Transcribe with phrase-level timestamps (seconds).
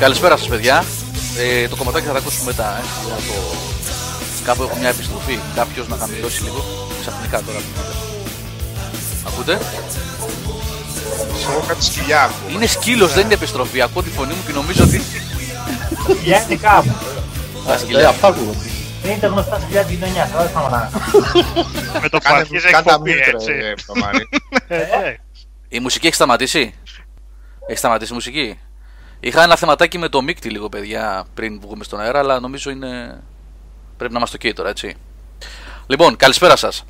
[0.00, 0.84] Καλησπέρα σας παιδιά.
[1.38, 2.76] Ε, το κομματάκι θα τα ακούσουμε μετά.
[2.78, 2.82] Ε.
[3.06, 3.56] Για το...
[4.44, 5.38] Κάπου έχω μια επιστροφή.
[5.54, 6.64] Κάποιος να χαμηλώσει λίγο.
[7.00, 7.58] Ξαφνικά τώρα.
[9.26, 9.52] Ακούτε;
[11.50, 12.50] Εγώ κάτι σκυλιά ακούω.
[12.54, 13.80] Είναι σκύλος, δεν είναι επιστροφή.
[13.82, 15.02] Ακούω τη φωνή μου και νομίζω ότι...
[16.14, 16.94] Σκυλιά είναι κάπου.
[17.66, 18.08] Τα Ε, σκυλιά.
[18.08, 18.58] αυτά ακούγονται.
[19.02, 20.30] Δεν είναι τα γνωστά σκυλιά της γειτονιάς.
[20.32, 20.90] Τώρα σταματάμε.
[22.02, 23.52] Με το που Κάνε, αρχίζει κάνε εκπομπή, mute, έτσι.
[23.52, 24.28] ρε, Παπαμάρη.
[24.68, 25.16] Ε, ναι.
[25.68, 26.74] Η μουσική έχει σταματήσει;
[27.68, 28.58] Έχει σταματήσει η μουσική;
[29.20, 33.22] Είχα ένα θεματάκι με το μίκτη λίγο παιδιά πριν βγούμε στον αέρα, αλλά νομίζω είναι.
[33.96, 34.96] Πρέπει να είμαστε ok τώρα, έτσι.
[35.86, 36.84] Λοιπόν, καλησπέρα σας.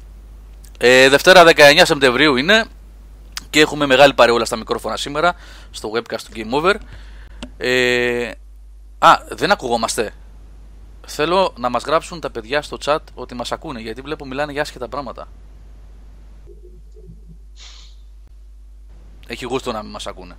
[0.78, 2.64] Ε, Δευτέρα 19 Σεπτεμβρίου είναι
[3.50, 5.34] και έχουμε μεγάλη παρεόλα στα μικρόφωνα σήμερα
[5.70, 6.74] στο webcast του Game Over.
[7.56, 8.30] Ε,
[8.98, 10.12] α, δεν ακουγόμαστε.
[11.06, 14.62] Θέλω να μας γράψουν τα παιδιά στο chat ότι μας ακούνε γιατί βλέπω μιλάνε για
[14.62, 15.28] άσχετα πράγματα.
[19.26, 20.36] Έχει γούστο να μην μας ακούνε.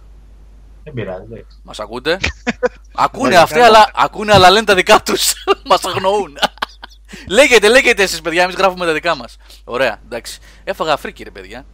[0.84, 1.24] Δεν πειράζει.
[1.32, 1.58] εντάξει.
[1.64, 2.20] Μας ακούτε;
[3.06, 5.34] ακούνε αυτοί, αλλά, ακούνε, αλλά λένε τα δικά τους.
[5.70, 6.38] μας αγνοούν.
[7.38, 8.44] λέγεται, λέγεται εσείς, παιδιά.
[8.44, 9.38] Εμείς γράφουμε τα δικά μας.
[9.64, 10.40] Ωραία, εντάξει.
[10.64, 11.66] Έφαγα φρίκι, ρε παιδιά.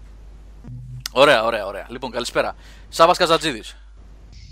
[1.12, 1.86] Ωραία, ωραία, ωραία.
[1.90, 2.56] Λοιπόν, καλησπέρα.
[2.90, 3.76] Σάβας Καζατζίδης.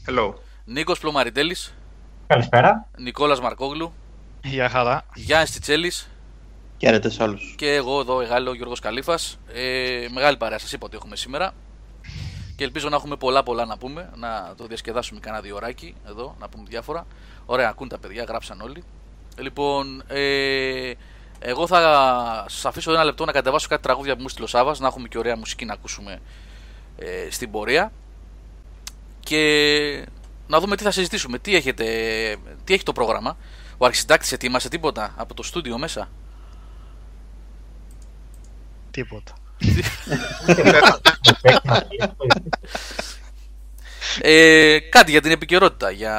[0.07, 0.33] Hello.
[0.65, 1.73] Νίκος Πλωμαριτέλης.
[2.27, 2.87] Καλησπέρα.
[2.97, 3.93] Νικόλας Μαρκόγλου.
[4.43, 5.05] Γεια χαρά.
[5.15, 5.91] Γιάννη Τιτσέλη.
[6.77, 7.55] Χαίρετε σε όλους.
[7.57, 9.19] Και εγώ εδώ, Εγάλο Γιώργος Καλήφα.
[9.53, 11.53] Ε, μεγάλη παρέα, σας είπα ότι έχουμε σήμερα.
[12.55, 14.09] Και ελπίζω να έχουμε πολλά πολλά να πούμε.
[14.15, 17.05] Να το διασκεδάσουμε κανένα δύο ωράκι εδώ, να πούμε διάφορα.
[17.45, 18.83] Ωραία, ακούν τα παιδιά, γράψαν όλοι.
[19.37, 20.93] Λοιπόν, ε,
[21.39, 21.79] εγώ θα
[22.47, 25.07] σας αφήσω ένα λεπτό να κατεβάσω κάτι τραγούδια που μου στείλε ο Σάβας, να έχουμε
[25.07, 26.21] και ωραία μουσική να ακούσουμε
[26.97, 27.91] ε, στην πορεία.
[29.19, 30.07] Και
[30.47, 31.39] να δούμε τι θα συζητήσουμε.
[31.39, 31.85] Τι, έχετε,
[32.63, 33.37] τι έχει το πρόγραμμα.
[33.77, 36.09] Ο αρχισυντάκτης ετοίμασε τίποτα από το στούντιο μέσα;
[38.91, 39.33] Τίποτα.
[44.21, 45.91] Ε, κάτι για την επικαιρότητα.
[45.91, 46.15] Για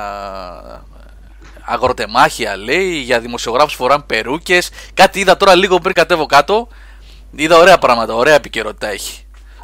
[1.64, 4.70] αγροτεμάχια λέει, για δημοσιογράφους φοράν περούκες.
[4.94, 6.69] Κάτι είδα τώρα λίγο πριν κατέβω κάτω.
[7.36, 9.19] Είδα ωραία πράγματα, ωραία επικαιρότητα έχει.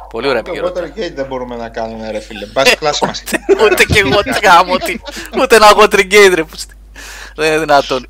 [0.09, 0.87] Πολύ ωραία Το επικαιρότητα.
[0.87, 2.45] Watergate δεν μπορούμε να κάνουμε, ρε φίλε.
[2.45, 3.23] Μπας κλάση μας.
[3.63, 4.99] Ούτε και εγώ τι γάμο, τι.
[5.41, 6.43] Ούτε ένα Watergate ρε.
[6.43, 6.73] πούστη.
[7.35, 8.07] Δεν είναι δυνατόν.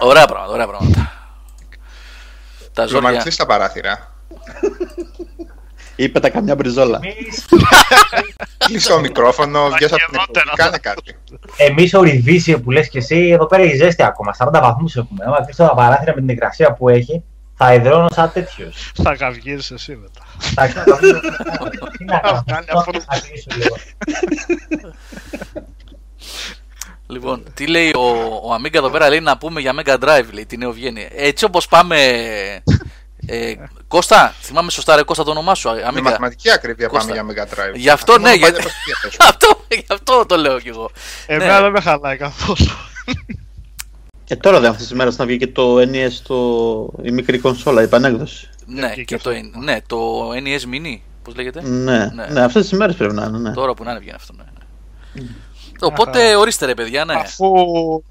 [0.00, 1.19] Ωραία πράγματα, ωραία πράγματα.
[2.80, 3.00] Τα ζώρια.
[3.00, 4.14] Πλωμαριστείς στα παράθυρα.
[5.96, 6.98] Είπε τα καμιά μπριζόλα.
[7.02, 7.44] Εμείς,
[8.58, 10.44] Κλείς το μικρόφωνο, βγες από την γεμότερα.
[10.50, 11.16] εκπομπή, κάνε κάτι.
[11.56, 14.34] εμείς ο Ριβίσιο που λες και εσύ, εδώ πέρα έχει ζέστη ακόμα.
[14.38, 15.24] 40 βαθμούς έχουμε.
[15.26, 17.22] Άμα κλείσω τα παράθυρα με την υγρασία που έχει,
[17.54, 18.92] θα υδρώνω σαν τέτοιος.
[19.02, 20.20] Θα καυγείς εσύ μετά.
[20.54, 20.96] Θα ξέρω
[21.98, 22.42] Τι να κάνω.
[22.46, 23.00] Βγάλε τώρα αυτό.
[23.00, 23.76] θα κλείσω λίγο.
[27.10, 28.00] Λοιπόν, τι λέει ο,
[28.42, 31.08] ο Amiga εδώ πέρα, λέει να πούμε για Mega Drive, λέει, τη νεοβγένεια.
[31.14, 31.96] Έτσι όπως πάμε...
[33.26, 33.54] Ε,
[33.88, 36.02] Κώστα, θυμάμαι σωστά ρε Κώστα το όνομά σου, Με Amiga.
[36.02, 37.14] μαθηματική ακρίβεια Κώστα.
[37.14, 37.74] πάμε για Mega Drive.
[37.74, 39.28] Γι' αυτό, μόνο ναι, παλιά γιατί- παιχνίδια παίζουμε.
[39.28, 40.90] αυτό, γι' αυτό το λέω κι εγώ.
[41.26, 41.60] Εμένα Ναι.
[41.62, 42.70] δεν με χαλάει καθόλου.
[44.24, 46.36] Και τώρα δεν αυτές τις μέρες να βγει και το NES το...
[47.02, 48.48] η μικρή κονσόλα, η επανέκδοση.
[48.66, 49.30] Ναι, βγήκε και αυτό.
[49.30, 52.26] το, ναι, το NES Mini, πώς λέγεται; Ναι, Ναι.
[52.30, 53.52] ναι, αυτές τις μέρες πρέπει να είναι, ναι.
[53.52, 54.42] Τώρα που να είναι βγαίνει αυτό, ναι.
[55.12, 55.22] ναι.
[55.80, 57.14] Οπότε ορίστε ρε παιδιά, ναι.
[57.14, 57.52] Αφού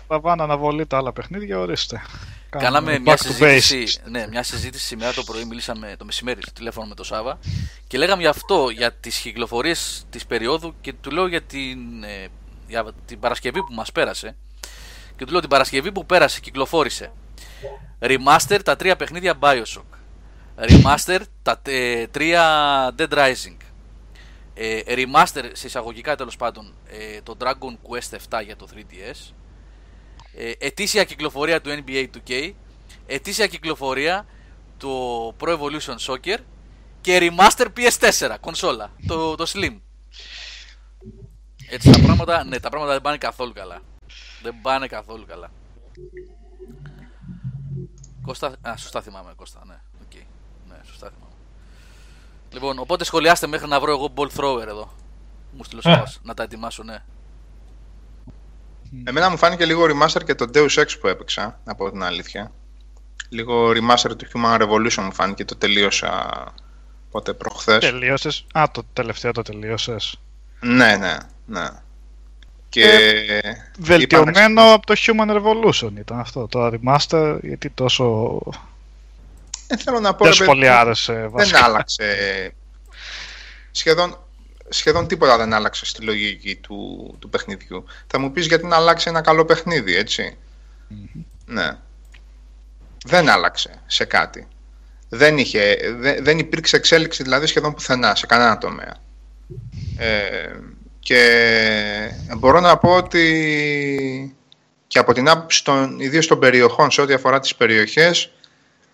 [0.10, 2.02] λαμβάνω αναβολή τα άλλα παιχνίδια, ορίστε.
[2.50, 4.10] Κάναμε μια back to συζήτηση, basics.
[4.12, 7.40] ναι, μια συζήτηση σήμερα το πρωί, μιλήσαμε το μεσημέρι στο τηλέφωνο με τον Σάβα
[7.88, 12.28] και λέγαμε για αυτό, για τις κυκλοφορίες της περίοδου και του λέω για την, ε,
[12.68, 14.36] για την Παρασκευή που μας πέρασε
[15.16, 17.12] και του λέω την Παρασκευή που πέρασε κυκλοφόρησε
[18.00, 19.98] Remaster τα τρία παιχνίδια Bioshock
[20.56, 22.44] Remaster τα ε, τρία
[22.98, 23.58] Dead Rising
[24.62, 29.34] ε, Remaster σε εισαγωγικά τέλος πάντων ε, το Dragon Quest 7 για το 3DS ες,
[30.60, 32.54] ετήσια κυκλοφορία του NBA 2K,
[33.06, 34.26] ετήσια κυκλοφορία
[34.78, 36.38] του Pro Evolution Soccer
[37.02, 39.80] και remaster PS4 κονσόλα, το, το Slim.
[41.70, 43.82] Έτσι τα πράγματα, ναι, τα πράγματα δεν πάνε καθόλου καλά.
[44.42, 45.52] Δεν πάνε καθόλου καλά.
[48.22, 49.82] Κώστα, α, σωστά θυμάμαι, Κώστα, ναι.
[50.02, 50.14] οκ.
[50.68, 51.29] Ναι, σωστά θυμάμαι.
[52.52, 54.94] Λοιπόν, οπότε σχολιάστε μέχρι να βρω εγώ ball thrower εδώ.
[55.52, 57.04] Μου έστειλε ο Σάββας, να τα ετοιμάσω, ναι.
[59.04, 62.52] Εμένα μου φάνηκε λίγο remaster και το Deus Ex που έπαιξα, να πω την αλήθεια.
[63.30, 66.54] Λίγο remaster του Human Revolution μου φάνηκε, το τελείωσα
[67.12, 67.80] πότε προχθές.
[67.80, 68.46] Τελείωσες.
[68.54, 70.20] Α, το τελευταίο το τελείωσες.
[70.60, 71.68] Ναι, ναι, ναι.
[72.70, 72.86] Και
[73.80, 76.48] Βελτιωμένο από το Human Revolution ήταν αυτό.
[76.48, 78.40] Το remaster, γιατί τόσο.
[79.70, 81.64] Δεν θέλω να πω, Δεν ρε σου παιδί, πολύ άρεσε δεν βασικά.
[81.64, 82.06] άλλαξε.
[83.72, 84.18] Σχεδόν,
[84.70, 87.86] σχεδόν τίποτα δεν άλλαξε στη λογική του, του παιχνιδιού.
[88.08, 90.38] Θα μου πεις γιατί να αλλάξει ένα καλό παιχνίδι, έτσι.
[91.46, 91.78] Ναι.
[93.06, 94.48] Δεν άλλαξε σε κάτι.
[95.10, 98.96] Δεν, είχε, δεν, δεν υπήρξε εξέλιξη δηλαδή σχεδόν πουθενά, σε κανένα τομέα.
[99.98, 100.50] Ε,
[101.00, 104.36] Και μπορώ να πω ότι
[104.88, 108.32] και από την άποψη των ιδίως των περιοχών σε ό,τι αφορά τις περιοχές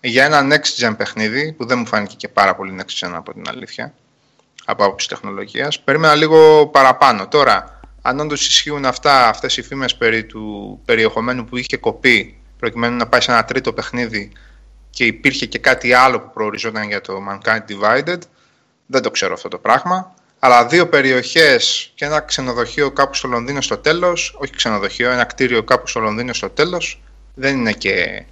[0.00, 3.32] για ένα next gen παιχνίδι που δεν μου φάνηκε και πάρα πολύ next gen από
[3.32, 3.94] την αλήθεια
[4.64, 7.28] από άποψη τεχνολογίας περίμενα λίγο παραπάνω.
[7.28, 12.96] Τώρα αν όντως ισχύουν αυτά, αυτές οι φήμες περί του περιεχομένου που είχε κοπεί προκειμένου
[12.96, 14.32] να πάει σε ένα τρίτο παιχνίδι
[14.90, 18.18] και υπήρχε και κάτι άλλο που προοριζόταν για το Mankind Divided
[18.86, 20.14] δεν το ξέρω αυτό το πράγμα.
[20.38, 25.62] Αλλά δύο περιοχές και ένα ξενοδοχείο κάπου στο Λονδίνο στο τέλος, όχι ξενοδοχείο, ένα κτίριο
[25.62, 27.02] κάπου στο Λονδίνο στο τέλος,
[27.34, 28.24] δεν είναι και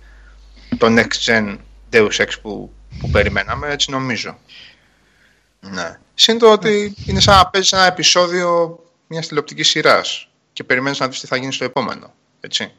[0.76, 1.56] το next gen
[1.92, 4.38] Deus Ex που, που περιμέναμε, έτσι νομίζω.
[5.60, 5.98] Ναι.
[6.14, 11.08] Συν το ότι είναι σαν να παίζεις ένα επεισόδιο μιας τηλεοπτικής σειράς και περιμένεις να
[11.08, 12.12] δεις τι θα γίνει στο επόμενο.
[12.40, 12.72] Έτσι.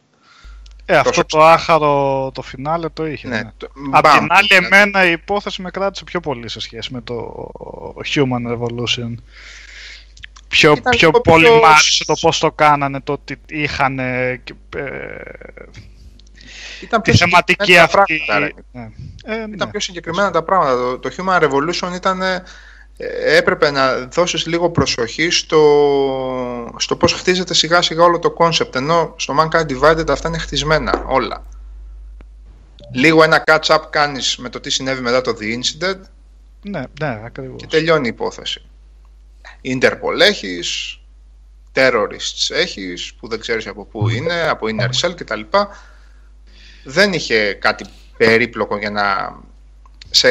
[0.86, 3.27] Ε, αυτό το άχαρο το φινάλε το είχε.
[3.27, 3.51] Ναι, ναι.
[3.57, 3.68] Το...
[3.92, 4.65] Απ' την άλλη, δηλαδή.
[4.65, 7.50] εμένα η υπόθεση με κράτησε πιο πολύ σε σχέση με το
[8.13, 9.15] Human Revolution.
[10.48, 11.59] Πιο, πιο πολύ πιο...
[11.59, 14.41] μ' άρεσε το πώς το κάνανε, το ότι είχαν ε,
[16.81, 18.22] ήταν τη θεματική αυτή.
[18.25, 18.89] Πράγματα, ναι.
[19.25, 19.68] Ε, ήταν ναι.
[19.68, 20.75] πιο συγκεκριμένα τα πράγματα.
[20.75, 22.22] Το, το Human Revolution ήταν
[22.98, 28.75] ε, έπρεπε να δώσεις λίγο προσοχή στο, στο πώς χτίζεται σιγά σιγά όλο το concept
[28.75, 31.44] ενώ στο Mankind Divided αυτά είναι χτισμένα όλα
[32.92, 36.00] λίγο ένα catch-up κάνεις με το τι συνέβη μετά το The Incident
[36.62, 37.62] ναι, ναι, ακριβώς.
[37.62, 38.62] και τελειώνει η υπόθεση
[39.63, 41.00] Interpol έχεις
[41.74, 45.42] terrorists έχεις που δεν ξέρεις από πού είναι από Inner Cell κτλ
[46.87, 47.85] δεν είχε κάτι
[48.17, 49.35] περίπλοκο για να
[50.09, 50.29] σε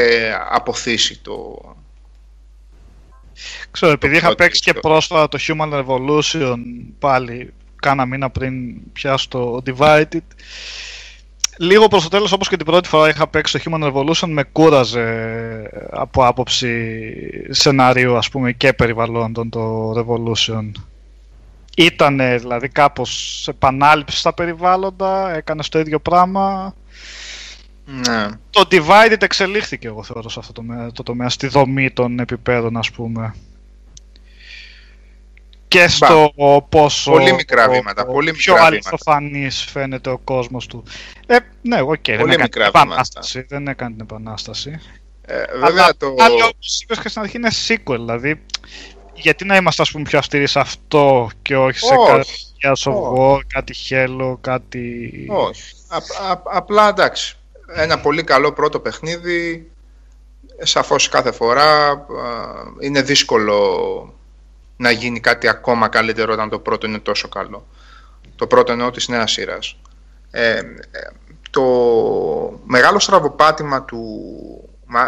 [0.50, 1.58] αποθήσει το,
[3.70, 6.56] Ξέρω, επειδή είχα παίξει και πρόσφατα το Human Revolution
[6.98, 8.52] πάλι κάνα μήνα πριν
[8.92, 10.18] πια στο Divided
[11.58, 14.42] λίγο προς το τέλος όπως και την πρώτη φορά είχα παίξει το Human Revolution με
[14.44, 15.06] κούραζε
[15.90, 17.00] από άποψη
[17.50, 20.70] σενάριου ας πούμε και περιβαλλόντων το Revolution
[21.76, 26.74] ήταν δηλαδή κάπως επανάληψη στα περιβάλλοντα, έκανε το ίδιο πράγμα
[27.84, 28.28] ναι.
[28.50, 30.62] Το Divided εξελίχθηκε εγώ θεωρώ σε αυτό το,
[30.92, 33.34] το τομέα, στη δομή των επιπέδων ας πούμε.
[35.68, 36.62] Και στο Μπα.
[36.62, 40.82] πόσο πολύ μικρά βήματα, πολύ πιο αληθοφανής φαίνεται ο κόσμος του.
[41.26, 43.46] Ε, ναι, οκ, okay, δεν έκανε την επανάσταση.
[43.48, 44.80] Δεν έκανε την επανάσταση.
[45.26, 46.14] Ε, βέβαια Αλλά το...
[46.18, 48.42] άλλο όπως είπες και στην αρχή είναι sequel, δηλαδή
[49.14, 52.28] γιατί να είμαστε ας πούμε πιο αυστηροί σε αυτό και όχι σε κάτι
[52.62, 55.26] Gears of War, κάτι Halo, κάτι...
[55.31, 55.75] Όχι.
[55.88, 59.70] Α, α, απλά εντάξει ένα πολύ καλό πρώτο παιχνίδι.
[60.58, 62.06] Σαφώς κάθε φορά
[62.81, 64.14] είναι δύσκολο
[64.76, 67.67] να γίνει κάτι ακόμα καλύτερο όταν το πρώτο είναι τόσο καλό.
[68.37, 69.76] Το πρώτο εννοώ της νέας σειράς.
[70.31, 70.60] Ε,
[71.50, 71.62] το
[72.64, 74.02] μεγάλο στραβοπάτημα του,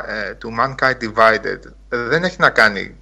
[0.09, 2.97] ε, του Mankind Divided δεν έχει να κάνει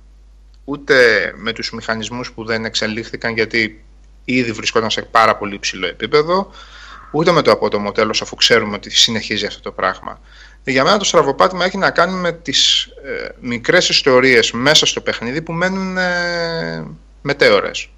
[0.64, 0.94] ούτε
[1.36, 3.84] με τους μηχανισμούς που δεν εξελίχθηκαν γιατί
[4.24, 6.50] ήδη βρισκόταν σε πάρα πολύ υψηλό επίπεδο
[7.10, 10.20] ούτε με το απότομο τέλος αφού ξέρουμε ότι συνεχίζει αυτό το πράγμα.
[10.64, 15.42] Για μένα το στραβοπάτημα έχει να κάνει με τις ε, μικρές ιστορίες μέσα στο παιχνίδι
[15.42, 16.86] που μένουν ε,
[17.22, 17.88] μετέωρες.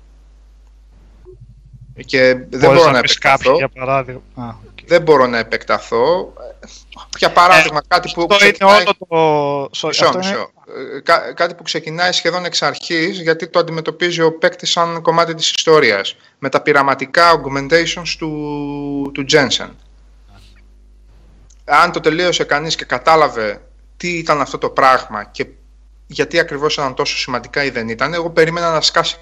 [2.05, 3.57] Και δεν μπορώ να, επεκταθώ.
[3.57, 4.23] για παράδειγμα.
[4.87, 6.33] Δεν μπορώ να επεκταθώ.
[7.19, 8.85] Για παράδειγμα, ε, κάτι που ξεκινάει...
[8.85, 9.69] το...
[9.87, 10.51] Μισό, μισό.
[11.03, 15.51] Κά, κάτι που ξεκινάει σχεδόν εξ αρχής, γιατί το αντιμετωπίζει ο παίκτης σαν κομμάτι της
[15.51, 19.69] ιστορίας, με τα πειραματικά augmentations του, του Jensen.
[21.65, 23.63] Αν το τελείωσε κανείς και κατάλαβε
[23.97, 25.47] τι ήταν αυτό το πράγμα και
[26.07, 29.17] γιατί ακριβώς ήταν τόσο σημαντικά ή δεν ήταν, εγώ περίμενα να σκάσει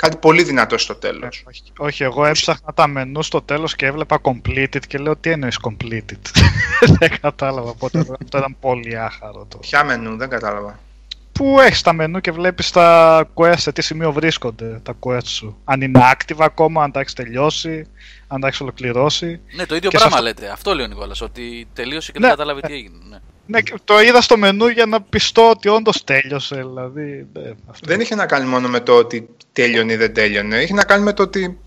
[0.00, 1.38] κάτι πολύ δυνατό στο τέλος.
[1.38, 5.30] Ε, όχι, όχι, εγώ έψαχνα τα μενού στο τέλος και έβλεπα completed και λέω τι
[5.30, 6.20] εννοείς completed;
[6.98, 9.46] δεν κατάλαβα πότε αυτό ήταν πολύ άχαρο.
[9.48, 9.58] Το.
[9.58, 10.78] Ποια μενού, δεν κατάλαβα.
[11.32, 15.56] Πού έχεις τα μενού και βλέπεις τα quest σε τι σημείο βρίσκονται τα quest σου;
[15.64, 17.86] Αν είναι active ακόμα, αν τα έχεις τελειώσει,
[18.26, 19.40] αν τα έχεις ολοκληρώσει.
[19.56, 20.22] Ναι, το ίδιο πράγμα αυτό...
[20.22, 20.50] λέτε.
[20.50, 21.20] Αυτό λέει ο Νικόλας.
[21.20, 22.96] Ότι τελείωσε και ναι, δεν κατάλαβε τι έγινε.
[23.08, 23.18] Ναι.
[23.50, 26.54] Ναι, το είδα στο μενού για να πιστώ ότι όντως τέλειωσε.
[26.54, 27.86] Δηλαδή, ναι, αυτό.
[27.86, 30.62] Δεν είχε να κάνει μόνο με το ότι τέλειωνε ή δεν τέλειωνε.
[30.62, 31.58] Είχε να κάνει με το ότι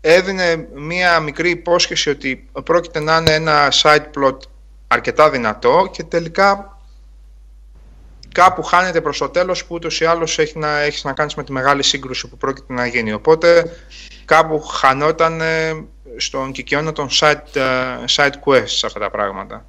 [0.00, 4.36] έδινε μία μικρή υπόσχεση ότι πρόκειται να είναι ένα side plot
[4.88, 6.78] αρκετά δυνατό και τελικά
[8.32, 11.44] κάπου χάνεται προς το τέλος που ούτως ή άλλως έχει να, έχεις να κάνεις με
[11.44, 13.12] τη μεγάλη σύγκρουση που πρόκειται να γίνει.
[13.12, 13.76] Οπότε
[14.24, 15.40] κάπου χανόταν
[16.16, 17.62] στον κικαιώνα των side, ε,
[18.08, 19.66] side quests αυτά τα πράγματα.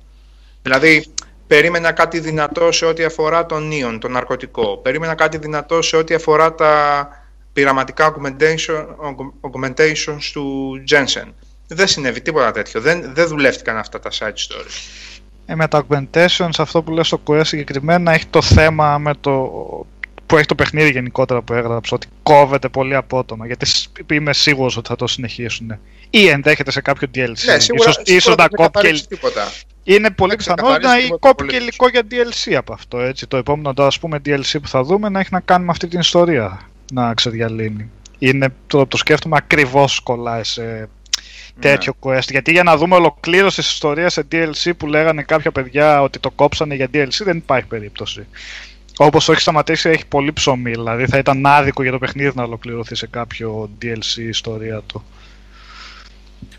[0.67, 1.05] Δηλαδή,
[1.47, 4.77] περίμενα κάτι δυνατό σε ό,τι αφορά τον Νίον, τον ναρκωτικό.
[4.77, 7.07] Περίμενα κάτι δυνατό σε ό,τι αφορά τα
[7.53, 8.85] πειραματικά augmentation,
[9.41, 11.27] augmentations του Jensen.
[11.67, 12.81] Δεν συνέβη τίποτα τέτοιο.
[12.81, 15.21] Δεν, δεν δουλεύτηκαν αυτά τα side stories.
[15.45, 19.51] Ε, με τα augmentations, αυτό που λέω στο Quest συγκεκριμένα έχει το θέμα με το
[20.25, 24.77] που έχει το παιχνίδι γενικότερα που έγραψε ότι κόβεται πολύ απότομα γιατί σ- είμαι σίγουρος
[24.77, 28.43] ότι θα το συνεχίσουν ή ενδέχεται σε κάποιο DLC Ναι, σίγουρα, ίσως, σίγουρα ίσως να
[28.43, 29.51] δεν κόψει και καθαρίζει τίποτα.
[29.95, 31.61] Είναι πολύ Δεν πιθανό να ξεκαθαρίζει τίποτα κόπει και απολύτως.
[31.61, 32.99] υλικό για DLC από αυτό.
[32.99, 33.27] Έτσι.
[33.27, 35.87] Το επόμενο τώρα, ας πούμε, DLC που θα δούμε να έχει να κάνει με αυτή
[35.87, 36.59] την ιστορία
[36.93, 37.89] να ξεδιαλύνει.
[38.19, 40.87] Είναι, το, το σκέφτομαι ακριβώς κολλάει σε Ναι.
[41.59, 42.29] τέτοιο quest.
[42.29, 46.31] Γιατί για να δούμε ολοκλήρωση της ιστορίας σε DLC που λέγανε κάποια παιδιά ότι το
[46.31, 48.27] κόψανε για DLC δεν υπάρχει περίπτωση.
[48.97, 52.43] Όπως το έχει σταματήσει έχει πολύ ψωμί, δηλαδή θα ήταν άδικο για το παιχνίδι να
[52.43, 55.03] ολοκληρωθεί σε κάποιο DLC ιστορία του.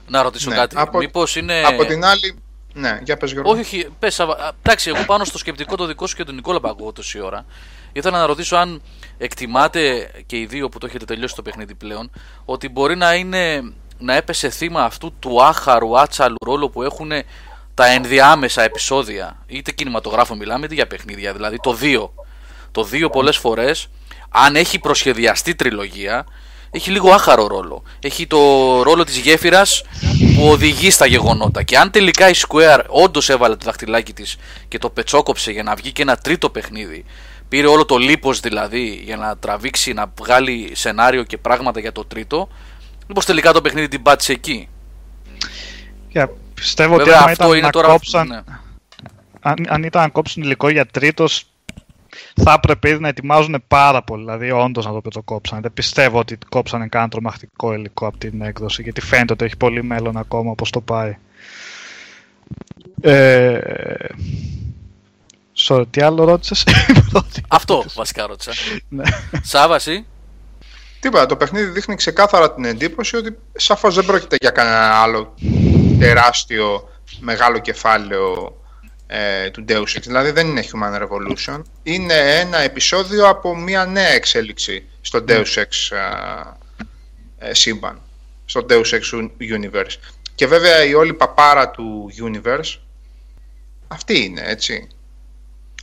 [0.09, 0.75] Να ρωτήσω Ναι, κάτι.
[0.79, 1.63] από- Μήπως είναι...
[1.67, 2.35] Από την άλλη.
[2.73, 3.51] Ναι, για πες Γιώργο.
[3.51, 4.33] Όχι, όχι, πες, Σάβα.
[4.33, 7.21] Α, εντάξει, εγώ πάνω στο σκεπτικό το δικό σου και τον Νικόλα που ακούω τόση
[7.21, 7.45] ώρα.
[7.93, 8.83] Ήθελα να ρωτήσω αν
[9.19, 12.11] εκτιμάτε και οι δύο που το έχετε τελειώσει το παιχνίδι πλέον,
[12.45, 17.13] ότι μπορεί να είναι να έπεσε θύμα αυτού του άχαρου άτσαλου ρόλου που έχουν
[17.75, 19.43] τα ενδιάμεσα επεισόδια.
[19.47, 21.33] Είτε κινηματογράφο μιλάμε, είτε για παιχνίδια.
[21.33, 22.11] Δηλαδή το 2.
[22.73, 23.89] Το 2 πολλές φορές,
[24.29, 26.27] αν έχει προσχεδιαστεί τριλογία,
[26.71, 27.83] έχει λίγο άχαρο ρόλο.
[28.01, 28.39] Έχει το
[28.83, 29.83] ρόλο της γέφυρας
[30.37, 31.63] που οδηγεί στα γεγονότα.
[31.63, 34.37] Και αν τελικά η Square όντως έβαλε το δαχτυλάκι της
[34.69, 37.05] και το πετσόκοψε για να βγει και ένα τρίτο παιχνίδι,
[37.49, 42.05] πήρε όλο το λίπος δηλαδή για να τραβήξει, να βγάλει σενάριο και πράγματα για το
[42.05, 42.49] τρίτο,
[43.07, 44.69] μήπως τελικά το παιχνίδι την πάτησε εκεί;
[46.09, 47.89] Και πιστεύω ότι Βέβαια άμα αυτό ήταν είναι να τώρα...
[47.89, 48.41] κόψαν, ναι.
[49.41, 51.45] αν, αν ήταν να κόψουν υλικό για τρίτος,
[52.43, 54.25] θα έπρεπε ήδη να ετοιμάζουν πάρα πολύ.
[54.25, 55.61] Δηλαδή, όντως να το πετσοκόψαν.
[55.61, 59.83] Δεν πιστεύω ότι κόψανε κανένα τρομακτικό υλικό από την έκδοση, γιατί φαίνεται ότι έχει πολύ
[59.83, 61.17] μέλλον ακόμα όπως το πάει.
[63.01, 63.59] Ε,
[65.57, 66.65] sorry, τι άλλο ρώτησες;
[67.49, 68.53] Αυτό βασικά ρώτησα.
[68.89, 69.05] Ναι.
[69.43, 70.07] Σάβα, εσύ.
[71.01, 75.35] Τίποτα, το παιχνίδι δείχνει ξεκάθαρα την εντύπωση ότι σαφώς δεν πρόκειται για κανένα άλλο
[75.99, 76.89] τεράστιο
[77.21, 78.58] μεγάλο κεφάλαιο
[79.11, 80.01] ε, του Deus Ex.
[80.01, 81.63] Δηλαδή δεν είναι Human Revolution.
[81.83, 85.97] Είναι ένα επεισόδιο από μια νέα εξέλιξη στο Deus Ex
[87.39, 88.01] ε, ε, σύμπαν.
[88.45, 89.97] Στο Deus Ex Universe.
[90.35, 92.79] Και βέβαια η όλη παπάρα του Universe
[93.89, 94.89] αυτή είναι, έτσι.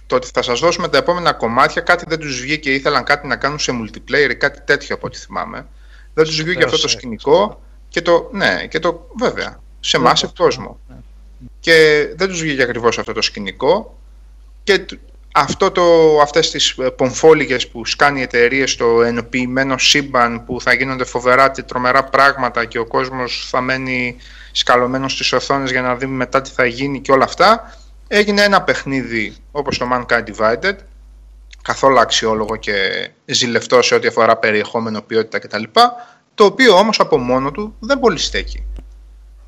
[0.07, 3.35] Το ότι θα σας δώσουμε τα επόμενα κομμάτια, κάτι δεν τους βγήκε, ήθελαν κάτι να
[3.35, 5.67] κάνουν σε multiplayer ή κάτι τέτοιο από ό,τι θυμάμαι.
[6.13, 6.91] Δεν τους βγήκε Deus αυτό το Ex.
[6.91, 10.79] σκηνικό και το, ναι, και το, βέβαια, σε massive κόσμο.
[11.59, 13.99] Και δεν τους βγήκε ακριβώς αυτό το σκηνικό
[14.63, 14.99] και τ-
[15.33, 15.83] αυτό το,
[16.21, 21.49] αυτές τις ε, πομφόλιγες που σκάνει η εταιρεία στο ενοποιημένο σύμπαν που θα γίνονται φοβερά
[21.49, 24.15] και τρομερά πράγματα και ο κόσμος θα μένει
[24.51, 28.61] σκαλωμένος στις οθόνες για να δει μετά τι θα γίνει και όλα αυτά έγινε ένα
[28.61, 30.75] παιχνίδι όπως το Mankind Divided
[31.61, 35.63] καθόλου αξιόλογο και ζηλευτό σε ό,τι αφορά περιεχόμενο, ποιότητα κτλ.
[36.35, 38.65] Το οποίο όμως από μόνο του δεν πολύ στέκει.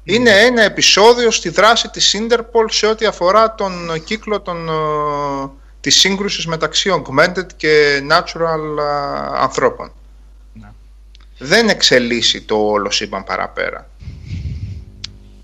[0.10, 5.50] Είναι ένα επεισόδιο στη δράση της Interpol σε ό,τι αφορά τον κύκλο των, ε,
[5.82, 9.92] της σύγκρουσης μεταξύ augmented και natural ε, ανθρώπων.
[10.54, 10.68] Ναι.
[11.38, 13.90] Δεν εξελίσσει το όλο σύμπαν παραπέρα.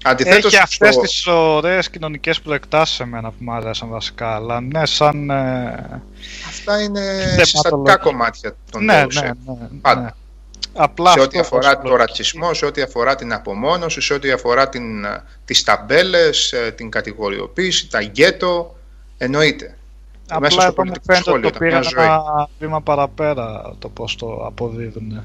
[0.05, 4.61] Αντιθέτως, Έχει αυτές στο- τις ωραίες κοινωνικές προεκτάσεις σε μένα που μου αρέσαν βασικά, αλλά
[4.61, 5.29] ναι, σαν...
[5.29, 6.01] ε,
[6.47, 7.45] Αυτά είναι Θεματολογία.
[7.45, 9.33] συστατικά κομμάτια των ναι, Deus ναι, Ex.
[9.45, 10.15] ναι, Πάντα.
[10.73, 10.83] Ναι.
[10.83, 14.13] Απλά σε αυτό ό,τι αφορά όπως το το- ρατσισμό, σε ό,τι αφορά την απομόνωση, σε
[14.13, 18.75] ό,τι αφορά την, ε, τις ταμπέλες, ε, την κατηγοριοποίηση, τα γκέτο,
[19.17, 19.77] εννοείται.
[20.29, 22.15] Μέσα Απλά στο εδώ μου πολιτικό φαίνεται σχόλιο ότι το ήταν μια πήγαν ζωή.
[22.15, 25.21] ένα βήμα παραπέρα το πώς το αποδίδουν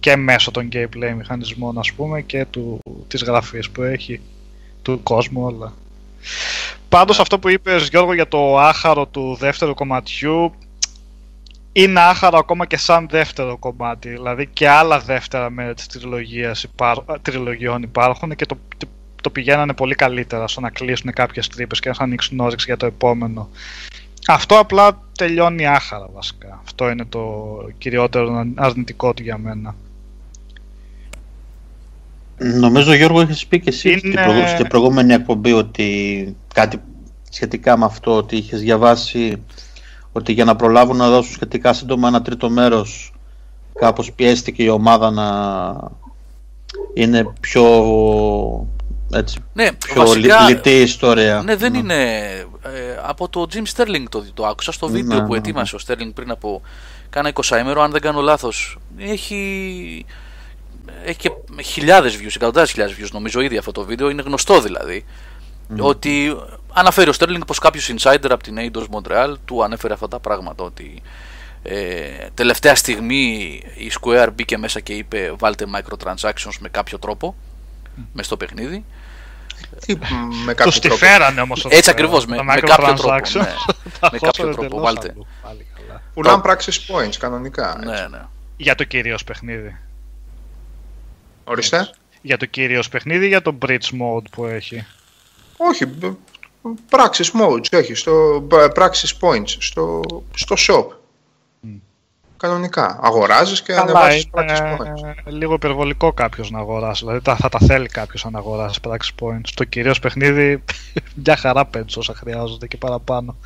[0.00, 4.20] και μέσω των gameplay μηχανισμών ας πούμε και του, της γραφής που έχει
[4.82, 5.72] του κόσμου όλα.
[6.88, 10.54] Πάντως αυτό που είπες Γιώργο για το άχαρο του δεύτερου κομματιού
[11.72, 14.08] είναι άχαρο ακόμα και σαν δεύτερο κομμάτι.
[14.08, 18.58] Δηλαδή και άλλα δεύτερα μέρη της τριλογίας υπάρ- τριλογιών υπάρχουν και το,
[19.22, 22.86] το πηγαίνανε πολύ καλύτερα στο να κλείσουν κάποιες τρύπες και να ανοίξουν όρεξη για το
[22.86, 23.48] επόμενο.
[24.26, 26.60] Αυτό απλά τελειώνει άχαρα βασικά.
[26.64, 27.48] Αυτό είναι το
[27.78, 29.74] κυριότερο αρνητικό του για μένα.
[32.38, 36.80] Νομίζω Γιώργο έχεις πει και εσύ Είναι- στην προ- στην προηγούμενη εκπομπή ότι κάτι
[37.30, 39.42] σχετικά με αυτό ότι είχες διαβάσει
[40.12, 43.12] ότι για να προλάβουν να δώσουν σχετικά σύντομα ένα τρίτο μέρος
[43.74, 45.26] κάπως πιέστηκε η ομάδα να
[46.94, 47.64] είναι πιο
[49.14, 51.42] έτσι, Ναι, πιο βασικά, λι- λιτή ιστορία.
[51.42, 52.04] Ναι, δεν είναι.
[52.62, 55.78] ε, από το Jim Sterling το, το άκουσα στο βίντεο Ναι, που ναι, ετοίμασε ο
[55.86, 56.62] Sterling πριν από
[57.10, 58.78] κάνα 20 ημέρο, αν δεν κάνω λάθος.
[58.98, 60.04] Έχει.
[61.04, 61.30] Έχει και
[61.64, 64.10] χιλιάδες views, εκατοντάδες χιλιάδες views νομίζω ήδη αυτό το βίντεο.
[64.10, 65.04] Είναι γνωστό δηλαδή.
[65.78, 66.36] Ότι
[66.74, 70.64] αναφέρει ο Sterling πως κάποιος insider από την Eidos Montreal του ανέφερε αυτά τα πράγματα.
[70.64, 71.02] Ότι
[71.62, 73.22] ε, τελευταία στιγμή
[73.74, 77.34] η Square μπήκε μέσα και είπε βάλτε microtransactions με κάποιο τρόπο
[78.12, 78.84] μέσα στο παιχνίδι.
[79.86, 79.96] Τι,
[80.44, 80.96] με κάποιο Τους τη τρόπο.
[81.04, 83.40] φέρανε όμως εδώ Έτσι πέρα, ακριβώς, τα με- με κάποιο τρόπο, microtransactions.
[83.40, 83.54] ναι.
[84.00, 85.08] Τα Με κάποιο χώσανε τρόπο, εντελώς βάλτε.
[85.10, 85.26] αλλού.
[85.42, 86.02] Πάλι καλά.
[86.14, 87.76] Πουλάνε practice points κανονικά.
[87.82, 87.88] έτσι.
[88.02, 88.22] Ναι, ναι.
[88.56, 89.76] Για το κυρίως παιχνίδι.
[91.44, 91.90] Ορίστε.
[92.22, 94.86] Για το κυρίως παιχνίδι ή για το bridge mode που έχει;
[95.56, 96.16] Όχι, μπ-
[96.90, 100.00] practice modes έχει, στο μπ- practice points, στο,
[100.34, 100.86] στο shop.
[102.36, 102.98] Κανονικά.
[103.02, 104.98] Αγοράζεις και ανεβάζεις practice points.
[104.98, 107.04] είναι λίγο υπερβολικό κάποιος να αγοράσει.
[107.04, 109.48] Δηλαδή τα- θα τα θέλει κάποιος να αγοράσει practice points.
[109.54, 110.64] Το κυρίως παιχνίδι
[111.24, 113.36] μια χαρά παίρνει όσα χρειάζονται και παραπάνω.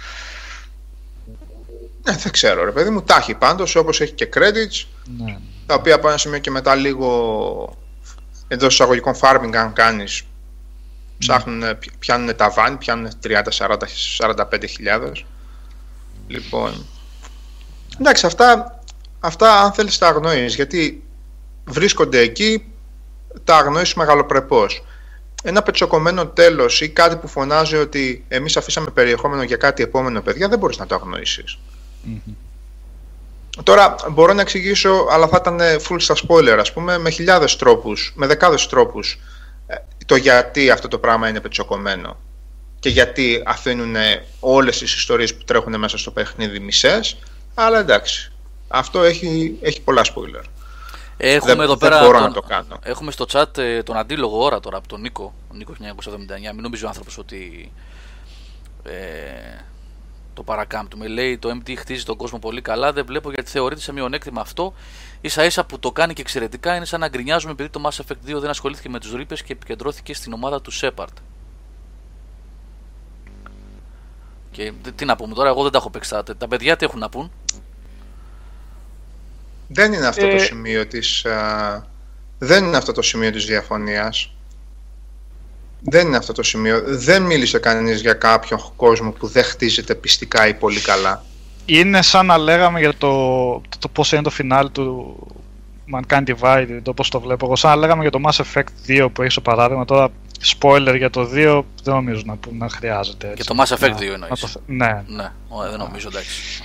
[2.03, 4.87] Ναι, δεν ξέρω ρε παιδί μου, τα έχει πάντως όπως έχει και credits,
[5.19, 5.39] Ναι.
[5.67, 7.77] τα οποία από ένα σημείο και μετά λίγο
[8.49, 10.23] εντός εισαγωγικών farming αν κάνεις
[11.19, 13.77] ψάχνουν, πιάνουν τα βάνη, πιάνουν 30, 40,
[14.19, 15.25] 45 χιλιάδες.
[16.27, 16.87] Λοιπόν,
[18.01, 18.81] εντάξει αυτά,
[19.21, 21.03] αυτά αν θέλεις τα αγνοείς, γιατί
[21.65, 22.73] βρίσκονται εκεί,
[23.45, 24.85] τα αγνοείς μεγαλοπρεπώς.
[25.43, 30.49] Ένα πετσοκομμένο τέλος ή κάτι που φωνάζει ότι εμείς αφήσαμε περιεχόμενο για κάτι επόμενο παιδιά,
[30.49, 31.59] δεν μπορείς να το αγνοήσεις.
[33.63, 38.13] Τώρα μπορώ να εξηγήσω, αλλά θα ήταν full στα spoiler, ας πούμε, με χιλιάδες τρόπους,
[38.17, 39.19] με δεκάδες τρόπους, ε,
[40.07, 42.17] το γιατί αυτό το πράγμα είναι πετσοκομμένο
[42.81, 43.95] και γιατί αφήνουν
[44.41, 47.17] όλες τις ιστορίες που τρέχουν μέσα στο παιχνίδι μισές,
[47.55, 48.33] αλλά εντάξει,
[48.69, 50.45] αυτό έχει, έχει πολλά spoiler.
[51.19, 52.01] Έχουμε Δεν- εδώ δεν πέρα.
[52.05, 52.79] μπορώ τον- να το κάνω.
[52.83, 55.35] Έχουμε στο chat ε, τον αντίλογο ώρα τώρα από τον Νίκο.
[55.53, 56.53] Ο Νίκος 1979.
[56.53, 57.73] Μην νομίζει ο άνθρωπος ότι.
[58.83, 58.91] Ε,
[60.35, 61.07] το παρακάμπτουμε.
[61.09, 62.93] Λέει το MT χτίζει τον κόσμο πολύ καλά.
[62.93, 64.75] Δεν βλέπω γιατί θεωρείται σε μειονέκτημα αυτό.
[65.29, 68.37] Σα ίσα που το κάνει και εξαιρετικά είναι σαν να γκρινιάζουμε επειδή το Mass Effect
[68.37, 71.13] 2 δεν ασχολήθηκε με τους ρήπε και επικεντρώθηκε στην ομάδα του Shepard.
[74.51, 76.11] Και τι- τι να πούμε τώρα, εγώ δεν τα έχω παίξει.
[76.11, 77.31] Τα, τα παιδιά τι έχουν να πούν.
[79.69, 81.87] Δεν είναι αυτό το Ε, σημείο της, α,
[82.39, 84.31] δεν είναι αυτό το σημείο της διαφωνίας.
[85.81, 86.83] Δεν είναι αυτό το σημείο.
[86.87, 91.25] Δεν μίλησε κανείς για κάποιον κόσμο που δεν χτίζεται πιστικά ή πολύ καλά.
[91.67, 93.09] Είναι σαν να λέγαμε για το,
[93.69, 95.17] το, το πώς είναι το φινάλι του
[95.95, 97.57] Mankind Divided, όπως το βλέπω εγώ.
[97.57, 99.85] Σαν να λέγαμε για το Mass Effect 2 που έχεις στο παράδειγμα.
[99.85, 100.09] Τώρα,
[100.59, 103.29] spoiler για το 2 δεν νομίζω να, πούμε, να χρειάζεται.
[103.31, 103.43] Έτσι.
[103.43, 104.31] Για το Mass Effect Να- 2 εννοείς.
[104.31, 105.03] να το θε- Ναι.
[105.07, 106.63] Ναι, ωραία, δεν νομίζω εντάξει.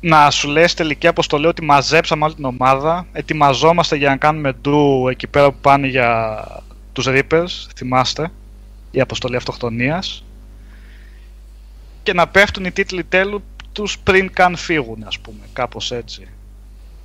[0.00, 5.06] Να σου λέει τελική αποστολή ότι μαζέψαμε όλη την ομάδα, ετοιμαζόμαστε για να κάνουμε ντου
[5.10, 6.44] εκεί πέρα που πάνε για
[6.92, 8.30] τους Reapers, θυμάστε,
[8.90, 10.24] η αποστολή αυτοκτονίας
[12.02, 16.28] και να πέφτουν οι τίτλοι τέλου τους πριν καν φύγουν, ας πούμε, κάπως έτσι.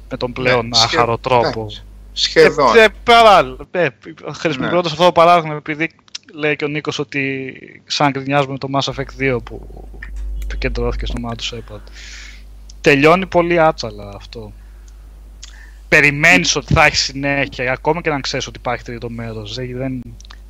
[0.10, 1.48] Με τον πλέον Ναι, σχε- άχαρο τρόπο.
[1.60, 2.78] εντάξει, Σχεδόν.
[2.78, 3.88] Ε, ε, παράλληλα, ε,
[4.34, 4.92] χρησιμοποιώντας Ναι.
[4.92, 5.90] αυτό το παράδειγμα, επειδή
[6.34, 7.54] λέει και ο Νίκος ότι
[7.86, 9.88] σαν γκρινιάζουμε το Mass Effect 2 που
[10.44, 11.82] επικεντρώθηκε στο ομάδα του Shepard.
[12.82, 14.52] Τελειώνει πολύ άτσαλα αυτό.
[15.88, 19.56] Περιμένεις ότι θα έχει συνέχεια, ακόμα και να ξέρεις ότι υπάρχει τρίτο μέρος.
[19.56, 20.02] Δεν, δεν-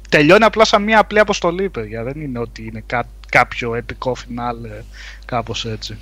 [0.10, 2.04] Τελειώνει απλά σαν μια απλή αποστολή, παιδιά.
[2.04, 4.83] Δεν είναι ότι είναι κά- κάποιο επικό φινάλε,
[5.25, 5.97] κάπως έτσι.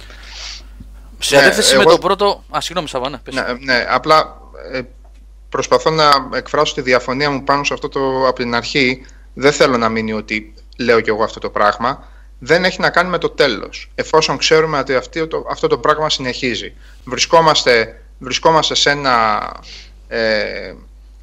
[1.20, 2.44] Σε Ναι, αντίθεση με εγώ- το πρώτο.
[2.50, 3.18] Α, συγγνώμη, Σαββάνε.
[3.24, 3.34] πες.
[3.36, 4.38] Ναι, ναι, απλά
[4.72, 4.82] ε,
[5.50, 9.06] προσπαθώ να εκφράσω τη διαφωνία μου πάνω σε αυτό το από την αρχή.
[9.34, 12.10] Δεν θέλω να μείνει ότι λέω κι εγώ αυτό το πράγμα.
[12.40, 13.92] Δεν έχει να κάνει με το τέλος.
[13.96, 16.74] Εφόσον ξέρουμε ότι αυτή, το, αυτό το πράγμα συνεχίζει.
[17.04, 19.42] Βρισκόμαστε, βρισκόμαστε σε ένα...
[20.08, 20.74] Ε,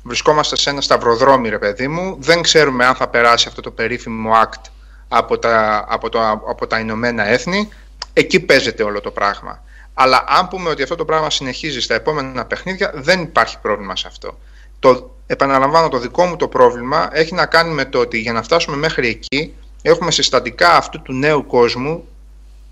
[0.02, 2.16] βρισκόμαστε σε ένα σταυροδρόμι, ρε παιδί μου.
[2.20, 4.70] Δεν ξέρουμε αν θα περάσει αυτό το περίφημο act
[5.08, 7.68] από τα, από, το, από τα Ηνωμένα Έθνη.
[8.12, 9.62] Εκεί παίζεται όλο το πράγμα.
[9.94, 14.06] Αλλά αν πούμε ότι αυτό το πράγμα συνεχίζει στα επόμενα παιχνίδια, δεν υπάρχει πρόβλημα σε
[14.06, 14.38] αυτό.
[14.78, 18.42] Το, επαναλαμβάνω, το δικό μου το πρόβλημα έχει να κάνει με το ότι για να
[18.42, 22.08] φτάσουμε μέχρι εκεί, έχουμε συστατικά αυτού του νέου κόσμου,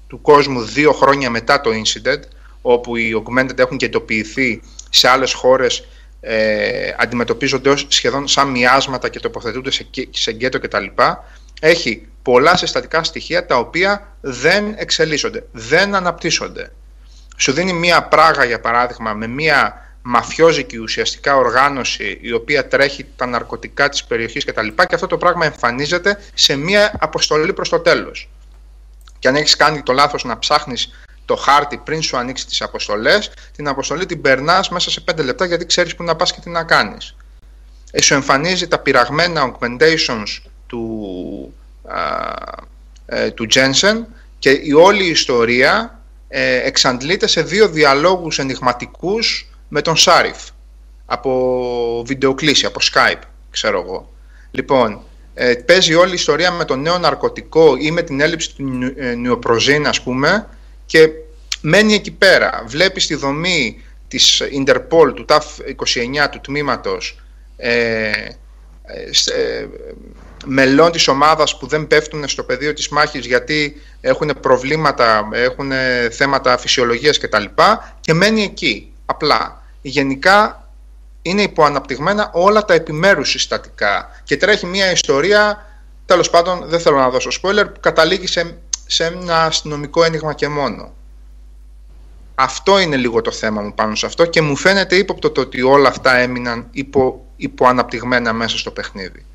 [0.06, 2.22] του κόσμου δύο χρόνια μετά το incident,
[2.62, 5.86] όπου οι augmented έχουν και εντοπιηθεί σε άλλες χώρες,
[6.20, 10.84] ε, αντιμετωπίζονται ως σχεδόν σαν μοιάσματα και τοποθετούνται σε, γκέ- σε γκέτο κτλ.
[11.60, 16.70] Έχει πολλά συστατικά στοιχεία τα οποία δεν εξελίσσονται, δεν αναπτύσσονται
[17.36, 23.26] σου δίνει μία πράγα για παράδειγμα με μία μαφιόζικη ουσιαστικά οργάνωση η οποία τρέχει τα
[23.26, 27.68] ναρκωτικά της περιοχής και τα λοιπά και αυτό το πράγμα εμφανίζεται σε μία αποστολή προς
[27.68, 28.28] το τέλος.
[29.18, 30.90] Και αν έχεις κάνει το λάθος να ψάχνεις
[31.24, 35.44] το χάρτη πριν σου ανοίξει τις αποστολές, την αποστολή την περνάς μέσα σε 5 λεπτά
[35.44, 37.16] γιατί ξέρεις που να πας και τι να κάνεις.
[37.90, 41.65] Ε, σου εμφανίζει τα πειραγμένα augmentations του, α,
[43.06, 44.04] ε, του Jensen
[44.38, 50.36] και η όλη η ιστορία ε, εξαντλείται σε δύο διαλόγους ενηγματικούς με τον Σάριφ
[51.06, 54.12] από βιντεοκλήση, από Skype, ξέρω εγώ.
[54.50, 55.00] Λοιπόν,
[55.34, 58.94] ε, παίζει όλη η ιστορία με το νέο ναρκωτικό ή με την έλλειψη του νου-
[58.98, 60.48] ε, νιοπροζίν, ας πούμε,
[60.86, 61.08] και
[61.60, 62.64] μένει εκεί πέρα.
[62.66, 67.22] Βλέπει τη δομή της Interpol, του TAF 29, του τμήματος,
[67.56, 67.70] ε,
[68.10, 69.68] ε, σ- ε,
[70.46, 75.72] μελών της ομάδας που δεν πέφτουν στο πεδίο της μάχης γιατί έχουν προβλήματα, έχουν
[76.10, 77.44] θέματα φυσιολογίας κτλ.
[78.00, 79.62] και μένει εκεί, απλά.
[79.82, 80.68] Γενικά
[81.22, 85.66] είναι υποαναπτυγμένα όλα τα επιμέρους συστατικά και τρέχει μια ιστορία,
[86.06, 88.56] τέλος πάντων δεν θέλω να δώσω spoiler, που καταλήγει σε,
[88.86, 90.94] σε ένα αστυνομικό ένιγμα και μόνο.
[92.34, 95.62] Αυτό είναι λίγο το θέμα μου πάνω σε αυτό και μου φαίνεται ύποπτο το ότι
[95.62, 99.26] όλα αυτά έμειναν υπο, υποαναπτυγμένα μέσα στο παιχνίδι.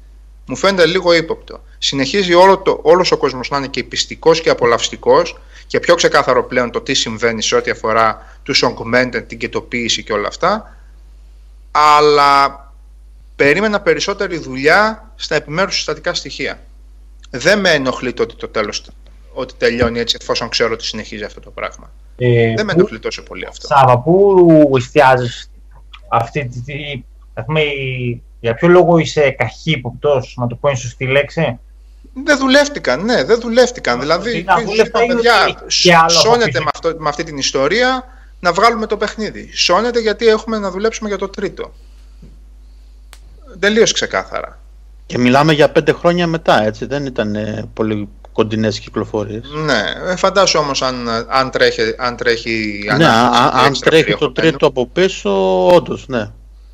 [0.45, 1.61] Μου φαίνεται λίγο ύποπτο.
[1.77, 6.43] Συνεχίζει όλο το, όλος ο κόσμος να είναι και πιστικός και απολαυστικός και πιο ξεκάθαρο
[6.43, 10.75] πλέον το τι συμβαίνει σε ό,τι αφορά τους augmented, την κετοποίηση και όλα αυτά
[11.71, 12.71] αλλά
[13.35, 16.59] περίμενα περισσότερη δουλειά στα επιμέρους συστατικά στοιχεία.
[17.29, 18.85] Δεν με ενοχλεί το ότι το τέλος
[19.33, 21.91] ότι τελειώνει έτσι εφόσον ξέρω ότι συνεχίζει αυτό το πράγμα.
[22.17, 23.67] Ε, Δεν με ενοχλεί τόσο πολύ αυτό.
[23.67, 25.51] Σάβα, πού εστιάζεις
[26.07, 27.03] αυτή τη...
[27.45, 27.61] Πούμε,
[28.41, 31.59] για ποιο λόγο είσαι καχύποπτος, να το πω είναι σωστή λέξη;
[32.23, 33.99] Δεν δουλεύτηκαν, ναι, δεν δουλεύτηκαν.
[33.99, 34.45] Δηλαδή,
[34.91, 38.03] παιδιά, σώνεται με, αυτό, με αυτή την ιστορία
[38.39, 39.49] να βγάλουμε το παιχνίδι.
[39.53, 41.73] Σώνεται γιατί έχουμε να δουλέψουμε για το τρίτο.
[43.59, 44.59] Τελείως ξεκάθαρα.
[45.05, 46.85] Και μιλάμε για πέντε χρόνια μετά, έτσι.
[46.85, 49.43] Δεν ήταν ε, πολύ κοντινές κυκλοφορίες.
[49.65, 53.07] Ναι, ε, φαντάσου όμως αν, αν τρέχει, αν τρέχει, ναι,
[53.51, 56.31] αν, τρέχει το τρίτο από πίσω, όντως, ναι.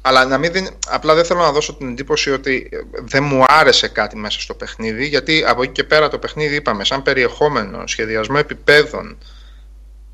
[0.08, 2.70] Αλλά να μην δίνει, απλά δεν θέλω να δώσω την εντύπωση ότι
[3.02, 6.84] δεν μου άρεσε κάτι μέσα στο παιχνίδι, γιατί από εκεί και πέρα το παιχνίδι είπαμε
[6.84, 9.18] σαν περιεχόμενο, σχεδιασμό επιπέδων,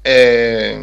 [0.01, 0.77] ε, ε,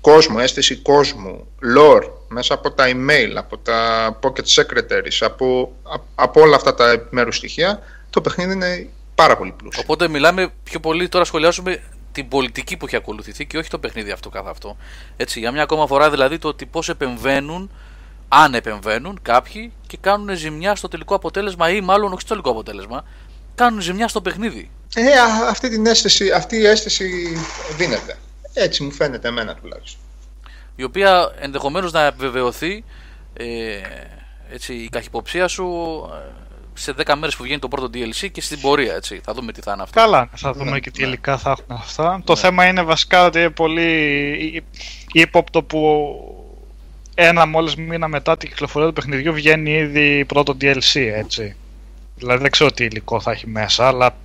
[0.00, 5.76] κόσμο, αίσθηση κόσμου, lore, μέσα από τα email, από τα pocket secretaries, από,
[6.14, 9.82] από όλα αυτά τα επιμέρους στοιχεία, το παιχνίδι είναι πάρα πολύ πλούσιο.
[9.82, 11.82] Οπότε μιλάμε πιο πολύ, τώρα σχολιάζουμε
[12.16, 14.76] την πολιτική που έχει ακολουθηθεί και όχι το παιχνίδι αυτό καθ' αυτό.
[15.16, 17.70] Έτσι, για μια ακόμα φορά δηλαδή το ότι πώς επεμβαίνουν,
[18.28, 23.04] αν επεμβαίνουν κάποιοι και κάνουν ζημιά στο τελικό αποτέλεσμα ή μάλλον όχι στο τελικό αποτέλεσμα,
[23.54, 24.70] κάνουν ζημιά στο παιχνίδι.
[24.94, 25.02] Ε,
[25.48, 27.36] αυτή, την αίσθηση, αυτή η αίσθηση
[27.76, 28.18] δίνεται.
[28.52, 30.00] Έτσι μου φαίνεται εμένα τουλάχιστον.
[30.76, 32.84] Η οποία ενδεχομένως να επιβεβαιωθεί
[33.32, 33.46] ε,
[34.52, 35.64] έτσι, η καχυποψία σου
[36.12, 36.44] ε,
[36.78, 39.20] σε 10 μέρες που βγαίνει το πρώτο DLC και στην πορεία, έτσι.
[39.24, 40.00] Θα δούμε τι θα είναι αυτό.
[40.00, 41.06] Καλά, θα δούμε ναι, και τι ναι.
[41.06, 42.20] υλικά θα έχουν αυτά.
[42.24, 42.38] Το ναι.
[42.38, 44.64] θέμα είναι βασικά ότι είναι πολύ
[45.12, 45.80] ύποπτο που
[47.14, 51.56] ένα μόλις μήνα μετά την κυκλοφορία του παιχνιδιού βγαίνει ήδη πρώτο DLC, έτσι.
[52.16, 54.16] Δηλαδή δεν ξέρω τι υλικό θα έχει μέσα, αλλά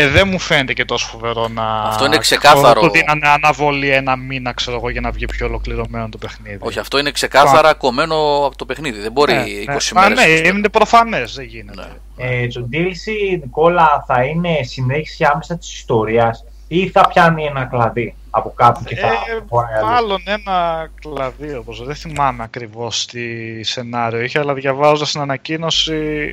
[0.00, 1.82] ε, δεν μου φαίνεται και τόσο φοβερό να.
[1.82, 2.80] Αυτό είναι ξεκάθαρο.
[2.80, 6.58] Το δίνανε αναβολή ένα μήνα, ξέρω εγώ, για να βγει πιο ολοκληρωμένο το παιχνίδι.
[6.60, 9.00] Όχι, αυτό είναι ξεκάθαρα κομμένο από το παιχνίδι.
[9.00, 10.00] Δεν μπορεί ναι, 20 ναι.
[10.00, 10.40] μέρες.
[10.40, 11.80] Ναι, είναι προφανές, δεν γίνεται.
[12.16, 12.26] Ναι.
[12.26, 18.14] Ε, το DLC, Νικόλα, θα είναι συνέχιση άμεσα της ιστορίας ή θα πιάνει ένα κλαδί
[18.30, 19.06] από κάπου και θα.
[19.06, 26.30] Ε, μάλλον ένα κλαδί, όπως δεν θυμάμαι ακριβώς τι σενάριο είχε, αλλά διαβάζοντας την ανακοίνωση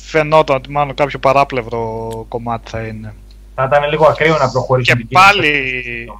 [0.00, 3.14] φαινόταν ότι μάλλον κάποιο παράπλευρο κομμάτι θα είναι.
[3.54, 4.96] Θα ήταν λίγο ακραίο να προχωρήσει.
[4.96, 6.12] Και πάλι,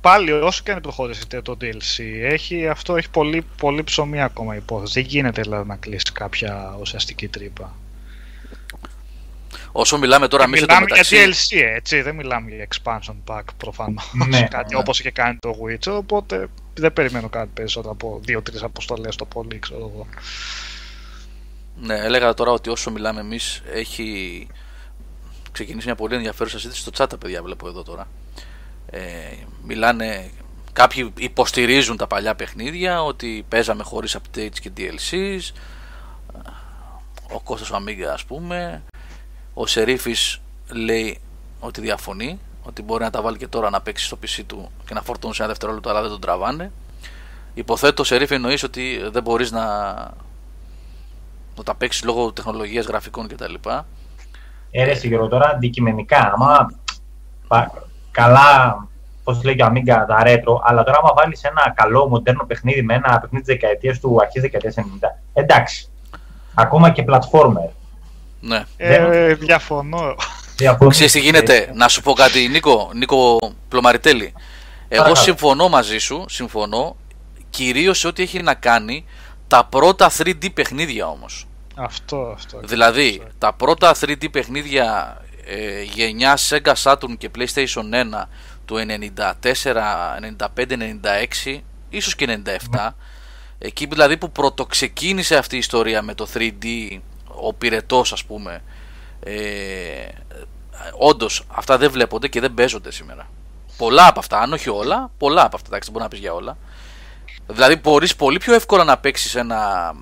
[0.00, 5.00] πάλι όσο και αν προχώρησε το DLC, έχει, αυτό έχει πολύ, πολύ ψωμί ακόμα υπόθεση.
[5.00, 7.74] Δεν γίνεται δηλαδή να κλείσει κάποια ουσιαστική τρύπα.
[9.72, 12.02] Όσο μιλάμε τώρα, εμεί Μιλάμε για DLC, έτσι.
[12.02, 14.10] Δεν μιλάμε για expansion pack προφανώς.
[14.28, 14.80] Ναι, κάτι ναι.
[14.80, 15.92] όπως είχε κάνει το Witcher.
[15.96, 20.06] Οπότε δεν περιμένω κάτι περισσότερο από δύο-τρεις αποστολές το πολύ, ξέρω εγώ.
[21.82, 24.46] Ναι, έλεγα τώρα ότι όσο μιλάμε εμείς έχει
[25.52, 28.08] ξεκινήσει μια πολύ ενδιαφέρουσα συζήτηση στο chat, παιδιά, βλέπω εδώ τώρα.
[28.86, 29.00] Ε,
[29.64, 30.30] μιλάνε,
[30.72, 35.40] κάποιοι υποστηρίζουν τα παλιά παιχνίδια, ότι παίζαμε χωρίς updates και DLCs.
[37.32, 38.82] Ο Κώστας ο Αμίγκα, ας πούμε.
[39.54, 41.20] Ο Σερίφης λέει
[41.60, 44.94] ότι διαφωνεί, ότι μπορεί να τα βάλει και τώρα να παίξει στο PC του και
[44.94, 46.72] να φορτώνει σε ένα δευτερόλεπτο, αλλά δεν τον τραβάνε.
[47.54, 49.64] Υποθέτω, Σερίφη, εννοείς ότι δεν μπορείς να
[51.56, 53.54] να τα παίξεις λόγω τεχνολογίας γραφικών κτλ.
[54.70, 56.70] Έρεσε Γιώργο τώρα αντικειμενικά, άμα
[58.10, 58.88] καλά,
[59.24, 62.82] πώς λέει και ο Αμίγκα, τα ρέτρο, αλλά τώρα άμα βάλεις ένα καλό μοντέρνο παιχνίδι
[62.82, 64.80] με ένα παιχνίδι της δεκαετίας του αρχής δεκαετίας 90,
[65.32, 65.88] εντάξει.
[66.54, 67.70] Ακόμα και platformer.
[68.40, 68.64] Ναι.
[68.76, 70.14] Ε, διαφωνώ.
[70.88, 74.32] Ξέρεις τι γίνεται, να σου πω κάτι Νίκο, Νίκο Πλωμαριτέλη.
[74.88, 76.96] Εγώ συμφωνώ μαζί σου, συμφωνώ,
[77.50, 79.04] κυρίως σε ό,τι έχει να κάνει
[79.50, 81.46] τα πρώτα 3D παιχνίδια όμως.
[81.74, 82.60] Αυτό, αυτό.
[82.64, 88.24] Δηλαδή, τα πρώτα 3D παιχνίδια ε, γενιά Sega Saturn και PlayStation 1
[88.64, 89.36] του 94,
[90.54, 90.98] 95,
[91.46, 92.88] 96, ίσως και 97,
[93.58, 98.62] εκεί δηλαδή που πρωτοξεκίνησε αυτή η ιστορία με το 3D, ο πυρετός ας πούμε,
[99.20, 99.32] ε,
[100.98, 103.30] όντως αυτά δεν βλέπονται και δεν παίζονται σήμερα.
[103.76, 106.34] Πολλά από αυτά, αν όχι όλα, πολλά από αυτά, εντάξει δεν μπορεί να πεις για
[106.34, 106.56] όλα.
[107.46, 109.92] Δηλαδή μπορείς πολύ πιο εύκολα να παίξεις ένα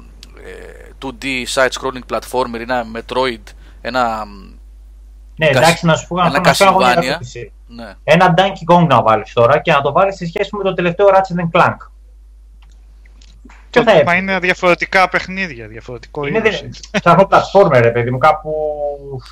[0.44, 1.24] ε, 2D
[1.54, 3.42] side-scrolling platformer, ένα Metroid,
[3.80, 4.24] ένα...
[5.36, 7.04] Ναι, εντάξει, να σου πω ένα να κάνω μια Castlevania.
[7.06, 7.52] ερώτηση.
[7.66, 7.94] Ναι.
[8.04, 11.06] Ένα Donkey Kong να βάλεις τώρα και να το βάλεις σε σχέση με το τελευταίο
[11.08, 11.76] Ratchet Clank.
[13.70, 14.18] Ποιο θα Μα έπαιρνε.
[14.20, 16.60] είναι διαφορετικά παιχνίδια, διαφορετικό Είναι είδος.
[16.90, 16.98] δε...
[17.02, 18.52] σαν platformer, ρε παιδί μου, κάπου...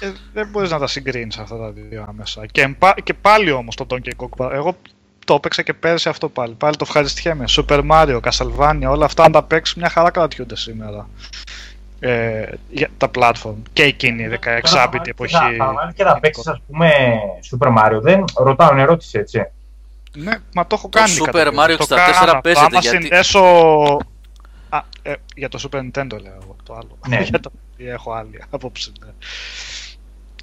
[0.00, 2.46] Ε, δεν μπορείς να τα συγκρίνεις αυτά τα δύο άμεσα.
[2.46, 4.76] Και, εμπα- και πάλι όμως το Donkey Kong, εγώ
[5.26, 6.54] το έπαιξα και πέρσι αυτό πάλι.
[6.54, 7.44] Πάλι το ευχαριστιέμαι.
[7.48, 11.08] Super Mario, Castlevania, όλα αυτά αν τα παίξεις μια χαρά κρατιούνται σήμερα.
[12.00, 13.54] Ε, για τα platform.
[13.72, 15.32] Και εκείνη η 16-bit εποχή.
[15.34, 16.90] Θα, θα βάλεις και θα παίξεις, ας πούμε,
[17.50, 18.00] Super Mario.
[18.00, 19.42] Δεν ρωτάω, είναι ερώτηση, έτσι.
[20.14, 21.14] Ναι, μα το έχω Το κάνει.
[21.20, 22.38] Super κατά Mario το 64 κάνω αυτό.
[22.42, 23.40] παίζεται, Άμα γιατί- συνδέσω...
[24.68, 26.98] Α, ε, για το Super Nintendo λέω εγώ, το άλλο.
[27.08, 27.20] Ναι.
[27.30, 27.50] για το...
[27.76, 28.92] Έχω άλλη άποψη.
[29.04, 29.10] Ναι.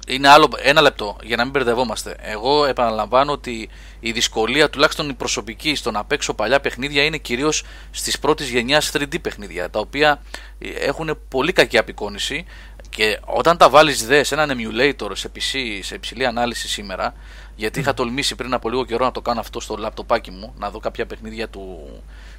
[0.06, 2.16] Είναι άλλο, ένα λεπτό για να μην μπερδευόμαστε.
[2.20, 3.68] Εγώ επαναλαμβάνω ότι
[4.00, 8.90] η δυσκολία, τουλάχιστον η προσωπική, στο να παίξω παλιά παιχνίδια είναι κυρίως στις πρώτης γενιάς
[8.94, 10.22] 3D παιχνίδια, τα οποία
[10.58, 12.44] ε, έχουν πολύ κακή απεικόνηση
[12.90, 17.14] και όταν τα βάλεις δε σε έναν emulator σε PC, σε υψηλή ανάλυση σήμερα,
[17.56, 20.70] γιατί είχα τολμήσει πριν από λίγο καιρό να το κάνω αυτό στο λαπτοπάκι μου, να
[20.70, 21.88] δω κάποια παιχνίδια του,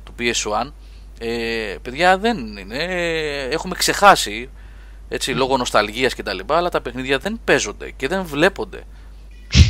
[0.03, 0.71] του PS1.
[1.19, 2.77] Ε, παιδιά δεν είναι.
[2.83, 4.49] ε, Έχουμε ξεχάσει
[5.09, 8.83] έτσι, λόγω νοσταλγίας και τα λοιπά, αλλά τα παιχνίδια δεν παίζονται και δεν βλέπονται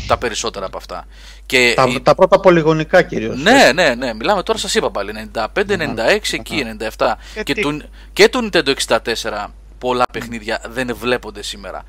[0.07, 1.05] τα περισσότερα από αυτά.
[1.45, 3.41] Και Τα, η- τα πρώτα πολυγονικά κυρίως.
[3.41, 6.63] ναι, ναι, ναι, μιλάμε τώρα σας είπα πάλι, 95, 96, εκεί
[6.97, 7.81] 97 Ε, και τι- του,
[8.13, 11.83] και του Nintendo 64 πολλά παιχνίδια δεν βλέπονται σήμερα.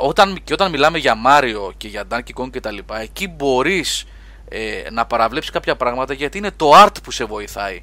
[0.00, 4.04] Όταν, και όταν μιλάμε για Mario και για Donkey Kong και τα λοιπά, εκεί μπορείς
[4.48, 7.82] ε, να παραβλέψεις κάποια πράγματα γιατί είναι το art που σε βοηθάει.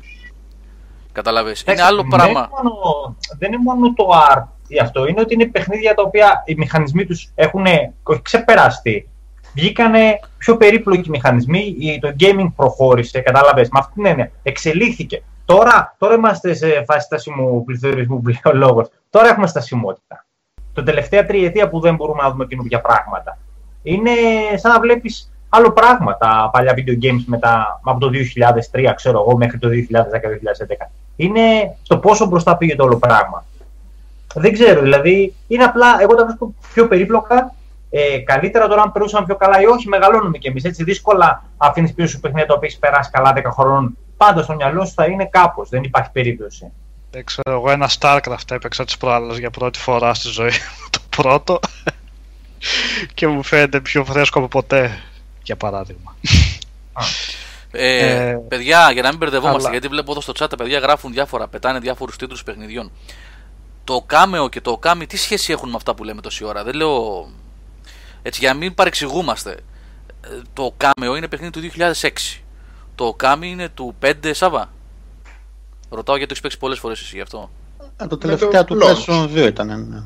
[1.12, 2.40] Καταλαβες, είναι Εντάξει, άλλο δεν πράγμα.
[2.40, 6.44] είναι μόνο- δεν είναι μόνο το art ή αυτό, είναι ότι είναι παιχνίδια τα οποία
[6.46, 7.66] οι μηχανισμοί τους έχουν
[8.04, 9.08] όχι ξεπεραστεί.
[9.56, 14.32] Βγήκανε πιο περίπλοκοι μηχανισμοί, η- το gaming προχώρησε, κατάλαβες, με αυτή την έννοια.
[14.44, 15.24] Εξελίχθηκε.
[15.46, 18.90] Τώρα, τώρα είμαστε σε φάση στασιμού πληθωρισμού που λέει ο λόγος.
[19.10, 20.26] Τώρα έχουμε στασιμότητα.
[20.74, 23.38] Το τελευταία τριετία που δεν μπορούμε να δούμε καινούργια πράγματα.
[23.84, 24.12] Είναι
[24.56, 29.38] σαν να βλέπεις άλλο πράγμα τα παλιά video games μετά, από το 2003, ξέρω εγώ,
[29.38, 30.92] μέχρι το 2010-2011.
[31.16, 33.46] Είναι στο πόσο μπροστά πήγε το όλο πράγμα.
[34.34, 37.54] Δεν ξέρω, δηλαδή είναι απλά, εγώ τα βρίσκω πιο περίπλοκα.
[37.90, 40.64] Ε, καλύτερα τώρα αν περούσαμε πιο καλά ή όχι, μεγαλώνουμε κι εμείς.
[40.64, 43.98] Έτσι, δύσκολα αφήνεις πίσω σου παιχνίδια τα οποία έχεις περάσει καλά 10 χρόνων.
[44.18, 45.70] Πάντα στο μυαλό σου θα είναι κάπως.
[45.70, 46.72] Δεν υπάρχει περίπτωση.
[47.12, 51.00] Δεν ξέρω, εγώ ένα StarCraft έπαιξα τις προάλλες για πρώτη φορά στη ζωή μου, το
[51.10, 51.60] πρώτο.
[53.14, 55.00] και μου φαίνεται πιο φρέσκο από ποτέ,
[55.44, 56.16] για παράδειγμα.
[57.72, 60.80] Ε, Ε, παιδιά, για να μην μπερδευόμαστε, αλλά- γιατί βλέπω εδώ στο chat τα παιδιά
[60.80, 62.92] γράφουν διάφορα, πετάνε διάφορους τίτλους παιχνιδιών.
[63.84, 66.74] Το Cameo και το Okami τι σχέση έχουν με αυτά που λέμε τόση ώρα; Δεν
[66.74, 67.28] λέω.
[68.22, 69.52] Έτσι, για να μην παρεξηγούμαστε.
[70.22, 71.62] Ε, Το Cameo είναι παιχνίδι του
[72.02, 72.10] 2006.
[72.96, 74.72] Το Okami είναι του 5 Σάβα.
[75.90, 77.50] Ρωτάω γιατί το έχεις παίξει πολλές φορές εσύ γι' αυτό.
[77.98, 79.06] Ε, το τελευταίο του launch.
[79.06, 79.68] PlayStation 2 ήταν.
[79.90, 80.04] Ναι.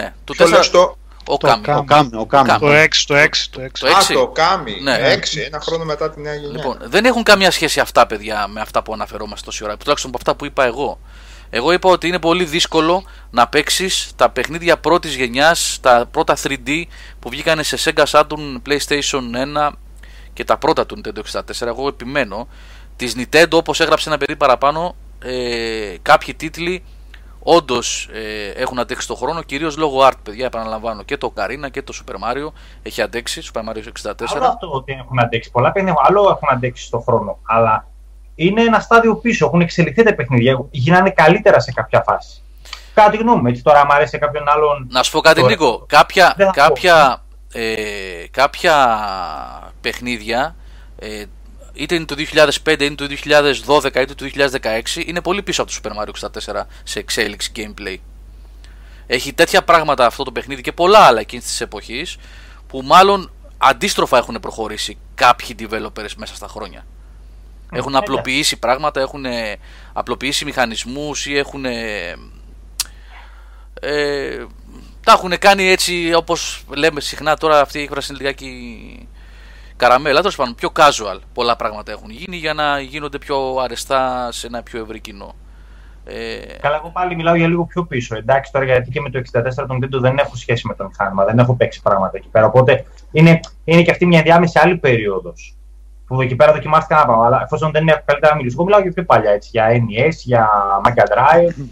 [0.00, 0.50] Ναι, το Ποιο 4.
[0.50, 0.96] λες το...
[1.28, 1.68] Ο Το Okami.
[1.68, 1.76] Okami.
[1.78, 2.48] Ο Κάμι, ο Κάμι.
[2.48, 2.60] Κάμι.
[2.60, 3.68] Το 6, το 6, το 6.
[3.78, 4.12] Το Α, έξι.
[4.12, 4.80] το Κάμι.
[4.80, 4.96] Ναι.
[4.96, 5.14] Ναι.
[5.14, 6.56] 6, ένα χρόνο μετά τη νέα γενιά.
[6.56, 9.76] Λοιπόν, δεν έχουν καμία σχέση αυτά, παιδιά, με αυτά που αναφερόμαστε τόση ώρα.
[9.76, 10.98] Τουλάχιστον από αυτά που είπα εγώ.
[11.50, 14.32] Εγώ είπα ότι είναι πολύ δύσκολο να παίξεις τα
[14.80, 16.82] πρώτης γενιάς, τα πρώτα 3D
[17.18, 19.22] που βγήκαν σε Sega Saturn, PlayStation
[19.68, 19.70] 1
[20.32, 21.66] και τα πρώτα του Nintendo 64.
[21.66, 22.48] Εγώ επιμένω.
[22.96, 26.84] Της Nintendo, όπως έγραψε ένα παιδί παραπάνω, ε, κάποιοι τίτλοι
[27.48, 30.46] όντως ε, έχουν αντέξει τον χρόνο, κυρίως λόγω art, παιδιά.
[30.46, 34.12] Επαναλαμβάνω και το Ocarina και το Super Mario έχει αντέξει, Super Mario 64.
[34.34, 37.38] Άλλο αυτό ότι έχουν αντέξει πολλά παιχνίδια, άλλο έχουν αντέξει στον χρόνο.
[37.42, 37.86] Αλλά
[38.36, 39.46] είναι ένα στάδιο πίσω.
[39.46, 42.40] Έχουν εξελιχθεί τα παιχνίδια, γίνανε καλύτερα σε κάποια φάση.
[42.94, 44.86] Κατά τη γνώμη μου, έτσι τώρα, αν αρέσει σε κάποιον άλλον.
[44.90, 45.50] Να σου πω κάτι, Τώρα.
[45.52, 45.84] Νίκο.
[45.88, 46.60] Κάποια, Δεν θα πω.
[46.68, 48.74] κάποια, ε, κάποια
[49.80, 50.56] παιχνίδια,
[50.98, 51.24] ε,
[51.72, 55.78] είτε είναι το 2005, είτε το 2012, είτε το 2016, είναι πολύ πίσω από το
[55.82, 57.96] Super Mario 64 σε εξέλιξη gameplay.
[59.06, 62.16] Έχει τέτοια πράγματα αυτό το παιχνίδι και πολλά άλλα εκείνης της εποχής
[62.66, 66.84] που μάλλον αντίστροφα έχουν προχωρήσει κάποιοι developers μέσα στα χρόνια.
[67.72, 69.56] Έχουν ε, απλοποιήσει πράγματα, έχουν ε,
[69.92, 72.14] απλοποιήσει μηχανισμούς ή έχουν ε,
[73.80, 74.44] ε,
[75.04, 79.08] τα έχουν κάνει έτσι όπως λέμε συχνά τώρα αυτή η έκφραση είναι λιγάκι
[79.76, 84.46] καραμέλα, τέλος πάντων πιο casual πολλά πράγματα έχουν γίνει για να γίνονται πιο αρεστά σε
[84.46, 85.34] ένα πιο ευρύ κοινό.
[86.04, 88.16] Ε, Καλά, εγώ πάλι μιλάω για λίγο πιο πίσω.
[88.16, 91.24] Εντάξει, τώρα γιατί και με το 64 τον Nintendo δεν έχω σχέση με το μηχάνημα,
[91.24, 92.46] δεν έχω παίξει πράγματα εκεί πέρα.
[92.46, 95.55] Οπότε είναι, είναι και αυτή μια ενδιάμεση άλλη περίοδος.
[96.06, 97.26] Που εκεί πέρα δοκιμάστηκα ένα πράγμα.
[97.26, 99.30] Αλλά εφόσον δεν έχω καλύτερα να μιλήσω, εγώ μιλάω για πιο παλιά.
[99.30, 100.48] Έτσι, για NES, για
[100.84, 101.64] Mega Drive.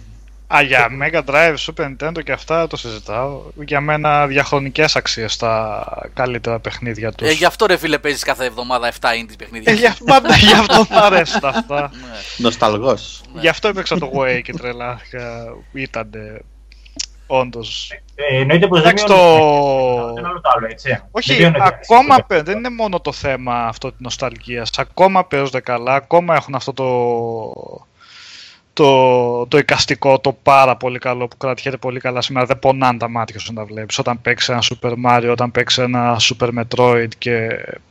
[0.55, 3.43] Α, για Mega Drive, Super Nintendo και αυτά το συζητάω.
[3.65, 7.29] Για μένα διαχρονικές αξίες τα καλύτερα παιχνίδια τους.
[7.29, 9.73] Ε, γι' αυτό ρε φίλε παίζεις κάθε εβδομάδα 7 indie παιχνίδια.
[9.73, 11.91] Ε, γι' αυτό, πάντα, γι' αυτό μου αρέσουν αυτά.
[11.93, 12.17] Ναι.
[12.37, 13.23] Νοσταλγός.
[13.33, 15.55] Γι' αυτό έπαιξα το Way και τρελάθηκα.
[15.73, 16.11] Ήταν
[17.27, 17.93] όντως.
[18.15, 20.15] Ε, εννοείται πως δεν Εντάξει, μειώνει το- το...
[20.19, 20.89] ένα άλλο το άλλο, έτσι.
[20.89, 24.01] Δεν Όχι, μειώνει την αξία ακόμα του παι- δεν είναι μόνο το θέμα αυτό της
[24.01, 24.71] νοσταλγίας.
[24.77, 26.87] Ακόμα παίζονται καλά, ακόμα έχουν αυτό το,
[28.73, 32.47] το, το εικαστικό, το πάρα πολύ καλό που κρατιέται πολύ καλά σήμερα.
[32.47, 33.99] Δεν πονάνε τα μάτια σου να τα βλέπεις.
[33.99, 37.49] Όταν παίξεις ένα Super Mario, όταν παίξεις ένα Super Metroid και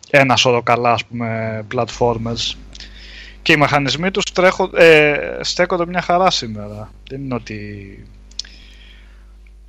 [0.10, 2.56] ένα σώρο καλά, ας πούμε, platformers.
[3.42, 6.92] Και οι μηχανισμοί τους τρέχουν, ε, στέκονται μια χαρά σήμερα.
[7.10, 7.68] Δεν είναι ότι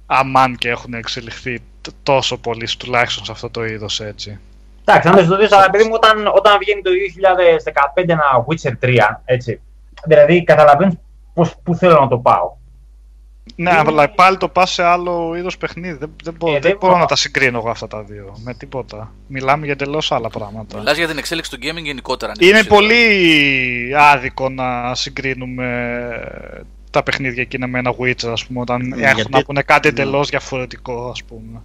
[0.07, 4.39] αμάν και έχουν εξελιχθεί τ- τόσο πολύ τουλάχιστον σε αυτό το είδος έτσι.
[4.85, 8.73] Εντάξει, να με το δεις, αλλά παιδί μου, όταν, όταν βγαίνει το 2015 ένα Witcher
[8.89, 9.61] 3, έτσι,
[10.05, 10.95] δηλαδή καταλαβαίνεις
[11.35, 12.53] πώς, πού θέλω να το πάω.
[13.57, 15.97] Ναι, αλλά πάλι το πας σε άλλο είδος παιχνίδι.
[15.99, 17.03] Δεν, δεν, μπορώ, Ε, δεν δεν μπορώ μπορώ.
[17.03, 18.37] να τα συγκρίνω εγώ αυτά τα δύο.
[18.45, 19.13] Με τίποτα.
[19.27, 20.79] Μιλάμε για εντελώς άλλα πράγματα.
[20.79, 22.33] Μιλάς για την εξέλιξη του gaming γενικότερα.
[22.39, 25.67] Είναι Νίκο, πολύ άδικο να συγκρίνουμε
[26.95, 29.89] τα παιχνίδια εκείνα με ένα Witcher, ας πούμε, όταν Ναι, έχουν γιατί- να πούνε κάτι
[29.89, 31.61] εντελώς διαφορετικό, ας πούμε.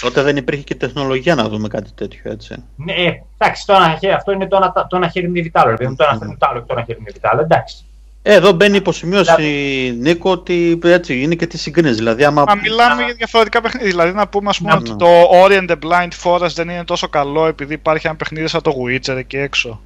[0.00, 2.54] Τότε δεν υπήρχε και τεχνολογία να δούμε κάτι τέτοιο, έτσι.
[2.76, 5.70] Ναι, ε, εντάξει, το ένα, χέρι- αυτό είναι το ένα, το ένα χέρι είναι διβιτάλο.
[5.70, 7.40] Ρε, παιδί μου, το ένα, το άλλο και το ένα χέρι είναι διβιτάλο.
[7.40, 7.76] Εντάξει.
[8.22, 9.42] Ε, εδώ μπαίνει υποσημείωση,
[10.00, 11.90] Νίκο, ότι έτσι είναι και τις συγκρίνει.
[11.94, 12.44] Δηλαδή, άμα.
[12.46, 13.88] Μα μιλάμε για διαφορετικά παιχνίδια.
[13.88, 14.76] Δηλαδή να πούμε ας πούμε, Ναι.
[14.78, 15.06] ότι το
[15.44, 18.72] Ori and the Blind Forest δεν είναι τόσο καλό επειδή υπάρχει ένα παιχνίδι σαν το
[18.86, 19.80] Witcher εκεί έξω.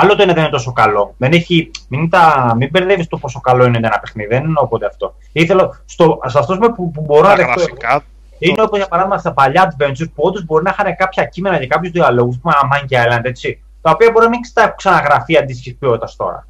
[0.00, 1.14] Άλλο το ένα δεν είναι τόσο καλό.
[1.16, 4.28] Δεν έχει, μην, τα, μην μπερδεύεις το πόσο καλό είναι ένα παιχνίδι.
[4.28, 5.14] Δεν εννοώ ποτέ αυτό.
[5.32, 7.52] Ήθελα, στο, σε αυτό που, που μπορώ Τα να δεχτώ.
[7.60, 8.04] εγώ, γραφικά.
[8.38, 11.66] Είναι όπως για παράδειγμα στα παλιά adventures που όντως μπορεί να είχαν κάποια κείμενα και
[11.66, 13.62] κάποιους διαλόγου, που είναι Monkey Island, έτσι.
[13.80, 16.46] Τα οποία μπορεί να μην τα έχουν ξαναγραφεί αντίστοιχης ποιότητας τώρα.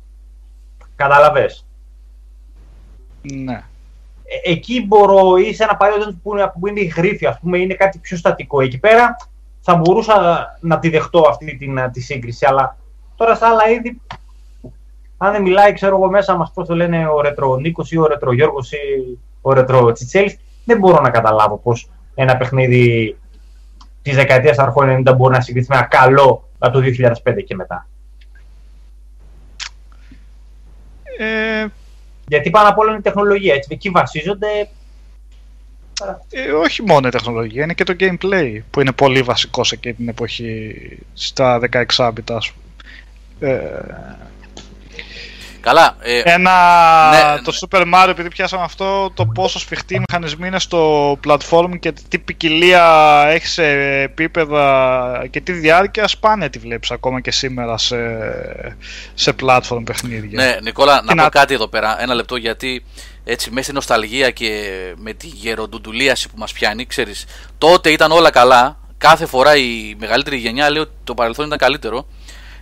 [0.96, 1.46] Καταλαβέ.
[3.22, 3.62] Ναι.
[4.24, 7.38] Ε, εκεί μπορώ, ή σε ένα παλιό adventure που είναι, που είναι η γρήφη, ας
[7.40, 8.60] πούμε, είναι κάτι πιο στατικό.
[8.60, 9.16] Εκεί πέρα
[9.60, 12.76] θα μπορούσα να τη δεχτώ αυτή την, τη σύγκριση, αλλά
[13.16, 14.00] τώρα στα άλλα είδη,
[15.18, 18.06] αν δεν μιλάει, ξέρω εγώ μέσα μας πώς το λένε ο Ρετρο Νίκος ή ο
[18.06, 18.76] Ρετρο Γιώργος ή
[19.40, 23.16] ο Ρετρο Τσιτσέλης, δεν μπορώ να καταλάβω πώς ένα παιχνίδι
[24.02, 27.86] της δεκαετίας αρχών 90 μπορεί να συγκριθεί με ένα καλό από το 2005 και μετά.
[31.18, 31.66] Ε,
[32.28, 33.68] Γιατί πάνω απ' όλα είναι η τεχνολογία, έτσι.
[33.72, 34.68] Εκεί βασίζονται.
[36.30, 39.94] ε, όχι μόνο η τεχνολογία, είναι και το gameplay που είναι πολύ βασικό σε εκείνη
[39.94, 40.74] την εποχή
[41.14, 42.65] στα 16 bit ας πούμε.
[43.40, 43.56] Ε,
[45.60, 45.96] Καλά.
[46.00, 46.52] Ε, Ένα,
[47.10, 51.70] Ναι, το Super Mario, επειδή πιάσαμε αυτό, το πόσο σφιχτοί οι μηχανισμοί είναι στο platform
[51.80, 52.84] και τι ποικιλία
[53.28, 53.64] έχεις σε
[54.02, 57.96] επίπεδα και τι διάρκεια, σπάνια τη βλέπεις ακόμα και σήμερα σε,
[59.14, 60.44] σε platform παιχνίδια.
[60.44, 62.02] Ναι, Νικόλα, να Τι πω να- κάτι εδώ πέρα.
[62.02, 62.84] Ένα λεπτό γιατί
[63.24, 64.62] έτσι μέσα στη νοσταλγία και
[64.96, 67.24] με τη γεροντουντουλίαση που μας πιάνει, ξέρεις,
[67.58, 68.78] τότε ήταν όλα καλά.
[68.98, 72.06] Κάθε φορά η μεγαλύτερη γενιά λέει ότι το παρελθόν ήταν καλύτερο.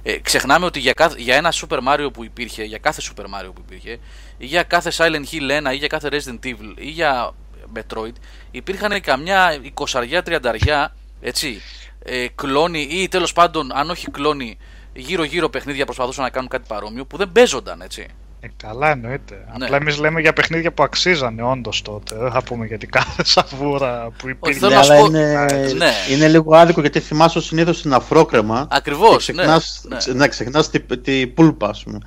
[0.07, 3.51] Ε, ξεχνάμε ότι για, κάθε, για ένα Super Mario που υπήρχε, για κάθε Super Mario
[3.55, 3.99] που υπήρχε,
[4.39, 7.33] ή για κάθε Silent Hill 1 ή για κάθε Resident Evil ή για
[7.77, 8.13] Metroid,
[8.51, 10.87] υπήρχαν καμιά 20-30
[11.21, 11.63] έτσι,
[12.05, 14.59] ε, κλόνοι ή τέλος πάντων, αν όχι κλόνοι,
[14.95, 18.07] γύρω-γύρω παιχνίδια προσπαθούσαν να κάνουν κάτι παρόμοιο που δεν παίζονταν, έτσι.
[18.45, 19.35] Ε, καλά εννοείται.
[19.59, 19.65] Ναι.
[19.65, 22.17] Απλά εμείς λέμε για παιχνίδια που αξίζανε όντως τότε.
[22.17, 24.59] Δεν θα πούμε για την κάθε σαβούρα που υπήρχε.
[24.59, 25.93] θέλω Ναι, να σου αλλά πω- είναι, Ναι.
[26.11, 28.69] είναι λίγο άδικο γιατί θυμάσαι συνήθως την αφρόκρεμα.
[28.71, 29.97] Ακριβώς, και ναι, ξεχνάς, ναι.
[29.97, 31.99] ξε- ναι, ξεχνάς τη, τη πούλπα, ας πούμε.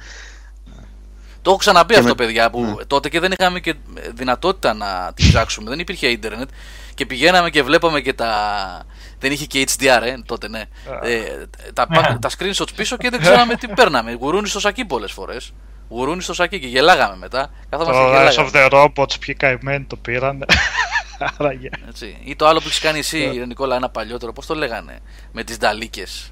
[1.42, 2.86] Το έχω ξαναπεί Και αυτό, με- παιδιά, που Ναι.
[2.86, 3.76] τότε και δεν είχαμε και
[4.14, 5.70] δυνατότητα να τη ψάξουμε.
[5.70, 6.50] δεν υπήρχε ίντερνετ
[6.94, 8.32] και πηγαίναμε και βλέπαμε και τα.
[9.20, 10.62] Δεν είχε και HDR, ε, τότε ναι.
[11.04, 11.22] Ε,
[11.74, 12.20] τα, Ναι.
[12.20, 14.14] τα screenshots πίσω και δεν ξέραμε τι παίρναμε.
[14.14, 15.54] Γουρούνι στο σακί πολλές φορές.
[15.90, 17.50] Γουρούνι στο σακί και γελάγαμε μετά.
[17.70, 18.68] Καθόμαστε και Το Rise of γελάγαμε.
[18.72, 20.46] the Robots, ποιοι καημένοι το πήραν.
[21.38, 21.70] Άρα για.
[21.88, 22.18] Έτσι.
[22.24, 23.46] Ή το άλλο που έχει κάνει εσύ, Ναι.
[23.46, 25.00] Νικόλα, ένα παλιότερο, πώς το λέγανε.
[25.32, 26.32] Με τις νταλίκες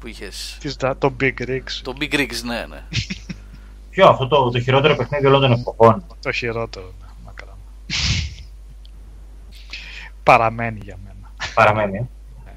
[0.00, 0.56] που είχες.
[0.60, 1.80] τις δα- Το Big Rigs.
[1.82, 2.82] Το Big Rigs, ναι, ναι.
[3.90, 6.04] Ποιο αυτό το, το χειρότερο παιχνίδι όλων των εποχών.
[6.22, 7.56] Το χειρότερο, ναι, μακρά.
[10.22, 11.32] Παραμένει για μένα.
[11.54, 11.96] Παραμένει.
[11.98, 12.50] ε.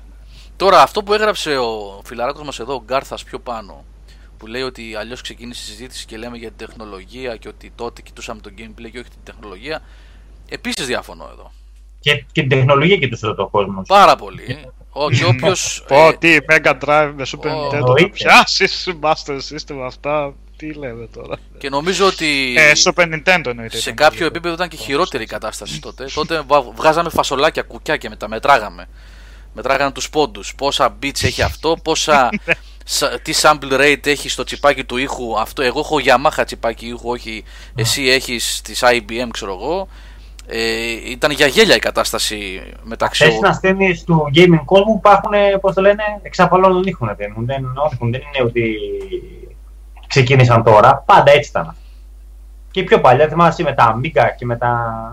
[0.55, 3.83] Τώρα αυτό που έγραψε ο φιλαράκος μας εδώ, ο Γκάρθας πιο πάνω,
[4.37, 8.01] που λέει ότι αλλιώς ξεκίνησε η συζήτηση και λέμε για την τεχνολογία και ότι τότε
[8.01, 9.81] κοιτούσαμε το gameplay και όχι την τεχνολογία.
[10.49, 11.51] Επίσης διαφωνώ εδώ.
[11.99, 13.81] Και, και την τεχνολογία κοιτούσε εδώ το κόσμο.
[13.87, 14.59] Πάρα πολύ.
[14.89, 15.83] Ο, και όποιος...
[15.87, 18.07] Πω, ε, τι, Mega Drive με Super Ω, Nintendo θα εννοείται.
[18.07, 20.33] πιάσεις Master System αυτά.
[20.57, 21.37] Τι λέμε τώρα.
[21.57, 23.77] και νομίζω ότι Ε, Super Nintendo εννοείται.
[23.77, 26.05] σε ήταν κάποιο το- επίπεδο ήταν και χειρότερη η κατάσταση τότε.
[26.13, 28.85] τότε βα- βγάζαμε φασολάκια, κουκιά και μετά μετράγαμε.
[29.53, 30.55] Μετράγανε τους πόντους.
[30.55, 32.53] Πόσα bits έχει αυτό, πόσα, σα-
[33.21, 35.39] τι sample rate έχεις στο τσιπάκι του ήχου.
[35.39, 37.43] Αυτό, εγώ έχω Yamaha τσιπάκι ήχου, όχι
[37.75, 39.87] εσύ έχεις της IBM, ξέρω εγώ.
[40.47, 43.23] Ε, ήταν για γέλια η κατάσταση μεταξύ.
[43.23, 45.31] Αυτές είναι ασθένειες του gaming κόσμου που υπάρχουν,
[45.61, 47.15] πώς το λένε, εξαπαλώνουν ήχων.
[47.17, 48.75] Δεν, δεν, όχι, δεν είναι ότι
[50.07, 51.03] ξεκίνησαν τώρα.
[51.05, 51.75] Πάντα έτσι ήταν.
[52.71, 55.11] Και πιο παλιά, θυμάσαι με τα Amiga και με τα...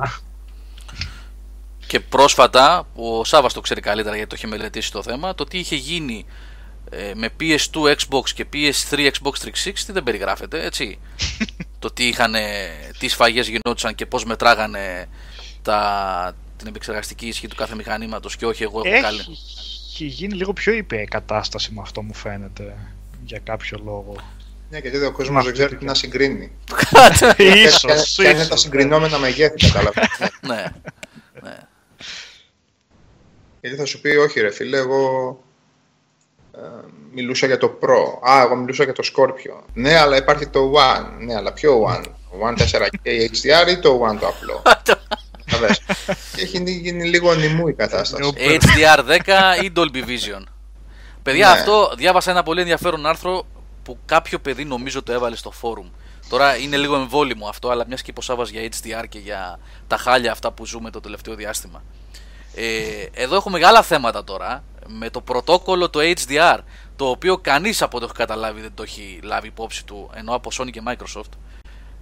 [1.87, 5.59] Και πρόσφατα, ο Σάβα το ξέρει καλύτερα γιατί το είχε μελετήσει το θέμα, το τι
[5.59, 6.27] είχε γίνει
[6.95, 9.33] ε, με PS2 Xbox και PS3 Xbox
[9.65, 10.99] 360 δεν περιγράφεται, έτσι.
[11.79, 12.35] το τι είχαν,
[12.99, 15.09] τι σφαγές γινόντουσαν και πώς μετράγανε
[15.63, 19.21] τα, την επεξεργαστική ισχύ του κάθε μηχανήματος και όχι εγώ έχω καλή.
[19.21, 22.77] Έχει γίνει λίγο πιο ήπια η κατάσταση με αυτό μου φαίνεται.
[23.25, 24.17] Για κάποιο λόγο.
[24.71, 26.53] Ναι, γιατί ο κόσμος δεν ξέρει τι να συγκρίνει.
[27.67, 28.61] ίσως, Και είναι τα ίσως.
[28.61, 30.09] συγκρινόμενα μεγέθη, κατάλαβες.
[30.41, 30.65] ναι,
[31.43, 31.59] ναι.
[33.61, 35.01] Γιατί θα σου πει, όχι ρε φίλε, εγώ
[35.39, 35.52] ε,
[37.13, 38.29] μιλούσα για το Pro.
[38.31, 39.63] Α, εγώ μιλούσα για το Scorpio.
[39.73, 41.07] Ναι, αλλά υπάρχει το One.
[41.19, 44.63] Ναι, αλλά ποιο One; Το One 4K HDR ή το One το απλό;
[45.45, 45.81] Κατάλαβες.
[46.37, 48.33] Και έχει γίνει λίγο ανημού η κατάσταση.
[48.37, 50.43] HDR10 ή Dolby Vision.
[51.23, 51.53] Παιδιά, Ναι.
[51.53, 53.47] αυτό διάβασα ένα πολύ ενδιαφέρον άρθρο
[53.83, 55.87] που κάποιο παιδί νομίζω το έβαλε στο φόρουμ.
[56.29, 60.33] Τώρα είναι λίγο εμβόλυμο αυτό, αλλά μιας και είπε για HDR και για τα χάλια
[60.33, 61.83] αυτά που ζούμε το τελευταίο διάστημα.
[62.55, 66.59] Ε, εδώ έχω μεγάλα θέματα τώρα με το πρωτόκολλο το HDR,
[66.97, 70.51] το οποίο κανείς από ό,τι έχω καταλάβει δεν το έχει λάβει υπόψη του, ενώ από
[70.59, 71.31] Sony και Microsoft,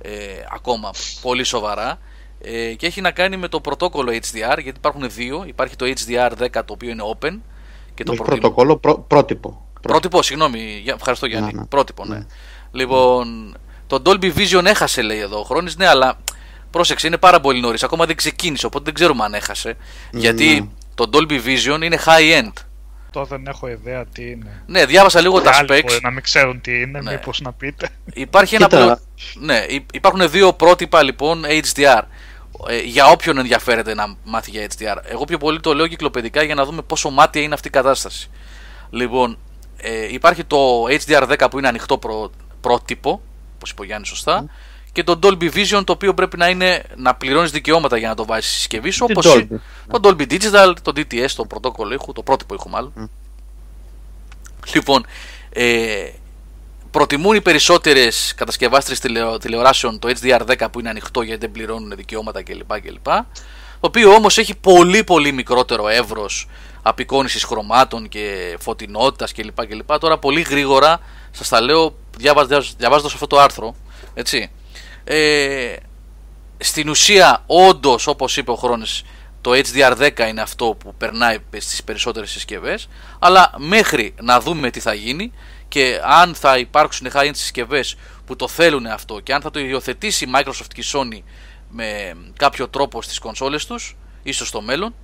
[0.03, 0.11] ε,
[0.53, 0.91] ακόμα
[1.23, 1.99] πολύ σοβαρά.
[2.43, 5.45] Ε, και έχει να κάνει με το πρωτόκολλο HDR, γιατί υπάρχουν δύο.
[5.47, 7.39] Υπάρχει το HDR10 το οποίο είναι open
[7.95, 9.67] και το Όχι προτιμ- πρωτοκόλλο, πρό- πρότυπο.
[9.81, 10.81] Πρότυπο, συγγνώμη.
[10.83, 11.53] Για- Ευχαριστώ Γιάννη.
[11.53, 11.67] Ναι, ναι.
[11.67, 12.17] Πρότυπο, ναι.
[12.17, 12.27] Ναι.
[12.73, 13.57] Λοιπόν,
[13.87, 16.19] το Dolby Vision έχασε λέει εδώ ο Χρόνης, ναι, αλλά
[16.71, 17.83] πρόσεξε, είναι πάρα πολύ νωρίς.
[17.83, 19.77] Ακόμα δεν ξεκίνησε, οπότε δεν ξέρουμε αν έχασε.
[20.13, 20.69] Γιατί Ναι.
[20.95, 22.53] το Dolby Vision είναι high end.
[23.13, 24.63] Το δεν έχω ιδέα τι είναι.
[24.67, 25.83] Ναι, διάβασα λίγο τα Άλλοι specs.
[25.87, 27.11] μπορεί να μην ξέρουν τι είναι, Ναι.
[27.11, 27.89] μήπως να πείτε.
[28.13, 28.85] Υπάρχει ένα Κοίτα.
[28.85, 28.99] πλο-
[29.35, 32.03] Ναι, υ- υπάρχουν δύο πρότυπα λοιπόν HDR.
[32.69, 34.97] Ε, για όποιον ενδιαφέρεται να μάθει για HDR.
[35.05, 38.31] Εγώ πιο πολύ το λέω κυκλοπαιδικά για να δούμε πόσο μάτια είναι αυτή η κατάσταση.
[38.91, 39.39] Λοιπόν,
[39.77, 42.31] ε, υπάρχει το HDR10 που είναι ανοιχτό προ-
[42.61, 43.21] πρότυπο,
[43.55, 44.45] όπως είπε ο Γιάννης σωστά,
[44.93, 48.25] και το Dolby Vision το οποίο πρέπει να, είναι, να πληρώνεις δικαιώματα για να το
[48.25, 49.05] βάζεις στη συσκευή σου.
[49.05, 49.47] Τι Όπως Dolby?
[49.91, 53.11] το Dolby Digital, το DTS, το πρωτόκολλο ήχου, το πρότυπο ήχου μάλλον.
[54.75, 55.07] Λοιπόν,
[55.51, 56.09] ε,
[56.91, 62.43] προτιμούν οι περισσότερες κατασκευάστρες τηλεο, τηλεοράσεων το HDR10 που είναι ανοιχτό γιατί δεν πληρώνουν δικαιώματα
[62.43, 62.81] κλπ.
[62.81, 63.05] κλπ.
[63.81, 66.49] Το οποίο όμως έχει πολύ πολύ μικρότερο εύρος
[66.83, 69.67] απεικόνησης χρωμάτων και φωτεινότητας κλπ.
[69.67, 69.99] κλπ.
[69.99, 71.95] Τώρα πολύ γρήγορα σας τα λέω
[72.79, 73.75] διαβάζοντας αυτό το άρθρο.
[74.15, 74.51] Έτσι.
[75.05, 75.77] Ε,
[76.59, 79.03] στην ουσία, όντως, όπως είπε ο Χρόνης,
[79.41, 82.89] το HDR10 είναι αυτό που περνάει στις περισσότερες συσκευές
[83.19, 85.33] αλλά μέχρι να δούμε τι θα γίνει
[85.69, 87.97] και αν θα υπάρξουν high-end συσκευές
[88.27, 91.23] που το θέλουν αυτό και αν θα το υιοθετήσει η Microsoft και η Sony
[91.69, 94.95] με κάποιο τρόπο στις κονσόλες τους ίσως στο μέλλον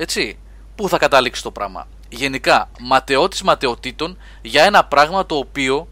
[0.00, 0.38] έτσι,
[0.74, 1.88] πού θα καταλήξει το πράγμα.
[2.08, 5.88] Γενικά ματαιώτης ματαιωτήτων για ένα πράγμα το οποίο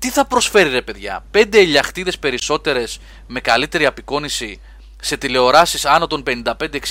[0.00, 4.60] τι θα προσφέρει ρε παιδιά, πέντε ελιαχτίδες περισσότερες με καλύτερη απεικόνηση
[5.00, 6.44] σε τηλεοράσεις άνω των 55-60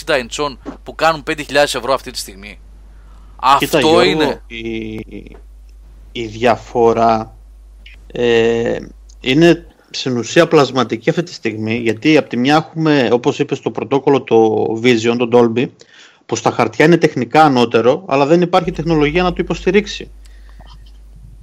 [0.06, 2.60] εντσών που κάνουν 5.000 ευρώ αυτή τη στιγμή;
[3.58, 4.42] Κοίτα, Αυτό Γιώργο, είναι.
[4.48, 4.96] Η,
[6.12, 7.36] η διαφορά
[8.12, 8.78] ε,
[9.20, 13.72] είναι στην ουσία πλασματική αυτή τη στιγμή γιατί από τη μια έχουμε όπως είπες το
[13.72, 15.68] πρωτόκολλο το Vision, το Dolby
[16.26, 20.12] που στα χαρτιά είναι τεχνικά ανώτερο αλλά δεν υπάρχει τεχνολογία να το υποστηρίξει.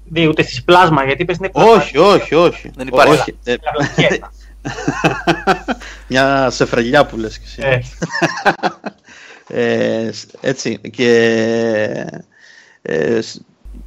[0.09, 1.73] Δι, ούτε στις πλάσμα, γιατί είπες είναι πλάσμα.
[1.73, 2.71] Όχι, όχι, όχι.
[2.77, 3.13] Δεν υπάρχει.
[3.21, 4.21] Όχι, ε, Πλασματική.
[6.09, 7.61] μια σεφρελιά που λες και εσύ.
[7.63, 7.81] Ε,
[9.49, 11.11] Ε, σ- έτσι και
[12.83, 13.41] ε, σ-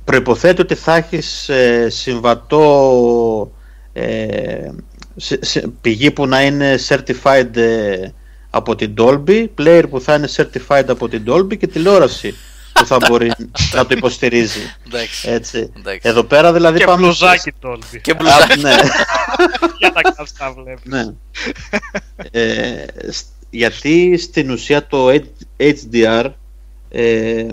[0.03, 3.51] προϋποθέτει ότι θα έχεις ε, συμβατό
[3.93, 4.69] ε,
[5.15, 8.07] σε- σε- πηγή που να είναι certified ε,
[8.49, 12.35] από την Dolby, player που θα είναι certified από την Dolby και τηλεόραση
[12.79, 13.31] που θα μπορεί
[13.73, 14.59] να το υποστηρίζει.
[14.87, 15.29] Εντάξει.
[15.29, 15.71] Έτσι.
[15.77, 16.09] Εντάξει.
[16.09, 17.01] Εδώ πέρα δηλαδή Και πάμε...
[17.01, 17.83] μπλουζάκι τόλμη.
[18.01, 18.61] Και Α, μπλουζάκι.
[18.61, 18.75] ναι.
[19.79, 20.83] Για να κάνεις τα βλέπεις.
[20.85, 21.05] Ναι.
[22.31, 25.23] ε, σ- γιατί στην ουσία το H-
[25.57, 26.25] HDR
[26.89, 27.45] ε,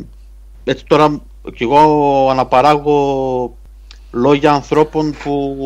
[0.65, 1.23] έτσι τώρα
[1.55, 3.57] κι εγώ αναπαράγω
[4.11, 5.57] λόγια ανθρώπων που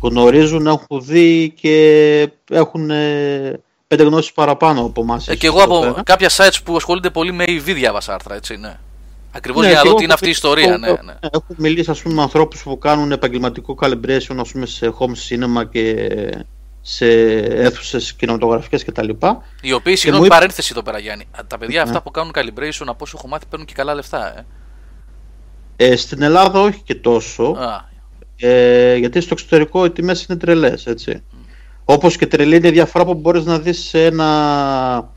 [0.00, 5.28] γνωρίζουν, έχουν δει και έχουν ε, πέντε γνώσεις παραπάνω από εμάς.
[5.28, 8.76] Ε, και εγώ από κάποια sites που ασχολούνται πολύ με AV διάβασα άρθρα, έτσι, ναι.
[9.32, 11.12] Ακριβώς Ναι, για να και δω εγώ τι είναι αυτή η έχω- ιστορία, έχω- ναι,
[11.12, 11.18] ναι.
[11.32, 15.68] Έχω μιλήσει ας πούμε, με ανθρώπους που κάνουν επαγγελματικό calibration ας πούμε, σε home cinema
[15.70, 16.08] και
[16.80, 17.06] σε
[17.38, 19.08] αίθουσες κινηματογραφικές κτλ.
[19.60, 21.24] Οι οποίοι, συγγνώμη, μου είπε- παρένθεση εδώ πέρα, Γιάννη.
[21.46, 22.00] Τα παιδιά αυτά Ναι.
[22.00, 24.38] που κάνουν calibration, από όσο έχω μάθει, παίρνουν και καλά λεφτά.
[24.38, 24.44] Ε.
[25.76, 27.84] Ε, στην Ελλάδα όχι και τόσο, Α,
[28.48, 31.22] ε, γιατί στο εξωτερικό οι τιμές είναι τρελές, έτσι.
[31.88, 35.12] Όπως και τρελή είναι η διαφορά που μπορείς να δεις σε ένα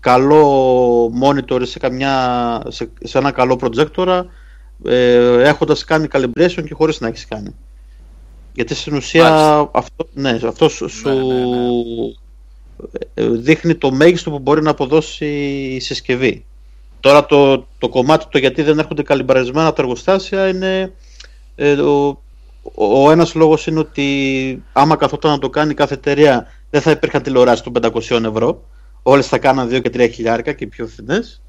[0.00, 4.24] καλό monitor σε, καμιά, σε, σε ένα καλό projector
[4.84, 7.54] ε, έχοντας κάνει calibration και χωρίς να έχεις κάνει.
[8.52, 9.70] Γιατί στην ουσία Μάλιστα.
[9.72, 12.12] αυτό, ναι, αυτό σου Ναι, ναι, ναι.
[13.14, 15.26] ε, δείχνει το μέγιστο που μπορεί να αποδώσει
[15.74, 16.44] η συσκευή.
[17.00, 20.92] Τώρα το, το κομμάτι το γιατί δεν έρχονται καλυμπραρισμένα τα εργοστάσια είναι
[21.54, 22.22] ε, ο,
[22.74, 27.22] ο ένας λόγος είναι ότι άμα καθόταν να το κάνει κάθε εταιρεία δεν θα υπήρχαν
[27.22, 28.64] τηλεοράσεις των 500 ευρώ.
[29.02, 31.42] Όλες θα κάναν 2 και 3 χιλιάρικα και πιο φθηνές.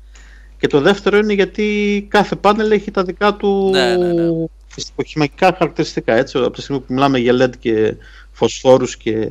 [0.58, 4.46] Και το δεύτερο είναι γιατί κάθε πάνελ έχει τα δικά του Ναι, ναι, ναι.
[4.68, 6.14] φυσικοχημικά χαρακτηριστικά.
[6.16, 7.96] Έτσι, από τη στιγμή που μιλάμε για LED και
[8.32, 9.28] φωσφόρους και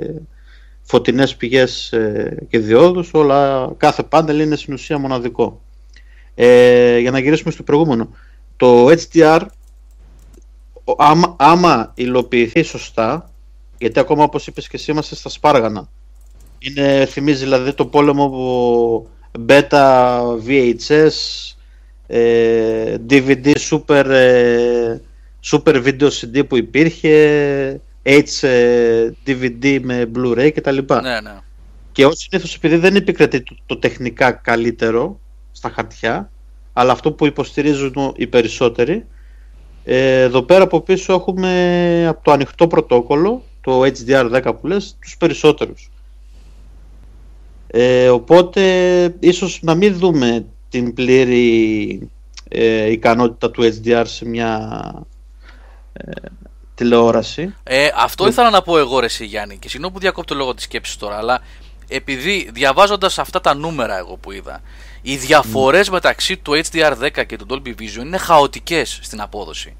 [0.83, 5.61] φωτεινές πηγές ε, και διόδους, όλα, κάθε πάνελ είναι στην ουσία μοναδικό.
[6.35, 8.09] Ε, για να γυρίσουμε στο προηγούμενο.
[8.57, 9.47] Το HDR, ο-
[10.97, 13.31] άμα, άμα υλοποιηθεί σωστά,
[13.79, 15.89] γιατί ακόμα όπως είπες και εσύ είμαστε στα σπάργανα,
[16.59, 19.09] είναι, θυμίζει δηλαδή το πόλεμο που
[19.49, 21.13] beta VHS,
[22.07, 24.97] ε, DVD super, ε,
[25.53, 30.79] super video CD που υπήρχε, H ε, DVD με Blu-ray κτλ.
[31.03, 31.39] ναι, ναι.
[31.93, 35.21] Και ως συνήθως επειδή δεν επικρατεί το, το τεχνικά καλύτερο
[35.53, 36.31] στα χαρτιά,
[36.73, 39.05] αλλά αυτό που υποστηρίζουν οι περισσότεροι, ε,
[39.85, 45.91] εδώ πέρα από πίσω έχουμε από το ανοιχτό πρωτόκολλο, το HDR10 που λες, τους περισσότερους.
[47.67, 48.63] Ε, οπότε
[49.21, 52.09] ίσως να μην δούμε την πλήρη
[52.49, 54.71] ε, ικανότητα του HDR σε μια
[55.93, 56.11] ε,
[56.75, 57.55] τηλεόραση.
[57.63, 60.65] Ε, αυτό ήθελα να πω εγώ, ρε εσύ, Γιάννη, και συγγνώμη που διακόπτω λόγω της
[60.65, 61.41] σκέψης τώρα, αλλά
[61.89, 64.61] επειδή διαβάζοντας αυτά τα νούμερα εγώ που είδα,
[65.07, 69.77] οι διαφορές μεταξύ του HDR10 και του Dolby Vision είναι χαοτικές στην απόδοση.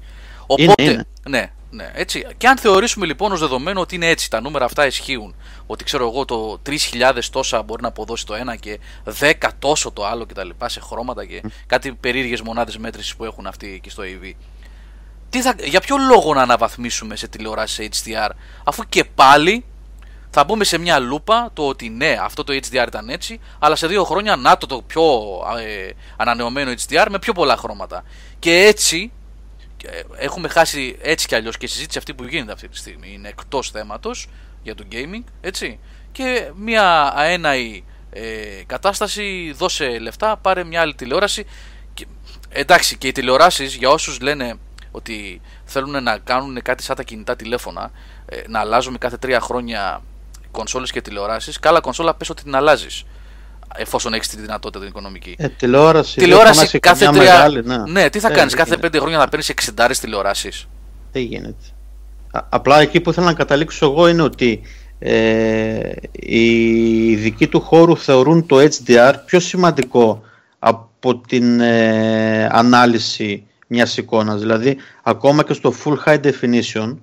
[0.47, 1.05] Οπότε, είναι.
[1.29, 2.27] ναι, ναι, έτσι.
[2.37, 6.07] Και αν θεωρήσουμε λοιπόν ως δεδομένο ότι είναι έτσι, τα νούμερα αυτά ισχύουν, ότι ξέρω
[6.07, 8.79] εγώ το 3.000 τόσα μπορεί να αποδώσει το ένα και
[9.19, 10.49] 10 τόσο το άλλο κτλ.
[10.65, 14.31] σε χρώματα και κάτι περίεργες μονάδες μέτρησης που έχουν αυτοί εκεί στο AV.
[15.29, 18.29] Τι θα, για ποιο λόγο να αναβαθμίσουμε σε τηλεοράσει HDR,
[18.63, 19.65] αφού και πάλι
[20.37, 23.87] θα μπούμε σε μια λούπα το ότι ναι, αυτό το HDR ήταν έτσι, αλλά σε
[23.87, 25.03] δύο χρόνια να το, το πιο
[25.59, 28.03] ε, ανανεωμένο HDR με πιο πολλά χρώματα.
[28.39, 29.11] Και έτσι
[29.85, 33.11] ε, έχουμε χάσει έτσι κι αλλιώς και η συζήτηση αυτή που γίνεται αυτή τη στιγμή
[33.13, 34.27] είναι εκτός θέματος
[34.63, 35.79] για το gaming, έτσι.
[36.11, 41.45] Και μια αέναη ε, κατάσταση, δώσε λεφτά, πάρε μια άλλη τηλεόραση.
[41.93, 42.05] Και,
[42.49, 44.55] εντάξει, και οι τηλεοράσεις για όσους λένε
[44.91, 47.91] ότι θέλουν να κάνουν κάτι σαν τα κινητά τηλέφωνα,
[48.25, 50.03] ε, να αλλάζουμε κάθε τρία χρόνια
[50.55, 53.03] κονσόλες και τηλεοράσεις, καλά κονσόλα πες ότι την αλλάζεις
[53.77, 55.35] εφόσον έχεις τη δυνατότητα την οικονομική.
[55.37, 57.33] Ε, τηλεόραση, τηλεόραση δεν θα κάθε καμιά τρία...
[57.33, 57.77] μεγάλη, ναι.
[58.01, 58.81] ναι, τι θα Ε, κάνεις δεν κάθε γίνεται.
[58.81, 60.67] πέντε χρόνια να παίρνεις 60 τηλεοράσεις;
[61.11, 61.55] Δεν γίνεται.
[62.31, 64.61] Α- Απλά εκεί που ήθελα να καταλήξω εγώ είναι ότι
[64.99, 70.21] ε, οι ειδικοί του χώρου θεωρούν το HDR πιο σημαντικό
[70.59, 74.39] από την ε, ανάλυση μιας εικόνας.
[74.39, 76.95] Δηλαδή, ακόμα και στο Full High Definition,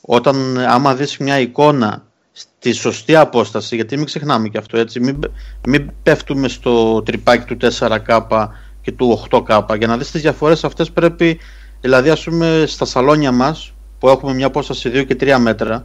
[0.00, 2.06] όταν ε, άμα δεις μια εικόνα
[2.38, 5.18] στη σωστή απόσταση, γιατί μην ξεχνάμε και αυτό, έτσι, μην,
[5.66, 8.48] μην πέφτουμε στο τρυπάκι του 4K
[8.82, 9.78] και του 8K.
[9.78, 11.38] Για να δεις τις διαφορές αυτές πρέπει,
[11.80, 15.82] δηλαδή ας πούμε στα σαλόνια μας, που έχουμε μια απόσταση 2 και 3 μέτρα,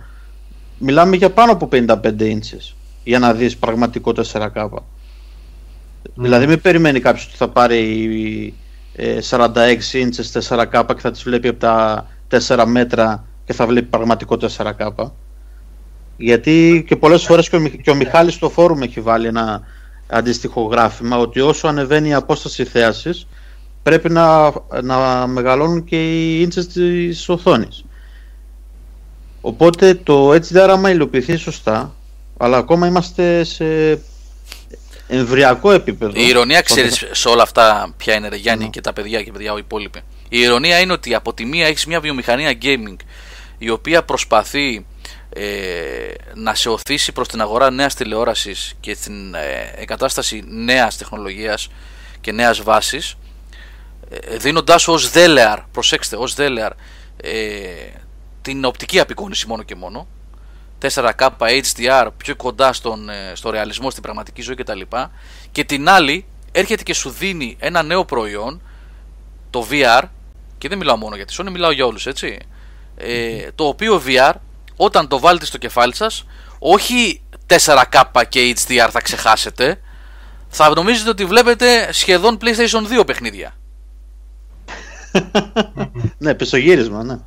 [0.77, 1.87] μιλάμε για πάνω από 55
[2.19, 2.73] inches
[3.03, 4.67] για να δεις πραγματικό 4K.
[6.15, 8.53] Δηλαδή μην περιμένει κάποιος ότι θα πάρει
[8.95, 9.47] ε, 46
[9.91, 12.07] inches 4K και θα τις βλέπει από τα
[12.47, 15.11] 4 μέτρα και θα βλέπει πραγματικό 4K.
[16.17, 19.61] Γιατί και πολλές φορές και ο, Μι- και ο Μιχάλης στο φόρουμ έχει βάλει ένα
[20.07, 23.27] αντίστοιχο γράφημα ότι όσο ανεβαίνει η απόσταση θέασης
[23.83, 24.51] πρέπει να,
[24.83, 27.83] να μεγαλώνουν και οι ίντσες της οθόνης.
[29.41, 31.95] Οπότε το HDR άμα υλοποιηθεί σωστά,
[32.37, 33.99] αλλά ακόμα είμαστε σε
[35.07, 36.11] εμβριακό επίπεδο.
[36.21, 38.69] Η ηρωνία Στον- ξέρεις σε όλα αυτά ποια είναι ρε Γιάννη Ναι.
[38.69, 39.99] και τα παιδιά και παιδιά οι υπόλοιποι.
[40.29, 42.95] Η ηρωνία είναι ότι από τη μία έχεις μια βιομηχανία gaming
[43.57, 44.85] η οποία προσπαθεί
[45.35, 51.69] ε, να σε οθήσει προς την αγορά νέας τηλεόρασης και την ε, εγκατάσταση νέας τεχνολογίας
[52.21, 53.15] και νέας βάσης
[54.09, 56.71] ε, δίνοντάς ως δέλεαρ, προσέξτε, ως δέλεαρ
[57.17, 57.59] ε,
[58.41, 60.07] την οπτική απεικόνηση μόνο και μόνο
[60.81, 64.81] 4K HDR πιο κοντά στον, ε, στο ρεαλισμό στην πραγματική ζωή κτλ.
[65.51, 68.61] Και την άλλη έρχεται και σου δίνει ένα νέο προϊόν,
[69.49, 70.01] το VR,
[70.57, 72.37] και δεν μιλάω μόνο για τη Sony, μιλάω για όλους έτσι.
[72.97, 74.33] Ε, το οποίο VR,
[74.75, 76.25] όταν το βάλετε στο κεφάλι σας,
[76.59, 79.79] όχι 4K και HDR θα ξεχάσετε,
[80.47, 83.53] θα νομίζετε ότι βλέπετε σχεδόν PlayStation 2 παιχνίδια.
[86.17, 87.17] Ναι, πισωγύρισμα, ναι.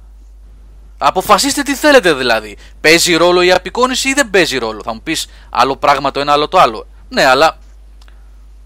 [0.98, 2.56] Αποφασίστε τι θέλετε δηλαδή.
[2.80, 6.32] Παίζει ρόλο η απεικόνηση ή δεν παίζει ρόλο; Θα μου πεις άλλο πράγμα το ένα,
[6.32, 6.86] άλλο το άλλο.
[7.08, 7.58] Ναι, αλλά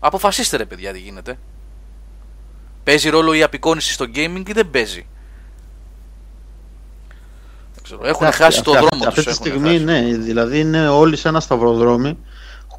[0.00, 1.38] αποφασίστε ρε παιδιά τι γίνεται.
[2.84, 5.06] Παίζει ρόλο η απεικόνηση στο gaming ή δεν παίζει;
[7.96, 8.10] Δεν ξέρω.
[8.10, 9.24] Έχουν Εντάξει, χάσει το αυτή- δρόμο Αυτή τους.
[9.24, 9.84] τη έχουν στιγμή, χάσει.
[9.84, 12.18] ναι, δηλαδή είναι όλοι σε ένα σταυροδρόμι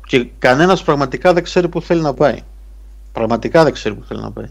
[0.08, 2.44] και κανένας πραγματικά δεν ξέρει που θέλει να πάει.
[3.12, 4.50] Πραγματικά δεν ξέρει που θέλει να πάει.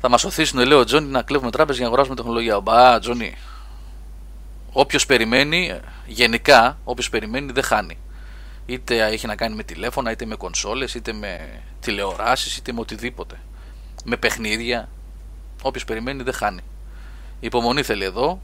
[0.00, 2.60] Θα μας οθήσουν, λέει ο Τζόνι, να κλέβουμε τράπεζες για να αγοράσουμε τεχνολογία.
[2.60, 3.34] Μπα, Τζόνι.
[4.72, 7.98] Όποιος περιμένει, γενικά, όποιος περιμένει δεν χάνει.
[8.66, 11.48] Είτε έχει να κάνει με τηλέφωνα, είτε με κονσόλες, είτε με
[11.80, 13.36] τηλεοράσεις, είτε με οτιδήποτε.
[14.04, 14.88] Με παιχνίδια.
[15.62, 16.60] Όποιος περιμένει δεν χάνει.
[17.40, 18.40] Υπομονή θέλει εδώ.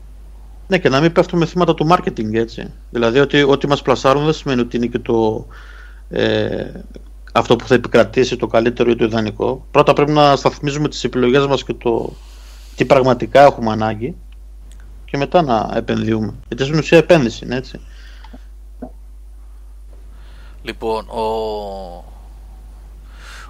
[0.66, 2.72] Ναι, και να μην πέφτουμε θύματα του marketing, έτσι.
[2.90, 5.46] Δηλαδή ότι ό,τι μας πλασάρουν δεν σημαίνει ότι είναι και το,
[6.08, 6.70] ε,
[7.32, 9.66] αυτό που θα επικρατήσει το καλύτερο ή το ιδανικό.
[9.70, 12.12] Πρώτα πρέπει να σταθμίζουμε τις επιλογές μας και το
[12.76, 14.14] τι πραγματικά έχουμε ανάγκη
[15.04, 16.34] και μετά να επενδύουμε.
[16.48, 17.80] Γιατί στην ουσία επένδυση είναι έτσι.
[20.62, 21.24] Λοιπόν, ο,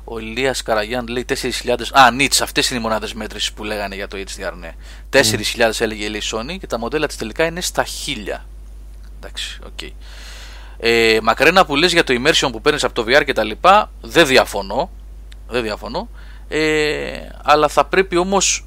[0.04, 1.74] ο Ηλίας Καραγιάν λέει 4.000.
[1.92, 4.74] Α, νίτς, αυτές είναι οι μονάδες μέτρησης που λέγανε για το HDR, ναι.
[5.10, 8.40] 4.000 έλεγε λέει η Sony και τα μοντέλα της τελικά είναι στα 1.000.
[9.16, 9.92] Εντάξει, οκ.
[10.78, 13.90] Ε, μακρένα που λες για το immersion που παίρνεις από το VR και τα λοιπά,
[14.00, 14.90] δεν διαφωνώ.
[15.48, 16.08] Δεν διαφωνώ.
[16.48, 18.66] Ε, αλλά θα πρέπει όμως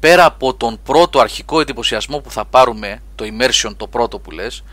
[0.00, 4.64] πέρα από τον πρώτο αρχικό εντυπωσιασμό που θα πάρουμε, το immersion το πρώτο που λες,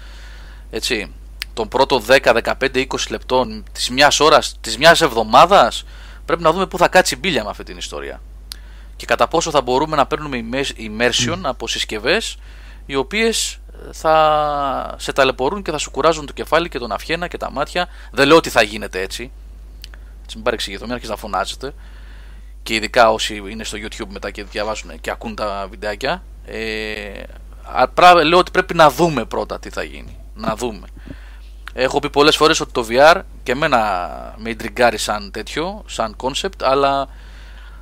[0.70, 1.12] έτσι,
[1.54, 5.86] τον πρώτο 10, 15, 20 λεπτών της μιας ώρας, της μιας εβδομάδας,
[6.26, 8.22] πρέπει να δούμε πού θα κάτσει η μπίλια με αυτή την ιστορία.
[8.96, 12.38] Και κατά πόσο θα μπορούμε να παίρνουμε immes- immersion από συσκευές
[12.86, 17.28] οι οποίες ε, θα σε ταλαιπωρούν και θα σου κουράζουν το κεφάλι και τον αυχένα
[17.28, 17.88] και τα μάτια.
[18.12, 19.32] Δεν λέω ότι θα γίνεται έτσι.
[20.24, 21.74] Έτσι μην παρεξηγηθώ, μην αρχίσεις να φωνάζετε.
[22.64, 26.24] Και ειδικά όσοι είναι στο YouTube μετά και διαβάζουν και ακούν τα βιντεάκια.
[26.46, 27.24] Ε,
[27.74, 30.18] α, πρά- λέω ότι πρέπει να δούμε πρώτα τι θα γίνει.
[30.36, 30.88] Να δούμε.
[31.78, 33.80] Έχω πει πολλές φορές ότι το VR και εμένα
[34.38, 37.08] με ιντριγκάρει σαν τέτοιο, σαν concept, αλλά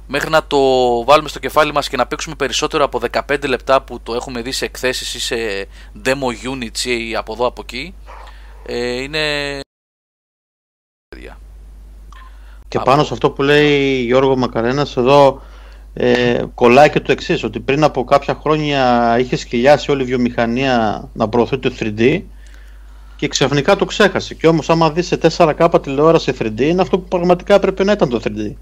[0.07, 0.57] μέχρι να το
[1.03, 4.51] βάλουμε στο κεφάλι μας και να παίξουμε περισσότερο από 15 λεπτά που το έχουμε δει
[4.51, 5.35] σε εκθέσεις ή σε
[6.05, 7.95] demo units ή από εδώ από εκεί,
[8.65, 9.59] ε, είναι...
[11.07, 11.37] παιδιά.
[12.67, 15.41] Και Από- πάνω σε αυτό που λέει Γιώργο Μακαρένας εδώ
[15.93, 21.03] ε, κολλάει και το εξής ότι πριν από κάποια χρόνια είχε σκυλιάσει όλη η βιομηχανία
[21.13, 22.21] να προωθεί το 3D
[23.15, 24.33] και ξαφνικά το ξέχασε.
[24.33, 28.09] Και όμως άμα δεις σε 4K τηλεόραση 3D είναι αυτό που πραγματικά έπρεπε να ήταν
[28.09, 28.53] το 3D.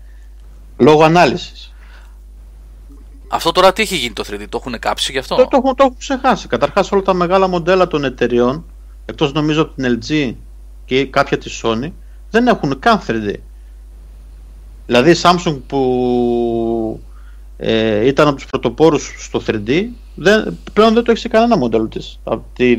[0.78, 1.74] Λόγω ανάλυσης.
[3.28, 5.76] Αυτό τώρα τι έχει γίνει το 3D, το έχουν κάψει γι' αυτό; Το, το, έχουν-
[5.76, 6.48] το έχουν ξεχάσει.
[6.48, 8.66] Καταρχάς όλα τα μεγάλα μοντέλα των εταιριών
[9.06, 10.36] εκτός νομίζω από την LG
[10.86, 11.92] και κάποια της Sony
[12.30, 13.34] δεν έχουν καν 3D.
[14.86, 17.00] Δηλαδή η Samsung που
[17.58, 19.86] ε, ήταν από τους πρωτοπόρους στο 3D
[20.16, 22.76] δεν, πλέον δεν το έχει σε κανένα μοντέλο της από τη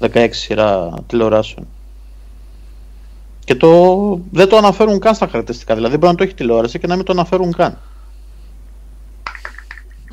[0.00, 1.66] 2016 σειρά τηλεοράσεων.
[3.44, 5.74] Και το, δεν το αναφέρουν καν στα χαρακτηριστικά.
[5.74, 7.78] Δηλαδή μπορεί να το έχει τηλεόραση και να μην το αναφέρουν καν.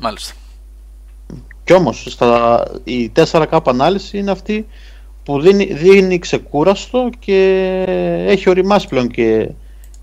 [0.00, 0.34] Μάλιστα.
[1.64, 4.66] Κι όμως στα, η 4K ανάλυση είναι αυτή
[5.24, 7.84] που δίνει, δίνει ξεκούραστο και
[8.28, 9.50] έχει οριμάσει πλέον και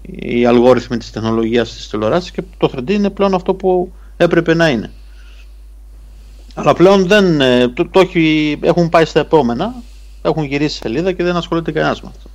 [0.02, 4.70] οι αλγόριθμοι της τεχνολογίας της τηλεοράσης και το 3D είναι πλέον αυτό που έπρεπε να
[4.70, 4.92] είναι.
[6.56, 9.74] Αλλά πλέον δεν, ε, το, το έχει, έχουν πάει στα επόμενα,
[10.22, 12.30] έχουν γυρίσει σελίδα και δεν ασχολείται κανένας με αυτό.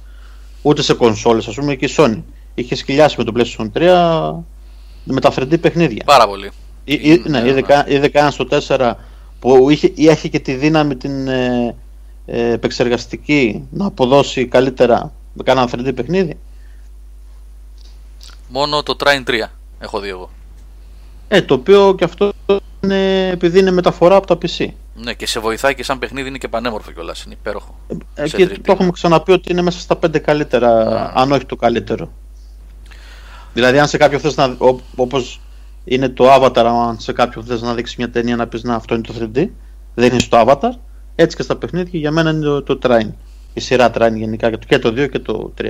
[0.63, 2.23] Ούτε σε κονσόλες, ας πούμε και η Sony.
[2.55, 4.45] Είχε σκυλιάσει με το PlayStation 3
[5.05, 6.03] με τα 3D παιχνίδια.
[6.05, 6.51] Πάρα πολύ.
[6.85, 7.49] Ή- ή- Ναι, Ναι, ναι.
[7.49, 8.95] είδε, κα- είδε κανένας στο 4
[9.41, 11.75] που είχε, ή έχει και τη δύναμη την ε,
[12.27, 16.39] ε, επεξεργαστική να αποδώσει καλύτερα με κανένα 3D παιχνίδι.
[18.49, 19.33] Μόνο το Trine 3
[19.79, 20.31] έχω δει εγώ.
[21.29, 22.33] Ε, το οποίο και αυτό
[22.81, 24.67] είναι επειδή είναι μεταφορά από τα PC.
[24.95, 27.23] Ναι, και σε βοηθάει και σαν παιχνίδι είναι και πανέμορφο κιόλας.
[27.25, 27.79] Είναι υπέροχο.
[28.15, 28.93] Ε, Σε και τρίτη, το έχουμε ναι.
[28.93, 30.73] ξαναπεί ότι είναι μέσα στα 5 καλύτερα,
[31.15, 32.13] αν όχι το καλύτερο.
[33.53, 34.45] Δηλαδή, αν σε κάποιο θες να.
[34.59, 35.41] Ό, όπως
[35.85, 38.95] είναι το Avatar, αν σε κάποιον θες να δείξει μια ταινία να πεις να αυτό
[38.95, 39.49] είναι το 3D,
[39.95, 40.71] δεν είναι στο Avatar.
[41.15, 43.11] Έτσι και στα παιχνίδια για μένα είναι το, το Trine.
[43.55, 45.69] Η σειρά Trine γενικά και το- και το 2 και το 3.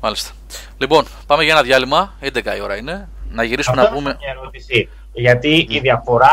[0.00, 0.30] Μάλιστα.
[0.78, 2.14] Λοιπόν, πάμε για ένα διάλειμμα.
[2.20, 3.08] 11 η ώρα είναι.
[3.30, 4.16] Να γυρίσουμε Αυτό να είναι πούμε.
[4.20, 4.88] μια ερώτηση.
[5.16, 6.28] Γιατί η διαφορά,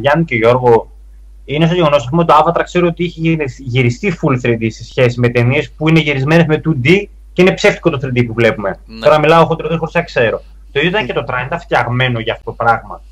[0.00, 0.90] Γιάννη και Γιώργο,
[1.44, 5.20] είναι στο γεγονός ότι το Avatar ξέρω ότι έχει γυρισ- γυριστεί full 3D σε σχέση
[5.20, 8.78] με ταινίες που είναι γυρισμένες με 2D και είναι ψεύτικο το 3D που βλέπουμε.
[8.86, 8.98] Ναι.
[9.00, 10.42] Τώρα μιλάω χοντροδέ χωρίς να ξέρω.
[10.72, 13.02] Το ίδιο ήταν και το Trine, ήταν φτιαγμένο για αυτό το πράγμα.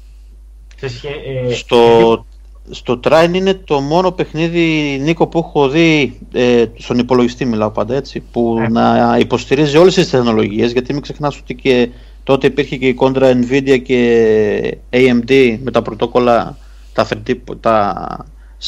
[0.77, 2.25] Σε σχέ- ε, Στο,
[2.71, 7.95] στο Trine είναι το μόνο παιχνίδι, Νίκο, που έχω δει ε, στον υπολογιστή, μιλάω πάντα
[7.97, 8.69] έτσι, που Ναι.
[8.69, 11.99] να υποστηρίζει όλες τις τεχνολογίες, γιατί μην ξεχνάς ότι και το
[12.31, 16.57] τότε υπήρχε και η κόντρα Nvidia και AMD με τα πρωτόκολλα
[16.93, 18.27] τα, 3D, τα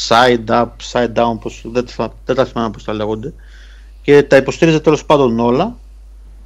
[0.09, 1.87] side up, side down, πώς, δεν,
[2.25, 3.33] δεν τα θυμάμαι πώς τα λέγονται
[4.03, 5.77] και τα υποστήριζε τέλος πάντων όλα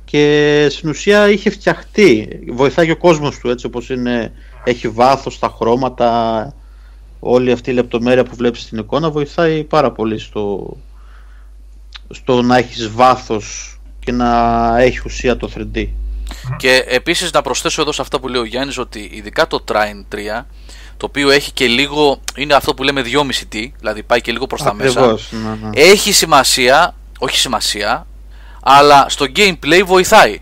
[0.05, 4.33] και στην ουσία είχε φτιαχτεί, βοηθάει και ο κόσμος του έτσι όπως είναι,
[4.65, 6.55] έχει βάθος, τα χρώματα,
[7.21, 10.77] όλη αυτή η λεπτομέρεια που βλέπεις στην εικόνα βοηθάει πάρα πολύ στο,
[12.11, 14.29] στο να έχεις βάθος και να
[14.79, 15.89] έχει ουσία το 3D.
[16.57, 20.15] Και επίσης να προσθέσω εδώ σε αυτά που λέει ο Γιάννης ότι ειδικά το Trine
[20.15, 20.45] 3
[20.97, 24.63] το οποίο έχει και λίγο, είναι αυτό που λέμε 2,5T, δηλαδή πάει και λίγο προς
[24.63, 25.01] τα μέσα.
[25.31, 25.71] ναι, ναι.
[25.75, 28.07] Έχει σημασία, όχι σημασία,
[28.63, 30.41] αλλά στο gameplay βοηθάει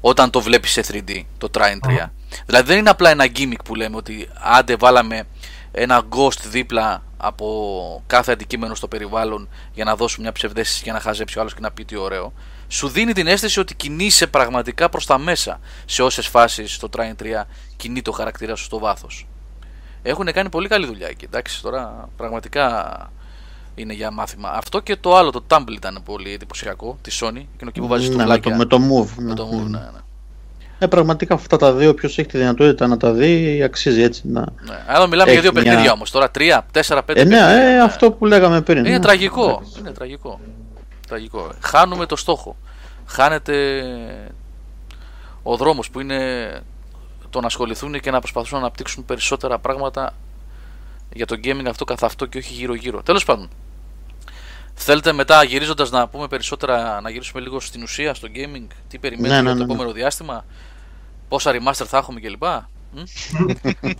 [0.00, 2.10] όταν το βλέπεις σε 3D, το Trine 3.
[2.46, 5.26] Δηλαδή δεν είναι απλά ένα gimmick που λέμε ότι άντε βάλαμε
[5.72, 11.00] ένα ghost δίπλα από κάθε αντικείμενο στο περιβάλλον για να δώσουμε μια ψευδέστηση και να
[11.00, 12.32] χαζέψει ο άλλος και να πει τι ωραίο.
[12.68, 17.22] Σου δίνει την αίσθηση ότι κινείσαι πραγματικά προς τα μέσα σε όσες φάσεις στο Trine
[17.22, 17.26] 3
[17.76, 19.26] κινεί το χαρακτήρα σου στο βάθος.
[20.02, 22.96] Έχουν κάνει πολύ καλή δουλειά εκεί, εντάξει, τώρα πραγματικά
[23.74, 24.50] είναι για μάθημα.
[24.54, 28.08] Αυτό και το άλλο, το Tumble ήταν πολύ εντυπωσιακό, τη Sony, εκείνο εκεί που βάζει
[28.08, 29.08] Ναι, το με, το, με το Move.
[29.16, 29.62] Με ναι, το ναι.
[29.62, 29.98] Move, ναι, ναι.
[30.78, 34.40] Ε, πραγματικά αυτά τα δύο, ποιος έχει τη δυνατότητα να τα δει, αξίζει έτσι να...
[34.40, 34.84] ναι.
[34.86, 37.62] Αλλά μιλάμε Έχει για δύο μια- παιχνίδια όμως, τώρα τρία, τέσσερα, πέντε Ε, ναι, παιχνίδια,
[37.62, 37.82] ε, ναι.
[37.82, 38.78] αυτό που λέγαμε πριν.
[38.78, 38.98] Είναι ναι.
[39.00, 39.62] τραγικό.
[39.78, 40.40] Είναι τραγικό.
[41.14, 41.52] Τραγικό.
[41.60, 42.56] Χάνουμε το στόχο.
[43.06, 43.54] Χάνεται
[45.42, 46.60] ο δρόμος που είναι
[47.30, 50.14] το να ασχοληθούν και να προσπαθούν να αναπτύξουν περισσότερα πράγματα
[51.12, 53.02] για το gaming αυτό καθ' αυτό και όχι γύρω γύρω.
[53.02, 53.48] Τέλος πάντων.
[54.74, 59.34] Θέλετε μετά γυρίζοντας να πούμε περισσότερα, να γυρίσουμε λίγο στην ουσία στο gaming, τι περιμένουμε
[59.34, 59.72] Ναι, για ναι, το ναι, ναι.
[59.72, 60.44] επόμενο διάστημα,
[61.28, 62.44] πόσα remaster θα έχουμε κλπ.
[62.44, 63.02] Μμ;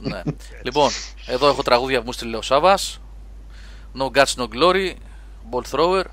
[0.10, 0.22] ναι.
[0.62, 0.90] Λοιπόν,
[1.26, 3.00] εδώ έχω τραγούδια που μου στείλε ο Σάβας,
[3.98, 4.92] No Guts No Glory,
[5.50, 6.04] Ball Thrower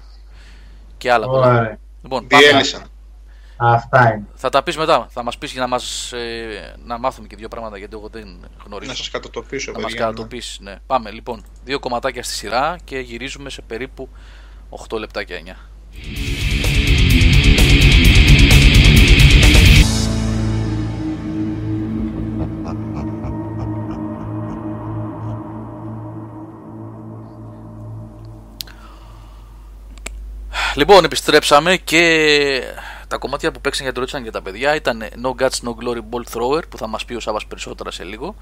[1.02, 1.47] και άλλα πολλά.
[1.47, 1.78] Ωραία.
[2.04, 2.43] Λοιπόν, πάμε.
[2.43, 2.82] Διέλυσαν.
[3.58, 4.26] Αυτά είναι.
[4.34, 5.08] Θα τα πεις μετά.
[5.10, 8.39] Θα μας πεις για να, μας, ε, να μάθουμε και δύο πράγματα γιατί εγώ δεν
[8.66, 8.91] γνωρίζω.
[8.91, 10.06] Να σας κατατοπίσω, να μας παιδιά.
[10.06, 10.12] ναι.
[10.12, 10.60] κατατοπίσεις.
[10.60, 10.76] Ναι.
[10.88, 11.43] Πάμε λοιπόν.
[11.64, 14.10] Δύο κομματάκια στη σειρά και γυρίζουμε σε περίπου
[14.89, 15.56] 8 λεπτάκια 9.
[30.76, 32.61] Λοιπόν, επιστρέψαμε και
[33.07, 35.97] τα κομμάτια που παίξαν για το ρωτήσαν και τα παιδιά ήταν No Guts No Glory
[36.09, 38.36] Ball Thrower που θα μας πει ο Σάβας περισσότερα σε λίγο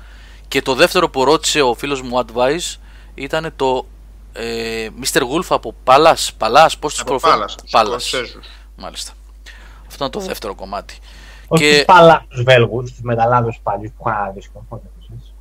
[0.48, 2.78] και το δεύτερο που ρώτησε ο φίλος μου Advice
[3.16, 3.86] ήταν το
[4.34, 5.22] ε, Mr.
[5.22, 8.00] Wolf από Palace, Palace πώς τους Από προφέρω Πάλας, Palace.
[8.00, 8.46] Σκοτσέζους.
[8.76, 9.12] μάλιστα
[9.88, 10.98] αυτό είναι το δεύτερο κομμάτι
[11.48, 14.66] Όχι Και- τους παλά τους Βέλγους, τους μεταλλάδους παλιούς που είχαν δύσκολο.
[14.70, 15.34] Πότε το ξέρεις.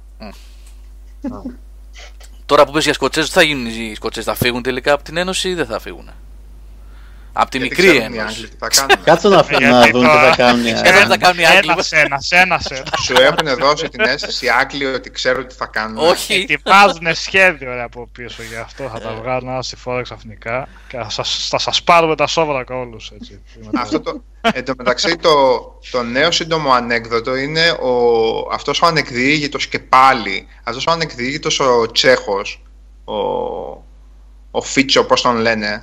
[2.46, 5.16] τώρα που πες για Σκοτσέζους τι θα γίνουν οι Σκοτσέζοι θα φύγουν τελικά από την
[5.16, 6.10] Ένωση ή δεν θα φύγουν
[7.40, 9.04] από τη Γιατί μικρή ξέρουν οι Ένωση Άγγλοι τι θα κάνουν.
[9.04, 10.66] Κάτσε να, φε- να Γιατί δουν τι τώρα- θα κάνουν.
[10.66, 10.90] οι Ε, Άγγλοι.
[10.92, 11.70] δεν θα κάνουν οι Άγγλοι.
[11.72, 12.90] Ένας ένας, ένας ένας.
[13.02, 15.96] Σου έχουν δώσει την αίσθηση οι Άγγλοι ότι ξέρουν τι θα κάνουν.
[16.08, 18.88] όχι Ετοιμάζουν σχέδιο ρε, από πίσω γι' αυτό.
[18.92, 22.74] Θα τα βγάλουν ένα στη φόρα ξαφνικά και θα σας, θα σας πάρουμε τα σόβρακα
[22.78, 23.42] όλους έτσι.
[23.74, 24.22] Αυτό το,
[24.52, 25.58] εν τω μεταξύ το,
[25.90, 27.92] το νέο σύντομο ανέκδοτο είναι ο,
[28.52, 32.62] αυτός ο ανεκδιήγητος και πάλι, αυτός ο ανεκδιήγητος ο Τσέχος,
[33.04, 33.14] ο,
[34.50, 35.82] ο Φίτσο πώς τον λένε,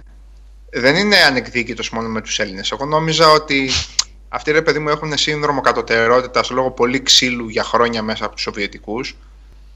[0.80, 2.72] δεν είναι ανεκδιήγητος μόνο με τους Έλληνες.
[2.72, 3.72] Εγώ νόμιζα ότι
[4.30, 8.44] αυτοί ρε παιδί μου έχουν σύνδρομο κατωτερότητας λόγω πολύ ξύλου για χρόνια μέσα από τους
[8.44, 9.16] Σοβιετικούς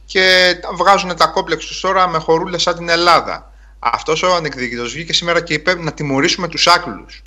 [0.06, 3.52] και τα- βγάζουν τα κόμπλεξ τους τώρα με χορούλες σαν την Ελλάδα.
[3.80, 7.22] Αυτός ο ανεκδιήγητος βγήκε σήμερα και είπε να τιμωρήσουμε τους Άγγλους.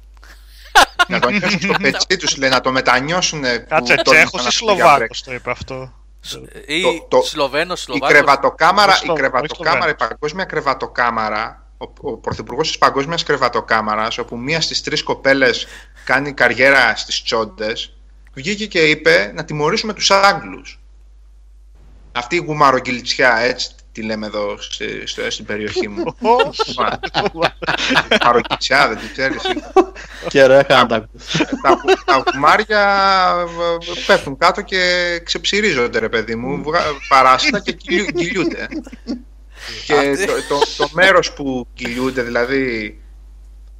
[1.09, 3.43] να το νιώσουν στο πετσί τους, λέει, να το μετανιώσουν.
[3.43, 5.93] Κάτσε, που Τσέχος τόλμησαν ή να φύγουν για Σλοβάκος το είπε αυτό.
[6.67, 10.45] ή Το- το- Σλοβαίνος, η Σλοβάκος κρεβατοκάμαρα, Όχι η, στο- κρεβατοκάμαρα, όχι η στο παγκόσμια
[10.45, 15.67] κρεβατοκάμαρα, ο, ο πρωθυπουργός της παγκόσμιας κρεβατοκάμαρας, όπου μία στις τρεις κοπέλες
[16.05, 17.93] κάνει καριέρα στις τσόντες,
[18.35, 20.81] βγήκε και είπε να τιμωρήσουμε τους Άγγλους.
[22.13, 26.05] Αυτή η γουμαρογγυλτσιά, έτσι τη λέμε εδώ στη- στο- στην περιοχή μου.
[28.11, 29.43] Γουμαρογγυλτσιά, δεν την ξέρεις.
[30.29, 31.39] Και ρε, είχα να τα ακούσει.
[31.63, 32.83] τα, τα κουμάρια
[33.81, 38.69] ε, πέφτουν κάτω και ξεψυρίζονται ρε παιδί μου, βγα- παράσιτα και κυλιού- κυλιούνται.
[39.87, 42.97] Και Αυτή- το, το, το μέρος που κυλιούνται, δηλαδή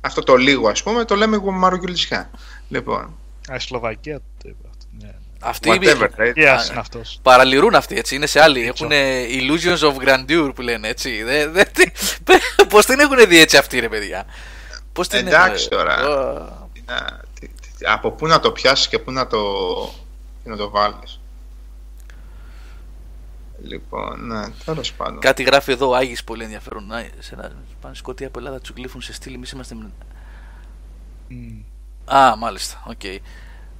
[0.01, 2.31] αυτό το λίγο ας πούμε, το λέμε γουμαρογγυλισιά.
[2.69, 3.19] Λοιπόν,
[3.51, 4.87] Α, η Σλοβακία το είπε αυτό.
[5.01, 5.15] Ναι.
[5.41, 6.35] αυτοί whatever, right?
[6.37, 7.19] Yes, είναι αυτός.
[7.23, 8.67] παραλυρούν αυτοί έτσι, είναι σε άλλοι.
[8.67, 8.91] Έχουν
[9.29, 11.23] illusions of grandeur που λένε έτσι.
[11.23, 11.91] Δε, δε, τι-
[12.71, 14.25] πώς την έχουν δει έτσι αυτοί ρε παιδιά;
[14.93, 16.09] Πώς την Εντάξει έχουν- τώρα.
[16.09, 19.39] Ω, Τι να- τι- τι- τι- από πού να το πιάσεις και πού να το,
[20.43, 21.21] τι να το βάλεις.
[23.65, 25.21] Λοιπόν, ναι, τέλος πάντων.
[25.21, 26.87] Κάτι γράφει εδώ ο Άγης πολύ ενδιαφέρον.
[26.87, 29.35] Να, σε ένα πάνε Σκοτία από Ελλάδα τους γλύφουν σε στυλ.
[29.35, 29.75] Εμείς είμαστε.
[29.75, 29.91] με-
[31.29, 31.61] Μμ.
[32.17, 32.83] Α, μάλιστα.
[32.87, 33.01] Οκ.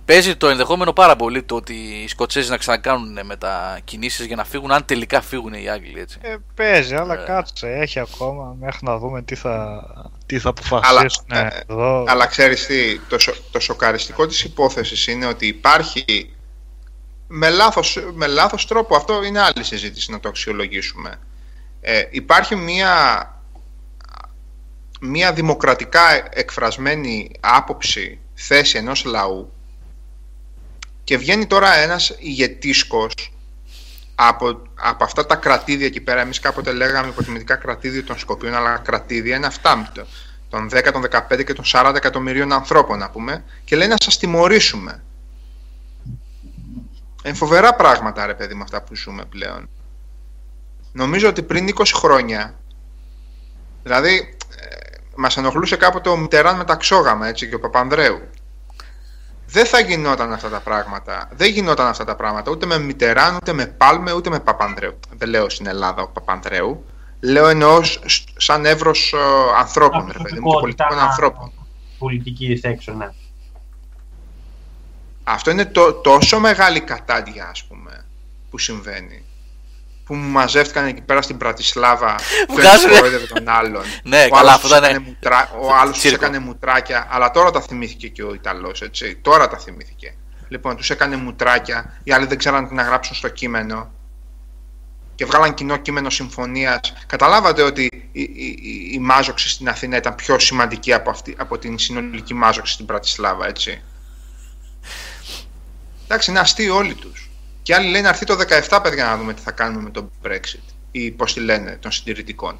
[0.05, 4.73] παίζει το ενδεχόμενο πάρα πολύ το ότι οι Σκοτσέζοι να ξανακάνουν μετακινήσεις για να φύγουν,
[4.73, 6.01] αν τελικά φύγουν οι Άγγλοι.
[6.01, 6.19] Έτσι.
[6.23, 7.25] Ε, παίζει, αλλά Ε.
[7.27, 7.69] κάτσε.
[7.73, 9.85] Έχει ακόμα μέχρι να δούμε τι θα,
[10.27, 12.05] τι θα αποφασίσουν Αλλά, ε, εδώ.
[12.09, 16.31] Αλλά ξέρεις τι, το, σο- το σοκαριστικό της υπόθεσης είναι ότι υπάρχει
[17.35, 21.19] με λάθος, με λάθος τρόπο, αυτό είναι άλλη συζήτηση να το αξιολογήσουμε.
[21.81, 23.27] Ε, υπάρχει μία,
[25.01, 29.53] μία δημοκρατικά εκφρασμένη άποψη, θέση ενός λαού
[31.05, 33.13] και βγαίνει τώρα ένας ηγετήσκος
[34.15, 38.79] από, από αυτά τα κρατήδια εκεί πέρα, εμείς κάποτε λέγαμε υποτιμητικά κρατήδιο των Σκοπίων, αλλά
[38.79, 40.07] κρατήδια είναι αυτά, το-
[40.49, 44.19] των 10, των 15 και των 40 εκατομμυρίων ανθρώπων να πούμε, και λέει να σας
[44.19, 45.03] τιμωρήσουμε.
[47.25, 49.69] Είναι φοβερά πράγματα ρε παιδί με αυτά που ζούμε πλέον.
[50.93, 52.55] Νομίζω ότι πριν 20 χρόνια,
[53.83, 58.21] δηλαδή ε, μας ενοχλούσε κάποτε ο Μιτεράν με τα ξόγαμα έτσι και ο Παπανδρέου.
[59.47, 61.29] Δεν θα γινόταν αυτά τα πράγματα.
[61.33, 64.99] Δεν γινόταν αυτά τα πράγματα ούτε με Μιτεράν, ούτε με Πάλμε, ούτε με Παπανδρέου.
[65.17, 66.85] Δεν λέω στην Ελλάδα ο Παπανδρέου.
[67.21, 69.19] Λέω εννοώ σ- σαν εύρος ε,
[69.59, 71.53] ανθρώπων, ρε παιδί μου, και πολιτικών ανθρώπων.
[71.99, 73.09] Πολιτική έξω, ναι.
[75.25, 78.05] Αυτό είναι το, τόσο μεγάλη κατάντια, ας πούμε,
[78.51, 79.23] που συμβαίνει.
[80.05, 82.15] Που μου μαζεύτηκαν εκεί πέρα στην Πρατισλάβα
[82.47, 82.95] που ένας Βγάζουνε.
[82.95, 83.83] κορόιδευε τον άλλον.
[84.03, 86.25] Ναι, ο καλά, άλλος αυτό τους ήταν- έκανε μουτρά- Ο άλλος τους Τσίρκο.
[86.25, 89.17] έκανε μουτράκια, αλλά τώρα τα θυμήθηκε και ο Ιταλός, έτσι.
[89.23, 90.15] Τώρα τα θυμήθηκε.
[90.49, 93.91] Λοιπόν, τους έκανε μουτράκια, οι άλλοι δεν ξέραν τι να γράψουν στο κείμενο
[95.15, 96.81] και βγάλαν κοινό κείμενο συμφωνίας.
[97.07, 101.59] Καταλάβατε ότι η, η, η, η μάζοξη στην Αθήνα ήταν πιο σημαντική από, αυτή, από
[101.59, 103.83] την συνολική μάζοξη στην Πρατισλάβα, έτσι.
[106.13, 107.31] Εντάξει, είναι αστείοι όλοι τους.
[107.63, 108.37] Και άλλοι λένε να έρθει το
[108.69, 111.93] 17 παιδιά να δούμε τι θα κάνουμε με το Brexit ή πώς τη λένε, των
[111.93, 112.59] συντηρητικών.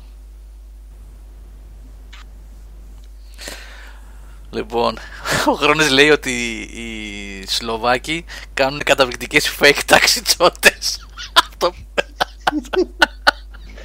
[4.51, 4.99] Λοιπόν,
[5.53, 6.31] ο Χρόνης λέει ότι
[6.61, 8.25] οι Σλοβάκοι
[8.55, 11.07] κάνουν καταπληκτικές fake ταξιτσότες.
[11.49, 11.75] Αυτό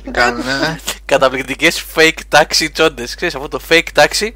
[0.04, 0.80] Τι κάνουνε.
[1.06, 3.16] καταπληκτικές fake taxi τσόντες.
[3.16, 4.32] Ξέρεις αυτό το fake taxi.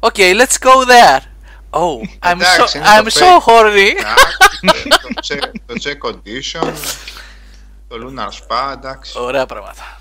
[0.00, 1.31] Okay, let's go there.
[1.74, 3.44] Oh, I'm so, Εντάξει, είναι I'm το so fake.
[3.44, 3.90] horny.
[4.62, 6.72] Εντάξει, το check- το check condition,
[7.88, 9.18] το lunar spa, εντάξει.
[9.18, 10.00] Ωραία πράγματα.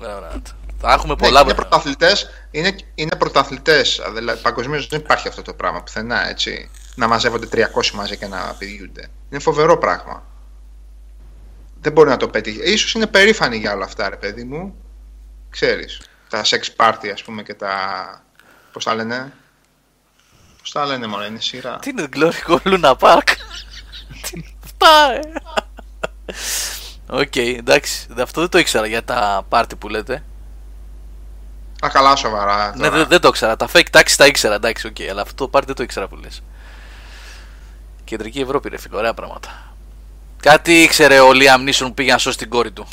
[0.00, 0.50] Ωραία πράγματα.
[0.84, 1.54] Θα έχουμε Ναι, πολλά είναι πράγματα.
[1.68, 4.00] πρωταθλητές, είναι, είναι πρωταθλητές.
[4.14, 6.70] Δηλαδή, παγκοσμίως δεν υπάρχει αυτό το πράγμα πουθενά, έτσι.
[6.94, 9.08] Να μαζεύονται 300 μαζί και να πηδιούνται.
[9.30, 10.22] Είναι φοβερό πράγμα.
[11.80, 12.58] Δεν μπορεί να το πετύχει.
[12.72, 14.74] Ίσως είναι περήφανοι για όλα αυτά, ρε παιδί μου.
[15.50, 17.74] Ξέρεις, τα sex party, ας πούμε, και τα...
[18.72, 19.32] Πώς τα λένε;
[20.62, 21.78] Πώς τα λένε, μόνο είναι σειρά.
[21.78, 23.22] Τι είναι Glory Hole Luna Park.
[24.22, 25.20] Τι είναι αυτά, ε;
[27.06, 28.06] Οκ, εντάξει.
[28.18, 30.22] Αυτό δεν το ήξερα για τα πάρτι που λέτε.
[31.84, 32.72] Α, καλά, σοβαρά.
[32.76, 32.96] Ναι, τώρα.
[32.96, 33.56] δεν, δεν το ήξερα.
[33.56, 34.96] Τα fake taxi τα ήξερα, εντάξει, οκ.
[35.10, 36.42] Αλλά αυτό το πάρτι δεν το ήξερα που λες.
[38.04, 39.74] Κεντρική Ευρώπη, ρε φίλο, ωραία πράγματα.
[40.42, 42.86] Κάτι ήξερε ο Liam Neeson που πήγε να σώσει την κόρη του.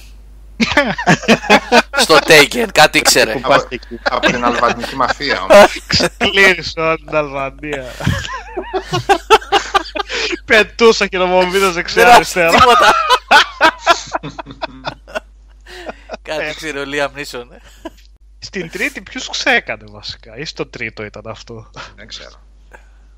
[1.97, 3.32] Στο Taken, κάτι ήξερε.
[3.34, 3.99] Που πας εκεί.
[4.03, 5.82] Από την αλβανική μαφία, όμως.
[6.17, 7.86] Ξεκλήρισε όλη την Αλβανία.
[10.45, 12.49] Πετούσα χειρομοβίδες δεξιά Δεν αριστερά.
[12.49, 12.93] τίποτα.
[16.22, 17.45] Κάτι ήξερε ο Liam Neeson.
[17.51, 17.57] ε.
[18.39, 22.41] Στην τρίτη ποιους ξέκανε βασικά ή στο τρίτο ήταν αυτό; Δεν ξέρω.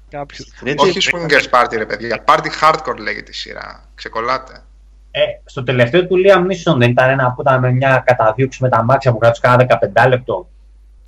[0.10, 0.48] Κάποιους.
[0.64, 2.24] Έτσι, Όχι swingers party, ρε παιδιά.
[2.28, 3.90] Party hardcore λέγεται η σειρά.
[3.96, 4.64] Ξεκολλάτε.
[5.12, 8.70] Ε, στο τελευταίο του Liam Neeson δεν ήταν ένα που ήταν με μια καταδίωξη με
[8.70, 9.66] τα μάξια που κράτησε κάνα
[10.06, 10.50] 15 λεπτό.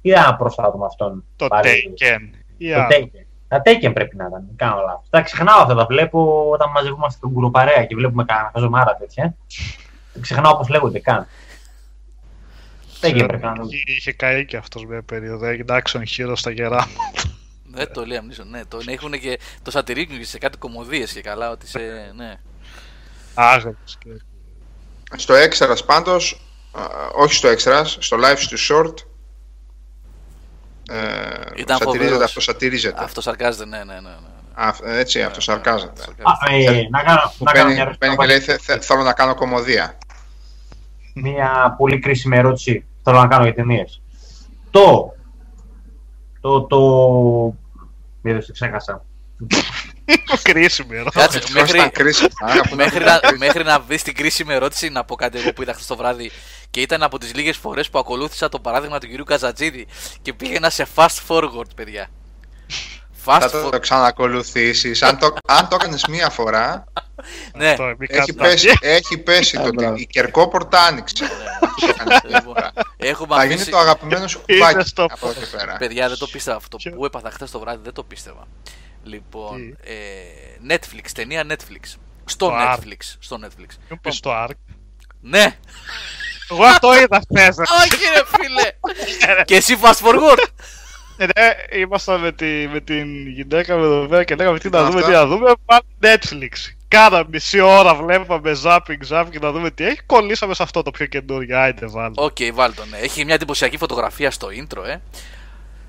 [0.02, 1.24] Ή ένα πρόσφατο με αυτόν.
[1.36, 2.38] Το Πάλι; Taken.
[2.58, 2.88] Ή Το άλλο.
[2.92, 3.26] Taken.
[3.48, 4.44] Τα Taken πρέπει να ήταν.
[4.48, 5.06] δεν Κάνω λάθος.
[5.10, 5.76] Τα ξεχνάω αυτά.
[5.76, 9.36] Τα βλέπω όταν μαζευόμαστε στην κουρουπαρέα και βλέπουμε κανένα χαζομάρα τέτοια.
[10.22, 11.28] Ξεχνάω πώ λέγονται καν.
[13.02, 13.68] Taken πρέπει να ήταν.
[13.70, 15.46] Είχε- Είχε καεί και αυτός μια περίοδο.
[15.46, 16.88] Έγινε action hero στα γερά.
[17.76, 18.66] Ναι, το Liam Neeson, ναι.
[18.68, 21.80] Το έχουν και το σατυρίκουν και σε κάτι κομμωδίες και καλά ότι σε.
[22.16, 22.34] Ναι.
[23.34, 24.10] Άγριος και
[25.16, 26.82] Στο Extras πάντως, α,
[27.16, 28.94] όχι στο Extras, στο live του short,
[30.90, 31.00] ε,
[31.56, 32.22] Ήταν σατυρίζεται, φοβερός.
[32.22, 33.04] αυτό σατυρίζεται.
[33.04, 34.00] Αυτό σαρκάζεται, ναι, ναι, ναι.
[34.00, 34.18] ναι.
[34.56, 36.02] Α, έτσι, αυτό σαρκάζεται.
[36.22, 38.84] Α, ε, να κάνω, Που να κάνω παίρνει, μια, που παίρνει και λέει «Θε- θε-
[38.84, 39.98] θέλω να κάνω κομμωδία.
[41.14, 44.02] μια πολύ κρίσιμη ερώτηση θέλω να κάνω για ταινίες.
[44.72, 45.14] Το.
[46.42, 46.62] Το.
[46.62, 46.80] το...
[48.22, 48.42] Μην
[50.06, 50.42] το ξέχασα.
[50.52, 51.20] κρίσιμη ερώτηση.
[51.20, 52.28] Κάτσε, Ποιος μέχρι, ήταν κρίσιμο.
[52.60, 53.46] α, που μέχρι, ήταν να, κρίσιμο.
[53.46, 56.32] μέχρι να βρεις την κρίσιμη ερώτηση, να πω κάτι εγώ που είδα χθες το βράδυ
[56.70, 59.88] και ήταν από τις λίγες φορές που ακολούθησα το παράδειγμα του κυρίου Καζατζίδη
[60.22, 62.08] και πήγαινα σε fast forward, παιδιά.
[63.26, 63.72] Fast Θα το, forward.
[63.72, 65.04] το ξανακολουθήσεις.
[65.08, 66.84] Αν το, αν το έκανες μία φορά,
[67.56, 69.92] Ναι, Αυτό, μη έχει κάνεις πέσει, έχει πέσει το μπράβο.
[69.92, 71.24] ότι η κερκόπορτα άνοιξε.
[71.24, 72.72] Αυτό το έκανες μία Λοιπόν, φορά.
[72.98, 73.70] έχουμε Θα γίνει αφήσει.
[73.72, 75.76] το αγαπημένο σου Είναι κουμπάκι στο από εδώ και πέρα.
[75.78, 78.48] Παιδιά, δεν το πίστευα αυτό Ποιο; που έπαθα χθες το βράδυ, δεν το πίστευα.
[79.04, 81.96] Λοιπόν, Τι; ε, Netflix, ταινία Netflix.
[82.26, 82.74] Στο Το Ark.
[82.76, 83.16] Netflix.
[83.20, 83.68] Στο Netflix.
[83.90, 84.56] Μου πεις το Ark.
[85.22, 85.58] Ναι,
[86.52, 87.56] Εγώ αυτό είδα χθες.
[87.58, 87.64] ρε.
[87.84, 88.72] όχι ρε φίλε.
[89.46, 90.44] και εσύ fast forward.
[91.18, 94.78] Ε, ναι, ήμασταν με, τη, με την γυναίκα με εδώ πέρα και λέγαμε τι να
[94.80, 95.12] Ήταν δούμε, αυτά.
[95.12, 95.52] τι να δούμε.
[95.66, 96.74] Πάμε Netflix.
[96.88, 100.02] Κάνα μισή ώρα βλέπαμε zapping, zapping να δούμε τι έχει.
[100.06, 101.58] Κολλήσαμε σε αυτό το πιο καινούργιο.
[101.60, 102.22] Άιντε βάλτε.
[102.24, 102.90] Οκ, βάλ τον.
[102.90, 102.98] ναι.
[102.98, 104.96] Έχει μια εντυπωσιακή φωτογραφία στο intro, ε.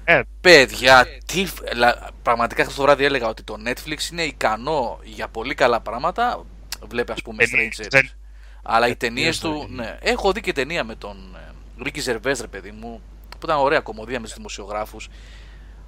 [0.05, 5.29] Ε, Παιδιά, τι, λα- πραγματικά χθες το βράδυ έλεγα ότι το Netflix είναι ικανό για
[5.29, 6.43] πολύ καλά πράγματα.
[6.89, 7.87] Βλέπει, ας πούμε, Ταινίες, Stranger.
[7.91, 8.11] δεν-
[8.63, 9.75] Αλλά οι Ε, ταινίες ταινίες του.
[9.77, 9.99] δεν Ναι.
[10.01, 13.03] Έχω δει και ταινία με τον ε, Ricky Gervais, ρε παιδί μου.
[13.29, 15.09] Που ήταν ωραία κομμωδία με τους δημοσιογράφους.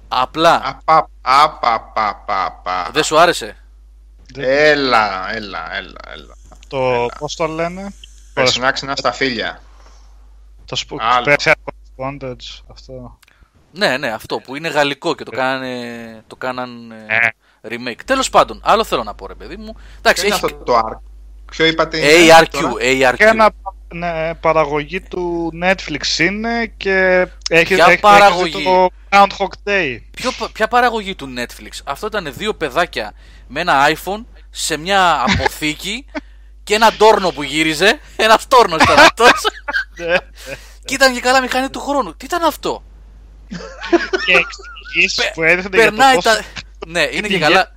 [0.07, 0.81] Απλά.
[0.85, 2.89] Απα, απα, απα, απα, απα.
[2.91, 3.57] Δεν σου άρεσε;
[4.37, 6.35] Έλα, έλα, έλα, έλα.
[6.67, 7.93] το, πώς το λένε,
[8.33, 9.61] Περσινά ξενά στα φίλια.
[10.65, 11.25] το sp- Άλλο.
[11.37, 13.19] special correspondence, αυτό.
[13.77, 17.15] Ναι, ναι, αυτό που είναι γαλλικό και το, κάνανε, το κάναν ε,
[17.61, 17.69] Ε.
[17.69, 17.99] remake.
[18.05, 19.75] Τέλος πάντων, άλλο θέλω να πω, ρε παιδί μου.
[19.97, 20.99] Εντάξει, Ποιο είναι έχει αυτό το ARC.
[21.51, 22.73] Ποιο είπατε είναι ARQ, τώρα;
[23.11, 23.15] ARQ.
[23.17, 23.51] Και ένα
[23.93, 29.97] ναι, παραγωγή του Netflix είναι και έχει, Ποια έχει, παραγωγή; έχει το Groundhog Day.
[30.11, 33.13] Ποιο, ποια παραγωγή του Netflix; Αυτό ήταν δύο παιδάκια
[33.47, 36.05] με ένα iPhone σε μια αποθήκη
[36.63, 37.99] και ένα τόρνο που γύριζε.
[38.15, 39.31] Ένας τόρνος ήταν αυτός.
[39.95, 40.15] Ναι.
[40.85, 42.15] και ήταν και καλά μηχανή του χρόνου.
[42.15, 42.83] Τι ήταν αυτό;
[44.25, 46.41] και εξηγήσεις Πε- που έδειχνε για το Περνάει πώς τα.
[46.87, 47.71] ναι, είναι και πηγαίνει καλά.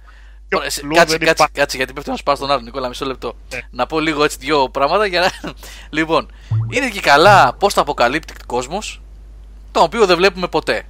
[0.48, 1.52] πιο Ωραία, σε- φλού Κάτσε, δεν κάτσε, υπάρχει.
[1.54, 3.36] κάτσε, γιατί πέφτει να σπάσει τον άλλον, Νικόλα, μισό λεπτό.
[3.54, 3.60] Ναι.
[3.70, 5.52] Να πω λίγο έτσι δύο πράγματα για να.
[5.98, 6.30] λοιπόν,
[6.70, 9.00] είναι και καλά πώς το αποκαλύπτει κόσμος,
[9.72, 10.82] τον οποίο δεν βλέπουμε ποτέ.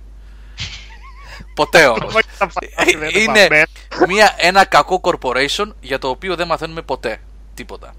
[1.55, 2.14] ποτέ όμως.
[2.14, 3.64] Όχι, τα πάει, δεν είναι πάμε.
[4.09, 7.20] μια, ένα κακό corporation για το οποίο δεν μαθαίνουμε ποτέ
[7.55, 7.95] τίποτα.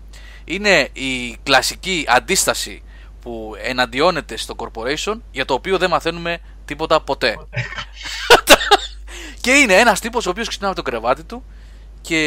[0.46, 2.84] Είναι η κλασική αντίσταση
[3.22, 6.40] που εναντιώνεται στο corporation για το οποίο δεν μαθαίνουμε
[6.72, 7.36] τίποτα ποτέ.
[9.42, 11.44] και είναι ένας τύπος ο οποίος ξυπνάει από το κρεβάτι του
[12.02, 12.20] και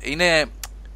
[0.00, 0.46] είναι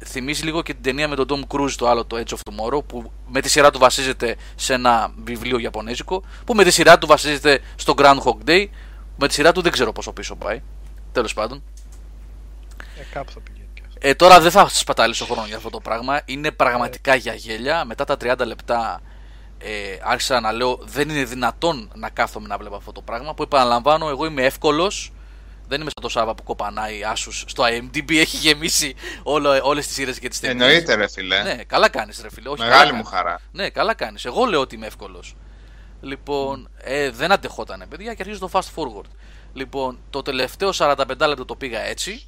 [0.05, 2.85] θυμίζει λίγο και την ταινία με τον Tom Cruise το άλλο το Edge of Tomorrow
[2.85, 7.07] που με τη σειρά του βασίζεται σε ένα βιβλίο Ιαπωνέζικο που με τη σειρά του
[7.07, 8.65] βασίζεται στο Groundhog Day
[9.17, 10.61] με τη σειρά του δεν ξέρω πόσο πίσω πάει
[11.11, 11.63] τέλος πάντων
[12.99, 13.97] Ε, κάπου θα πηγαίνει και αυτό.
[14.07, 16.21] ε, τώρα δεν θα σπαταλήσω χρόνος για αυτό το πράγμα.
[16.25, 17.85] Είναι πραγματικά για γέλια.
[17.85, 19.01] Μετά τα 30 λεπτά
[19.67, 23.33] ε, άρχισα να λέω δεν είναι δυνατόν να κάθομαι να βλέπω αυτό το πράγμα.
[23.33, 25.11] Που επαναλαμβάνω, εγώ είμαι εύκολος.
[25.67, 28.11] Δεν είμαι σαν το Σάβα που κοπανάει άσους στο IMDb.
[28.25, 28.95] Έχει γεμίσει
[29.63, 30.67] όλες τις σειρές και τις ταινίες.
[30.67, 31.43] Εννοείται, ρε φίλε.
[31.43, 32.49] Ναι, καλά κάνεις, ρε φίλε.
[32.49, 33.09] Όχι, Μεγάλη καλά μου κάνεις.
[33.17, 33.39] χαρά.
[33.51, 34.25] Ναι, καλά κάνεις.
[34.25, 35.35] Εγώ λέω ότι είμαι εύκολος.
[36.01, 39.09] Λοιπόν, ε, δεν αντεχότανε, παιδιά, και αρχίζω το fast forward.
[39.53, 42.27] Λοιπόν, το τελευταίο 45 λεπτό το πήγα έτσι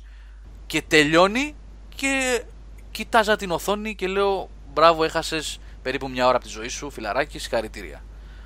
[0.66, 1.56] και τελειώνει
[1.96, 2.44] και
[2.92, 7.40] κοιτάζα την οθόνη και λέω μπράβο, έχασες περίπου μια ώρα από τη ζωή σου, φιλαράκι,
[7.40, 8.04] συγχαρητήρια.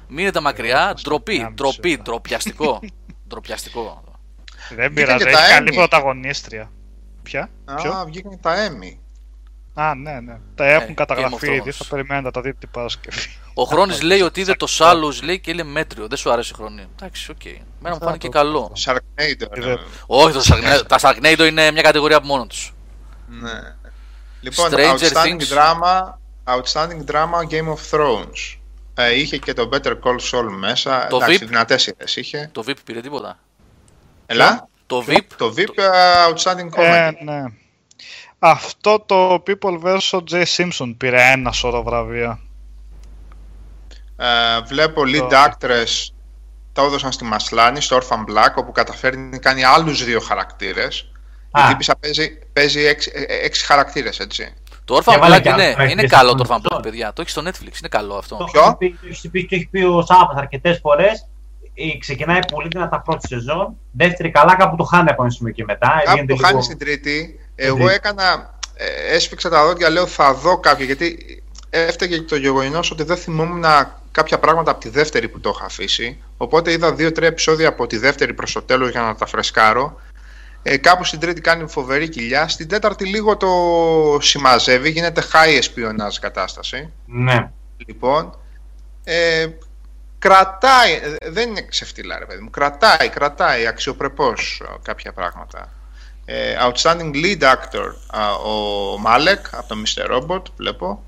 [0.07, 2.01] Μείνετε μακριά, ντροπή, μια μισή ντροπή, ώρα.
[2.01, 2.79] ντροπιαστικό.
[3.27, 4.03] ντροπιαστικό.
[4.75, 5.75] Δεν Βγήκαν πειράζει, και έχει τα καλή Emmy.
[5.75, 6.71] πρωταγωνίστρια.
[7.23, 8.97] Ποια; Ποιο; Α, βγήκαν τα Emmy.
[9.73, 10.37] Α, ναι, ναι.
[10.55, 11.71] Τα έχουν Ε, Game καταγραφεί of ήδη, Thrones.
[11.71, 13.21] θα περιμένετε να τα δείτε την Παρασκευή.
[13.53, 16.07] Ο Χρόνης λέει ότι είδε το Shallows, λέει και λέει μέτριο.
[16.07, 16.88] Δεν σου άρεσε ρε Χρόνη.
[16.95, 17.43] Εντάξει, οκ.
[17.79, 18.71] Μένα μου Θα φάνηκε το- καλό.
[18.85, 18.97] Sharknado.
[19.15, 19.25] Ε,
[19.59, 19.65] ναι.
[19.65, 19.75] δε-
[20.05, 22.73] Όχι, το Sharknado- τα Sharknado είναι μια κατηγορία από μόνο τους.
[23.27, 23.51] Ναι.
[24.41, 25.55] Λοιπόν, Stranger outstanding Things.
[25.57, 26.13] drama,
[26.56, 28.58] outstanding drama Game of Thrones.
[28.95, 31.08] Ε, είχε και το Better Call Saul μέσα.
[31.08, 31.47] Το Εντάξει, VIP.
[31.47, 32.49] δυνατές σειρές είχε.
[32.52, 33.39] Το VIP πήρε τίποτα;
[34.26, 34.68] Ελά.
[34.86, 35.26] Το VIP.
[35.38, 35.89] Το VIP ε,
[36.34, 36.84] Outstanding Comedy.
[36.84, 37.43] Ε, ναι.
[38.39, 40.20] Αυτό το People vs.
[40.32, 40.43] J.
[40.56, 42.39] Simpson πήρε ένα σώρο βραβεία.
[44.18, 46.14] Ε, βλέπω lead Το- actress
[46.74, 51.12] τα έδωσαν στη Μασλάνη, στο Orphan Black, όπου καταφέρνει να κάνει άλλους δύο χαρακτήρες.
[51.52, 51.66] Α.
[51.66, 54.54] Η τύπησα παίζει, παίζει έξι, ε, ε, έξι χαρακτήρες, έτσι.
[54.86, 56.82] Το Orphan Έβαλε Black και είναι, άλλους είναι χαρακτήρες καλό από το Orphan τον Black,
[56.84, 57.13] παιδιά.
[57.13, 58.36] Το έχει στο Netflix, είναι καλό αυτό.
[58.36, 58.61] Το Ποιο?
[58.61, 61.27] έχει πει, το έχει πει, το έχει πει ο Σάββας αρκετές φορές.
[61.73, 63.75] Ε, Ξεκινάει πολύ δυνατά πρώτη σεζόν.
[63.91, 65.88] Δεύτερη καλά, κάπου το χάνει από ένα σημείο και μετά.
[66.05, 67.39] Κάπου Γίνεται το χάνει λίγο- στην τρίτη.
[67.55, 67.93] Εγώ τρίτη.
[67.93, 71.17] έκανα, ε, έσφιξα τα δόντια, λέω θα δω κάποια, γιατί
[71.69, 73.63] έφταιγε και το γεγονό ότι δεν θυμόμουν
[74.11, 76.17] κάποια πράγματα από τη δεύτερη που το είχα αφήσει.
[76.38, 79.99] Οπότε είδα δύο-τρία επεισόδια από τη δεύτερη προς το τέλος για να τα φρεσκάρω.
[80.64, 82.47] Ε, κάπου στην τρίτη κάνει φοβερή κοιλιά.
[82.47, 83.47] Στην τέταρτη λίγο το
[84.22, 86.93] συμμαζεύει, γίνεται high espionage κατάσταση.
[87.05, 87.51] Ναι.
[87.88, 88.36] Λοιπόν,
[89.03, 89.47] ε,
[90.20, 95.70] κρατάει, ε, δεν είναι ξεφτύλα ρε παιδί μου, κρατάει, κρατάει αξιοπρεπώς ε, κάποια πράγματα.
[96.26, 100.12] Ε, outstanding lead actor, α, ο Μάλεκ από το Mr.
[100.12, 101.03] Robot, βλέπω.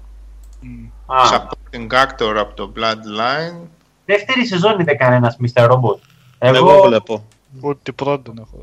[1.06, 3.68] Α, Supporting actor από το Bloodline.
[4.06, 5.70] δεύτερη σεζόν είδε κανένας Mr.
[5.70, 6.00] Robot.
[6.38, 7.26] Εγώ, Εγώ, βλέπω.
[7.62, 8.60] Ούτε την πρώτη δεν έχω.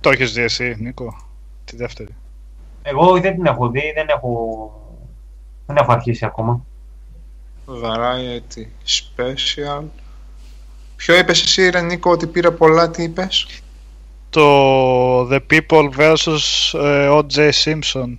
[0.00, 1.16] Το έχεις δει εσύ, Νίκο,
[1.64, 2.14] τη δεύτερη.
[2.82, 4.70] εγώ δεν την έχω δει, δεν έχω,
[5.66, 6.64] δεν έχω αρχίσει ακόμα.
[7.84, 9.82] Variety Special.
[10.96, 13.46] Ποιο είπες εσύ, Ρενίκο, ότι πήρε πολλά, τι είπες;
[14.30, 16.78] Το The People vs.
[16.80, 17.50] ε, O.J.
[17.64, 18.16] Simpson.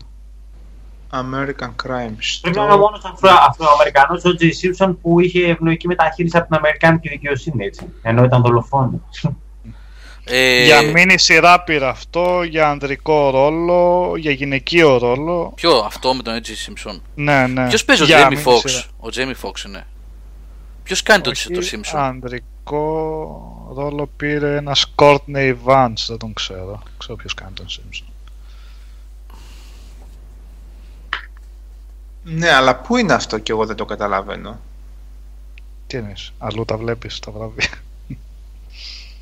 [1.14, 2.80] American Crime Πρέπει να είναι ο Story.
[2.80, 3.02] μόνος
[3.50, 7.86] Αφροαμερικανός ο Τζέι Σίμψον που είχε ευνοϊκή μεταχείριση από την Αμερικάνικη δικαιοσύνη, έτσι.
[8.02, 9.28] Ενώ ήταν δολοφόνος.
[10.24, 15.52] Ε, Για μίνι σειρά πήρε αυτό, για ανδρικό ρόλο, για γυναικείο ρόλο.
[15.56, 17.68] Ποιο, αυτό με τον Edgy Simpson; Ναι, ναι.
[17.68, 18.70] Ποιος παίζει ο Για Jamie μίνι Fox.
[18.70, 18.84] σειρά.
[19.00, 19.88] Ο Jamie Fox είναι.
[20.84, 26.84] Ποιος κάνει το, Όχι, το Simpson; Ανδρικό ρόλο πήρε ένας Courtney Vance, δεν τον ξέρω.
[26.98, 28.06] Ξέρω ποιος κάνει τον Simpson.
[32.24, 34.60] Ναι, αλλά πού είναι αυτό και εγώ δεν το καταλαβαίνω.
[35.88, 37.70] Τι είναι, αλλού τα βλέπεις τα βράδια.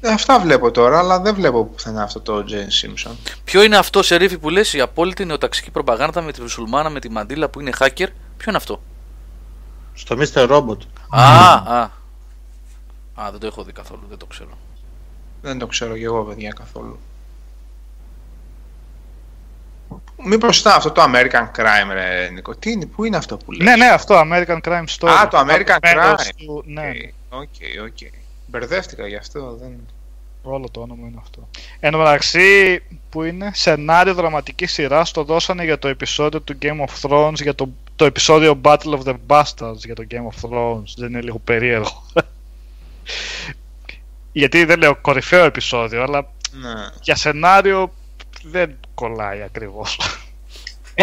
[0.02, 3.12] Ε, αυτά βλέπω τώρα, αλλά δεν βλέπω πουθενά αυτό το Jane Simpson.
[3.44, 7.00] Ποιο είναι αυτό σε ρίφη που λες η απόλυτη νεοταξική προπαγάνδα με τη μουσουλμάνα με
[7.00, 8.82] τη μαντίλα που είναι hacker; Ποιο είναι αυτό;
[9.94, 10.50] Στο Mr.
[10.50, 10.78] Robot.
[11.10, 11.90] Α, α.
[13.16, 14.58] Α, δεν το έχω δει καθόλου, δεν το ξέρω.
[15.42, 17.00] Δεν το ξέρω και εγώ, παιδιά, καθόλου.
[20.24, 23.68] Μήπως ήταν αυτό το American Crime, ρε Νίκο; Τι είναι, πού είναι αυτό που λέει.
[23.68, 25.10] ναι, ναι, αυτό American Crime Story.
[25.10, 26.46] Α, το American Αγαπημένος Crime.
[26.46, 26.92] Του, ναι,
[27.30, 27.98] Οκ, οκ.
[28.50, 29.58] Μπερδεύτηκα γι' αυτό.
[29.62, 29.80] Δεν...
[30.44, 31.48] όλο το όνομα είναι αυτό.
[31.80, 36.86] Εν τω μεταξύ, που είναι σενάριο δραματικής σειράς, το δώσανε για το επεισόδιο του Game
[36.86, 40.84] of Thrones, για το, το επεισόδιο Battle of the Bastards για το Game of Thrones.
[40.98, 42.04] Δεν είναι λίγο περίεργο.
[44.32, 46.74] Γιατί δεν λέω κορυφαίο επεισόδιο, αλλά Ναι.
[47.02, 47.94] για σενάριο
[48.44, 49.98] δεν κολλάει ακριβώς.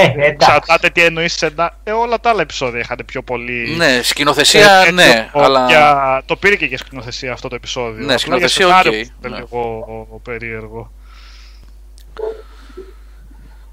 [0.01, 0.27] Ε, εντάξει.
[0.31, 1.77] Εξαρτάται τι εννοείς σενάριο.
[1.85, 3.75] Ε, όλα τα άλλα επεισόδια είχαν πιο πολύ.
[3.77, 5.67] Ναι, σκηνοθεσία, Ε, ναι, τέτοιο, αλλά.
[5.69, 7.99] για- Το πήρε και για σκηνοθεσία αυτό το επεισόδιο.
[7.99, 9.39] Ναι, Απλά σκηνοθεσία, για σενάριο οκ, που ήταν ναι.
[9.39, 10.93] λίγο περίεργο.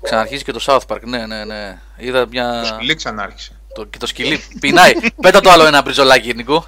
[0.01, 1.79] Ξαναρχίζει και το South Park, ναι, ναι, ναι.
[1.97, 2.59] Είδα μια.
[2.61, 3.51] Το σκυλί ξανάρχισε.
[3.73, 4.93] Το, και το σκυλί πεινάει.
[5.21, 6.65] Πέτα το άλλο ένα μπριζολάκι, Νίκο.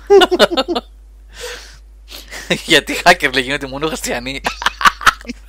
[2.65, 4.41] Γιατί hacker λέει γίνεται μόνο Χριστιανοί.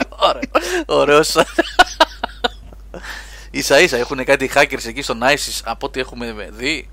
[0.09, 0.41] Ωραίο.
[0.87, 1.37] Ωραίος.
[3.57, 6.89] Ίσα ίσα έχουν κάτι hackers εκεί στον ISIS από ό,τι έχουμε δει.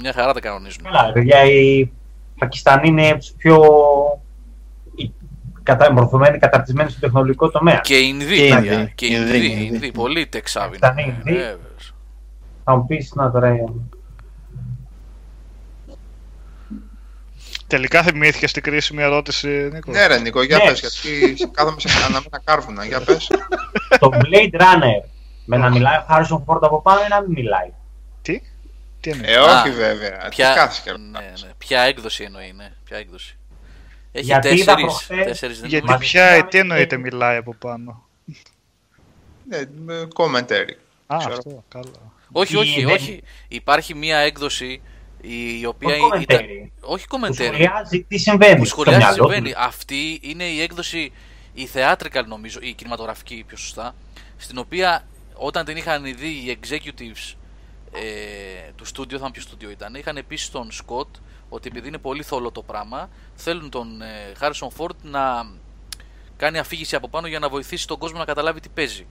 [0.00, 0.82] Μια χαρά τα κανονίζουν.
[0.82, 1.90] Καλά, παιδιά, οι
[2.38, 3.58] Πακιστανοί είναι από τους πιο
[4.94, 5.12] οι
[5.62, 5.92] κατα...
[5.92, 7.78] μορφωμένοι, καταρτισμένοι στο τεχνολογικό τομέα.
[7.78, 8.72] Και οι Ινδοί, Και οι παιδιά.
[8.72, 9.64] Ινδοί, Και οι Ινδοί, Ινδοί, Ινδοί.
[9.74, 10.78] Ινδοί, πολύ τεξάβοι.
[10.78, 11.56] Πακιστανοί, Ινδοί.
[12.64, 13.48] Θα μου πεις να τώρα.
[13.48, 13.64] ε,
[17.66, 19.90] Τελικά θυμήθηκε στην κρίσιμη ερώτηση, Νίκο.
[19.92, 20.64] Ναι, ρε Νίκο, για Ναι.
[20.64, 22.84] πες, γιατί κάθομαι σε αναμένα κάρβουνα.
[22.84, 23.30] Για πες.
[23.98, 25.08] το Blade Runner
[25.44, 27.72] με να μιλάει ο Harrison Ford από πάνω ή να μην μιλάει.
[28.22, 28.40] Τι,
[29.00, 30.28] τι εννοείς; Ε, όχι Α, βέβαια.
[30.28, 30.48] Ποια...
[30.52, 31.42] Τι κάθεσαι και ναι, ρωτάς.
[31.44, 31.50] ναι.
[31.58, 32.72] Ποια έκδοση εννοεί, ναι.
[32.84, 33.36] Ποια έκδοση.
[34.12, 35.94] Έχει Γιατί είδα τέσσερις, προχθές- τέσσερις δεν Γιατί είναι.
[35.94, 38.02] Μαζί πια, μιλάμε τι εννοείται και- μιλάει από πάνω;
[39.48, 40.70] Ναι, με commentary.
[41.06, 41.32] Α, Ξέρω.
[41.34, 42.12] αυτό, καλά.
[42.32, 43.22] Όχι, όχι, δεν- όχι.
[43.48, 44.82] Υπάρχει μία έκδοση
[45.60, 46.38] η οποία Όχι ήταν.
[46.40, 46.70] commentary.
[46.80, 47.34] Όχι Που commentary.
[47.34, 49.52] σχολιάζει τι συμβαίνει Που στο σχολιάζει τι μυαλό συμβαίνει.
[49.52, 49.58] του.
[49.60, 51.12] Αυτή είναι η έκδοση,
[51.54, 53.94] η theatrical νομίζω, η κινηματογραφική πιο σωστά,
[54.36, 55.04] στην οποία
[55.34, 57.34] όταν την είχαν δει οι executives
[57.92, 61.08] ε, του στούντιο, θα μου ποιο στούντιο ήταν, είχαν πει στον Σκοτ
[61.48, 65.46] ότι επειδή είναι πολύ θολό το πράγμα, θέλουν τον ε, Harrison Ford να
[66.36, 69.06] κάνει αφήγηση από πάνω για να βοηθήσει τον κόσμο να καταλάβει τι παίζει.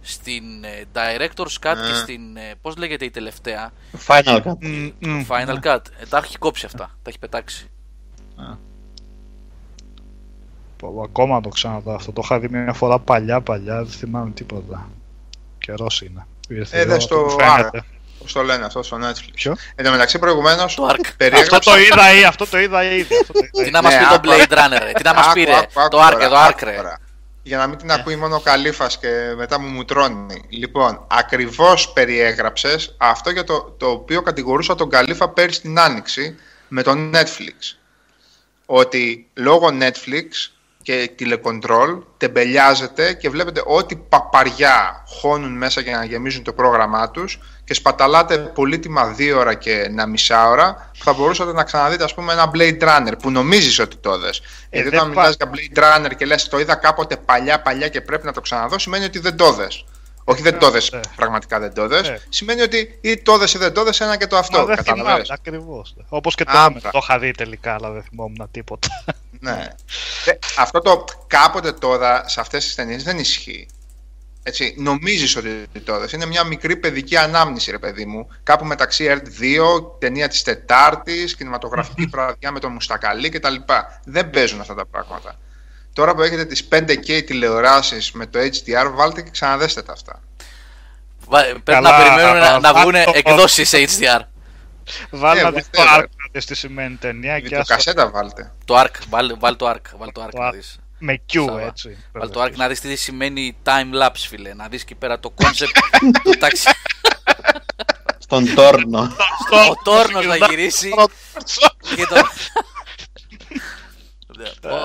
[0.00, 1.94] Στην ε, Director's Cut και Ε.
[1.94, 3.70] στην, ε, πώς λέγεται η τελευταία,
[4.06, 4.52] Final Cut.
[4.60, 5.24] Μμ, μμ.
[5.28, 7.70] Final Cut, ε, τα έχει κόψει αυτά, τα έχει πετάξει.
[10.76, 12.12] Πω, Ακόμα το ξαναδώ αυτό.
[12.12, 13.76] Το είχα δει μια φορά παλιά, παλιά.
[13.76, 14.88] Δεν θυμάμαι τίποτα.
[15.68, 16.26] Καιρός είναι.
[16.48, 17.84] Ήρθε η Έδες ώρα το που φαίνεται.
[18.18, 19.28] Πώς το λένε αυτό στο Netflix.
[19.34, 21.00] Ποιο; Εν τω μεταξύ προηγουμένως Το Ark.
[21.16, 21.56] περιέγραψα...
[21.56, 23.14] Αυτό το είδα ή αυτό το είδα ήδη.
[23.20, 23.70] αυτό το είδα Τι ήδη.
[23.70, 24.92] να μας Ναι, πει το άκου, Blade Runner, ρε.
[24.92, 26.76] τι να μας Άκου, πει ρε, άκου, άκου το Ark, τώρα, το άκου Ark ρε.
[26.76, 26.98] τώρα.
[27.42, 30.44] Για να μην την ακούει μόνο ο Καλήφας και μετά μου μουτρώνει.
[30.48, 36.36] Λοιπόν, ακριβώς περιέγραψες αυτό για το, το οποίο κατηγορούσα τον Καλήφα πέρυσι την Άνοιξη
[36.68, 37.76] με το Netflix.
[38.66, 40.50] Ότι λόγω Netflix
[40.88, 47.38] και τηλεκοντρόλ τεμπελιάζεται και βλέπετε ό,τι παπαριά χώνουν μέσα για να γεμίζουν το πρόγραμμά τους
[47.64, 52.14] και σπαταλάτε πολύτιμα δύο ώρα και ένα μισά ώρα που θα μπορούσατε να ξαναδείτε ας
[52.14, 54.42] πούμε ένα Blade Runner που νομίζεις ότι το δες.
[54.70, 57.88] Γιατί δεν όταν πα- μιλάς για Blade Runner και λες το είδα κάποτε παλιά παλιά
[57.88, 59.84] και πρέπει να το ξαναδώ σημαίνει ότι δεν το δες.
[60.24, 61.00] Όχι δεν το δες, ναι.
[61.16, 62.08] πραγματικά δεν το δες.
[62.08, 62.16] Ναι.
[62.28, 64.58] Σημαίνει ότι ή το δες ή δεν το δες ένα και το αυτό.
[64.58, 65.30] Μα δεν θυμάμαι Καταλαβαίνεις.
[65.30, 65.94] ακριβώς.
[66.08, 66.80] Όπως και το Α, Άμερ.
[66.80, 66.90] μπρα.
[66.90, 68.88] Το είχα δει τελικά, αλλά δεν θυμόμουν τίποτα.
[69.40, 69.66] Ναι.
[70.24, 73.68] Ε, αυτό το κάποτε τώρα σε αυτές τις ταινίες δεν ισχύει.
[74.42, 76.12] Έτσι, νομίζεις ότι το δες.
[76.12, 78.28] Είναι μια μικρή παιδική ανάμνηση, ρε παιδί μου.
[78.42, 83.54] Κάπου μεταξύ ERT 2, ταινία της Τετάρτης, κινηματογραφική βραδιά με τον Μουστακαλί κτλ.
[84.04, 85.34] Δεν παίζουν αυτά τα πράγματα.
[85.92, 90.22] Τώρα που έχετε τις 5K τηλεοράσεις με το HDR, βάλτε και ξαναδέστε τα αυτά.
[91.26, 94.20] Βα- Πρέπει Καλά, να περιμένουμε να, να βάλ' βγουν το- εκδόσεις HDR.
[95.10, 95.50] Βάλει Ε, να
[96.32, 96.32] δει το whatever.
[96.32, 98.54] Ark, δεις τις σημαίνει ταινία και το άστα κασέτα βάλτε.
[98.64, 100.52] Το ARC, βάλ, βάλ το ARC, βάλ το ARC Το να ARC.
[100.52, 100.78] δεις.
[100.98, 101.60] με Q Σάβα.
[101.62, 101.96] έτσι.
[102.12, 105.34] Βάλ το ARC να δεις τι σημαίνει time lapse φίλε, να δεις εκεί πέρα το
[105.42, 106.68] concept του ταξι...
[108.18, 108.98] Στον τόρνο.
[109.70, 110.90] Ο Τόρνος να γυρίσει
[111.96, 112.14] και το...
[114.60, 114.78] Πω,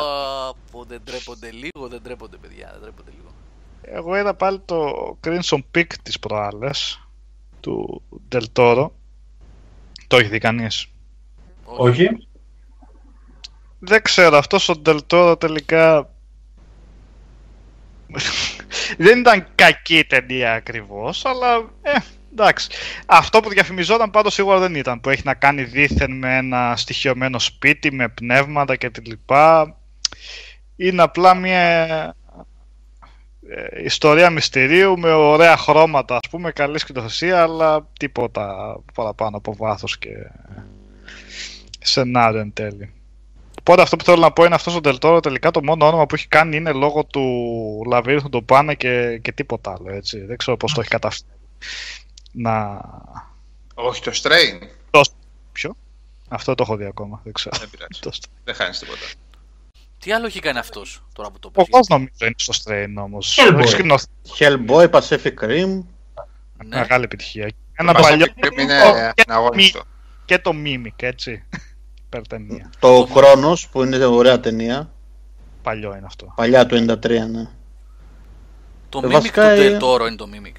[0.71, 3.33] πω, δεν τρέπονται λίγο, δεν τρέπονται παιδιά, δεν τρέπονται λίγο.
[3.81, 4.91] Εγώ είδα πάλι το
[5.23, 7.01] Crimson Peak τις προάλλες
[7.59, 8.01] του
[8.31, 8.89] Del Toro.
[10.07, 10.87] Το έχει δει κανείς;
[11.63, 12.27] Όχι.
[13.79, 16.13] Δεν ξέρω, αυτός ο Del Toro τελικά
[18.97, 21.97] δεν ήταν κακή ταινία ακριβώς, αλλά ε,
[22.31, 22.69] εντάξει.
[23.05, 27.39] Αυτό που διαφημιζόταν πάντως σίγουρα δεν ήταν, που έχει να κάνει δήθεν με ένα στοιχειωμένο
[27.39, 29.77] σπίτι, με πνεύματα και τη λοιπά.
[30.75, 31.69] Είναι απλά μια
[33.49, 39.97] ε, ιστορία μυστηρίου με ωραία χρώματα, ας πούμε, καλή σκηνοθεσία, αλλά τίποτα παραπάνω από βάθος
[39.97, 40.09] και
[41.83, 42.93] σενάριο εν τέλει.
[43.59, 46.15] Οπότε αυτό που θέλω να πω είναι αυτός ο Ντελτόρο τελικά το μόνο όνομα που
[46.15, 47.21] έχει κάνει είναι λόγω του
[47.87, 50.19] Λαβύριθου του Πάνε και, και τίποτα άλλο, έτσι.
[50.25, 51.29] Δεν ξέρω πώς το έχει καταφέρει.
[52.31, 52.81] Να...
[53.73, 54.67] Όχι το Strain.
[55.51, 55.75] Ποιο;
[56.29, 57.57] Αυτό το έχω δει ακόμα, δεν ξέρω.
[57.59, 57.99] Δεν πειράζει.
[57.99, 58.11] Το-
[58.43, 58.97] Δεν χάνεις τίποτα.
[59.99, 61.69] Τι άλλο έχει κάνει αυτός τώρα που το Ο πήγε.
[61.69, 63.37] Πώς νομίζω είναι στο Strain όμως.
[63.39, 63.57] Hellboy.
[63.57, 64.05] Έχεις σκηνοθεί
[64.39, 65.83] Hellboy, Pacific Rim.
[66.65, 66.77] Ναι.
[66.77, 67.51] μεγάλη επιτυχία.
[67.73, 69.83] Ένα Το παλιό Pacific Rim είναι και- αναγώνιστο.
[70.25, 71.43] και το Mimic, έτσι.
[72.17, 72.69] Υπερτενία.
[72.79, 74.91] Το Chronos που είναι ωραία ταινία.
[75.61, 76.33] Παλιό είναι αυτό.
[76.35, 77.49] Παλιά του 93, ναι.
[78.89, 80.55] Το Ε, Mimic βασικά, του ε, Del Toro είναι το Mimic.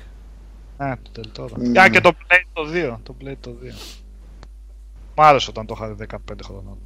[0.79, 1.53] Ναι, το Del Toro.
[1.57, 1.81] Ναι.
[1.81, 2.97] Α, και το Play το 2.
[3.03, 3.75] Το Play το 2.
[5.15, 6.79] Μ' άρεσε όταν το είχα δει 15 χρονών.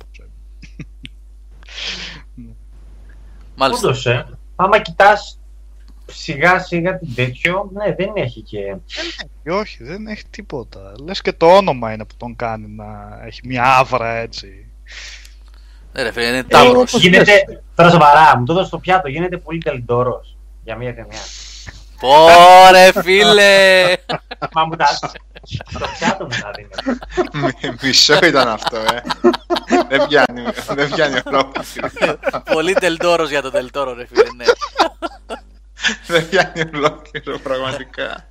[3.56, 3.88] Μάλιστα.
[3.88, 4.38] Όντως, ε.
[4.56, 5.38] Άμα κοιτάς
[6.12, 8.76] σιγά σιγά την τέτοιο, ναι, δεν έχει και...
[9.43, 10.93] Και όχι, δεν έχει τίποτα.
[11.05, 12.86] Λες και το όνομα είναι που τον κάνει να
[13.26, 14.66] έχει μια άβρα έτσι.
[15.93, 16.72] Ναι ρε φίλε, είναι τάβρος.
[16.94, 21.18] όπως- Γίνεται, τώρα σοβαρά, μου το δώσω στο πιάτο, γίνεται πολύ τελειντόρος για μια ταινία.
[22.01, 23.85] Πόρε φίλε!
[24.55, 24.86] Μα μου τα...
[25.78, 27.44] το πιάτο μου τα δίνει.
[27.62, 29.02] Μι- Μισό ήταν αυτό, ε.
[29.89, 30.43] δεν πιάνει,
[30.74, 31.89] δεν πιάνει ολόκληρο.
[32.52, 34.44] Πολύ τελτόρος για τον τελτόρο ρε φίλε, ναι.
[36.06, 38.28] Δεν πιάνει ολόκληρο, πραγματικά.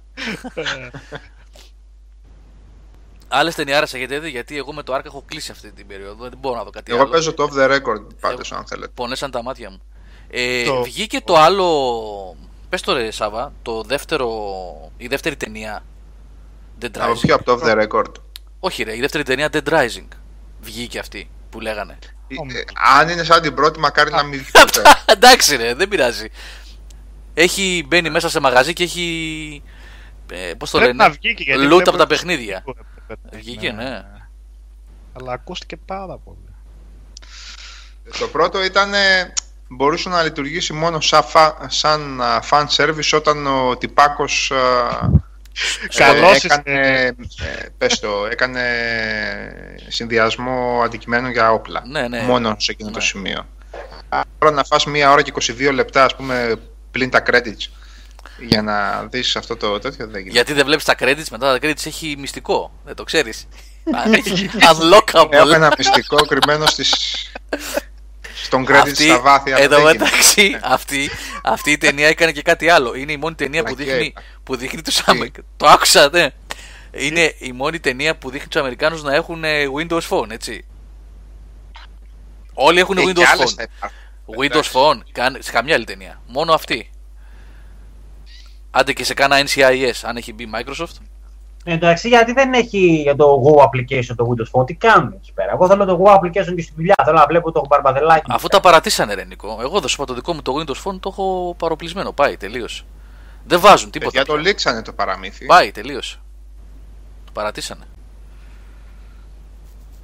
[3.28, 6.38] Άλλες ταινιάρες έχετε δει, γιατί εγώ με το Ark έχω κλείσει αυτή την περίοδο, δεν
[6.40, 7.10] μπορώ να δω κάτι Εγώ άλλο.
[7.10, 8.92] παίζω το off the record πάντως, αν θέλετε.
[8.94, 9.82] Πονέσαν τα μάτια μου.
[10.30, 12.36] Ε, Το- Βγήκε το άλλο.
[12.70, 14.28] Πες το ρε Σάβα, το δεύτερο.
[14.98, 15.84] η δεύτερη ταινία.
[16.82, 17.20] Dead Από Rising.
[17.20, 18.12] ποιο από το off the record.
[18.60, 20.08] Όχι ρε, η δεύτερη ταινία Dead Rising.
[20.62, 21.98] Βγήκε αυτή που λέγανε.
[22.28, 22.36] Ε,
[23.00, 24.82] Αν είναι σαν την πρώτη, μακάρι να μην βγει ποτέ.
[25.06, 26.28] Εντάξει ρε, δεν πειράζει.
[27.40, 29.64] Έχει μπαίνει μέσα σε μαγαζί και έχει.
[30.32, 32.64] Ε, Πώς το Πρέπει λένε, να βγήκε γιατί loot βλέπω από τα ότι παιχνίδια.
[33.08, 34.04] έπρεπε, Βγήκε, ναι.
[35.14, 36.38] Αλλά ακούστηκε πάρα πολύ.
[38.20, 39.34] Το πρώτο ήταν ε,
[39.68, 45.10] μπορούσε να λειτουργήσει μόνο σαν, φα- σαν α, fan service όταν ο τυπάκος α,
[45.96, 47.12] Καλός ε, έκανε, ε,
[47.78, 48.62] πες το, έκανε
[49.88, 51.84] συνδυασμό αντικειμένων για όπλα.
[51.88, 52.22] Ναι, ναι.
[52.22, 53.04] μόνο σε εκείνο το Ναι.
[53.04, 53.48] σημείο.
[54.40, 56.56] Τώρα να φας μία ώρα και 22 λεπτά, ας πούμε,
[56.98, 57.70] πλην τα credits
[58.40, 60.30] για να δεις αυτό το τέτοιο δεν γίνεται.
[60.32, 62.72] Γιατί δεν βλέπεις τα credits, μετά τα credits έχει μυστικό.
[62.86, 63.48] Δεν το ξέρεις.
[64.12, 65.54] έχει Έχω unlockable.
[65.54, 66.92] ένα μυστικό κρυμμένο στις...
[68.44, 69.58] στον credit Αυτή, στα βάθια.
[69.58, 69.98] εδώ δεν γίνεται.
[70.04, 71.10] μεταξύ, αυτή,
[71.44, 72.94] αυτή η ταινία έκανε και κάτι άλλο.
[72.96, 74.22] Είναι η μόνη ταινία που Πλακία δείχνει, είπα.
[74.44, 75.50] που δείχνει τους Αμερικάνους.
[75.58, 76.34] Το άκουσατε.
[76.92, 80.66] Είναι η μόνη ταινία που δείχνει τους Αμερικάνους να έχουν ε, Windows Phone, έτσι.
[82.54, 83.88] Όλοι έχουν Ε, και Windows άλλες Phone.
[84.36, 84.44] Θα υπάρχουν.
[84.44, 84.72] Windows Εντάξει.
[84.74, 86.22] Phone, καν- σε καμιά άλλη ταινία.
[86.28, 86.90] Μόνο αυτή.
[88.72, 90.96] Άντε και σε κάνα NCIS, αν έχει μπει Microsoft.
[91.64, 95.34] Ε, Εντάξει, γιατί δεν έχει για το Go application το Windows Phone, τι κάνουν εκεί
[95.34, 95.52] πέρα.
[95.52, 98.26] Εγώ θέλω το Go application και στη δουλειά, θέλω να βλέπω το μπαρμπαδελάκι.
[98.30, 99.58] Αφού τα παρατήσανε, ρε Νικό.
[99.62, 102.12] Εγώ δεν σου είπα το δικό μου το Windows Phone το έχω παροπλισμένο.
[102.12, 102.84] Πάει, τελείωσε.
[103.46, 104.12] Δεν βάζουν τίποτα.
[104.12, 104.42] Παιδιά το πια.
[104.50, 105.46] λήξανε το παραμύθι.
[105.46, 106.18] Πάει, τελείωσε.
[107.26, 107.84] Το παρατήσανε.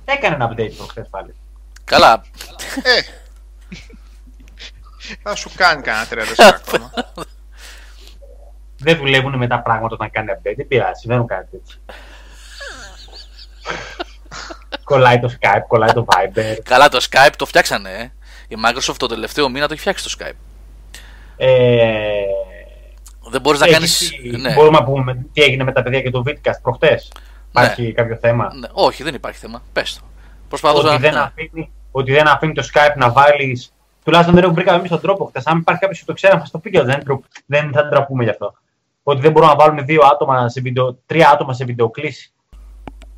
[0.06, 1.34] Έκανε ένα update προχθές πάλι.
[1.84, 2.24] Καλά.
[2.84, 3.02] Ε,
[5.24, 6.16] θα σου κάνει κανένα 3-4
[6.68, 6.92] ακόμα.
[8.78, 11.78] Δεν δουλεύουν με τα πράγματα όταν κάνει update, δεν πειράζει, συμβαίνουν κάτι τέτοιο.
[14.84, 16.58] κολλάει το Skype, κολλάει το Viber.
[16.64, 17.90] Καλά, το Skype το φτιάξανε.
[17.90, 18.12] Ε.
[18.48, 20.36] Η Microsoft το τελευταίο μήνα το έχει φτιάξει το Skype.
[21.38, 21.50] Ε,
[23.30, 24.38] Δεν μπορείς να έχεις- κάνει.
[24.38, 24.54] Ναι.
[24.54, 27.12] Μπορούμε να πούμε τι έγινε με τα παιδιά και το Vidcast προχτές.
[27.50, 28.68] Υπάρχει κάποιο θέμα; ναι.
[28.72, 29.62] Όχι, δεν υπάρχει θέμα.
[29.74, 30.02] Πες το.
[30.48, 31.00] Προσπαθούσα ότι, να.
[31.00, 31.20] δεν ναι.
[31.20, 33.73] αφήνει, ότι δεν αφήνει το Skype να βάλεις.
[34.04, 35.48] Τουλάχιστον δεν το βρήκαμε εμείς στον τρόπο χθες.
[35.48, 38.24] Αν υπάρχει κάποιος που το ξέρει, μας το πει και δεν, τρο- δεν θα τραπούμε
[38.24, 38.54] γι' αυτό.
[39.04, 42.32] Ότι δεν μπορούμε να βάλουμε δύο άτομα σε βίντεο, τρία άτομα σε βιντεοκλήση.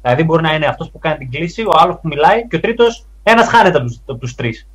[0.01, 2.59] Δηλαδή μπορεί να είναι αυτός που κάνει την κλίση, ο άλλος που μιλάει και ο
[2.59, 4.67] τρίτος, ένας χάνεται από τους τρεις.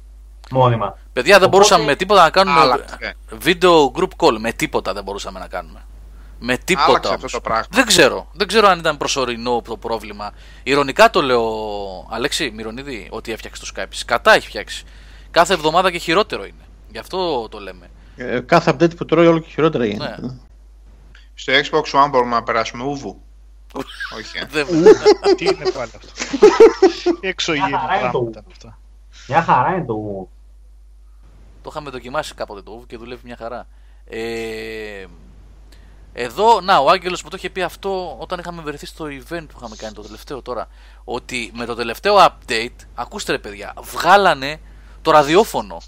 [0.50, 0.98] Μόνιμα.
[1.12, 3.14] Παιδιά, δεν Οπότε- μπορούσαμε με τίποτα να κάνουμε Άλλαξε.
[3.30, 4.36] βίντεο group call.
[4.38, 5.80] Με τίποτα δεν μπορούσαμε να κάνουμε.
[6.38, 7.24] Με τίποτα Άλλαξε όμως.
[7.24, 7.66] αυτό το πράγμα.
[7.70, 8.28] Δεν ξέρω.
[8.32, 10.32] Δεν ξέρω αν ήταν προσωρινό το πρόβλημα.
[10.62, 11.44] Ηρωνικά το λέω,
[12.10, 13.84] Αλέξη Μυρονίδη, ότι έφτιαξε το Skype.
[13.90, 14.84] Σκατά έχει φτιάξει.
[15.30, 16.64] Κάθε εβδομάδα και χειρότερο είναι.
[16.90, 17.90] Γι' αυτό το λέμε.
[18.16, 20.16] Ε, κάθε update που τρώει όλο και χειρότερα γίνεται.
[20.20, 20.34] Ναι.
[21.34, 23.22] Στο Xbox One μπορούμε να περάσουμε ούβου.
[24.16, 24.38] Όχι.
[24.38, 24.44] ε.
[24.52, 24.66] Δεν...
[25.36, 26.08] Τι είναι πάλι αυτό.
[27.28, 28.78] Εξωγήινο Μια χαρά είναι το πράγματα είναι αυτά.
[29.28, 30.28] Μια χαρά είναι το.
[31.62, 33.66] Το είχαμε δοκιμάσει κάποτε το OV και δουλεύει μια χαρά.
[34.04, 35.04] Ε,
[36.12, 39.54] εδώ, να, ο Άγγελος μου το είχε πει αυτό όταν είχαμε βρεθεί στο event που
[39.56, 40.68] είχαμε κάνει το τελευταίο τώρα.
[41.04, 44.60] Ότι με το τελευταίο update, ακούστε ρε παιδιά, βγάλανε
[45.02, 45.80] το ραδιόφωνο.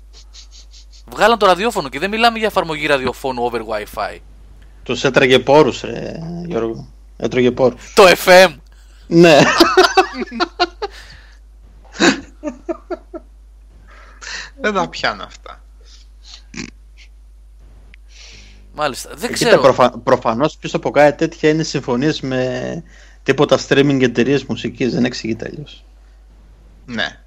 [1.11, 4.19] Βγάλανε το ραδιόφωνο και δεν μιλάμε για εφαρμογή ραδιοφώνου over Wi-Fi.
[4.83, 6.13] Τους έτρεγε πόρους, ρε
[6.47, 6.89] Γιώργο.
[7.17, 7.93] Έτρωγε πόρους.
[7.95, 8.55] Το FM.
[9.07, 9.39] ναι.
[14.61, 15.61] Δεν τα πιάνω αυτά.
[18.75, 19.11] Μάλιστα.
[19.15, 19.51] Δεν Ε, ξέρω.
[19.51, 19.91] Κοίτα, προφα...
[19.99, 22.83] προφανώς πίσω από κάτι τέτοια είναι συμφωνίες με
[23.23, 24.93] τίποτα streaming εταιρείες μουσικής.
[24.95, 25.85] Δεν εξηγείται αλλιώς.
[26.87, 27.21] Ναι.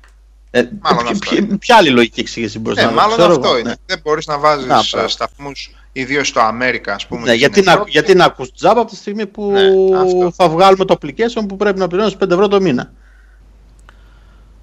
[0.57, 1.57] Ε, Μάλλον ποια- αυτό ποια- είναι.
[1.57, 3.69] ποια άλλη λογική εξήγηση μπορείς Ε, να μάλλον ξέρω αυτό εγώ, είναι.
[3.69, 3.75] ναι.
[3.85, 5.07] Δεν μπορείς να βάζεις Να, μπράβο.
[5.07, 7.21] σταθμούς, ιδίως στο Αμέρικα, ας πούμε.
[7.21, 7.91] Ναι, και γιατί, στην να, Ευρώπη.
[7.91, 10.31] γιατί να ακούς τζάμπα από τη στιγμή που Ναι, αυτό.
[10.35, 12.91] θα βγάλουμε το application που πρέπει να πληρώνεις 5 ευρώ το μήνα.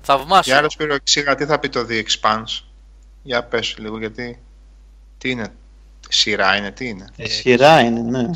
[0.02, 0.42] Θαυμάσιο.
[0.44, 2.62] Για άλλος Σπύρο, εξήγα τι θα πει το The Expanse;
[3.22, 4.38] Για πες λίγο, γιατί.
[5.18, 5.46] Τι είναι,
[6.08, 8.30] σειρά είναι, τι είναι; Ε, Σειρά είναι, ναι.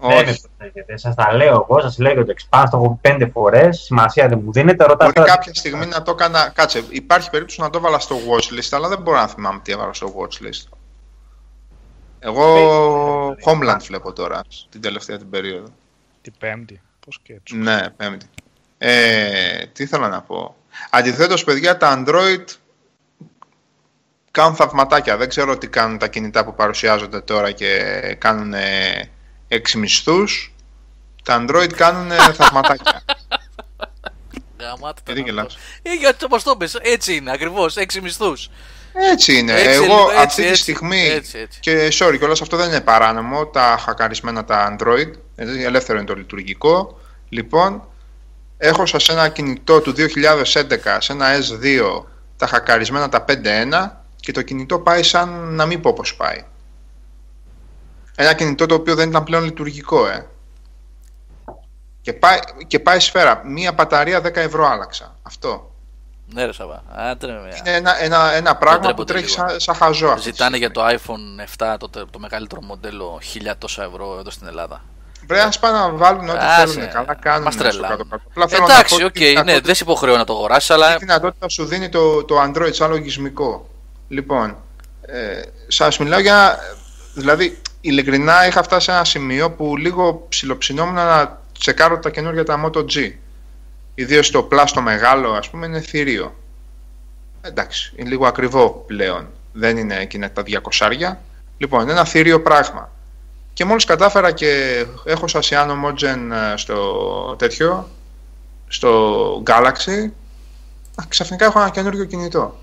[0.00, 0.96] Δεν με προσέχετε.
[0.96, 3.80] Σας τα λέω εγώ, σας λέω για το Expanse, το έχω πει πέντε φορές.
[3.80, 4.84] Σημασία δεν μου δίνετε.
[4.84, 6.48] Ρωτά Μπορεί κάποια στιγμή να το έκανα.
[6.54, 9.92] Κάτσε, υπάρχει περίπτωση να το έβαλα στο watchlist, αλλά δεν μπορώ να θυμάμαι τι έβαλα
[9.92, 10.76] στο watchlist.
[12.18, 12.44] Εγώ
[13.44, 15.68] Homeland βλέπω τώρα, την τελευταία την περίοδο.
[16.22, 16.80] Την Πέμπτη.
[17.06, 17.56] Πώς και έτσι.
[17.56, 18.26] Ναι, πέμπτη.
[18.78, 20.56] Ε, τι θέλω να πω.
[20.90, 22.44] Αντιθέτως, παιδιά, τα Android
[24.30, 25.16] κάνουν θαυματάκια.
[25.16, 27.80] Δεν ξέρω τι κάνουν τα κινητά που παρουσιάζονται τώρα και
[28.18, 29.10] κάνουν ε,
[29.48, 30.54] έξι μισθούς.
[31.22, 33.02] Τα Android κάνουν ε, θαυματάκια.
[34.60, 35.90] Γαμάτα τα Γιατί να γελάς; πω.
[35.90, 38.50] Ε, γιατί όπως το πες, έτσι είναι ακριβώς, έξι μισθούς.
[39.12, 39.52] Έτσι είναι.
[39.52, 41.06] Έτσι, Εγώ λίγο, έτσι, αυτή τη έτσι, στιγμή.
[41.06, 41.60] έτσι, έτσι.
[41.60, 43.46] Και sorry, κιόλας αυτό δεν είναι παράνομο.
[43.46, 45.10] Τα χακαρισμένα τα Android.
[45.36, 47.00] Έτσι, ελεύθερο είναι το λειτουργικό.
[47.28, 47.88] Λοιπόν,
[48.58, 52.04] έχω σας ένα κινητό του 2011 σε ένα S2
[52.36, 53.34] τα χακαρισμένα τα 5.1
[54.20, 56.44] και το κινητό πάει σαν να μην πω πώς πάει.
[58.16, 60.26] Ένα κινητό το οποίο δεν ήταν πλέον λειτουργικό, ε.
[62.00, 63.42] Και πάει, και πάει σφαίρα.
[63.44, 65.16] Μία μπαταρία 10 ευρώ άλλαξα.
[65.22, 65.70] Αυτό.
[66.34, 67.54] Ναι ρε Σαββά, άντε ρε, με.
[67.58, 69.48] Είναι ένα, ένα, ένα πράγμα που τρέπονται τρέχει λίγο.
[69.48, 70.06] σαν, σαν χαζό.
[70.08, 70.98] αυτή τη Ζητάνε για στιγμή.
[70.98, 71.12] το
[71.58, 74.82] iPhone 7 το, τε- το μεγαλύτερο μοντέλο 1000 τόσα ευρώ εδώ στην Ελλάδα.
[75.26, 76.90] Πρέπει να πάνε να βάλουν ό,τι Άσε, θέλουν.
[76.90, 77.42] Καλά κάνουν.
[77.42, 77.88] μας στο τρελάνουν.
[77.96, 78.22] κάτω-κάτω.
[78.30, 80.70] Απλά θέλω να Εντάξει, πω οκ, τι ναι, δυνατότητα- δεν σε υποχρεώνει να το αγοράσεις,
[80.70, 83.68] αλλά Τι δυνατότητα σου δίνει το, το Android σαν λογισμικό.
[84.08, 84.56] Λοιπόν,
[85.00, 86.58] ε, σας μιλάω για...
[87.14, 92.64] Δηλαδή, ειλικρινά είχα φτάσει σε ένα σημείο που λίγο ψιλοψηνόμουν να τσεκάρω τα καινούργια τα
[92.64, 93.12] Moto G.
[93.94, 96.34] Ιδίως το Plus το μεγάλο, ας πούμε, είναι θηρίο.
[97.40, 99.26] Εντάξει, είναι λίγο ακριβό πλέον.
[99.52, 101.16] Δεν είναι εκείνα τα 200.
[101.58, 102.90] Λοιπόν, είναι ένα θηρίο πράγμα.
[103.52, 107.88] Και μόλις κατάφερα και έχω σαν Cyano Mogen ε, στο τέτοιο,
[108.68, 110.10] στο Galaxy,
[111.02, 112.56] Α, ξαφνικά έχω ένα καινούριο κινητό.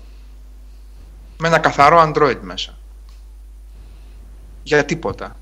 [1.38, 2.74] Με ένα καθαρό Android μέσα.
[4.64, 5.36] Για τίποτα.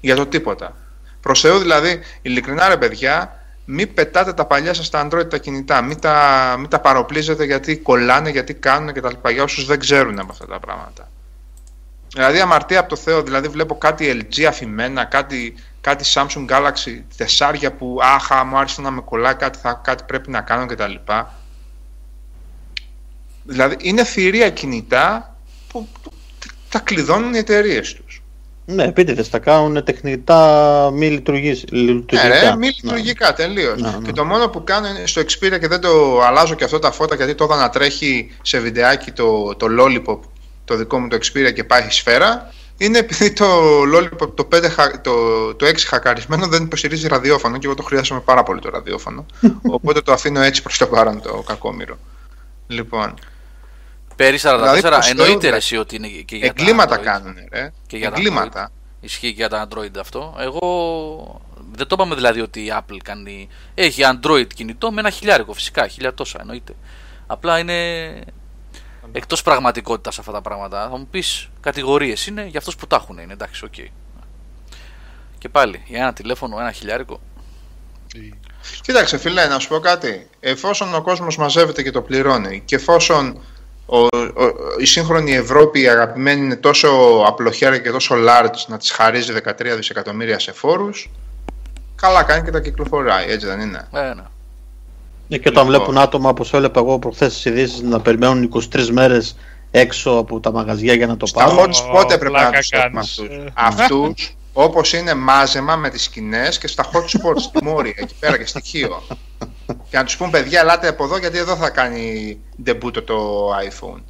[0.00, 0.76] Για το τίποτα.
[1.20, 5.82] Προς Θεού δηλαδή, ειλικρινά ρε παιδιά, μην πετάτε τα παλιά σας στα Android τα κινητά.
[5.82, 9.28] Μην τα, μην τα παροπλίζετε γιατί κολλάνε, γιατί κάνουν κτλ.
[9.32, 11.08] Για όσους δεν ξέρουν από αυτά τα πράγματα.
[12.14, 17.72] Δηλαδή αμαρτία από το Θεό, δηλαδή βλέπω κάτι LG αφημένα, κάτι, κάτι Samsung Galaxy τεσσάρια
[17.72, 20.94] που άχα μου άρχισε να με κολλάει, κάτι, θα, κάτι πρέπει να κάνω κτλ.
[23.42, 25.36] Δηλαδή είναι θηρία κινητά
[25.68, 26.12] που, που
[26.68, 28.01] τα κλειδώνουν οι εταιρείες τους.
[28.64, 32.28] Ναι, επίτηδες τα κάνουν τεχνητά μη λειτουργείς- Ναι, λειτουργικά.
[32.28, 32.72] ρε, μη Ναι.
[32.82, 33.80] λειτουργικά τελείως.
[33.80, 33.96] Ναι, ναι.
[34.06, 36.90] Και το μόνο που κάνω είναι στο Xperia και δεν το αλλάζω και αυτό τα
[36.92, 40.18] φώτα γιατί το είδα να τρέχει σε βιντεάκι το, το Lollipop,
[40.64, 42.52] το δικό μου το Xperia και πάει σφαίρα.
[42.76, 43.46] Είναι επειδή το
[43.94, 45.12] Lollipop το, 5, χα- το,
[45.54, 49.26] το 6 χακαρισμένο δεν υποστηρίζει ραδιόφωνο και εγώ το χρειάζομαι πάρα πολύ το ραδιόφωνο.
[49.76, 51.98] Οπότε το αφήνω έτσι προς το παρόν το κακόμοιρο.
[52.66, 53.14] Λοιπόν,
[54.24, 55.56] περί 44 Δηλαδή, προς Θεού, εννοείται ρε δηλαδή.
[55.56, 57.04] εσύ ότι είναι και για εγκλήματα τα Android.
[57.04, 57.72] κάνουν, ρε.
[57.86, 58.70] Και για τα εγκλήματα.
[59.00, 60.36] Ισχύει και για τα Android αυτό.
[60.38, 61.40] Εγώ
[61.72, 63.48] δεν το είπαμε δηλαδή ότι η Apple κάνει.
[63.74, 66.74] Έχει Android κινητό με ένα χιλιάρικο φυσικά, χίλια τόσα εννοείται.
[67.26, 67.74] Απλά είναι
[69.12, 70.88] εκτός πραγματικότητας αυτά τα πράγματα.
[70.90, 73.18] Θα μου πεις κατηγορίες είναι για αυτούς που τα έχουν.
[73.18, 73.74] Είναι εντάξει, οκ.
[75.38, 77.20] Και πάλι για ένα τηλέφωνο, ένα χιλιάρικο.
[78.80, 80.28] Κοίταξε φίλε, να σου πω κάτι.
[80.40, 83.40] Εφόσον ο κόσμος μαζεύεται και το πληρώνει και εφόσον
[83.86, 84.08] ο, ο,
[84.80, 86.88] η σύγχρονη Ευρώπη η αγαπημένη είναι τόσο
[87.26, 91.10] απλοχέρα και τόσο large να της χαρίζει 13 δισεκατομμύρια σε φόρους,
[91.94, 94.22] καλά κάνει και τα κυκλοφοράει, έτσι δεν είναι; Ε, ναι.
[95.28, 95.78] Ναι, και όταν Λοιπόν.
[95.80, 99.36] βλέπουν άτομα, όπως έβλεπα εγώ προχθές στις ειδήσεις, να περιμένουν 23 μέρες
[99.70, 101.58] έξω από τα μαγαζιά για να το Στα πάρουν.
[101.58, 103.20] hot spot έπρεπε να πλάκα τους έχουμε κάνεις.
[103.54, 104.36] αυτούς.
[104.54, 104.60] Ε.
[104.60, 108.38] Αυτούς, όπως είναι μάζεμα με τις σκηνές και στα hot spots στη Μόρια, εκεί πέρα
[108.38, 109.02] και στοιχείο.
[109.90, 114.02] Και να τους πούν παιδιά, ελάτε από εδώ γιατί εδώ θα κάνει debut το iPhone.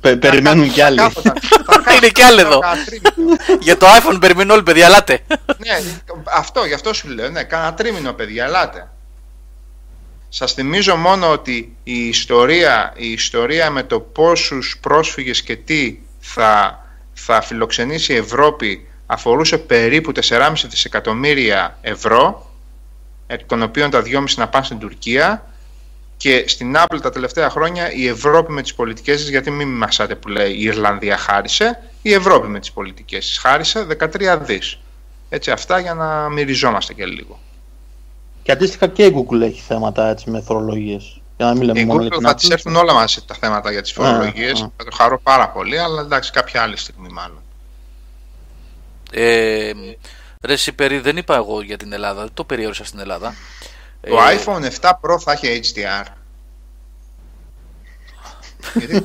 [0.00, 0.96] Πε- περιμένουν κι άλλοι.
[0.98, 2.58] Θα κάθονταν- θα κάθονταν Είναι κι άλλοι εδώ.
[2.58, 3.36] κάνα τρίμηνο.
[3.60, 5.20] Για το iPhone περιμένουν όλοι, παιδιά, ελάτε.
[5.58, 5.80] ναι,
[6.36, 7.28] αυτό, γι' αυτό σου λέω.
[7.30, 8.88] Ναι, κάνα τρίμηνο, παιδιά, ελάτε.
[10.28, 16.78] Σας θυμίζω μόνο ότι η ιστορία, η ιστορία με το πόσους πρόσφυγες και τι θα,
[17.12, 22.50] θα φιλοξενήσει η Ευρώπη αφορούσε περίπου 4,5 δισεκατομμύρια ευρώ,
[23.26, 25.44] εκ των οποίων τα 2,5 να πάνε στην Τουρκία
[26.16, 30.14] και στην Apple τα τελευταία χρόνια η Ευρώπη με τις πολιτικές της, γιατί μην μασάτε
[30.14, 34.78] που λέει η Ιρλανδία χάρισε, η Ευρώπη με τις πολιτικές της χάρισε 13 δις.
[35.28, 37.38] Έτσι αυτά για να μυριζόμαστε και λίγο.
[38.42, 41.20] Και αντίστοιχα και η Google έχει θέματα έτσι, με φορολογίες.
[41.36, 42.36] Για να μην λέμε Η μόνο για Google την θα Apple.
[42.36, 44.62] τις έρθουν όλα μαζί τα θέματα για τις φορολογίες.
[44.62, 44.70] α.
[44.76, 47.42] Θα το χαρώ πάρα πολύ, αλλά εντάξει κάποια άλλη στιγμή μάλλον.
[49.12, 49.72] Ε,
[50.46, 53.34] ρε Σιπερί, δεν είπα εγώ για την Ελλάδα, δεν το περιόρισα στην Ελλάδα.
[54.00, 56.04] Το Ε, iPhone 7 Pro θα έχει HDR.
[58.74, 59.00] Γιατί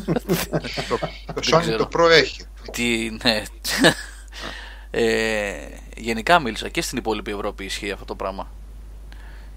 [0.90, 0.98] το,
[1.34, 1.88] το Sony ξέρω.
[1.88, 2.42] το Pro έχει.
[2.72, 3.44] Τι, ναι.
[4.92, 5.68] ε,
[5.98, 8.48] γενικά μίλησα και στην υπόλοιπη Ευρώπη ισχύει αυτό το πράγμα.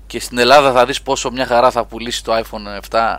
[0.07, 3.19] Και στην Ελλάδα θα δεις πόσο μια χαρά θα πουλήσει το iPhone 7.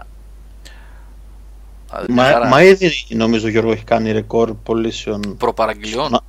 [1.89, 2.47] Δηλαδή, μια Μα, χαρά.
[2.47, 5.38] μα ήδη νομίζω Γιώργο έχει κάνει ρεκόρ πωλήσεων.
[5.38, 6.19] Προπαραγγελιών.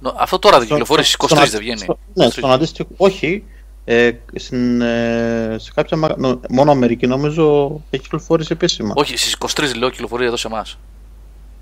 [0.00, 1.78] Να- Νο- Αυτό τώρα δεν Στο- κυκλοφορεί στις 23 στον- δεν βγαίνει.
[1.78, 2.30] στο- Ναι, 23.
[2.30, 2.88] στον αντίστοιχο.
[2.96, 3.44] Όχι.
[3.84, 8.92] Ε, στην, ε, σε κάποια, μα- νο- μόνο Αμερική νομίζω έχει κυκλοφορήσει επίσημα.
[8.96, 10.78] Όχι, στις 23 λέω κυκλοφορεί εδώ σε εμάς.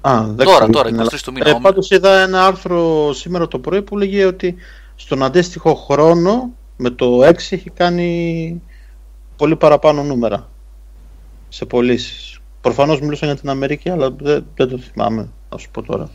[0.01, 3.13] Α, δεν Τώρα, ξέρω, τώρα, στην 23 του μήνα, Ε, όμοι- πάντως είδα ένα άρθρο
[3.13, 4.55] σήμερα το πρωί που λέγε ότι
[4.97, 8.63] στον αντίστοιχο χρόνο με το 6 έχει κάνει
[9.37, 10.49] πολύ παραπάνω νούμερα
[11.49, 12.39] σε πωλήσεις.
[12.61, 16.11] Προφανώς μιλούσαν για την Αμερική, αλλά δεν, δεν το θυμάμαι, να σου πω τώρα.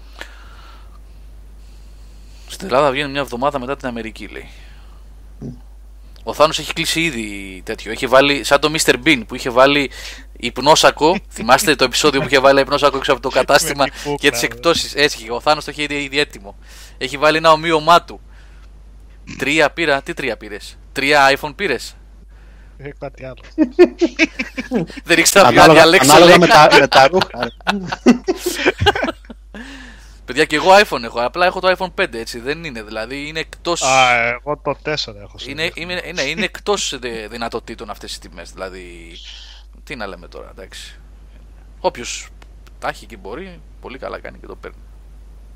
[2.53, 4.47] Στην Ελλάδα βγαίνει μια εβδομάδα μετά την Αμερική, λέει.
[6.23, 7.91] Ο Θάνος έχει κλείσει ήδη τέτοιο.
[7.91, 8.93] Έχει βάλει, σαν το Mr.
[9.05, 9.91] Bean που είχε βάλει
[10.38, 11.17] υπνόσακο.
[11.35, 14.30] Θυμάστε το επεισόδιο που είχε βάλει υπνόσακο έξω από το κατάστημα Με την κούκλα, και
[14.30, 14.47] τις ναι.
[14.47, 14.93] εκπτώσεις.
[14.95, 16.55] Έτσι, ο Θάνος το είχε ήδη, ήδη έτοιμο.
[16.97, 18.19] Έχει βάλει ένα ομοίωμά του.
[19.38, 21.95] Τρία πήρα, τι τρία πήρες; Τρία iPhone πήρες;
[22.77, 23.41] Ε, κάτι άλλο.
[25.03, 26.11] Δεν ήξερα ποιο Ανάλογα, διαλέξω.
[26.11, 26.39] ανάλογα λέει.
[26.39, 27.51] με, τα, με τα ρούχα.
[30.25, 31.19] Παιδιά, και εγώ iPhone έχω.
[31.21, 32.39] Απλά έχω το iPhone 5 έτσι.
[32.39, 33.27] Δεν είναι δηλαδή.
[33.27, 33.71] Είναι εκτό.
[33.71, 34.91] Α, εγώ το 4
[35.21, 35.35] έχω.
[35.47, 36.97] Είναι, είναι, είναι, είναι εκτός
[37.29, 38.51] δυνατοτήτων αυτές οι τιμές.
[38.51, 39.11] Δηλαδή.
[39.83, 40.99] Τι να λέμε τώρα, εντάξει.
[41.79, 42.27] Όποιος
[42.79, 44.77] τα έχει και μπορεί, πολύ καλά κάνει και το παίρνει.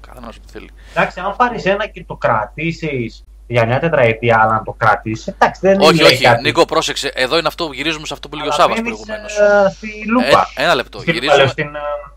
[0.08, 0.70] Καθένας ό,τι θέλει.
[0.96, 5.62] Εντάξει, αν πάρεις ένα και το κρατήσεις για μια τετραετία, αλλά να το κρατήσεις, εντάξει,
[5.64, 6.42] δεν όχι, λέει όχι, κάτι.
[6.42, 7.12] Νίκο, πρόσεξε.
[7.16, 9.38] Εδώ είναι αυτό, γυρίζουμε σε αυτό που λέει ο Αλλά Σάβα μπαίνεις, προηγουμένως.
[9.38, 10.48] ε, Στη λούπα.
[10.56, 11.00] ένα λεπτό.
[11.00, 11.80] Στη λούπα, Γυρίζουμε, λέω, στην, ε, πώς
[12.14, 12.17] το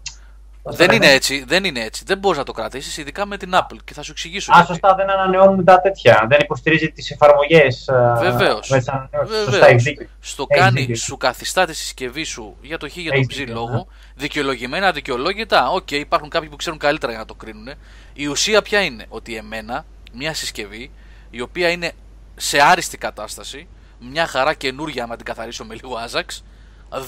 [0.62, 0.94] δεν λένε.
[1.04, 2.02] είναι έτσι, δεν είναι έτσι.
[2.06, 3.76] Δεν μπορείς να το κρατήσεις, ειδικά με την Apple.
[3.84, 4.52] Και θα σου εξηγήσω.
[4.52, 4.70] Α, γιατί.
[4.70, 6.26] σωστά, δεν ανανεώνουν τα τέτοια.
[6.28, 7.88] Δεν υποστηρίζει τις εφαρμογές.
[8.18, 8.66] Βεβαίως.
[8.66, 9.60] Σωστά, Βεβαίως.
[9.62, 10.06] έχεις δίκιο.
[10.20, 10.94] Στο Έχεις κάνει, δίκιο.
[10.96, 13.70] σου καθιστά τη συσκευή σου για το χ για το Έχεις ψ δίκιο, λόγο.
[13.72, 13.82] ναι.
[14.14, 15.68] Δικαιολογημένα, δικαιολόγητα.
[15.70, 17.68] ΟΚ, υπάρχουν κάποιοι που ξέρουν καλύτερα για να το κρίνουν.
[18.12, 20.90] Η ουσία ποια είναι, ότι εμένα μια συσκευή
[21.30, 21.92] η οποία είναι
[22.36, 23.68] σε άριστη κατάσταση,
[24.00, 26.44] μια χαρά καινούρια, άμα την καθαρίσω με λίγο Άζαξ,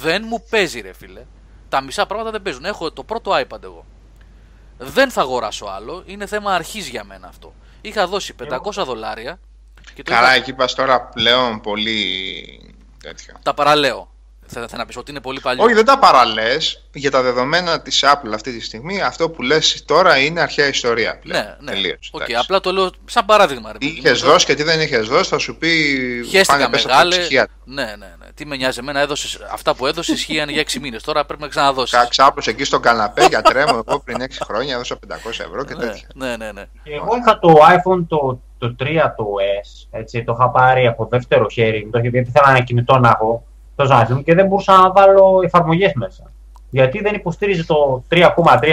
[0.03, 1.20] δεν μου παίζει ρε φίλε.
[1.73, 2.65] Τα μισά πράγματα δεν παίζουν.
[2.65, 3.85] Έχω το πρώτο iPad εγώ.
[4.78, 6.03] Δεν θα αγοράσω άλλο.
[6.07, 7.53] Είναι θέμα αρχής για μένα αυτό.
[7.81, 9.39] Είχα δώσει 500 δολάρια
[9.94, 13.35] και το Καλά, είχα- εκεί πας τώρα πλέον πολύ τέτοιο.
[13.43, 14.12] τα παραλέω.
[14.55, 15.65] Θα, θα να πεις ότι είναι πολύ παλιό.
[15.65, 16.83] Όχι, δεν τα παραλές.
[16.95, 21.19] Για τα δεδομένα της Apple αυτή τη στιγμή, αυτό που λες τώρα είναι αρχαία ιστορία
[21.19, 21.43] πλέον.
[21.43, 21.70] Ναι, ναι.
[21.73, 22.37] Τελείως, ΟΚ, εντάξει.
[22.45, 23.73] απλά το λέω σαν παράδειγμα.
[23.73, 24.07] Ρε, Τι παιδί μου.
[24.07, 25.69] είχες δώσει και τι δεν είχες δώσει, θα σου πει
[26.29, 27.16] Χέστηκα πάνε πες από τα μεγάλε.
[27.19, 27.47] ψυχία.
[27.65, 28.27] Ναι, ναι, ναι.
[28.35, 31.03] Τι με νοιάζει εμένα, έδωσες, αυτά που έδωσε ισχύαν για 6 μήνες.
[31.03, 31.99] Τώρα πρέπει να ξαναδώσεις.
[31.99, 35.74] Κα- Ξάπλωσε εκεί στον καναπέ, γιατρέ μου, εγώ πριν 6 χρόνια έδωσα 500 ευρώ και
[35.74, 36.07] Ναι, τέτοια.
[36.15, 36.62] ναι, ναι, ναι.
[36.83, 38.85] Και Εγώ είχα το iPhone το, το 3
[39.16, 39.24] το
[39.65, 43.47] S, έτσι, το είχα πάρει από δεύτερο χέρι, το, γιατί ήθελα ένα κινητό να έχω
[43.77, 46.32] το Samsung και δεν μπορούσα να βάλω εφαρμογές μέσα.
[46.70, 48.27] Γιατί δεν υποστήριζε το 3,3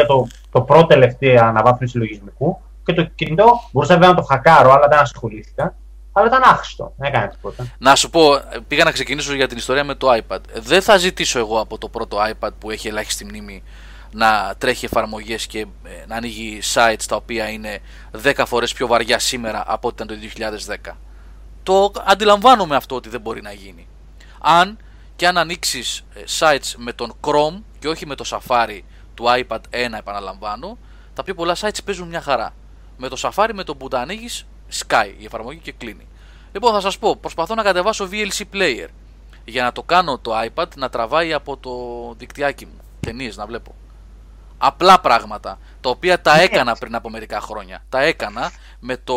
[0.07, 4.87] το, το πρώτο τελευταία αναβάθμιση λογισμικού και το κινητό μπορούσα βέβαια να το χακάρω, αλλά
[4.87, 5.75] δεν ασχολήθηκα.
[6.11, 7.65] Αλλά ήταν άχρηστο, δεν έκανε τίποτα.
[7.77, 8.21] Να σου πω,
[8.67, 10.39] πήγα να ξεκινήσω για την ιστορία με το iPad.
[10.53, 13.63] Δεν θα ζητήσω εγώ από το πρώτο iPad που έχει ελάχιστη μνήμη
[14.11, 15.65] να τρέχει εφαρμογές και ε,
[16.07, 17.79] να ανοίγει sites τα οποία είναι
[18.23, 20.45] 10 φορές πιο βαριά σήμερα από ό,τι ήταν το
[20.91, 20.91] 2010.
[21.63, 23.87] το αντιλαμβάνομαι αυτό ότι δεν μπορεί να γίνει.
[24.41, 24.77] Αν
[25.19, 26.03] και αν ανοίξεις
[26.39, 28.79] sites με τον Chrome και όχι με το Safari
[29.13, 29.59] του iPad 1
[29.97, 30.77] επαναλαμβάνω,
[31.13, 32.53] τα πιο πολλά sites παίζουν μια χαρά.
[32.97, 34.45] Με το Safari με το που τα ανοίγεις,
[34.87, 36.07] sky η εφαρμογή και κλείνει.
[36.51, 38.87] Λοιπόν, θα σας πω, προσπαθώ να κατεβάσω VLC Player
[39.45, 41.73] για να το κάνω το iPad να τραβάει από το
[42.17, 42.79] δικτυάκι μου.
[42.99, 43.75] Ταινίες να βλέπω.
[44.57, 47.83] Απλά πράγματα, τα οποία τα έκανα πριν από μερικά χρόνια.
[47.89, 49.15] Τα έκανα με το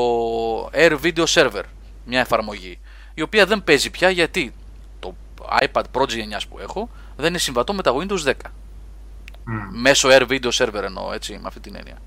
[0.73, 1.65] Air Video Server,
[2.05, 2.79] μια εφαρμογή,
[3.15, 4.62] η οποία δεν παίζει πια γιατί το
[5.63, 8.31] iPad Pro γενιάς που έχω δεν είναι συμβατό με τα Windows 10.
[8.33, 8.35] Mm.
[9.71, 11.99] Μέσω Air Video Server εννοώ, έτσι, με αυτή την έννοια.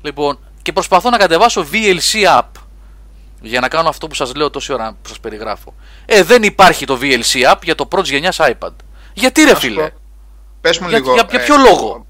[0.00, 2.60] Λοιπόν, και προσπαθώ να κατεβάσω VLC app
[3.40, 5.74] για να κάνω αυτό που σας λέω τόση ώρα που σας περιγράφω.
[6.06, 8.72] Ε, δεν υπάρχει το VLC app για το πρώτη γενιάς iPad.
[9.14, 9.90] Γιατί ρε φίλε;
[10.60, 11.12] Πες μου για, λίγο.
[11.12, 12.06] Για, για ε, ποιο λόγο;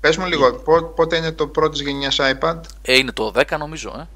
[0.00, 0.52] Πες μου λίγο,
[0.96, 3.94] πότε είναι το πρώτη γενιάς iPad; Ε, είναι το 10 νομίζω.
[3.98, 4.08] Ε.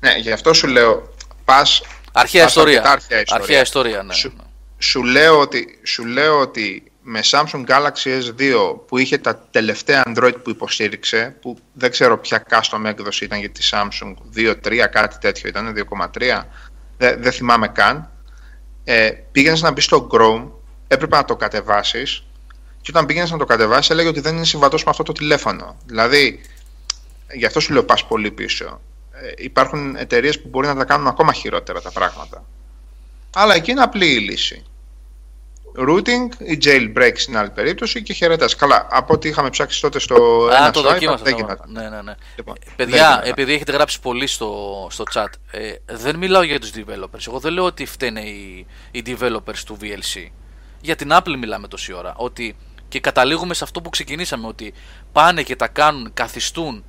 [0.00, 1.08] Ναι, γι' αυτό σου λέω,
[1.44, 1.82] πας...
[2.12, 2.78] Αρχαία πας ιστορία.
[2.78, 3.42] αρκετά Αρχαία ιστορία.
[3.42, 4.14] Αρχαία ιστορία, ναι.
[4.14, 4.32] Σου,
[4.78, 10.34] σου, λέω ότι, σου λέω ότι με Samsung Galaxy S2 που είχε τα τελευταία Android
[10.42, 15.48] που υποστήριξε, που δεν ξέρω ποια custom έκδοση ήταν για τη Samsung, 2.3 κάτι τέτοιο
[15.48, 16.42] ήταν, 2.3,
[16.96, 18.10] δεν, δεν θυμάμαι καν,
[18.84, 20.50] ε, πήγαινες να μπεις στο Chrome,
[20.88, 22.26] έπρεπε να το κατεβάσεις
[22.80, 25.76] και όταν πήγαινες να το κατεβάσεις έλεγε ότι δεν είναι συμβατός με αυτό το τηλέφωνο.
[25.86, 26.40] Δηλαδή,
[27.32, 28.80] γι' αυτό σου λέω πας πολύ πίσω.
[29.12, 32.44] Ε, υπάρχουν εταιρείες που μπορεί να τα κάνουν ακόμα χειρότερα τα πράγματα.
[33.38, 34.62] Αλλά εκεί είναι απλή η λύση
[35.78, 38.56] routing ή jailbreak στην άλλη περίπτωση και χαιρετάς.
[38.56, 41.22] Καλά, από ό,τι είχαμε ψάξει τότε στο Α, ένα το site, δοκίμασα.
[41.24, 41.70] δεν το- γινόταν.
[41.72, 42.14] Ναι, ναι, ναι.
[42.36, 46.70] Λοιπόν, Παιδιά, δεν επειδή έχετε γράψει πολύ στο, στο chat, ε, δεν μιλάω για τους
[46.76, 47.26] developers.
[47.28, 50.30] Εγώ δεν λέω ότι φταίνε οι, οι developers του VLC.
[50.80, 52.14] Για την Apple μιλάμε τόση ώρα.
[52.16, 52.56] Ότι
[52.88, 54.72] και καταλήγουμε σε αυτό που ξεκινήσαμε, ότι
[55.12, 56.84] πάνε και τα κάνουν, καθιστούν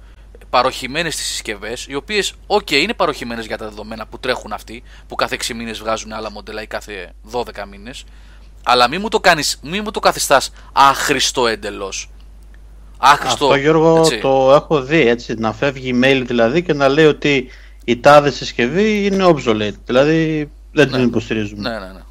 [0.49, 5.15] παροχημένες στις συσκευές, οι οποίες, ok, είναι παροχημένες για τα δεδομένα που τρέχουν αυτοί, που
[5.15, 8.03] κάθε 6 μήνες βγάζουν άλλα μοντέλα ή κάθε 12 μήνες,
[8.63, 12.09] αλλά μην μου το, κάνεις, μην μου το καθιστάς άχρηστο εντελώς.
[12.97, 14.19] Άχρηστο, Αυτό Γιώργο έτσι.
[14.19, 17.47] το έχω δει έτσι, να φεύγει email δηλαδή και να λέει ότι
[17.83, 21.69] η τάδε συσκευή είναι obsolete, δηλαδή δεν την υποστηρίζουμε.
[21.69, 22.01] Ναι, ναι, ναι.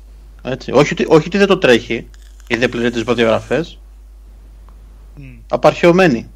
[0.52, 0.72] Έτσι.
[0.72, 2.08] Όχι, ότι, όχι ότι δεν το τρέχει
[2.46, 3.78] ή δεν πληρεί τις προδιαγραφές,
[5.14, 5.24] Μμ.
[5.48, 6.30] απαρχαιωμένη.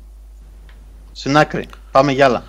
[1.12, 1.68] Στην άκρη.
[1.90, 2.44] Πάμε για άλλα.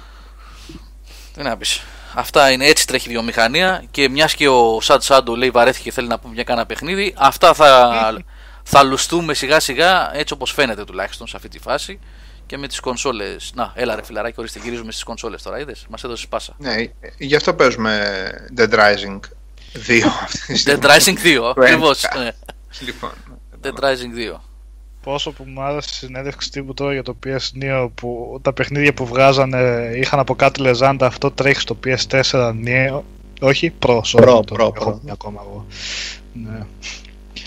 [1.33, 1.81] Τι να πεις.
[2.13, 5.91] Αυτά είναι έτσι τρέχει η βιομηχανία και μιας και ο Σαντ Σάντο λέει βαρέθηκε και
[5.91, 8.13] θέλει να πούμε μια κάνα παιχνίδι, αυτά θα,
[8.63, 11.99] θα λουστούμε σιγά σιγά έτσι όπως φαίνεται τουλάχιστον σε αυτή τη φάση
[12.45, 13.51] και με τις κονσόλες.
[13.55, 16.53] Να, έλα ρε φιλαράκι, ορίστε γυρίζουμε στις κονσόλες τώρα, είδες, μας έδωσες πάσα.
[16.57, 16.75] Ναι,
[17.17, 19.19] γι' αυτό παίζουμε Dead Rising
[19.87, 21.17] 2 αυτή τη Dead στιγμή.
[21.25, 22.03] Rising 2, Το ακριβώς.
[22.03, 22.23] έντεκα.
[22.23, 22.31] ναι.
[22.79, 23.11] Λοιπόν,
[23.63, 24.39] Dead Rising 2.
[25.03, 28.93] Πόσο που μου άρεσε η συνέντευξη τύπου τώρα για το PS Neo που τα παιχνίδια
[28.93, 33.01] που βγάζανε είχαν από κάτι λεζάντα αυτό τρέχει στο PS4 Neo
[33.41, 34.99] όχι Pro, sorry, Pro, το Pro, έχω Pro.
[35.03, 35.65] μια ακόμα εγώ.
[36.33, 36.65] Ναι.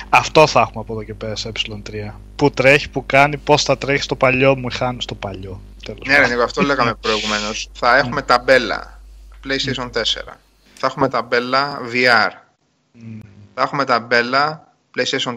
[0.08, 2.12] Αυτό θα έχουμε από εδώ και πέρα σε ε3.
[2.36, 5.60] Που τρέχει, που κάνει, πώς θα τρέχει στο παλιό μου είχαν στο παλιό.
[5.84, 6.30] Τέλος ναι, ρε πάντων.
[6.30, 7.70] Νίκο, αυτό λέγαμε προηγουμένως.
[7.72, 9.00] Θα έχουμε ταμπέλα
[9.46, 9.90] PlayStation 4.
[10.74, 12.30] Θα έχουμε ταμπέλα VR.
[12.92, 13.18] Μμ.
[13.54, 15.36] Θα έχουμε ταμπέλα PlayStation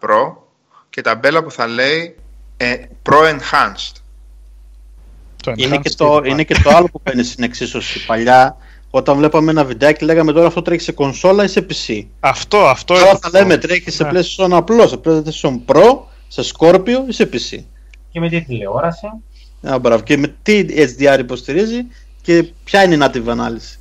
[0.00, 0.45] Pro
[0.90, 2.14] και ταμπέλα που θα λέει
[2.56, 3.92] ε, Pro Enhanced.
[5.42, 8.06] Το Είναι enhanced και, το, είναι είναι και το άλλο που παίρνει στην εξίσωση.
[8.06, 8.56] Παλιά,
[8.90, 12.04] όταν βλέπαμε ένα βιντεάκι, λέγαμε τώρα αυτό τρέχει σε κονσόλα ή σε PC.
[12.20, 14.10] Αυτό, αυτό Τώρα είναι θα το- λέμε τρέχει σε Ναι.
[14.20, 15.98] PlayStation απλό, σε PlayStation Pro,
[16.28, 17.58] σε Scorpio ή σε PC.
[18.12, 19.06] Και με τη τηλεόραση.
[19.70, 20.02] Α, μπράβο.
[20.02, 21.86] Και με τι HDR υποστηρίζει
[22.22, 23.78] και ποια είναι η native ανάλυση.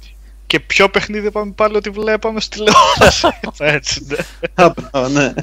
[0.48, 3.28] Και ποιο παιχνίδι είπαμε πάλι ότι βλέπαμε στη τηλεόραση.
[3.78, 4.64] Έτσι, ναι.
[4.66, 5.34] Α, μπράβο, ναι.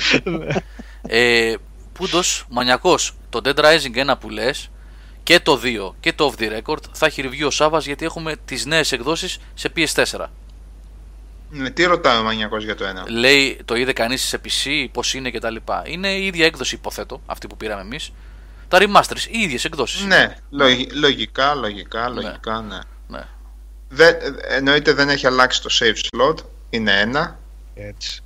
[1.06, 1.54] Ε,
[1.92, 4.70] Πούντος, μανιακός, το Dead Rising 1 που λες
[5.22, 8.36] και το 2 και το Off the Record θα έχει review ο Σάβας γιατί έχουμε
[8.44, 10.26] τις νέες εκδόσεις σε PS4.
[11.50, 15.14] Ναι, τι ρωτάει ο Μανιακός για το ένα; Λέει το είδε κανείς σε PC, πώς
[15.14, 15.56] είναι κτλ.
[15.86, 18.12] Είναι η ίδια έκδοση υποθέτω, αυτή που πήραμε εμείς.
[18.68, 20.04] Τα remasters, οι ίδιες εκδόσεις.
[20.04, 22.78] Ναι, λογι- λογικά, λογικά, λογικά, ναι.
[23.08, 23.24] ναι.
[23.88, 24.14] Δεν,
[24.48, 26.36] εννοείται δεν έχει αλλάξει το save slot,
[26.70, 27.38] είναι ένα,
[27.74, 28.20] Έτσι.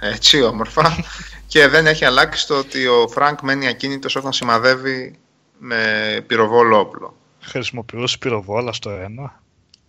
[0.00, 1.04] έτσι όμορφα.
[1.50, 5.14] Και δεν έχει αλλάξει το ότι ο Φρανκ μένει ακίνητος όταν σημαδεύει
[5.58, 5.80] με
[6.26, 7.16] πυροβόλο όπλο.
[7.40, 9.42] Χρησιμοποιούσε πυροβόλα στο ένα.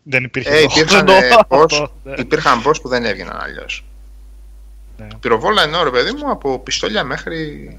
[0.03, 2.13] Δεν υπήρχε Ε, λόγος υπήρχαν, να ε, το- boss, ναι.
[2.17, 3.83] υπήρχαν boss που δεν έβγαιναν αλλιώς.
[4.97, 5.07] Ναι.
[5.19, 7.77] Πυροβόλα εννοώ ρε παιδί μου από πιστόλια μέχρι...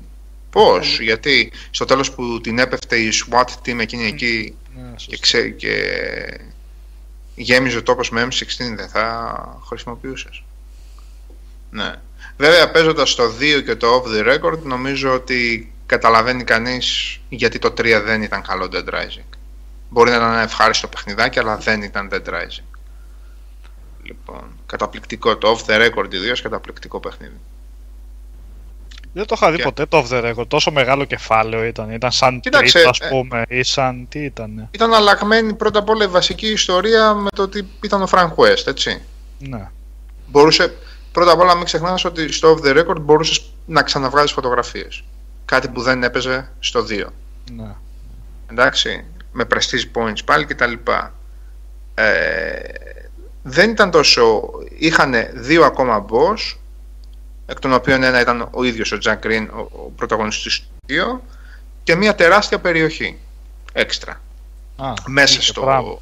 [0.51, 5.17] Πώς, γιατί στο τέλος που την έπεφτε η SWAT team εκείνη εκεί Ναι, και, σωστά.
[5.21, 5.75] ξέ, και
[7.35, 10.43] γέμιζε ο τόπος με M16 δεν θα χρησιμοποιούσες.
[11.71, 11.95] Ναι.
[12.37, 17.69] Βέβαια παίζοντας το 2 και το off the record νομίζω ότι καταλαβαίνει κανείς γιατί το
[17.69, 19.37] 3 δεν ήταν καλό Dead Rising.
[19.89, 22.65] Μπορεί να ήταν ένα ευχάριστο παιχνιδάκι αλλά δεν ήταν Dead Rising.
[24.03, 27.37] Λοιπόν, καταπληκτικό το off the record ιδίως καταπληκτικό παιχνίδι.
[29.13, 30.49] Δεν το είχα δει Και- ποτέ το off the record.
[30.49, 31.91] Τόσο μεγάλο κεφάλαιο ήταν.
[31.91, 34.07] Ήταν σαν Κοίταξε, τρίτο, ας ε, πούμε, ή σαν.
[34.09, 38.09] Τι ήταν; Ήταν αλλαγμένη πρώτα απ' όλα η βασική ιστορία με το ότι ήταν ο
[38.11, 39.03] Frank West, έτσι.
[39.39, 39.71] Ναι.
[40.27, 40.75] Μπορούσε,
[41.13, 45.05] πρώτα απ' όλα μην ξεχνάς ότι στο off the record μπορούσες να ξαναβγάζεις φωτογραφίες.
[45.45, 47.07] Κάτι που δεν έπαιζε στο 2.
[47.53, 47.75] ναι.
[48.51, 51.15] εντάξει, με prestige points πάλι και τα λοιπά.
[51.95, 52.59] Ε,
[53.43, 54.51] δεν ήταν τόσο...
[54.79, 56.57] Είχαν δύο ακόμα boss,
[57.47, 61.23] εκ των οποίων ένα ήταν ο ίδιος ο Jack Green, ο, ο πρωταγωνιστής του δύο,
[61.83, 63.19] και μια τεράστια περιοχή,
[63.73, 64.21] έξτρα,
[64.77, 65.99] Α, μέσα είχε στο, πράγμα.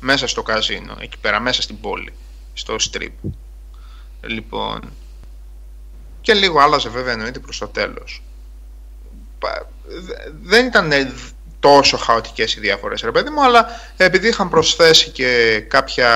[0.00, 2.12] μέσα στο καζίνο, εκεί πέρα, μέσα στην πόλη,
[2.54, 3.30] στο strip.
[4.28, 4.80] Λοιπόν,
[6.20, 8.22] και λίγο άλλαζε βέβαια εννοείται προς το τέλος.
[9.38, 10.92] Πα- δε- Δεν ήταν
[11.60, 13.66] τόσο χαοτικές οι διαφορές ρε παιδί μου, αλλά
[13.96, 16.10] επειδή είχαν προσθέσει και κάποια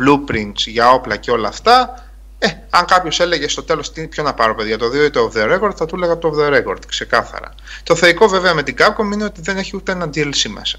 [0.00, 2.04] blueprints για όπλα και όλα αυτά,
[2.38, 5.30] ε, αν κάποιος έλεγε στο τέλος τι ποιο να πάρω, παιδιά, το 2 ή το
[5.32, 7.54] off the record, θα του έλεγα το off the record, ξεκάθαρα.
[7.82, 10.76] Το θεϊκό βέβαια με την Capcom είναι ότι δεν έχει ούτε ένα DLC μέσα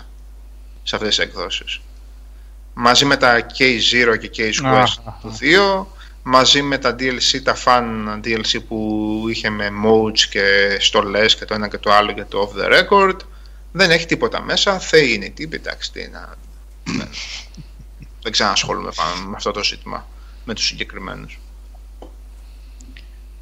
[0.84, 1.80] σε αυτές τις εκδόσεις.
[2.74, 5.86] Μαζί με τα K0 και K Α, Quest α, του 2,
[6.24, 11.54] μαζί με τα DLC, τα fan DLC που είχε με modes και στολές και το
[11.54, 13.16] ένα και το άλλο για το off the record,
[13.72, 16.36] δεν έχει τίποτα μέσα, θεοί είναι οι τύποι, εντάξει, τι να...
[16.84, 17.10] δεν-
[18.24, 20.08] δεν ξανασχολούμαι πάνω με αυτό το ζήτημα,
[20.46, 21.40] με τους συγκεκριμένους.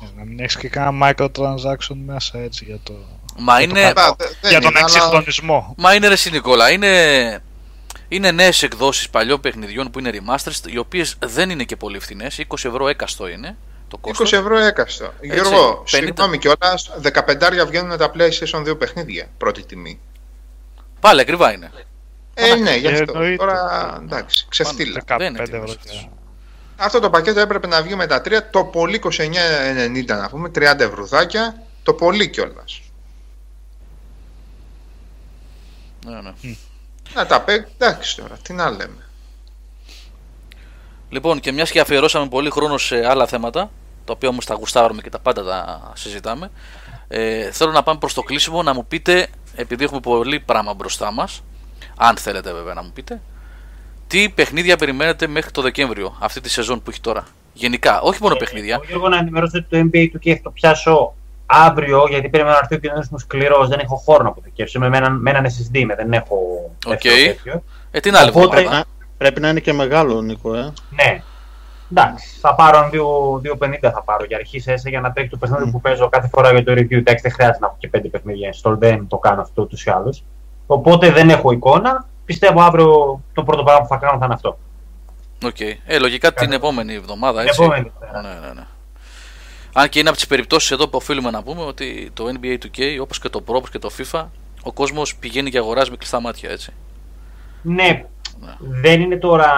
[0.02, 2.94] Ε, Να μην έχεις και κανένα microtransaction μέσα έτσι για, το...
[3.40, 5.74] Μα είναι, Καλά, δε- δεν για τον είναι, αλλά- εξυγχρονισμό.
[5.78, 7.44] μα είναι ρε συ, Νικόλα, είναι,
[8.08, 12.40] είναι νέες εκδόσεις παλιών παιχνιδιών που είναι remasters, οι οποίες δεν είναι και πολύ φθηνές.
[12.48, 13.58] 20 ευρώ έκαστο είναι
[13.88, 14.34] το 20 κόστος.
[14.34, 15.14] ευρώ έκαστο.
[15.22, 15.82] Γιώργο, 50.
[15.86, 19.28] συγγνώμη κιόλας, 15 βγαίνουν τα PlayStation 2 παιχνίδια.
[19.38, 20.00] Πρώτη τιμή.
[21.00, 21.72] Πάλι ακριβά είναι.
[22.34, 23.12] Ε, ναι, γι' αυτό.
[23.14, 23.36] εννοείται.
[23.36, 25.04] Τώρα εντάξει, ξεφτύλα.
[25.08, 25.58] 15 δεν είναι ευρώ.
[25.58, 26.10] τιμές και- αυτές.
[26.76, 30.80] Αυτό το πακέτο έπρεπε να βγει με τα τρία, το πολύ 29,90 να πούμε, 30
[30.84, 32.82] ευρουδάκια, το πολύ κιόλας.
[36.06, 36.56] Ναι, ναι.
[37.14, 39.08] Να τα παίξει, εντάξει τώρα, τι να λέμε.
[41.10, 43.70] Λοιπόν, και μιας και αφιερώσαμε πολύ χρόνο σε άλλα θέματα,
[44.06, 46.52] τα οποία όμως τα γουστάρουμε και τα πάντα τα συζητάμε,
[47.08, 51.12] ε, θέλω να πάμε προς το κλείσιμο να μου πείτε, επειδή έχουμε πολύ πράγμα μπροστά
[51.12, 51.44] μας,
[51.98, 53.22] αν θέλετε βέβαια να μου πείτε,
[54.08, 57.28] τι παιχνίδια περιμένετε μέχρι το Δεκέμβριο, αυτή τη σεζόν που έχει τώρα.
[57.54, 58.74] Γενικά, όχι μόνο παιχνίδια.
[58.74, 61.16] Εγώ Γιώργο, να ενημερώσω ότι το NBA του και θα το πιάσω
[61.50, 63.68] αύριο, γιατί πρέπει να έρθει ο καινούργιος μου σκληρός.
[63.68, 64.80] Δεν έχω χώρο να αποθηκεύσω.
[64.80, 66.36] Είμαι με έναν, με έναν SSD, με, δεν έχω
[66.86, 66.92] ΟΚ.
[67.02, 67.64] δεύτερο τέτοιο.
[67.92, 68.84] Ε, την άλλη Οπότε- εβδομάδα.
[69.18, 70.74] Πρέπει να είναι και μεγάλο, Νίκο, ε.
[70.90, 71.22] Ναι.
[71.92, 72.90] Εντάξει, θα πάρω
[73.44, 76.52] 2,50 θα πάρω για αρχής σε για να τρέχει το παιχνίδι που παίζω κάθε φορά
[76.52, 76.92] για το review.
[76.92, 79.90] Εντάξει, δεν χρειάζεται να έχω και 5 παιχνίδια install, δεν το κάνω αυτό ούτως ή
[79.90, 80.24] άλλως.
[80.68, 82.06] Οπότε δεν έχω εικόνα.
[82.26, 84.58] Πιστεύω αύριο το πρώτο πράγμα που θα κάνω θα είναι αυτό.
[85.46, 85.60] ΟΚ.
[85.86, 87.64] Ε, λογικά την επόμενη εβδομάδα, Την έτσι.
[87.64, 88.22] επόμενη μέρα.
[88.22, 88.66] Ναι, ναι, ναι.
[89.80, 92.98] Αν και είναι από τις περιπτώσεις εδώ που οφείλουμε να πούμε ότι το NBA 2K,
[93.02, 94.26] όπως και το Pro όπως και το FIFA,
[94.64, 96.72] ο κόσμος πηγαίνει και αγοράζει με κλειστά μάτια, έτσι.
[97.62, 98.06] Ναι,
[98.60, 99.50] δεν είναι τώρα.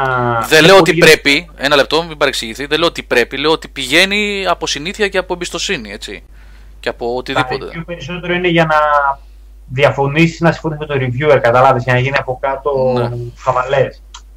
[0.49, 3.51] Δεν είναι λέω ότι πολύ- πρέπει, ένα λεπτό, μην παρεξηγηθεί, δεν λέω ότι πρέπει, λέω
[3.51, 6.23] ότι πηγαίνει από συνήθεια και από εμπιστοσύνη, έτσι.
[6.79, 7.79] Και από Τα οτιδήποτε.
[7.79, 8.75] review περισσότερο είναι για να
[9.67, 13.09] διαφωνήσεις, να συμφωνήσει με το reviewer, κατάλαβε, για να γίνει από κάτω Ναι.
[13.37, 13.87] χαβαλέ.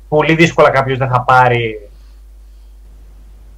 [0.09, 1.89] Πολύ δύσκολα κάποιος δεν θα πάρει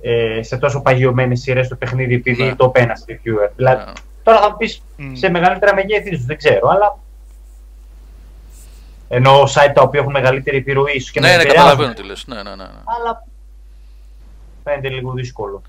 [0.06, 2.54] ε, σε τόσο παγιωμένες σειρές το παιχνίδι επειδή Ναι.
[2.56, 3.50] το είπε ένα reviewer.
[3.56, 3.92] Δηλαδή, Ναι.
[4.22, 5.14] τώρα θα πεις Μμ.
[5.14, 6.98] σε μεγαλύτερα μεγέθη, ίσως, δεν ξέρω, αλλά.
[9.08, 12.06] Ενώ site τα οποία έχουν μεγαλύτερη επιρροή ίσως και να Ναι, ναι, επηρεάζουν, καταλαβαίνω τι
[12.08, 12.24] λες.
[12.26, 12.54] Ναι, ναι, ναι.
[12.56, 12.62] ναι.
[12.98, 13.26] Αλλά
[14.64, 15.62] φαίνεται λίγο δύσκολο.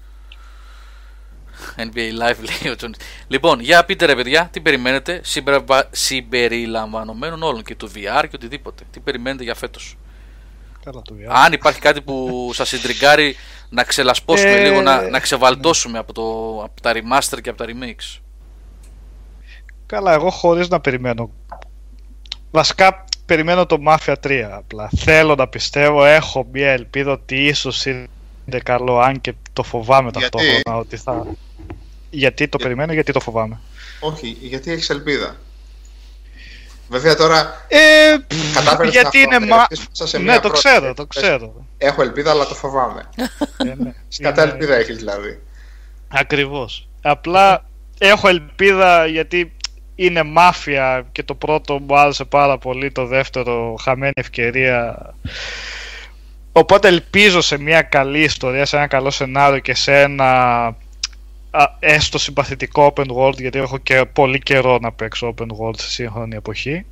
[1.77, 2.97] NBA Live λέει ο Τζόνις.
[3.27, 8.83] Λοιπόν, για πείτε ρε παιδιά, τι περιμένετε συμπεριλαμβα- συμπεριλαμβανομένων όλων και του VR και οτιδήποτε.
[8.91, 9.97] Τι περιμένετε για φέτος.
[10.85, 11.31] Καλά το VR.
[11.45, 13.35] Αν υπάρχει κάτι που σας συντριγκάρει
[13.69, 16.23] να ξελασπώσουμε Ε, λίγο, να, να ξεβαλτώσουμε από, το,
[16.63, 18.19] από τα remaster και από τα remakes.
[19.85, 21.29] Καλά, εγώ χωρίς να περιμένω.
[22.51, 24.89] Βασικά περιμένω το Mafia 3 απλά.
[24.97, 30.29] Θέλω να πιστεύω, έχω μια ελπίδα ότι ίσως είναι καλό, αν και το φοβάμαι Γιατί;
[30.37, 31.25] ταυτόχρονα ότι θα...
[32.09, 33.59] Γιατί το Για- περιμένω, γιατί το φοβάμαι.
[33.99, 35.35] Όχι, γιατί έχεις ελπίδα.
[36.89, 37.77] Βέβαια τώρα Ε,
[38.53, 39.51] κατάφερες γιατί να είναι μα...
[39.55, 40.67] φωνάξεις μέσα σε Ναι, μια το πρώτη.
[40.67, 41.65] ξέρω, το Πες, ξέρω.
[41.77, 43.09] Έχω ελπίδα, αλλά το φοβάμαι.
[43.57, 43.93] Ε, ναι.
[44.07, 45.41] Σκατά Είναι- ελπίδα έχεις δηλαδή.
[46.07, 46.87] Ακριβώς.
[47.01, 47.65] Απλά
[47.97, 49.53] έχω ελπίδα γιατί
[49.95, 54.97] είναι μάφια και το πρώτο μου άρεσε πάρα πολύ, το δεύτερο χαμένη ευκαιρία.
[56.51, 60.25] Οπότε ελπίζω σε μια καλή ιστορία, σε ένα καλό σενάριο και σε ένα
[60.65, 60.73] α,
[61.79, 66.35] έστω συμπαθητικό open world γιατί έχω και πολύ καιρό να παίξω open world σε σύγχρονη
[66.35, 66.85] εποχή.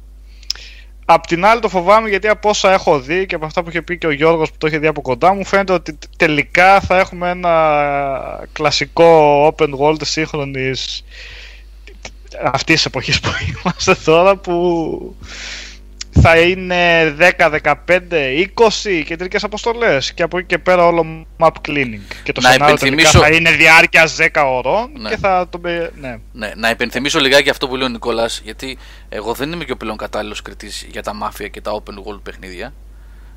[1.06, 3.82] Απ' την άλλη το φοβάμαι γιατί από όσα έχω δει και από αυτά που είχε
[3.82, 7.00] πει και ο Γιώργος που το είχε δει από κοντά μου φαίνεται ότι τελικά θα
[7.00, 11.04] έχουμε ένα κλασικό open world σύγχρονης
[12.42, 15.16] αυτής της εποχής που είμαστε τώρα που
[16.24, 17.74] θα είναι 10, 15,
[18.38, 20.14] 20 κεντρικέ αποστολές.
[20.14, 22.00] Και από εκεί και πέρα όλο map cleaning.
[22.24, 25.10] Και το Να σενάριο υπενθυμίσω- τελικά θα είναι διάρκεια 10 ωρών Ναι.
[25.10, 25.58] και θα το.
[25.58, 26.18] μπε- Ναι.
[26.32, 28.78] Ναι, να υπενθυμίσω λιγάκι αυτό που λέει ο Νικόλας, γιατί
[29.10, 32.20] εγώ δεν είμαι και ο πλέον κατάλληλος κριτής για τα μάφια και τα open world
[32.24, 32.74] παιχνίδια.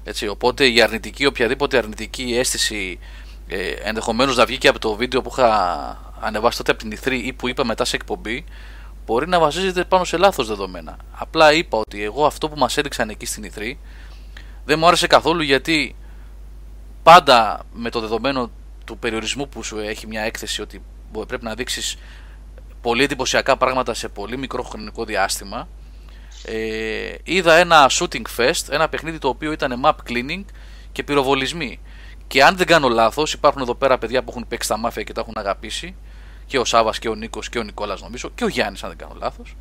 [0.05, 2.99] Έτσι, οπότε η αρνητική, οποιαδήποτε αρνητική αίσθηση
[3.49, 7.13] ε, ενδεχομένως να βγει και από το βίντεο που είχα ανεβάσει τότε από την E3
[7.25, 8.45] ή που είπα μετά σε εκπομπή,
[9.07, 10.97] μπορεί να βασίζεται πάνω σε λάθος δεδομένα.
[11.13, 13.73] Απλά είπα ότι εγώ αυτό που μας έδειξαν εκεί στην E3
[14.65, 15.97] δεν μου άρεσε καθόλου γιατί
[17.03, 18.51] πάντα με το δεδομένο
[18.85, 21.97] του περιορισμού που σου έχει μια έκθεση ότι μπο- πρέπει να δείξεις
[22.83, 25.69] πολύ εντυπωσιακά πράγματα σε πολύ μικρό χρονικό διάστημα
[26.45, 30.45] ε, είδα ένα shooting fest, ένα παιχνίδι το οποίο ήταν map cleaning
[30.93, 31.81] και πυροβολισμοί.
[32.27, 35.13] Και αν δεν κάνω λάθος, υπάρχουν εδώ πέρα παιδιά που έχουν παίξει τα μάφια και
[35.13, 35.95] τα έχουν αγαπήσει
[36.47, 38.99] και ο Σάβας και ο Νίκος και ο Νικόλας, νομίζω, και ο Γιάννης, αν δεν
[38.99, 39.57] κάνω λάθος.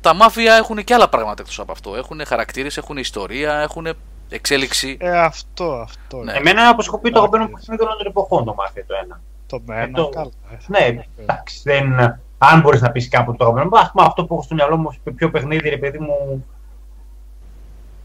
[0.00, 1.96] Τα μάφια έχουν και άλλα πράγματα εκτός από αυτό.
[1.96, 3.88] Έχουν χαρακτήρες, έχουν ιστορία, έχουν
[4.28, 4.96] εξέλιξη.
[5.00, 6.16] Ε, αυτό, αυτό.
[6.16, 6.32] Ναι.
[6.32, 9.20] Εμένα αποσκοπεί το αγαπημένο μου παιχνίδι όλων των εποχών το μάφια το ένα.
[9.46, 10.08] Το ε, ένα, το...
[10.08, 10.30] καλά.
[10.66, 11.98] Ναι, ε, εντάξει, δεν...
[12.38, 13.78] αν μπορείς να πεις κάπου το αγαπημένο.
[13.78, 16.46] Α πούμε αυτό που έχω στο μυαλό μου, πιο παιχνίδι, ρε παιδί μου,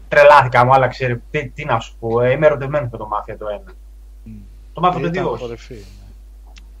[0.08, 1.22] τρελάθηκα, μου άλλαξε.
[1.30, 3.72] Τι, τι να σου πω, ε, είμαι ερωτευμένος με το Μάφια το ένα.
[4.26, 4.30] Mm.
[4.72, 5.48] Το Μάφια το 2.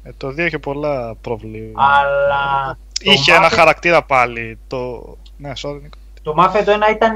[0.06, 1.86] Ε, το 2 είχε πολλά προβλήματα.
[2.00, 2.76] Αλλά.
[3.04, 4.58] το Είχε ένα Mafia- χαρακτήρα πάλι.
[4.66, 5.02] Το...
[5.36, 5.96] Ναι, sorry, Νίκο.
[6.22, 7.12] Το μάφια το ένα ήταν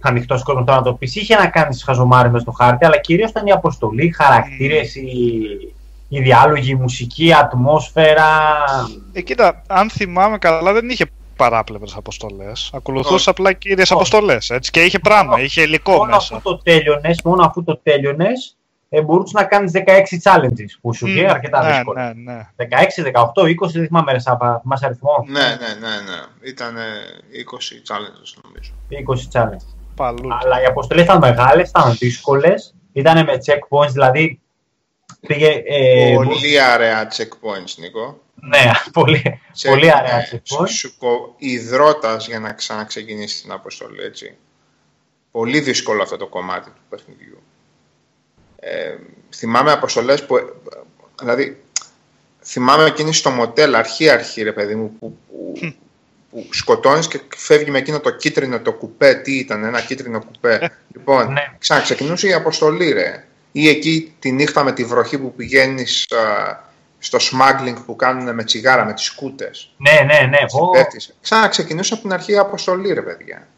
[0.00, 1.16] ανοιχτός κόσμος τώρα να το πεις.
[1.16, 5.40] Είχε να κάνεις χαζομάρε μες στο χάρτη, αλλά κυρίως ήταν η αποστολή, οι χαρακτήρες, οι,
[6.08, 8.28] οι διάλογοι, η μουσική, η ατμόσφαιρα.
[9.12, 11.04] Ε, κοίτα, αν θυμάμαι καλά, δεν είχε
[11.36, 12.70] παράπλευρες αποστολές.
[12.74, 13.28] Ακολουθούσε Όχι.
[13.30, 13.92] απλά κύριες Όχι.
[13.92, 14.52] αποστολές.
[14.70, 16.36] Και είχε πράγμα, είχε υλικό μόνο μέσα.
[16.36, 18.56] αφού το τέλειωνες, μόνο αφού το τέλειωνες,
[18.94, 19.80] ε, μπορούσε να κάνεις 16
[20.22, 22.14] challenges που σου είχε Μμ, αρκετά ναι, δύσκολα.
[22.14, 22.48] Ναι, ναι.
[22.56, 22.64] 16,
[23.34, 25.24] 18, 20, δεν θυμάμαι ρε Σάβα, θυμάσαι αριθμό.
[25.26, 25.46] Ναι, ναι,
[25.88, 26.48] ναι, ναι.
[26.48, 26.78] Ήταν 20
[27.88, 28.72] challenges νομίζω.
[29.32, 29.74] 20 challenges.
[29.96, 30.34] Παλού.
[30.42, 34.40] Αλλά οι αποστολές ήταν μεγάλες, ήταν δύσκολες, ήταν με checkpoints, δηλαδή
[35.26, 35.62] πήγε.
[35.66, 38.20] Ε, Πολύ ωραία checkpoints, Νίκο.
[38.34, 40.66] ναι, πολύ, Check- πολύ ωραία ναι, checkpoints.
[40.68, 44.36] Σου, σου κο- υδρότας για να ξαναξεκινήσεις την αποστολή, έτσι.
[45.30, 47.41] Πολύ δύσκολο αυτό το κομμάτι του παιχνιδιού.
[48.64, 48.94] Ε,
[49.34, 50.36] θυμάμαι αποστολές που...
[50.36, 50.42] ε,
[51.20, 51.62] Δηλαδή,
[52.44, 55.52] θυμάμαι εκείνη στο μοτέλ, αρχή-αρχή, ρε παιδί μου, που, που,
[56.30, 59.14] που σκοτώνεις και φεύγει με εκείνο το κίτρινο το κουπέ.
[59.14, 60.72] Τι ήταν, ένα κίτρινο κουπέ.
[60.94, 61.54] λοιπόν, Ναι.
[61.58, 63.24] ξαναξεκινούσε η αποστολή, ρε.
[63.52, 66.56] Ή εκεί τη νύχτα με τη βροχή που πηγαίνεις α,
[66.98, 69.74] στο smuggling που κάνουν με τσιγάρα, με τις σκούτες.
[69.76, 70.36] Ναι, ναι, ναι.
[70.52, 71.14] Εγώ Πέφτεις.
[71.20, 73.48] Ξαναξεκινούσε από την αρχή η αποστολή, ρε παιδιά.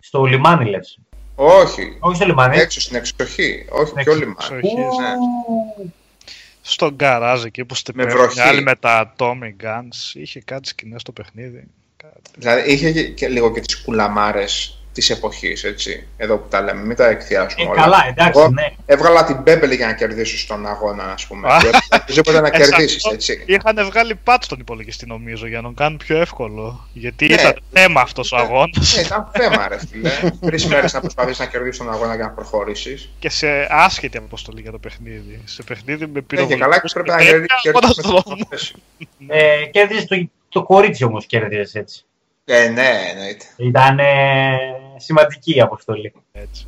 [0.00, 0.98] στο λιμάνι λες.
[1.42, 1.96] Όχι.
[2.00, 2.56] Όχι στο λιμάνι.
[2.58, 3.66] Έξω στην εξοχή.
[3.70, 4.66] Όχι, Στην πιο εξοχή.
[4.66, 4.90] λιμάνι.
[5.48, 5.82] Ου.
[5.82, 5.90] Ναι.
[6.62, 8.40] Στο γκαράζ εκεί που Με στεπέφτουν βροχή.
[8.40, 10.14] άλλοι με τα Tommy Guns.
[10.14, 11.64] Είχε κάτι σκηνές στο παιχνίδι.
[11.96, 12.30] Κάτι.
[12.36, 16.06] Δηλαδή είχε και, και λίγο και τις κουλαμάρες της εποχής, έτσι.
[16.16, 17.80] Εδώ που τα λέμε, μην τα εκθιάσουμε Ε, όλα.
[17.82, 18.66] καλά, εντάξει, Εγώ ναι.
[18.86, 21.48] Έβγαλα την Μπέμπελ για να κερδίσω στον αγώνα, ας πούμε.
[21.52, 21.58] Α.
[21.58, 23.42] Και Οπωσδήποτε να Ε, κερδίσεις, σαν- έτσι.
[23.46, 26.88] Είχαν βγάλει patch στον υπολογιστή νομίζω για να τον κάνουν πιο εύκολο.
[26.92, 27.34] Γιατί Ναι.
[27.34, 28.42] ήταν θέμα αυτός ο Ναι.
[28.42, 28.96] αγώνας.
[28.96, 30.10] Ε, ήταν θέμα, ρε φίλε.
[30.40, 33.10] Τρεις μέρες να προσπαθήσεις να κερδίσεις τον αγώνα για να προχωρήσεις.
[33.18, 35.40] και σε άσχετη αποστολή για το παιχνίδι.
[35.44, 38.24] Σε παιχνίδι με Ναι, και πυροβολισμούς καλά και πρέπει να και κερδίσεις τέτοια, κερδίσεις αγώνας
[38.24, 38.44] με δρόμου.
[38.50, 38.74] θέση.
[39.28, 42.04] Ε, κέρδιζες το, το κορίτσι όμως, κέρδιζες έτσι.
[42.52, 43.44] Ε, ναι, εννοείται.
[43.56, 44.04] Ήταν ε,
[44.96, 46.12] σημαντική η αποστολή.
[46.32, 46.66] Έτσι.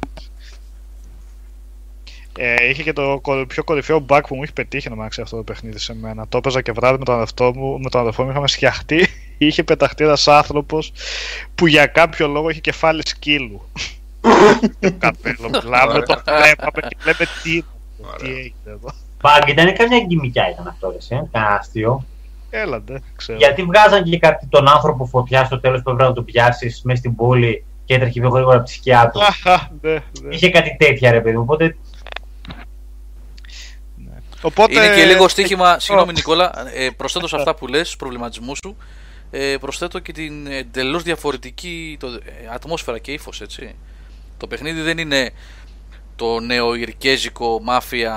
[2.38, 5.36] Ε, είχε και το κορυ- πιο κορυφαίο bug που μου έχει πετύχει να μάξει αυτό
[5.36, 6.28] το παιχνίδι σε μένα.
[6.28, 9.06] Το έπαιζα και βράδυ με τον αδερφό μου, με τον αδερφό μου είχαμε σκιαχτεί.
[9.38, 10.92] Είχε πεταχτεί ένας άνθρωπος
[11.54, 13.62] που για κάποιο λόγο είχε κεφάλι σκύλου.
[14.80, 17.64] το καπέλο, μιλάμε, το βλέπαμε και λέμε τι, τι
[18.02, 18.36] Ωραία.
[18.36, 18.88] έγινε εδώ.
[19.20, 22.04] Μπαγκ, ήταν καμιά γκυμικιά ήταν αυτό, ρε, ε, κανένα αστείο.
[22.54, 23.38] Έλαντε, ξέρω.
[23.38, 26.98] Γιατί βγάζαν και κάτι τον άνθρωπο φωτιά στο τέλος που έπρεπε να τον πιάσεις μέσα
[26.98, 29.22] στην πόλη και έτρεχε πιο γρήγορα από τη σκιά του.
[29.22, 30.00] Αχα, ναι, ναι.
[30.28, 31.42] Είχε κάτι τέτοια ρε παιδί μου.
[31.42, 31.76] Οπότε
[34.42, 38.58] Οπότε, Είναι και λίγο στοίχημα, συγγνώμη Νικόλα, ε, προσθέτως σε αυτά που λες, στους προβληματισμούς
[38.64, 38.76] σου,
[39.30, 42.20] ε, προσθέτω και την εντελώς διαφορετική το, ε,
[42.54, 43.74] ατμόσφαιρα και ύφος, έτσι.
[44.36, 45.30] Το παιχνίδι δεν είναι
[46.22, 48.14] το νεοϊρκέζικο μάφια,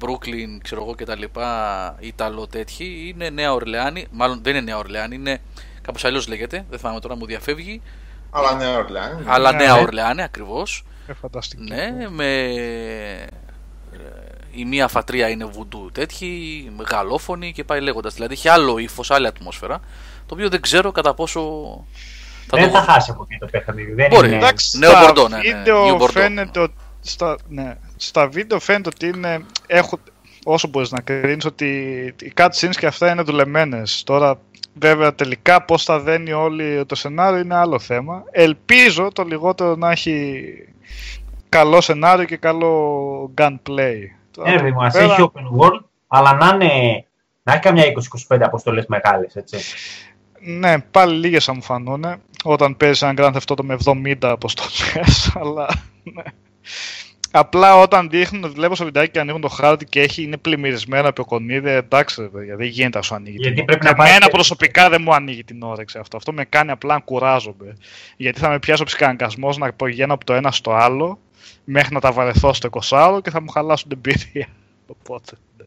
[0.00, 4.76] Brooklyn, ξέρω εγώ και τα λοιπά, Ιταλό τέτοιοι, είναι Νέα Ορλεάνη, μάλλον δεν είναι Νέα
[4.78, 5.40] Ορλεάνη, είναι
[5.82, 7.82] κάπως αλλιώς λέγεται, δεν θυμάμαι τώρα μου διαφεύγει,
[8.30, 9.22] Αλλά ναι, Ορλεάνη.
[9.26, 9.80] αλλά Ναι, Νέα ναι.
[9.80, 10.84] Ορλεάνη ακριβώς.
[11.06, 11.62] Ε, φανταστική.
[11.68, 12.42] Ναι, με.
[12.54, 13.26] ε,
[14.54, 18.14] Η μία φατρία είναι βουντού τέτοιοι, γαλλόφωνοι και πάει λέγοντας.
[18.14, 19.78] Δηλαδή έχει άλλο ύφος, άλλη ατμόσφαιρα.
[20.26, 21.40] Το οποίο δεν ξέρω κατά πόσο
[22.46, 23.92] Θα δεν το- θα χάσει από εκεί το παιχνίδι.
[23.92, 24.36] Δεν Μπορεί, είναι...
[24.36, 26.10] Εντάξει, Νέο στα Μπορντό, ναι, ναι, βίντεο New Bordeaux.
[26.10, 29.98] φαίνεται ότι στα, ναι, στα βίντεο φαίνεται ότι είναι, έχω,
[30.44, 31.66] όσο μπορείς να κρίνεις ότι
[32.22, 34.02] οι cutscenes και αυτά είναι δουλεμένες.
[34.06, 34.40] Τώρα
[34.74, 38.24] βέβαια τελικά πώς θα δένει όλη το σενάριο είναι άλλο θέμα.
[38.30, 40.44] Ελπίζω το λιγότερο να έχει
[41.48, 43.96] καλό σενάριο και καλό gunplay.
[44.30, 47.04] Τώρα, Ναι, ρε, μου, ας πέρα- έχει open world, αλλά να, είναι,
[47.42, 47.84] να έχει καμιά
[48.28, 49.56] 20-25 αποστολές μεγάλες, έτσι.
[50.44, 52.04] Ναι, πάλι λίγες θα μου φανούν
[52.44, 55.66] όταν παίζει ένα Grand Theft Auto με 70 αποστολές, αλλά
[56.02, 56.22] ναι.
[57.34, 61.24] Απλά όταν δείχνουν, βλέπω στο βιντεάκι και ανοίγουν το χάρτη και έχει, είναι πλημμυρισμένο από
[61.24, 63.90] κονίδι, εντάξει, ρε παιδιά, δεν γίνεται να σου ανοίγει Γιατί την πρέπει όρεξη.
[63.90, 66.16] να πάει Εμένα και- προσωπικά δεν μου ανοίγει την όρεξη αυτό.
[66.16, 67.76] Αυτό με κάνει απλά να κουράζομαι.
[68.16, 71.18] Γιατί θα με πιάσει ο ψυχαναγκασμός να πηγαίνω από το ένα στο άλλο,
[71.64, 74.46] μέχρι να τα βαρεθώ στο 20 και θα μου χαλάσουν την εμπειρία.
[74.96, 75.32] Οπότε.
[75.58, 75.64] ναι.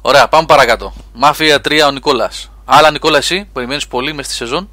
[0.00, 0.92] Ωραία, πάμε παρακάτω.
[1.14, 2.50] Μάφια 3 ο Νικόλας.
[2.64, 4.68] Άλλα Νικόλα, εσύ περιμένεις πολύ μες στη σεζόν;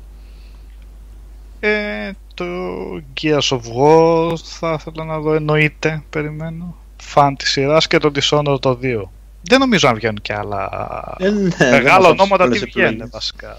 [1.60, 2.12] Ε,
[2.44, 6.76] το Gears of War θα ήθελα να δω, εννοείται, περιμένω.
[7.02, 9.02] Φαν της σειράς και το Dishonored το 2.
[9.42, 10.70] Δεν νομίζω να βγαίνουν και άλλα
[11.20, 13.10] Ε, ναι, δεν μεγάλα μας άφησε ονόματα τι πολλές βγαίνουν επιλογές.
[13.12, 13.58] βασικά.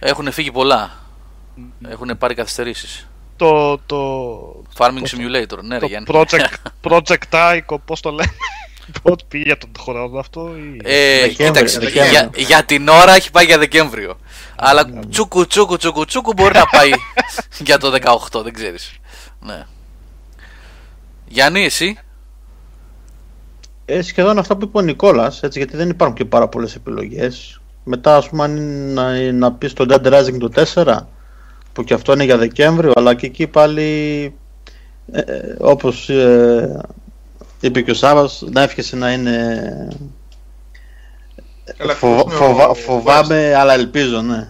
[0.00, 0.90] Έχουν φύγει πολλά.
[1.88, 3.08] Έχουν πάρει καθυστερήσεις.
[3.36, 6.06] το, το, Farming Πώς το- Simulator, ναι, ρε το Γιάννη.
[6.10, 6.54] project,
[6.90, 8.30] project Tycho, πώς το λένε,
[9.02, 10.80] πότε πήγε για τον χρόνο αυτό ή...
[10.84, 12.10] Ε, Δεκέμβρη, κοίταξε, Δεκέμβρη.
[12.10, 14.18] για, για την ώρα έχει πάει για Δεκέμβριο.
[14.56, 16.90] Αλλά τσούκου τσούκου τσούκου τσούκου μπορεί να πάει
[17.66, 17.92] για το
[18.32, 18.92] 18, δεν ξέρεις.
[19.40, 19.66] Ναι.
[21.28, 21.98] Γιάννη, εσύ;
[23.84, 27.60] Ε, σχεδόν αυτά που είπε ο Νικόλας, έτσι, γιατί δεν υπάρχουν και πάρα πολλές επιλογές.
[27.84, 30.98] Μετά, ας πούμε, αν είναι να, να πεις το Dead Rising το 4,
[31.72, 33.82] που και αυτό είναι για Δεκέμβριο, αλλά και εκεί πάλι,
[35.12, 36.80] ε, ε, όπως ε,
[37.66, 39.88] είπε και ο Σάβας, να εύχεσαι να είναι...
[41.76, 44.48] Καλά, Φοβα- αυτός είναι ο- φοβα- ο φοβάμαι, αλλά ελπίζω, ναι.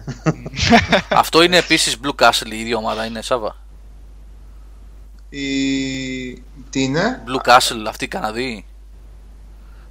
[1.09, 3.55] Αυτό είναι επίσης Blue Castle, η ίδια ομάδα είναι Σάβα;
[5.29, 5.45] Η...
[6.69, 8.65] Τι είναι; Blue Castle, αυτοί οι Καναδοί.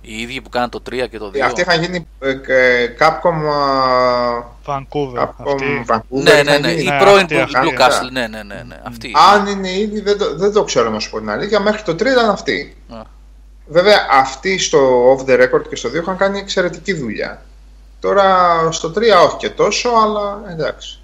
[0.01, 1.35] Οι ίδιοι που κάναν το 3 και το 2.
[1.35, 5.85] Ε, Αυτοί είχαν γίνει ε, ε, Capcom, α, Vancouver, Capcom αυτή.
[5.89, 6.01] Vancouver.
[6.09, 6.69] Ναι, ναι, είχαν ναι.
[6.73, 6.83] γίνει.
[6.83, 8.03] Η Ναι, πρώην αυτοί, Blue αυτοί, Blue αυτά.
[8.07, 8.63] Castle, ναι, ναι, ναι.
[8.67, 8.77] ναι.
[8.85, 9.13] Αυτή.
[9.33, 11.61] Αν είναι ήδη, δεν το, δεν το ξέρω να σου πω την αλήθεια.
[11.61, 12.77] Μέχρι το 3 ήταν αυτοί.
[13.67, 13.73] Α.
[13.73, 17.43] Βέβαια, αυτοί στο off the record και στο 2 είχαν κάνει εξαιρετική δουλειά.
[18.01, 18.95] Τώρα στο 3
[19.27, 21.01] όχι και τόσο, αλλά εντάξει.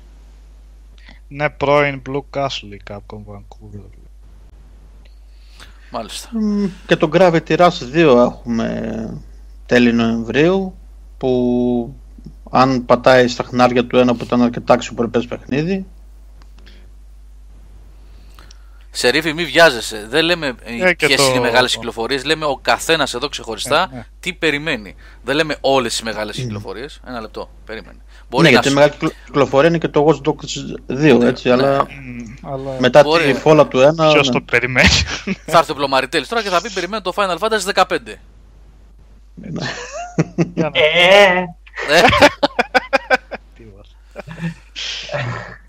[1.29, 3.85] Ναι, πρώην Blue Castle η Capcom Vancouver.
[5.91, 6.29] Μάλιστα.
[6.33, 9.21] Μ, Και το Gravity Rush 2 έχουμε
[9.67, 10.75] τέλη Νοεμβρίου
[11.19, 11.95] που
[12.51, 15.87] αν πατάει στα χνάρια του ένα που ήταν αρκετά αξιοπρεπές παιχνίδι
[18.95, 20.07] Σε ρίφη, μη βιάζεσαι.
[20.09, 22.25] Δεν λέμε ε, Ε, και ποιες το- είναι οι μεγάλες κυκλοφορίες.
[22.25, 24.07] Λέμε ο καθένας εδώ ξεχωριστά Ε, ναι.
[24.21, 24.95] τι περιμένει.
[25.25, 27.01] Δεν λέμε όλες τι μεγάλες κυκλοφορίες.
[27.07, 27.51] Ένα λεπτό.
[27.67, 27.99] Περίμενε.
[28.29, 30.35] Μπορεί ναι, να γιατί η σου- μεγάλη κυκλο- κυκλοφορία είναι και το Watch Dogs
[30.87, 31.55] 2 Ναι, έτσι ναι.
[31.55, 33.33] αλλά Μμ, αλλά μετά Μπορεί.
[33.33, 34.33] τη φόλα του 1 ποιος ναι.
[34.33, 34.89] το περιμένει;
[35.47, 38.19] Θα έρθει ο Πλωμαριτέλης τώρα και θα πει περιμένω το Final Fantasy 15.
[39.35, 39.51] Για
[40.55, 41.39] να- Ε,
[41.89, 42.03] Ε,
[43.57, 43.97] τι μας.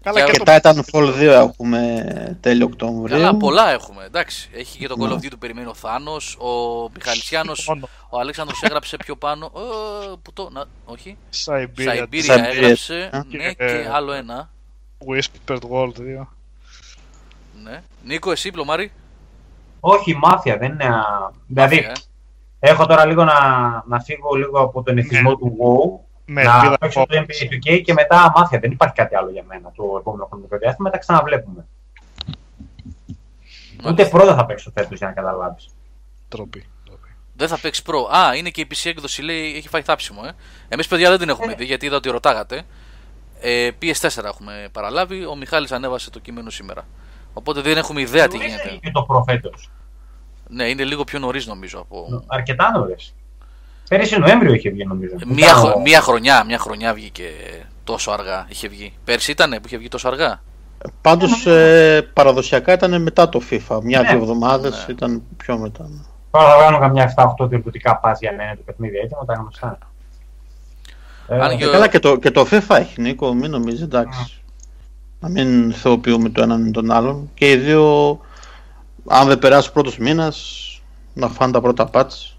[0.04, 0.52] Καλά Και και και το
[0.92, 4.04] Titanfall 2 έχουμε τέλη Οκτωβρίου Καλά, πολλά έχουμε.
[4.06, 4.50] Εντάξει.
[4.54, 5.14] Έχει και το Call Ναι.
[5.14, 6.36] of Duty που περιμένει ο Θάνος.
[6.36, 6.48] Ο
[6.96, 7.68] Μιχαλησιάνος.
[7.68, 9.52] μόνο Ο Αλέξανδρος έγραψε πιο πάνω.
[9.56, 10.50] Ε, που το.
[10.52, 11.18] Να, όχι.
[11.46, 12.56] Siberia, Σαϊμπήρια Siberia.
[12.56, 13.10] έγραψε.
[13.14, 13.18] Ε.
[13.38, 14.50] Ναι, Και- και άλλο ένα.
[15.08, 16.28] Whispered World 2.
[17.64, 17.82] Ναι.
[18.04, 18.92] Νίκο, εσύ, Πλωμάρη;
[19.80, 20.86] όχι, μάφια, δεν είναι...
[20.86, 21.92] α, Δηλαδή, Μάφια,
[22.60, 22.70] ε.
[22.70, 23.34] έχω τώρα λίγο να,
[23.88, 25.36] να φύγω λίγο από τον εθισμό Ναι.
[25.36, 27.50] του WoW, Με να ελπίδα παίξω το φόβηση.
[27.52, 28.60] NBA 2K και μετά μάφια.
[28.60, 31.66] Δεν υπάρχει κάτι άλλο για μένα το επόμενο χρονικό διάστημα, τα ξαναβλέπουμε.
[33.78, 34.18] Ούτε Μάλιστα.
[34.18, 35.70] πρώτα θα παίξω φέτος για να καταλάβεις.
[36.30, 36.66] Τροπή.
[36.86, 37.16] τροπή.
[37.36, 38.10] Δεν θα παίξεις προ.
[38.16, 40.32] Α, είναι και η PC έκδοση, λέει, έχει φάει θάψιμο, ε.
[40.68, 42.64] Εμείς, παιδιά, δεν την έχουμε δει γιατί είδα ότι ρωτάγατε.
[43.42, 45.26] Ε, PS4 έχουμε παραλάβει.
[45.26, 46.88] Ο Μιχάλης ανέβασε το κείμενο σήμερα.
[47.34, 48.70] Οπότε δεν έχουμε ιδέα τι Νωρίς γίνεται.
[48.70, 49.70] βγήκε το προφέτος.
[50.48, 51.80] Ναι, είναι λίγο πιο νωρίς νομίζω.
[51.80, 52.24] Από...
[52.28, 53.16] Αρκετά νωρίς.
[53.90, 55.14] Πέρυσι Νοέμβριο είχε βγει νομίζω.
[55.28, 57.24] Μία, Ήταν χρο- ο- μία χρονιά, μία χρονιά βγήκε
[57.84, 58.46] τόσο αργά.
[58.50, 58.94] Είχε βγει.
[59.04, 60.42] Πέρσι ήταν που είχε βγει τόσο αργά;
[61.02, 64.18] Πάντως ε, παραδοσιακά ήταν μετά το FIFA Μια-δύο Ναι.
[64.22, 64.94] εβδομάδες Ναι.
[64.94, 66.00] ήταν πιο μετά ναι.
[66.32, 69.78] Τώρα θα κάνω καμιά 7-8 τυρκωτικά πας για να είναι το παιχνίδι έτοιμο, τα γνωστά.
[71.28, 74.42] Ε, Αν Ε, και- καλά και το, και το FIFA έχει Νίκο, μην νομίζεις, εντάξει.
[75.20, 77.30] Να μην θεοποιούμε το έναν τον άλλον.
[77.34, 78.20] Και οι δύο,
[79.08, 80.68] αν δεν περάσει ο πρώτος μήνας,
[81.14, 82.33] να φάνε τα πρώτα patch.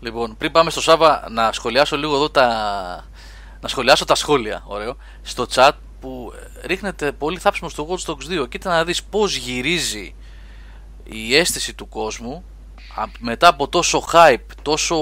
[0.00, 2.46] Λοιπόν, πριν πάμε στο Σάβα, να σχολιάσω λίγο εδώ τα.
[3.60, 5.70] Να σχολιάσω τα σχόλια, ωραίο, στο chat
[6.00, 6.32] που
[6.64, 8.48] ρίχνεται πολύ θάψιμο στο Watch Dogs 2.
[8.48, 10.14] Κοίτα να δεις πώς γυρίζει
[11.04, 12.44] η αίσθηση του κόσμου
[12.94, 14.96] α- μετά από τόσο hype, τόσο,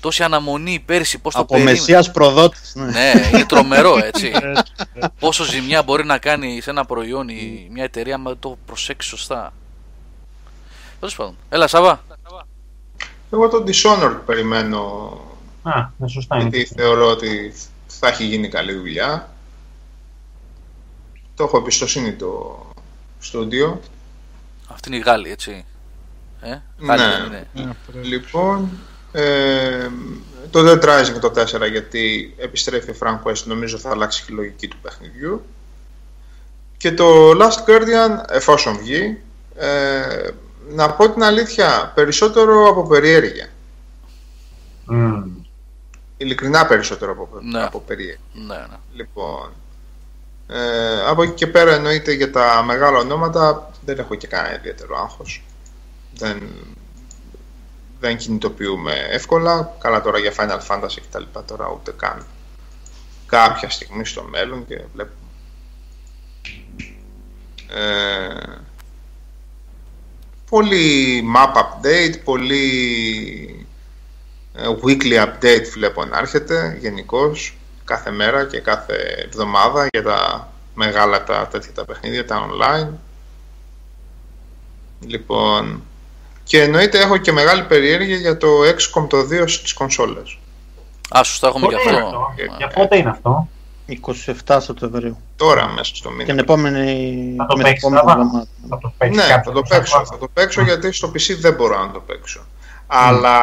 [0.00, 1.80] τόση αναμονή πέρσι, πώς το Από περίμενες.
[1.80, 2.74] Μεσσίας προδότης.
[2.74, 2.84] Ναι.
[2.84, 4.32] Ναι, είναι τρομερό, έτσι.
[4.94, 9.10] Ε, πόσο ζημιά μπορεί να κάνει σε ένα προϊόν η, μια εταιρεία με το προσέξεις
[9.10, 9.52] σωστά.
[11.00, 11.36] Τέλος πάντων.
[11.48, 12.04] Έλα, Σάβα.
[13.32, 15.10] Εγώ τον Dishonored περιμένω
[15.62, 16.48] Α, ναι, σωστά είναι.
[16.48, 17.54] γιατί θεωρώ ότι
[17.86, 19.30] θα έχει γίνει καλή δουλειά.
[21.36, 22.60] Το έχω εμπιστοσύνη το
[23.18, 23.80] στούντιο.
[24.68, 25.64] Αυτή είναι η Γάλλη, έτσι.
[26.40, 26.62] Ε, Ναι.
[26.78, 27.46] Γάλλη δεν είναι.
[27.52, 28.06] Ναι, πρέπει.
[28.06, 28.70] Λοιπόν,
[29.12, 29.88] ε,
[30.50, 34.34] το Dead Rising το 4 γιατί επιστρέφει ο Frank West νομίζω θα αλλάξει και η
[34.34, 35.44] λογική του παιχνιδιού
[36.76, 39.18] και το Last Guardian εφόσον βγει
[39.56, 40.28] ε,
[40.74, 43.48] να πω την αλήθεια περισσότερο από περιέργεια
[44.84, 45.24] Μμμ.
[46.16, 47.62] ειλικρινά περισσότερο από, Ναι.
[47.62, 48.76] από περιέργεια Ναι, ναι.
[48.94, 49.50] λοιπόν
[50.48, 54.96] ε, από εκεί και πέρα εννοείται για τα μεγάλα ονόματα δεν έχω και κανένα ιδιαίτερο
[54.98, 55.44] άγχος
[56.14, 56.42] δεν,
[58.00, 62.26] δεν κινητοποιούμε εύκολα καλά τώρα για Final Fantasy και τα λοιπά τώρα ούτε καν
[63.26, 65.16] κάποια στιγμή στο μέλλον και βλέπουμε
[67.68, 68.58] ε,
[70.52, 73.66] πολύ map update πολύ
[74.54, 81.24] ε, weekly update βλέπω να έρχεται γενικώς κάθε μέρα και κάθε εβδομάδα για τα μεγάλα
[81.24, 82.88] τα τέτοια τα παιχνίδια, τα online.
[85.06, 85.82] Λοιπόν,
[86.44, 90.38] και εννοείται έχω και μεγάλη περιέργεια για το XCOM το 2 στις κονσόλες.
[91.18, 92.18] Α, σωστά, έχουμε και Πότε είναι αυτό.
[92.18, 92.34] αυτό.
[92.36, 93.48] Ε, Για πότε είναι αυτό.
[94.46, 95.18] 27 Σεπτεμβρίου.
[95.36, 96.24] Τώρα μέσα στο μήνα.
[96.24, 98.46] Την επόμενη, Θα το την παίξεις, επόμενη Σάβα; εβδομάδα.
[98.68, 99.96] Θα το παίξεις Ναι, κάποιος θα το από παίξω.
[99.96, 100.08] εσάς.
[100.08, 102.46] Θα το παίξω γιατί στο PC δεν μπορώ να το παίξω.
[102.86, 103.42] Αλλά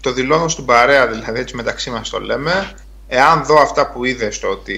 [0.00, 2.72] το δηλώνω στην παρέα, δηλαδή έτσι μεταξύ μας το λέμε,
[3.08, 4.76] εάν δω αυτά που είδες στο ότι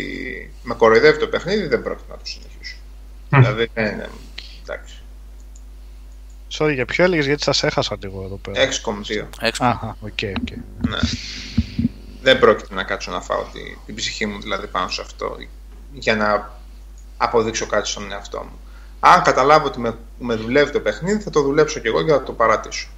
[0.62, 2.76] με κοροϊδεύει το παιχνίδι, δεν πρόκειται να το συνεχίσω.
[3.28, 3.38] Μμ.
[3.40, 4.06] δηλαδή, ναι, ναι,
[4.62, 4.94] εντάξει.
[6.58, 8.68] Sorry, για ποιο έλεγες, γιατί σας έχασα λίγο εδώ πέρα.
[8.70, 9.28] XCOM 2.
[9.40, 9.64] XCOM.
[9.64, 10.08] Αχα, ΟΚ,
[10.40, 10.50] ΟΚ.
[10.88, 10.98] Ναι.
[12.24, 15.36] Δεν πρόκειται να κάτσω να φάω τη, την ψυχή μου δηλαδή πάνω σε αυτό
[15.92, 16.58] για να
[17.16, 18.58] αποδείξω κάτι στον εαυτό μου.
[19.00, 22.22] Αν καταλάβω ότι με, με δουλεύει το παιχνίδι, θα το δουλέψω κι εγώ για να
[22.22, 22.88] το παρατήσω.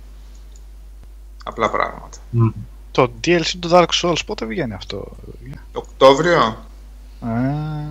[1.45, 2.19] Απλά πράγματα.
[2.31, 2.49] Μμ.
[2.91, 5.17] Το DLC του Dark Souls πότε βγαίνει αυτό;
[5.73, 6.41] Οκτώβριο,
[7.21, 7.29] Α,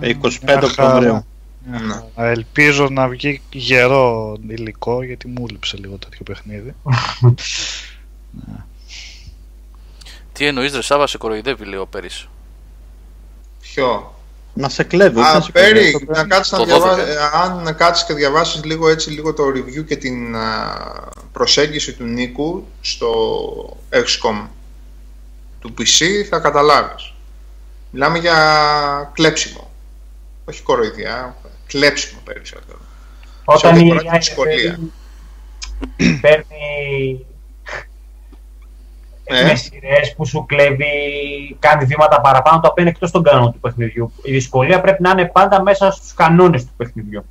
[0.00, 0.66] μια χαρά.
[0.66, 1.24] Οκτωβρίου.
[1.66, 1.92] Μια Ναι.
[2.14, 2.30] χαρά.
[2.30, 6.74] Ελπίζω να βγει γερό υλικό γιατί μου λείψε λίγο τέτοιο παιχνίδι.
[10.36, 12.28] Τι εννοείς, Ρε Σάβα, σε κοροϊδεύει, λέει ο Πέρις.
[13.60, 14.14] ποιο;
[14.54, 15.18] Να σε κλέβει.
[15.18, 17.30] όχι Α, να σε κλέβει, Πέρι, αυτό να κάτσεις να Το διαβάσεις, 12.
[17.32, 20.74] αν κάτσεις και διαβάσεις λίγο έτσι λίγο το review και την α,
[21.32, 23.10] προσέγγιση του Νίκου στο
[23.90, 24.46] XCOM
[25.60, 27.12] του PC θα καταλάβεις.
[27.90, 29.70] Μιλάμε για κλέψιμο.
[30.44, 31.36] Όχι κοροϊδιά,
[31.66, 32.78] κλέψιμο περισσότερο.
[33.44, 34.78] Όταν ό,τι η αφορά την AI δυσκολία.
[35.96, 37.26] παίρνει- παίρνει
[39.28, 39.42] Ε.
[39.44, 40.86] με σειρές που σου κλέβει,
[41.58, 44.12] κάνει βήματα παραπάνω, το οποίο είναι εκτός των κανόνων του παιχνιδιού.
[44.22, 47.24] Η δυσκολία πρέπει να είναι πάντα μέσα στους κανόνες του παιχνιδιού.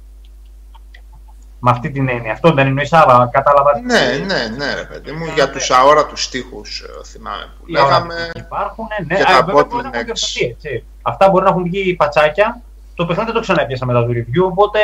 [1.59, 2.31] Με αυτή την έννοια.
[2.31, 3.79] Αυτό δεν εννοείς Σάβα, κατάλαβα.
[3.81, 5.25] Ναι, ναι, ναι, ρε παιδί μου.
[5.33, 8.29] Για τους αόρατους στίχους ε, θυμάμαι που Οι αόρατοι λέγαμε.
[8.35, 9.15] Υπάρχουν, ναι.
[9.15, 10.05] και Α, τα βέβαια μπορεί να έχουν bottlenecks.
[10.05, 10.83] διορθωθεί, έτσι.
[11.01, 12.61] Αυτά μπορεί να έχουν βγει πατσάκια.
[12.95, 14.79] Το παιχνίδι δεν το ξανέπιασα μετά το review, οπότε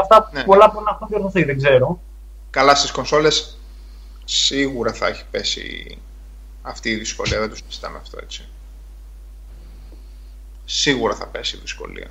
[0.00, 0.44] αυτά Ναι.
[0.44, 2.00] πολλά μπορεί να έχουν διορθωθεί, δεν ξέρω.
[2.50, 3.58] Καλά στις κονσόλες
[4.24, 5.98] σίγουρα θα έχει πέσει
[6.68, 8.48] αυτή η δυσκολία, δεν το συζητάμε αυτό έτσι.
[10.64, 12.10] Σίγουρα θα πέσει η δυσκολία.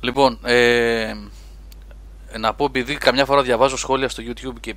[0.00, 1.14] Λοιπόν, ε,
[2.38, 4.74] να πω επειδή καμιά φορά διαβάζω σχόλια στο YouTube και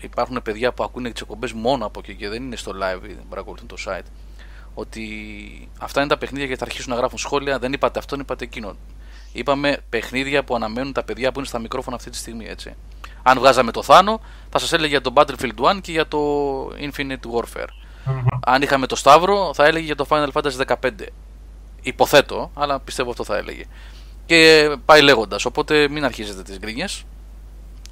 [0.00, 3.26] υπάρχουν παιδιά που ακούνε τις εκπομπές μόνο από εκεί και δεν είναι στο live, δεν
[3.28, 4.06] παρακολουθούν το site.
[4.74, 7.58] Ότι αυτά είναι τα παιχνίδια και θα αρχίσουν να γράφουν σχόλια.
[7.58, 8.76] Δεν είπατε αυτόν, είπατε εκείνον.
[9.32, 12.46] Είπαμε παιχνίδια που αναμένουν τα παιδιά που είναι στα μικρόφωνα αυτή τη στιγμή.
[12.46, 12.74] Έτσι.
[13.22, 14.20] Αν βγάζαμε το Θάνο,
[14.50, 16.18] θα σας έλεγε για το Battlefield 1 και για το
[16.68, 17.68] Infinite Warfare.
[18.44, 20.90] Αν είχαμε το Σταύρο, θα έλεγε για το Final Fantasy 15.
[21.82, 23.64] Υποθέτω, αλλά πιστεύω αυτό θα έλεγε.
[24.26, 25.44] Και πάει λέγοντας.
[25.44, 27.04] Οπότε μην αρχίζετε τις γκρίνιες.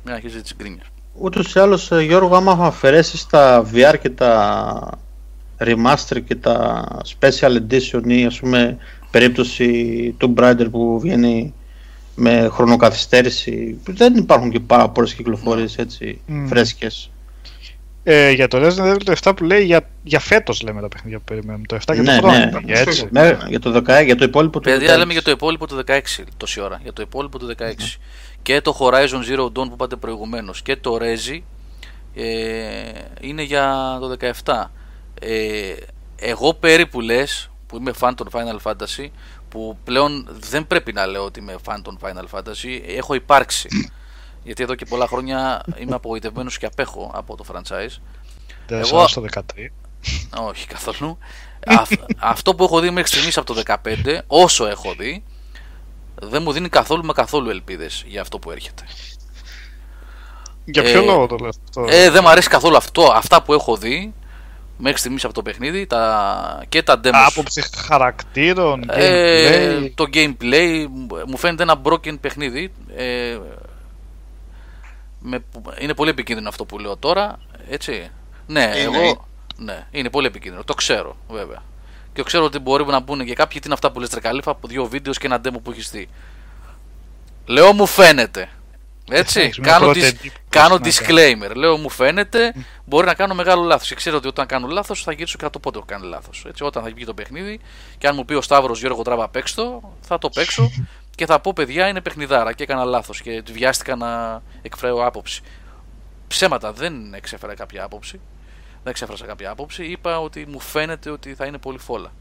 [0.04, 0.86] Μην αρχίζετε τις γκρίνιες.
[1.14, 4.98] Ούτως ή άλλως, Γιώργο, άμα αφαιρέσεις τα VR και τα
[5.58, 6.84] remaster και τα
[7.20, 8.76] special edition ή ας πούμε
[9.10, 11.54] περίπτωση του Brider που βγαίνει
[12.20, 16.46] με χρονοκαθυστέρηση, δεν υπάρχουν και πάρα πολλές κυκλοφορίες έτσι Μμ.
[16.46, 17.10] φρέσκες.
[18.02, 21.18] Ε, για το Resident Evil το 7 που λέει για, για φέτος λέμε τα παιχνίδια
[21.18, 21.66] που περιμένουμε.
[21.66, 22.38] Το 7 και Ναι, το χρόνο.
[22.38, 22.50] ναι.
[22.50, 23.08] παιδιά, έτσι.
[23.10, 24.98] Ναι, για, το 16, για το υπόλοιπο του Παιδιά, 16.
[24.98, 25.98] λέμε για το υπόλοιπο του 16
[26.36, 26.80] τόση ώρα.
[26.82, 27.62] Για το υπόλοιπο του 16.
[28.42, 31.40] Και το Horizon Zero Dawn που είπατε προηγουμένως και το Rezi
[32.14, 32.24] ε,
[33.20, 34.64] είναι για το 17.
[35.20, 35.72] Ε,
[36.16, 39.06] εγώ περίπου λες που είμαι fan των Final Fantasy
[39.50, 43.68] που πλέον δεν πρέπει να λέω ότι είμαι fan των Final Fantasy έχω υπάρξει
[44.44, 47.96] γιατί εδώ και πολλά χρόνια είμαι απογοητευμένος και απέχω από το franchise
[48.66, 49.08] Δεν Εγώ- Εγώ...
[49.08, 49.40] στο 13.
[50.50, 51.18] όχι καθόλου.
[51.66, 55.24] αυ- αυτό που έχω δει μέχρι στιγμής από το 15, όσο έχω δει,
[56.22, 58.82] δεν μου δίνει καθόλου με καθόλου ελπίδες για αυτό που έρχεται.
[60.64, 63.02] Για ποιο Ε, λόγο το λες αυτό; Ε, δεν μου αρέσει καθόλου αυτό.
[63.14, 64.14] Αυτά που έχω δει
[64.80, 66.62] μέχρι στιγμής από το παιχνίδι τα...
[66.68, 67.10] και τα demos.
[67.12, 69.90] Άποψη χαρακτήρων, Ε, gameplay.
[69.94, 70.86] το gameplay
[71.26, 72.72] μου φαίνεται ένα broken παιχνίδι.
[72.96, 73.38] Ε,
[75.18, 75.44] με,
[75.78, 77.38] είναι πολύ επικίνδυνο αυτό που λέω τώρα.
[77.68, 78.10] Έτσι.
[78.46, 78.98] Ναι, Είναι.
[78.98, 79.26] εγώ.
[79.56, 80.64] Ναι, είναι πολύ επικίνδυνο.
[80.64, 81.62] Το ξέρω, βέβαια.
[82.12, 84.68] Και ξέρω ότι μπορεί να πούνε και κάποιοι τι είναι αυτά που λες τρεκαλίφα από
[84.68, 86.08] δύο βίντεος και ένα demo που έχεις δει.
[87.46, 88.48] Λέω μου φαίνεται.
[89.10, 91.54] Έτσι, Έχεις μια κάνω, πρώτη dis- εντύπωση κάνω να disclaimer.
[91.54, 92.54] Λέω μου φαίνεται,
[92.84, 93.88] μπορεί να κάνω μεγάλο λάθος.
[93.88, 96.06] Και ξέρω ότι όταν κάνω λάθος θα γυρίσω και θα το πω ότι έχω κάνει
[96.06, 96.46] λάθος.
[96.60, 97.60] Όταν θα βγει το παιχνίδι
[97.98, 100.70] και αν μου πει ο Σταύρος Γιώργο Τράβα παίξ το, θα το παίξω
[101.16, 105.42] και θα πω παιδιά είναι παιχνιδάρα και έκανα λάθος και βιάστηκα να εκφραίω άποψη.
[106.28, 108.20] Ψέματα, δεν εξέφερα κάποια άποψη.
[108.82, 109.84] Δεν εξέφρασα κάποια άποψη.
[109.84, 112.12] Είπα ότι μου φαίνεται ότι θα είναι πολύ φόλα.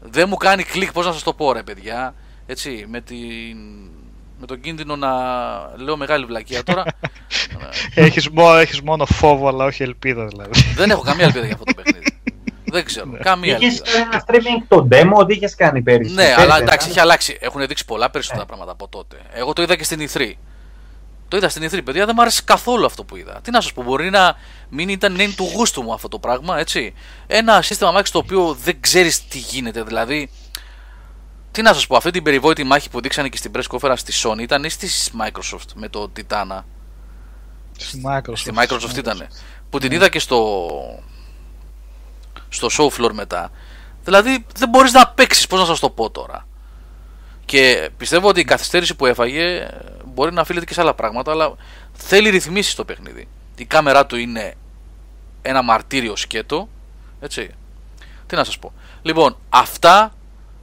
[0.00, 2.14] Δεν μου κάνει κλικ, πώς να σας το πω, ρε παιδιά.
[2.46, 3.56] Έτσι, με, την...
[4.42, 5.10] με τον κίνδυνο να
[5.76, 6.84] λέω μεγάλη βλακεία τώρα.
[7.94, 10.50] Έχεις, μόνο, έχεις μόνο φόβο, αλλά όχι ελπίδα δηλαδή.
[10.74, 12.06] δεν έχω καμία ελπίδα για αυτό το παιχνίδι.
[12.64, 13.10] δεν ξέρω.
[13.22, 13.98] καμία Είχες ελπίδα.
[13.98, 16.10] ένα streaming το demo, ό,τι είχες κάνει πέρυσι.
[16.14, 16.90] Ναι, Πέρυσι, αλλά δεν εντάξει, ήταν.
[16.90, 17.36] έχει αλλάξει.
[17.40, 19.16] Έχουν δείξει πολλά περισσότερα πράγματα από τότε.
[19.32, 20.32] Εγώ το είδα και στην E3.
[21.28, 23.40] Το είδα στην E3, παιδιά, δεν μου άρεσε καθόλου αυτό που είδα.
[23.42, 24.36] Τι να σας πω, μπορεί να
[24.68, 26.94] μην ήταν είναι του γούστου μου αυτό το πράγμα, έτσι.
[27.26, 30.30] Ένα σύστημα μάχη το οποίο δεν ξέρεις τι γίνεται, δηλαδή.
[31.52, 34.12] Τι να σας πω, αυτή την περιβόητη μάχη που δείξανε και στην press conference στη
[34.24, 34.88] Sony ήταν ή στη
[35.20, 36.60] Microsoft με το Titana.
[37.76, 38.36] Στη Microsoft.
[38.36, 39.28] Στη Microsoft ήταν.
[39.70, 40.68] Που την είδα και στο.
[42.48, 43.50] στο show floor μετά.
[44.04, 46.46] Δηλαδή δεν μπορείς να παίξεις, πώς να σας το πω τώρα.
[47.44, 49.68] Και πιστεύω ότι η καθυστέρηση που έφαγε ε,
[50.04, 51.54] μπορεί να οφείλεται και σε άλλα πράγματα, αλλά
[51.92, 53.28] θέλει ρυθμίσεις το παιχνίδι.
[53.56, 54.54] Η κάμερά του είναι
[55.42, 56.68] ένα μαρτύριο σκέτο.
[57.20, 57.50] Έτσι.
[58.26, 58.72] Τι να σας πω.
[59.02, 60.12] Λοιπόν, αυτά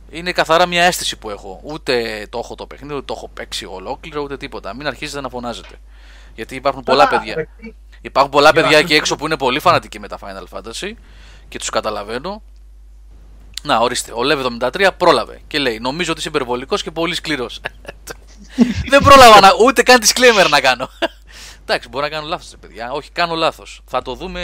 [0.09, 1.59] είναι καθαρά μια αίσθηση που έχω.
[1.63, 4.75] Ούτε το έχω το παιχνίδι, ούτε το έχω παίξει ολόκληρο, ούτε τίποτα.
[4.75, 5.75] Μην αρχίζετε να φωνάζετε.
[6.35, 7.35] Γιατί υπάρχουν πολλά Τώρα, παιδιά.
[7.35, 10.57] παιχτή- Υπάρχουν πολλά Για παιδιά να- εκεί έξω που είναι πολύ φανατικοί με τα Final
[10.57, 10.91] Fantasy
[11.49, 12.41] και τους καταλαβαίνω.
[13.63, 17.61] Να, ορίστε, ο Lev 73 πρόλαβε και λέει: Νομίζω ότι είσαι υπερβολικός και πολύ σκληρός.
[18.89, 20.89] Δεν πρόλαβα να, ούτε καν disclaimer να κάνω.
[21.65, 22.91] Εντάξει, μπορεί να κάνω λάθος, παιδιά.
[22.91, 23.81] Όχι, κάνω λάθος.
[23.85, 24.41] Θα το δούμε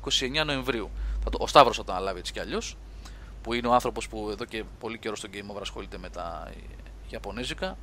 [0.00, 0.90] 29 Νοεμβρίου.
[1.24, 2.76] Θα το, ο Σταύρος θα το αναλάβει έτσι κι αλλιώς.
[3.46, 6.48] Που είναι ο άνθρωπος που εδώ και πολύ καιρό στο Game Over ασχολείται με τα
[7.08, 7.76] Ιαπωνέζικα.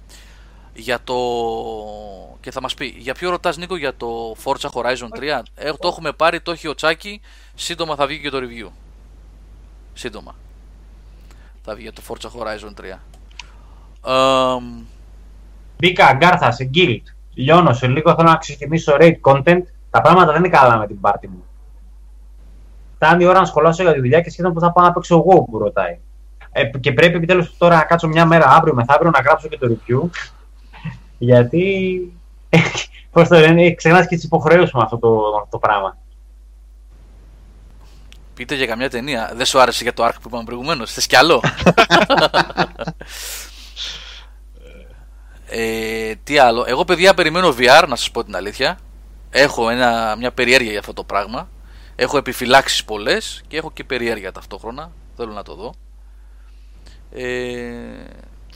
[0.74, 1.16] Για το.
[2.42, 5.42] και θα μας πει, για ποιο ρωτάς Νίκο για το Forza Horizon 3.
[5.56, 7.22] Ε, το έχουμε πάρει, το έχει ο Τσάκη.
[7.56, 8.70] Σύντομα θα βγει και το review.
[9.94, 10.36] Σύντομα.
[11.62, 13.00] Θα βγει για το Forza Horizon 3.
[14.06, 14.86] Εμ,
[15.78, 17.02] Μπήκα αγκάρθα σε guild.
[17.34, 19.62] Λιώνω σε λίγο, θέλω να ξεκινήσω raid content.
[19.90, 21.44] Τα πράγματα δεν είναι καλά με την πάρτι μου.
[23.04, 25.16] Φτάνει η ώρα να σχολάσω για τη δουλειά και σχεδόν που θα πάω να παίξω
[25.16, 26.00] εγώ που ρωτάει.
[26.52, 29.68] Ε, και πρέπει επιτέλους τώρα να κάτσω μια μέρα αύριο μεθαύριο να γράψω και το
[29.72, 30.10] review.
[31.18, 31.98] γιατί.
[33.12, 35.98] Πώς το λένε, ξεχνάς και τις υποχρεώσεις με αυτό το, αυτό το πράγμα.
[38.34, 39.32] πείτε για καμιά ταινία.
[39.36, 40.92] Δεν σου άρεσε για το arc που είπαμε προηγουμένως.
[40.94, 41.44] Θες κι άλλο;
[45.50, 46.64] ε, τι άλλο.
[46.68, 48.78] Εγώ, παιδιά, περιμένω VR, να σας πω την αλήθεια.
[49.30, 51.48] Έχω ένα, μια περιέργεια για αυτό το πράγμα.
[52.04, 54.92] Έχω επιφυλάξεις πολλές και έχω και περιέργεια ταυτόχρονα.
[55.16, 55.74] Θέλω να το δω.
[57.12, 58.06] Ε,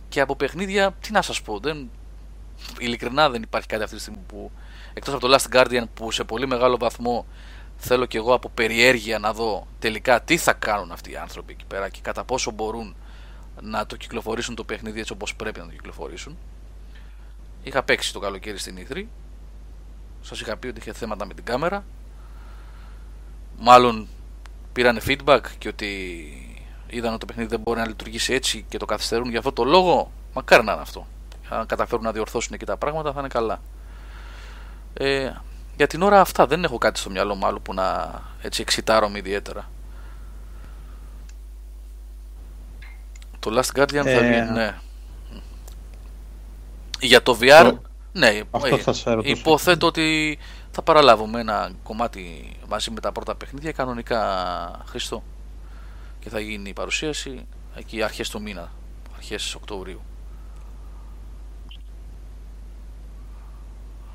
[0.09, 1.89] και από παιχνίδια, τι να σας πω, δεν,
[2.79, 4.51] ειλικρινά δεν υπάρχει κάτι αυτή τη στιγμή που
[4.93, 7.25] εκτός από το Last Guardian που σε πολύ μεγάλο βαθμό
[7.77, 11.65] θέλω και εγώ από περιέργεια να δω τελικά τι θα κάνουν αυτοί οι άνθρωποι εκεί
[11.65, 12.95] πέρα και κατά πόσο μπορούν
[13.61, 16.37] να το κυκλοφορήσουν το παιχνίδι έτσι όπως πρέπει να το κυκλοφορήσουν.
[17.63, 19.03] Είχα παίξει το καλοκαίρι στην E3.
[20.21, 21.85] Σας είχα πει ότι είχε θέματα με την κάμερα.
[23.59, 24.07] Μάλλον
[24.73, 25.87] πήρανε feedback και ότι
[26.87, 29.63] είδαν ότι το παιχνίδι δεν μπορεί να λειτουργήσει έτσι και το καθυστερούν για αυτό το
[29.63, 30.11] λόγο.
[30.33, 31.07] Μακάρι να είναι αυτό.
[31.49, 33.61] Αν καταφέρουν να διορθώσουν και τα πράγματα θα είναι καλά.
[34.93, 35.31] Ε,
[35.75, 38.11] για την ώρα αυτά δεν έχω κάτι στο μυαλό μου άλλο που να
[38.41, 39.69] έτσι εξητάρομαι ιδιαίτερα.
[43.39, 44.77] Το Last Guardian θα Ε, βγει, ναι.
[46.99, 47.81] Για το VR, Το-
[48.11, 49.35] ναι, Αυτό ε, θα σε ρωτούσα.
[49.39, 50.37] υποθέτω ότι
[50.77, 55.23] θα παραλάβουμε ένα κομμάτι μαζί με τα πρώτα παιχνίδια κανονικά Χριστό
[56.19, 57.45] και θα γίνει η παρουσίαση
[57.75, 58.71] εκεί αρχές του μήνα,
[59.15, 60.01] αρχές Οκτωβρίου.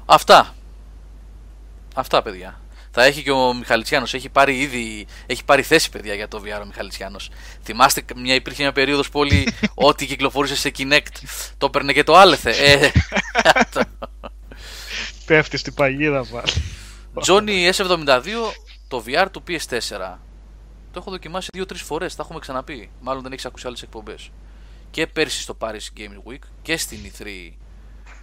[0.07, 0.55] Αυτά.
[1.95, 2.61] Αυτά παιδιά.
[2.91, 4.07] Θα έχει και ο Μιχαλητσιάνο.
[4.13, 5.07] Έχει πάρει ήδη.
[5.27, 7.19] Έχει πάρει θέση, παιδιά, για το VR ο Μιχαλητσιάνο.
[7.63, 11.23] Θυμάστε, μια, υπήρχε μια περίοδος που όλοι ό,τι κυκλοφορούσε σε Kinect
[11.59, 12.51] το έπαιρνε και το άλεθε.
[12.51, 12.91] Ε,
[15.27, 16.53] Πέφτεις στην παγίδα πάλι.
[17.27, 18.27] Johnny S72
[18.89, 20.17] το VR του PS4.
[20.93, 22.91] Το έχω δοκιμάσει δύο-τρεις φορές, τα έχουμε ξαναπεί.
[23.01, 24.31] Μάλλον δεν έχεις ακούσει άλλες εκπομπές.
[24.91, 27.27] Και πέρσι στο Paris Gaming Week και στην E3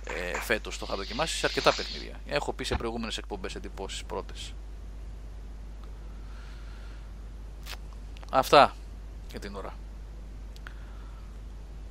[0.03, 2.19] ε, φέτος το είχα δοκιμάσει σε αρκετά παιχνίδια.
[2.27, 4.53] Έχω πει σε προηγούμενες εκπομπές εντυπώσεις πρώτες.
[8.31, 8.75] Αυτά
[9.29, 9.73] για την ώρα.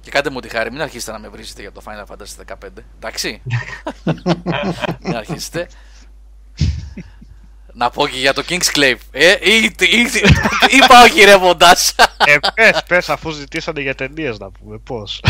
[0.09, 2.69] Και κάντε μου τη χάρη, μην αρχίσετε να με βρίζετε για το Final Fantasy 15.
[2.97, 3.43] Εντάξει.
[5.03, 5.69] μην αρχίσετε.
[7.73, 8.97] Να πω και για το Kingsglaive.
[9.11, 10.01] Ε, ή, ή, ή,
[10.77, 11.95] ή πάω γυρεύοντας.
[12.25, 15.23] Ε, πες, πες, αφού ζητήσανε για ταινίες να πούμε, πώς.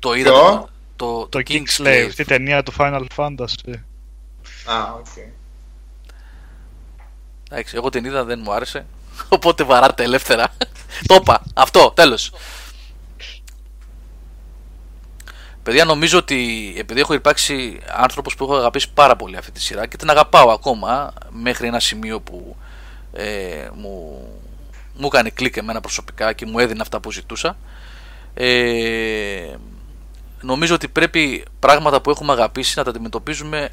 [0.00, 0.36] το είδατε.
[0.36, 3.74] Ποιο; Το, το Kingsglaive, τη ταινία του Final Fantasy.
[4.64, 5.06] Α, ΟΚ.
[7.50, 8.86] Εντάξει, εγώ την είδα, δεν μου άρεσε.
[9.28, 10.48] Οπότε βαράτε ελεύθερα.
[11.06, 11.42] το είπα.
[11.54, 12.32] Αυτό, τέλος.
[15.62, 19.86] Παιδιά, νομίζω ότι επειδή έχω υπάρξει άνθρωπος που έχω αγαπήσει πάρα πολύ αυτή τη σειρά
[19.86, 22.56] και την αγαπάω ακόμα μέχρι ένα σημείο που
[23.12, 24.26] ε, μου,
[24.94, 27.56] μου έκανε κλικ εμένα προσωπικά και μου έδινε αυτά που ζητούσα.
[28.34, 29.54] Ε,
[30.40, 33.68] νομίζω ότι πρέπει πράγματα που έχουμε αγαπήσει να τα αντιμετωπίζουμε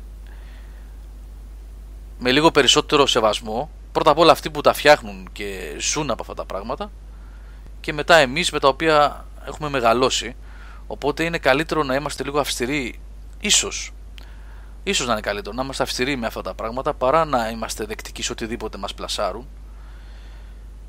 [2.19, 3.69] με λίγο περισσότερο σεβασμό.
[3.91, 6.91] Πρώτα απ' όλα αυτοί που τα φτιάχνουν και ζουν από αυτά τα πράγματα
[7.81, 10.35] και μετά εμείς με τα οποία έχουμε μεγαλώσει
[10.91, 12.99] Οπότε είναι καλύτερο να είμαστε λίγο αυστηροί,
[13.39, 13.93] ίσως,
[14.83, 18.23] ίσως να είναι καλύτερο να είμαστε αυστηροί με αυτά τα πράγματα παρά να είμαστε δεκτικοί
[18.23, 19.47] σε οτιδήποτε μας πλασάρουν.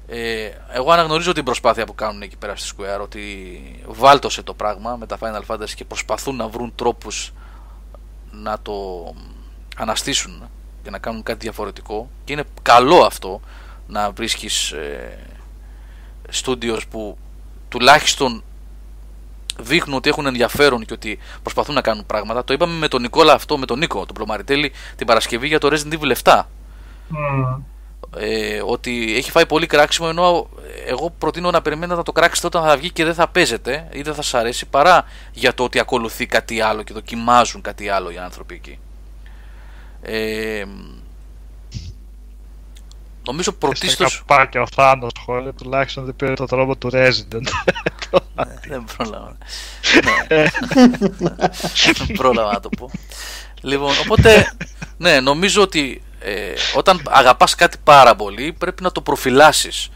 [0.07, 4.97] Ε, εγώ αναγνωρίζω την προσπάθεια που κάνουν εκεί πέρα στη Square ότι βάλτωσε το πράγμα
[4.97, 7.33] με τα Final Fantasy και προσπαθούν να βρουν τρόπους
[8.31, 8.75] να το
[9.77, 10.49] αναστήσουν
[10.83, 13.41] και να κάνουν κάτι διαφορετικό και είναι καλό αυτό
[13.87, 15.19] να βρίσκεις ε,
[16.33, 17.19] studios που
[17.69, 18.45] τουλάχιστον
[19.61, 22.45] δείχνουν ότι έχουν ενδιαφέρον και ότι προσπαθούν να κάνουν πράγματα.
[22.45, 25.69] Το είπαμε με τον Νικόλα αυτό, με τον Νίκο, τον Πλωμαριτέλη, την Παρασκευή για το
[25.73, 26.43] Resident Evil 7.
[27.13, 27.61] Mm.
[28.17, 30.49] Ε, ότι έχει φάει πολύ κράξιμο ενώ
[30.87, 34.03] εγώ προτείνω να περιμένετε να το κράξετε όταν θα βγει και δεν θα παίζετε ή
[34.03, 38.11] δεν θα σας αρέσει παρά για το ότι ακολουθεί κάτι άλλο και δοκιμάζουν κάτι άλλο
[38.11, 38.79] οι άνθρωποι εκεί.
[40.03, 40.65] Ε,
[43.27, 44.07] νομίζω πρωτίστω.
[44.27, 47.47] Πάει και ο Θάνος σχόλιο, τουλάχιστον δεν πήρε το τρόπο του Resident.
[48.35, 49.37] Ναι, δεν πρόλαβα.
[50.05, 50.49] Ναι.
[51.95, 52.91] Δεν πρόλαβα να το πω.
[53.61, 54.53] Λοιπόν, οπότε,
[54.97, 59.91] ναι, νομίζω ότι ε, όταν αγαπάς κάτι πάρα πολύ πρέπει να το προφυλάσεις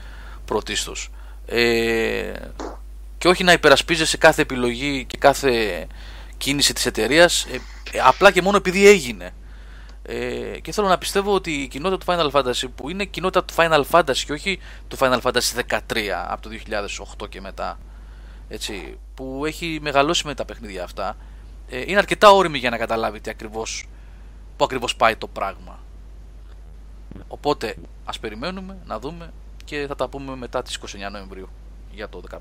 [0.44, 1.10] πρωτίστως.
[1.46, 2.32] Ε,
[3.18, 5.86] και όχι να υπερασπίζεσαι κάθε επιλογή και κάθε
[6.36, 7.46] κίνηση της εταιρείας
[7.92, 9.34] ε, απλά και μόνο επειδή έγινε.
[10.02, 13.54] Ε, και θέλω να πιστεύω ότι η κοινότητα του Final Fantasy που είναι κοινότητα του
[13.56, 14.58] Final Fantasy και όχι
[14.88, 15.78] του Final Fantasy 13
[16.28, 16.50] από το
[17.22, 17.78] 2008 και μετά
[18.48, 21.16] έτσι, που έχει μεγαλώσει με τα παιχνίδια αυτά
[21.68, 23.88] ε, είναι αρκετά όρημη για να καταλάβει τι ακριβώς,
[24.56, 25.78] που ακριβώς πάει το πράγμα.
[27.28, 29.32] Οπότε ας περιμένουμε να δούμε
[29.64, 31.48] και θα τα πούμε μετά τις 29 Νοεμβρίου
[31.92, 32.36] για το 15.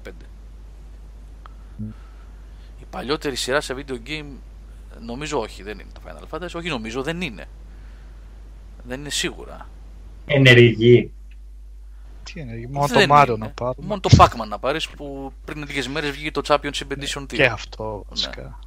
[2.82, 4.26] Η παλιότερη σειρά σε video game
[5.02, 6.56] νομίζω όχι, δεν είναι το Final Fantasy.
[6.56, 7.46] Όχι νομίζω, δεν είναι.
[8.84, 9.70] Δεν είναι σίγουρα.
[10.26, 11.12] Ενεργή.
[12.24, 13.38] Τι είναι, μόνο Δεν το Mario είναι.
[13.38, 13.88] να πάρουμε.
[13.88, 17.26] Μόνο το Pac-Man να πάρεις που πριν λίγες μέρες βγήκε το Championship Edition 2.
[17.26, 18.60] Και αυτό βασικά.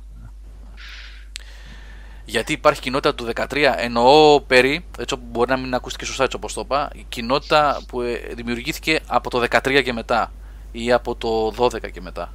[2.24, 6.36] Γιατί υπάρχει κοινότητα του 13, εννοώ περί, έτσι όπου μπορεί να μην ακούστηκε σωστά έτσι
[6.36, 10.32] όπως το είπα, η κοινότητα που ε, δημιουργήθηκε από το 13 και μετά
[10.72, 12.32] ή από το 12 και μετά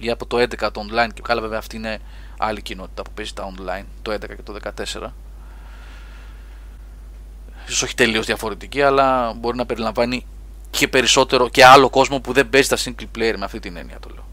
[0.00, 1.98] ή από το 11 το online και καλά βέβαια αυτή είναι
[2.38, 4.56] άλλη κοινότητα που παίζει τα online, το 11 και το
[5.02, 5.10] 14.
[7.66, 10.26] Ίσως όχι τελείως διαφορετική, αλλά μπορεί να περιλαμβάνει
[10.70, 13.98] και περισσότερο και άλλο κόσμο που δεν παίζει τα single player με αυτή την έννοια
[14.00, 14.24] το λέω.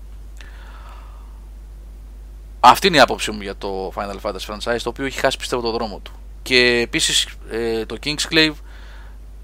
[2.59, 5.61] Αυτή είναι η άποψή μου για το Final Fantasy franchise, το οποίο έχει χάσει πιστεύω
[5.61, 6.11] το δρόμο του.
[6.41, 8.53] Και επίσης ε, το Kingsclave,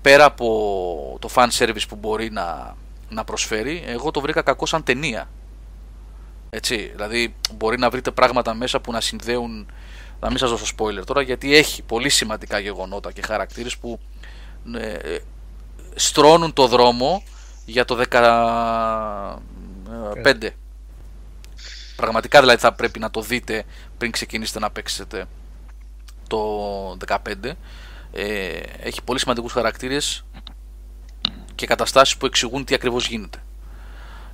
[0.01, 2.75] πέρα από το fan service που μπορεί να,
[3.09, 5.29] να προσφέρει, εγώ το βρήκα κακό σαν ταινία.
[6.49, 9.71] Έτσι, δηλαδή μπορεί να βρείτε πράγματα μέσα που να συνδέουν,
[10.19, 13.99] να μην σας δώσω spoiler τώρα, γιατί έχει πολύ σημαντικά γεγονότα και χαρακτήρες που
[14.75, 15.19] ε, ε,
[15.95, 17.23] στρώνουν το δρόμο
[17.65, 19.37] για το 15.
[21.95, 23.63] Πραγματικά δηλαδή θα πρέπει να το δείτε
[23.97, 25.25] πριν ξεκινήσετε να παίξετε
[26.27, 26.39] το
[27.07, 27.17] 15.
[28.11, 28.47] Ε,
[28.83, 30.25] έχει πολύ σημαντικούς χαρακτήρες
[31.55, 33.37] και καταστάσεις που εξηγούν τι ακριβώς γίνεται.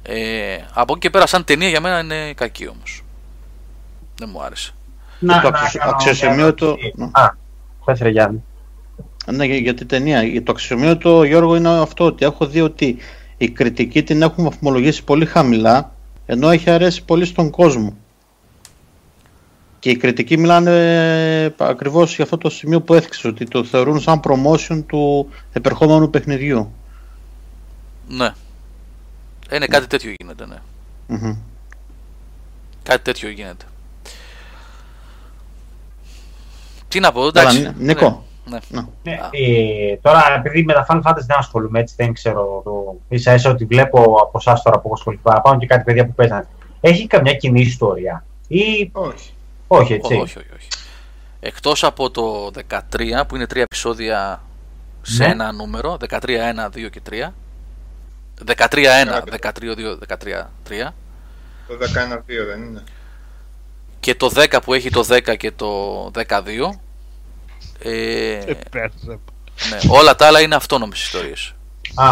[0.02, 3.03] Ε, από εκεί και πέρα σαν ταινία για μένα είναι κακή όμως.
[4.18, 4.72] Δεν μου άρεσε.
[5.19, 7.11] Να, Το να αξιο- κάνω αξιοσημείωτο- μια ερώτηση.
[7.11, 7.38] Α,
[7.86, 8.44] πες ρε Γιάννη.
[9.26, 10.24] Ναι, για, για την ταινία.
[10.24, 12.98] Για το αξιομείωτο, Γιώργο, είναι αυτό ότι έχω δει ότι
[13.38, 17.98] η κριτική την έχουν βαθμολογήσει πολύ χαμηλά, ενώ έχει αρέσει πολύ στον κόσμο.
[19.80, 20.72] Και οι κριτικοί μιλάνε
[21.44, 26.10] ε, ακριβώς για αυτό το σημείο που έθιξες, ότι το θεωρούν σαν promotion του επερχόμενου
[26.10, 26.74] παιχνιδιού.
[28.08, 28.34] Ναι.
[29.50, 30.58] Ε, ναι, κάτι τέτοιο γίνεται, ναι.
[31.08, 31.36] Μμμ.
[32.84, 33.66] Κάτι τέτοιο γίνεται.
[36.88, 37.62] Τι να πω, Καλά, εντάξει.
[37.62, 38.26] Νι- Νίκο.
[38.50, 38.60] Ναι.
[38.70, 38.82] Ναι.
[39.04, 39.30] Ναι, Α.
[39.32, 42.62] ε, τώρα, επειδή με τα Final Fantasy δεν ασχολούμαι, έτσι δεν ξέρω.
[42.64, 42.96] Το...
[43.10, 46.14] ίσα ίσα ότι βλέπω από εσάς τώρα που έχω ασχοληθεί παραπάνω και κάτι παιδιά που
[46.14, 46.48] παίζανε.
[46.82, 49.34] Έχει καμιά κοινή ιστορία ή Όχι.
[49.68, 50.14] όχι, έτσι.
[50.14, 50.68] Όχι, όχι, όχι.
[51.40, 52.80] Εκτός από το 13
[53.28, 54.42] που είναι τρία επεισόδια
[55.02, 55.32] σε Ναι.
[55.32, 57.34] ένα νούμερο, 13, 1, 2 και 3.
[58.46, 59.24] 13, 1, Καλά.
[59.42, 60.94] 13, 2, 13, 3.
[61.68, 62.84] Το 11-2 δεν είναι.
[64.00, 66.72] Και το 10 που έχει το 10 και το 12.
[67.80, 69.19] Ε, Επέτρεπε.
[69.69, 71.53] ναι, όλα τα άλλα είναι αυτόνομες ιστορίες.
[71.95, 72.03] Α,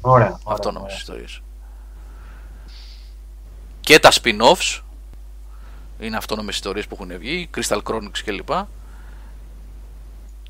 [0.00, 0.26] ωραία.
[0.26, 0.96] ωραία, Αυτόνομες ωραία.
[0.96, 1.40] ιστορίες.
[3.80, 4.80] Και τα spin-offs
[5.98, 8.50] είναι αυτόνομες ιστορίες που έχουν βγει, Crystal Chronicles κλπ.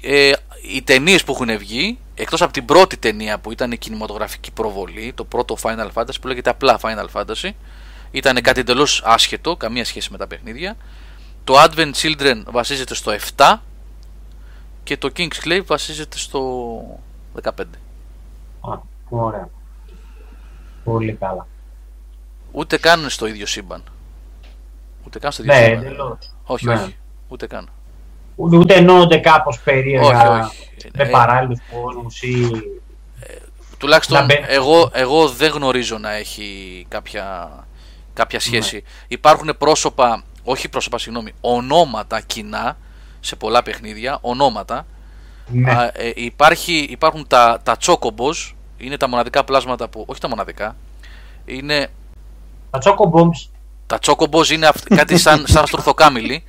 [0.02, 0.32] Ε,
[0.74, 5.12] οι ταινίες που έχουν βγει, εκτός από την πρώτη ταινία που ήταν η κινηματογραφική προβολή,
[5.14, 7.50] το πρώτο Final Fantasy που λέγεται απλά Final Fantasy,
[8.10, 10.76] ήταν κάτι εντελώς άσχετο, καμία σχέση με τα παιχνίδια.
[11.44, 13.56] Το Advent Children βασίζεται στο 7
[14.86, 16.40] και το King's Clave βασίζεται στο
[17.42, 17.48] 15.
[18.60, 19.48] Α, ωραία.
[20.84, 21.46] Πολύ καλά.
[22.52, 23.82] Ούτε καν στο ίδιο σύμπαν.
[25.06, 25.84] Ούτε καν στο ίδιο Ναι, σύμπαν.
[25.84, 26.18] εντελώς.
[26.44, 26.74] Όχι, Ναι.
[26.74, 26.96] όχι.
[27.28, 27.68] Ούτε καν.
[28.36, 30.90] Ούτε, ούτε ενώνονται κάπως περίεργα Όχι, όχι.
[30.94, 32.50] με Ε, παράλληλους κόσμους ή.
[33.78, 34.44] Τουλάχιστον Να μπαίνει.
[34.48, 37.50] εγώ, εγώ δεν γνωρίζω να έχει κάποια,
[38.14, 38.82] κάποια σχέση.
[39.08, 42.76] Υπάρχουν πρόσωπα, όχι πρόσωπα, συγγνώμη, ονόματα κοινά
[43.26, 44.86] σε πολλά παιχνίδια, ονόματα.
[45.48, 45.72] Ναι.
[45.72, 50.76] Α, ε, υπάρχει, υπάρχουν τα, τα chocobos, είναι τα μοναδικά πλάσματα που, όχι τα μοναδικά,
[51.44, 51.88] είναι
[52.70, 53.48] Τα Choco Bombs.
[53.86, 56.44] Τα chocobos είναι αυ- κάτι σαν, σαν στρουθοκάμιλοι.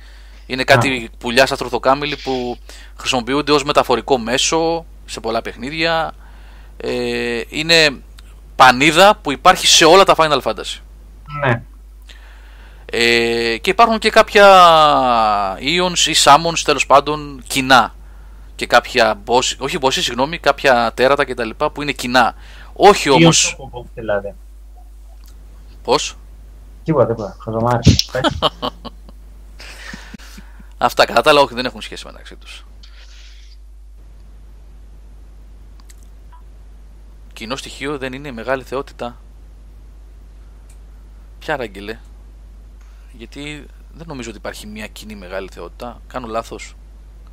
[0.46, 2.58] Είναι κάτι πουλιά σαν στρουθοκάμιλοι που
[2.96, 6.12] χρησιμοποιούνται ως μεταφορικό μέσο σε πολλά παιχνίδια.
[6.76, 8.02] Ε, είναι
[8.56, 10.80] πανίδα που υπάρχει σε όλα τα Final Fantasy.
[11.44, 11.62] Ναι.
[12.90, 14.46] Ε, και υπάρχουν και κάποια
[15.58, 17.94] Ions ή Summons τέλος πάντων κοινά.
[18.54, 21.50] Και κάποια boss, όχι boss, συγγνώμη, κάποια τέρατα κτλ.
[21.50, 22.34] που είναι κοινά.
[22.72, 23.56] Όχι Ή ο όμως.
[23.58, 24.34] Choco Bombs δηλαδή.
[25.82, 26.16] Πώς;
[26.84, 27.36] Τίποτα, τίποτα.
[27.40, 27.96] Χαζομάρι.
[28.12, 28.38] Πες.
[30.78, 32.64] Αυτά κατά τα άλλα όχι δεν έχουν σχέση μεταξύ τους.
[37.32, 39.16] Κοινό στοιχείο δεν είναι η μεγάλη θεότητα.
[41.38, 41.98] Ποια ράγγελε;
[43.18, 46.00] Γιατί δεν νομίζω ότι υπάρχει μια κοινή μεγάλη θεότητα.
[46.06, 46.74] Κάνω λάθος.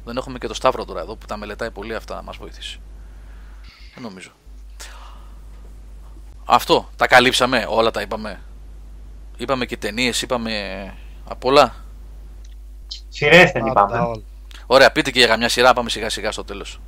[0.05, 2.79] Δεν έχουμε και το Σταύρο τώρα εδώ που τα μελετάει πολύ αυτά να μας βοηθήσει.
[3.93, 4.29] Δεν νομίζω.
[6.45, 6.89] Αυτό.
[6.95, 7.65] Τα καλύψαμε.
[7.69, 8.41] Όλα τα είπαμε.
[9.37, 10.93] Είπαμε και ταινίες, είπαμε
[11.27, 11.75] απ' όλα.
[13.09, 13.97] Σειρές δεν Πάντα είπαμε.
[14.07, 14.21] όλα.
[14.65, 16.79] Ωραία, πείτε και για καμιά σειρά, πάμε σιγά σιγά στο τέλος.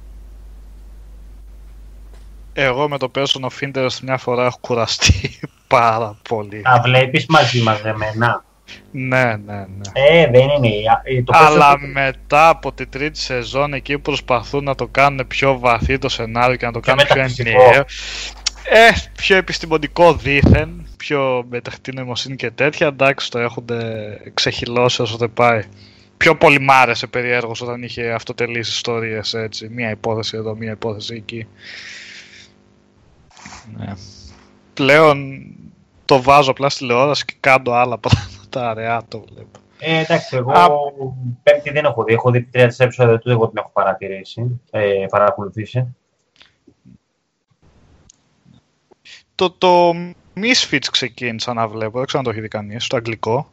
[2.54, 6.62] Εγώ με το Person of Interest μια φορά έχω κουραστεί πάρα πολύ.
[6.62, 8.46] Τα βλέπεις μαζί μαζεμένα.
[8.92, 9.66] Ναι, ναι, ναι.
[9.94, 10.70] Ε, δεν είναι.
[11.04, 15.28] ε, Το Αλλά πόσο- μετά από τη τρίτη σεζόν εκεί που προσπαθούν να το κάνουν
[15.28, 17.50] πιο βαθύ το σενάριο και να το Πιο κάνουν πιο μεταφυσικό.
[17.50, 17.86] ενιαίο.
[18.70, 22.88] Ε, πιο επιστημονικό δήθεν, πιο με τεχνητή νοημοσύνη και τέτοια.
[22.88, 23.66] Εντάξει, το έχουν
[24.34, 25.62] ξεχυλώσει όσο δεν πάει.
[26.18, 29.70] Πιο πολύ μ' άρεσε περιέργως όταν είχε αυτοτελείς ιστορίες έτσι.
[29.70, 31.48] Μία υπόθεση εδώ, μία υπόθεση εκεί.
[33.78, 33.94] Ναι.
[34.74, 35.42] Πλέον
[36.06, 39.60] το βάζω απλά στη τηλεόραση και κάνω άλλα πράγματα αραιά το βλέπω.
[39.80, 40.68] Ε, εντάξει, εγώ Α.
[41.44, 42.14] πέμπτη δεν έχω δει.
[42.14, 45.96] Έχω δει τρία τέσσερα επεισόδια του, εγώ την έχω παρατηρήσει, ε, παρακολουθήσει.
[49.36, 49.90] Το, το
[50.36, 53.52] Misfits ξεκίνησα να βλέπω, δεν ξέρω αν το έχει δει κανείς, στο αγγλικό.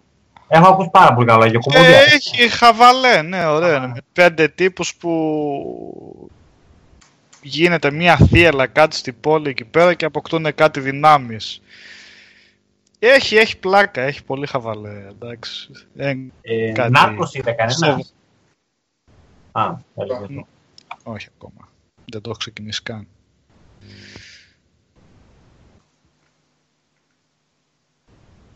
[0.49, 1.99] Έχω ακούσει πάρα πολύ καλά για Ε, κομμωδία.
[1.99, 3.73] έχει χαβαλέ, ναι, ωραία.
[3.75, 3.77] Α.
[3.77, 3.87] είναι.
[3.87, 6.31] Με πέντε τύπους που
[7.43, 11.63] γίνεται μια θύελα κάτι στην πόλη εκεί πέρα και αποκτούν κάτι δυνάμεις.
[13.07, 15.71] Έχει, έχει πλάκα, έχει πολύ χαβαλέ, εντάξει.
[15.97, 18.15] Ε, Ε, κάτι- Νάρκος είδε κανένας; στο-
[19.61, 20.47] Α, έλεγε το.
[21.03, 21.69] όχι ακόμα.
[22.11, 23.07] Δεν το έχω ξεκινήσει καν.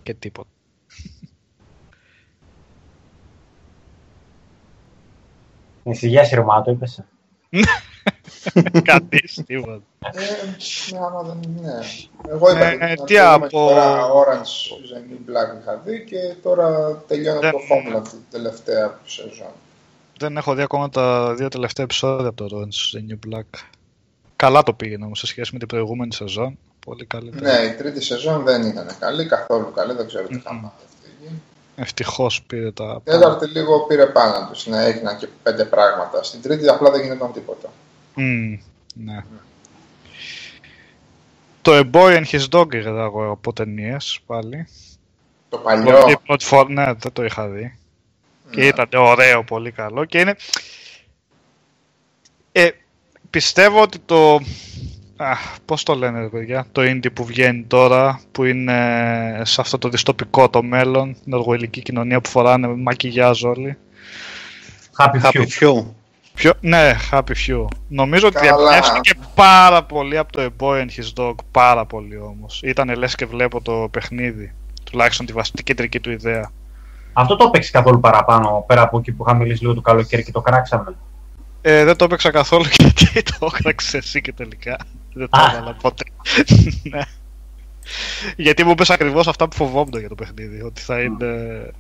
[0.03, 0.49] Και τίποτα.
[5.85, 7.03] Εσύ για σειρμά το είπες.
[8.91, 9.81] Κανείς, τίποτα.
[10.13, 10.21] Ε,
[10.93, 11.79] ναι, άμα δεν ναι.
[12.29, 15.31] Εγώ είπα Ε, την ε, αρχή, τι εγώ από- με φορά Orange is the New
[15.31, 19.53] Black είχα δει και τώρα τελειώνω Δεν- το Homeland την τελευταία σεζόν.
[20.19, 23.59] Δεν έχω δει ακόμα τα δύο τελευταία επεισόδια από το Orange is the New Black.
[24.37, 26.59] Καλά το πήγαινε όμως σε σχέση με την προηγούμενη σεζόν.
[26.87, 27.53] Πολύ καλύτερα.
[27.53, 30.61] Ναι, η τρίτη σεζόν δεν ήταν καλή, καθόλου καλή, δεν ξέρω τι θα Μμμ.
[30.61, 31.35] μάθει αυτή εκεί.
[31.77, 33.01] Ευτυχώς πήρε τα...
[33.05, 36.23] Η τέταρτη λίγο πήρε πάνω τους, ναι, έγιναν και πέντε πράγματα.
[36.23, 37.69] Στην τρίτη απλά δεν γινόταν τίποτα.
[38.19, 38.59] Μμμ,
[38.95, 39.25] ναι.
[41.63, 44.67] Το A Boy and His Dog είδα εγώ από ταινίες πάλι.
[45.49, 46.09] Το παλιό.
[46.09, 47.79] Η πρώτη φορά, ναι, δεν το είχα δει.
[48.51, 48.67] Και Ναι.
[48.67, 50.05] ήταν ωραίο, πολύ καλό.
[50.05, 50.37] Και είναι...
[52.53, 52.69] Ε,
[53.31, 54.35] πιστεύω ότι το...
[55.17, 55.35] Α,
[55.65, 59.89] πώς το λένε ρε παιδιά, το indie που βγαίνει τώρα, που είναι σε αυτό το
[59.89, 63.77] δυστοπικό το μέλλον, την οργοηλική κοινωνία που φοράνε μακιγιάζ όλοι.
[64.99, 65.47] Happy Happy Few.
[65.61, 65.85] Few.
[66.39, 66.53] Ποιο...
[66.61, 67.65] Ναι, Happy Few.
[67.89, 68.67] Νομίζω ότι Καλά.
[68.77, 72.61] εμπνεύστηκε πάρα πολύ από το A Boy and His Dog, πάρα πολύ όμως.
[72.65, 74.55] Ήτανε λες και βλέπω το παιχνίδι,
[74.85, 76.51] τουλάχιστον τη βασική κεντρική του ιδέα.
[77.13, 80.33] Αυτό το έπαιξες καθόλου παραπάνω, πέρα από εκεί που είχαμε μιλήσει λίγο το καλοκαίρι και
[80.33, 80.95] το κράξαμε;
[81.61, 84.77] Ε, δεν το έπαιξα καθόλου γιατί το έκραξε εσύ και τελικά.
[85.13, 85.51] Δεν το Α.
[85.57, 86.05] έβαλα ποτέ.
[86.91, 87.01] ναι.
[88.37, 90.63] Γιατί μου είπες ακριβώς αυτά που φοβόμουν για το παιχνίδι.
[90.63, 91.27] Ότι θα είναι...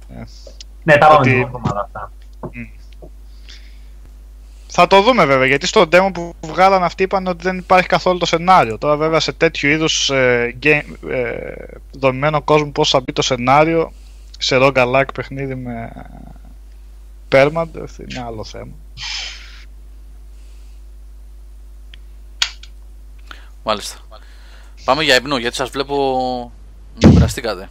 [0.08, 0.22] ε,
[0.82, 2.12] Ναι, τα πάμε Ότι- την εβδομάδα αυτά.
[4.70, 8.18] Θα το δούμε βέβαια, γιατί στο demo που βγάλαν αυτοί είπαν ότι δεν υπάρχει καθόλου
[8.18, 8.78] το σενάριο.
[8.78, 11.40] Τώρα βέβαια σε τέτοιου είδους ε, game, ε,
[11.90, 13.92] δομημένο κόσμο πώς θα μπει το σενάριο
[14.38, 15.92] σε roguelike παιχνίδι με
[17.32, 18.72] permadeath είναι άλλο θέμα.
[23.62, 23.98] Μάλιστα.
[24.84, 26.52] Πάμε για ύπνο, γιατί σας βλέπω
[27.04, 27.68] να κουραστήκατε.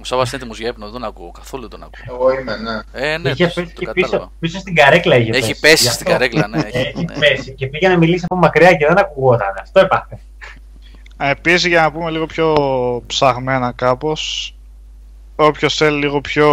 [0.00, 2.14] Ο Σάββας είναι έτοιμος για ύπνο, δεν τον ακούω, καθόλου δεν τον ακούω.
[2.16, 2.80] Εγώ είμαι, ναι.
[3.12, 4.16] Ε, ναι, είχε το, πέσει το και κατάλαβα.
[4.16, 5.60] πίσω, πίσω στην καρέκλα είχε Έχει πέσει.
[5.60, 6.10] πέσει Γι' στην αυτό.
[6.18, 6.58] καρέκλα, ναι.
[6.58, 7.18] Έχει, Έχει ναι.
[7.18, 9.54] πέσει και πήγε να μιλήσει από μακριά και δεν ακουγόταν.
[9.60, 10.18] Αυτό έπαθε.
[11.22, 12.54] Επίσης για να πούμε λίγο πιο
[13.06, 14.54] ψαγμένα κάπως
[15.36, 16.46] Όποιος θέλει λίγο πιο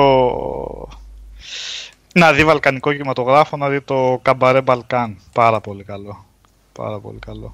[2.14, 6.26] να δει βαλκανικό κινηματογράφο να δει το Καμπαρέ Μπαλκάν Πάρα πολύ καλό
[6.74, 7.54] Πάρα πολύ καλό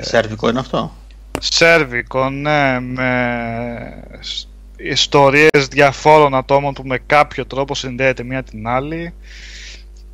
[0.00, 0.92] Σερβικό είναι αυτό;
[1.44, 4.46] Σέρβικο, ναι, με σ-
[4.76, 9.14] ιστορίες διαφόρων ατόμων που με κάποιο τρόπο συνδέεται μία την άλλη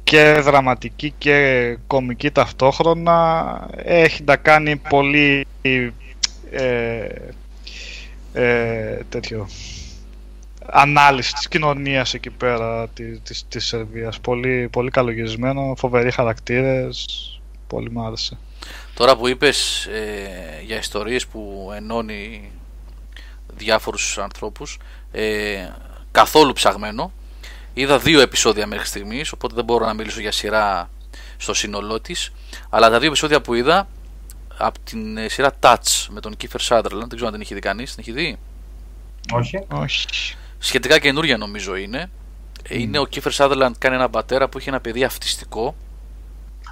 [0.04, 3.68] και δραματική και κομική ταυτόχρονα.
[3.76, 5.46] Έχει να κάνει πολύ
[6.50, 7.08] ε,
[8.32, 9.48] ε, τέτοιο
[10.66, 14.20] ανάλυση της κοινωνίας εκεί πέρα της, της, της Σερβίας.
[14.20, 17.06] Πολύ, πολύ καλογυρισμένο, φοβεροί χαρακτήρες
[17.66, 18.38] πολύ μου άρεσε
[18.98, 22.50] Τώρα που είπες ε, για ιστορίες που ενώνει
[23.46, 24.78] διάφορους ανθρώπους
[25.12, 25.68] ε,
[26.10, 27.12] καθόλου ψαγμένο.
[27.74, 30.90] Είδα δύο επεισόδια μέχρι στιγμής οπότε δεν μπορώ να μιλήσω για σειρά
[31.36, 32.32] στο σύνολό της.
[32.68, 33.88] Αλλά τα δύο επεισόδια που είδα
[34.56, 37.60] από την ε, σειρά Touch με τον Kiefer Sutherland δεν ξέρω αν την έχει δει
[37.60, 38.38] κανείς την έχει δει;
[39.32, 39.66] Όχι.
[39.68, 40.06] όχι.
[40.58, 42.10] Σχετικά καινούρια νομίζω είναι.
[42.68, 45.74] Είναι ο Kiefer Sutherland κάνει ένα πατέρα που έχει ένα παιδί αυτιστικό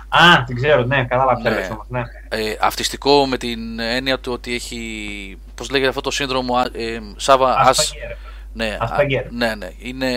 [0.09, 1.57] Α, την ξέρω, ναι, κατάλαβα ποια Ναι.
[1.57, 2.01] λες όμως, ναι.
[2.29, 7.01] ε, αυτιστικό με την έννοια του ότι έχει πώς λέγεται αυτό το σύνδρομο α- ε,
[7.17, 8.11] Σάβα Ας, Ασπαγέρ.
[8.53, 9.25] ναι, Asperger.
[9.27, 10.11] α- ναι, ναι, είναι,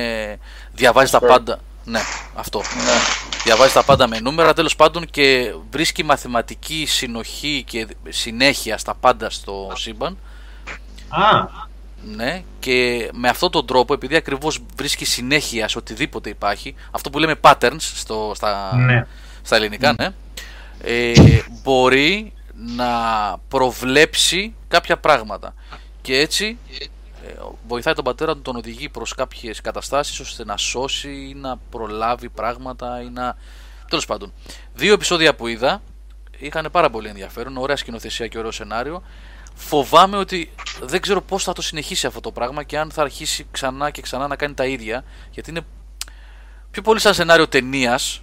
[0.74, 1.28] διαβάζει τα Asperger.
[1.28, 2.00] πάντα ναι,
[2.36, 2.62] αυτό
[3.44, 9.30] διαβάζει τα πάντα με νούμερα τέλος πάντων και βρίσκει μαθηματική συνοχή και συνέχεια στα πάντα
[9.30, 10.18] στο σύμπαν
[11.10, 11.68] Α,
[12.16, 17.20] ναι, και με αυτόν τον τρόπο, επειδή ακριβώς βρίσκει συνέχεια σε οτιδήποτε υπάρχει, αυτό που
[17.20, 19.06] λέμε patterns στο, στα, ναι.
[19.50, 20.10] Στα ελληνικά, ναι,
[20.82, 21.14] ε,
[21.64, 22.88] μπορεί να
[23.48, 25.54] προβλέψει κάποια πράγματα.
[26.02, 26.58] Και έτσι
[27.28, 27.34] ε,
[27.68, 32.30] βοηθάει τον πατέρα του, τον οδηγεί προς κάποιες καταστάσεις ώστε να σώσει ή να προλάβει
[32.30, 33.38] πράγματα ή να...
[33.90, 34.34] Τέλος πάντων,
[34.74, 35.82] δύο επεισόδια που είδα
[36.38, 39.04] είχαν πάρα πολύ ενδιαφέρον, ωραία σκηνοθεσία και ωραίο σενάριο.
[39.56, 40.52] Φοβάμαι ότι
[40.82, 44.02] δεν ξέρω πώς θα το συνεχίσει αυτό το πράγμα και αν θα αρχίσει ξανά και
[44.02, 45.62] ξανά να κάνει τα ίδια, γιατί είναι
[46.72, 48.22] πιο πολύ σαν σενάριο ταινίας,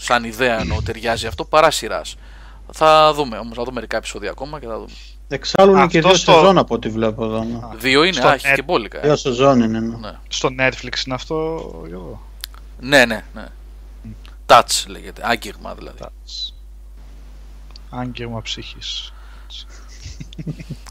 [0.00, 2.16] σαν ιδέα ενώ ταιριάζει αυτό, παρά σειράς.
[2.72, 4.90] Θα δούμε όμως, θα δούμε μερικά επεισόδια ακόμα και θα δούμε.
[5.28, 7.44] Εξάλλου είναι και Αυτό δύο στο- σεζόν από ό,τι βλέπω εδώ.
[7.44, 7.58] ναι.
[7.78, 8.54] Δύο είναι, στο α, έχει net.
[8.54, 9.00] και μπόλικα.
[9.00, 9.80] Δύο σεζόν είναι.
[9.80, 9.96] ναι.
[9.96, 10.12] Ναι.
[10.28, 12.22] Στο Netflix είναι αυτό, Γιώργο.
[12.80, 13.46] ναι, ναι, ναι.
[14.46, 15.98] Touch λέγεται, άγγιγμα δηλαδή.
[17.90, 19.12] Άγγιγμα ψυχής.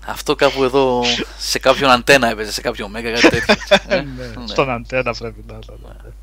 [0.07, 1.03] Αυτό κάπου εδώ
[1.38, 3.55] σε κάποιον Αντέννα έπαιζε, σε κάποιο Μέγκα, κάτι τέτοιο.
[3.88, 4.47] Ε, Ναι, ναι.
[4.47, 6.13] Στον Αντέννα πρέπει να είναι.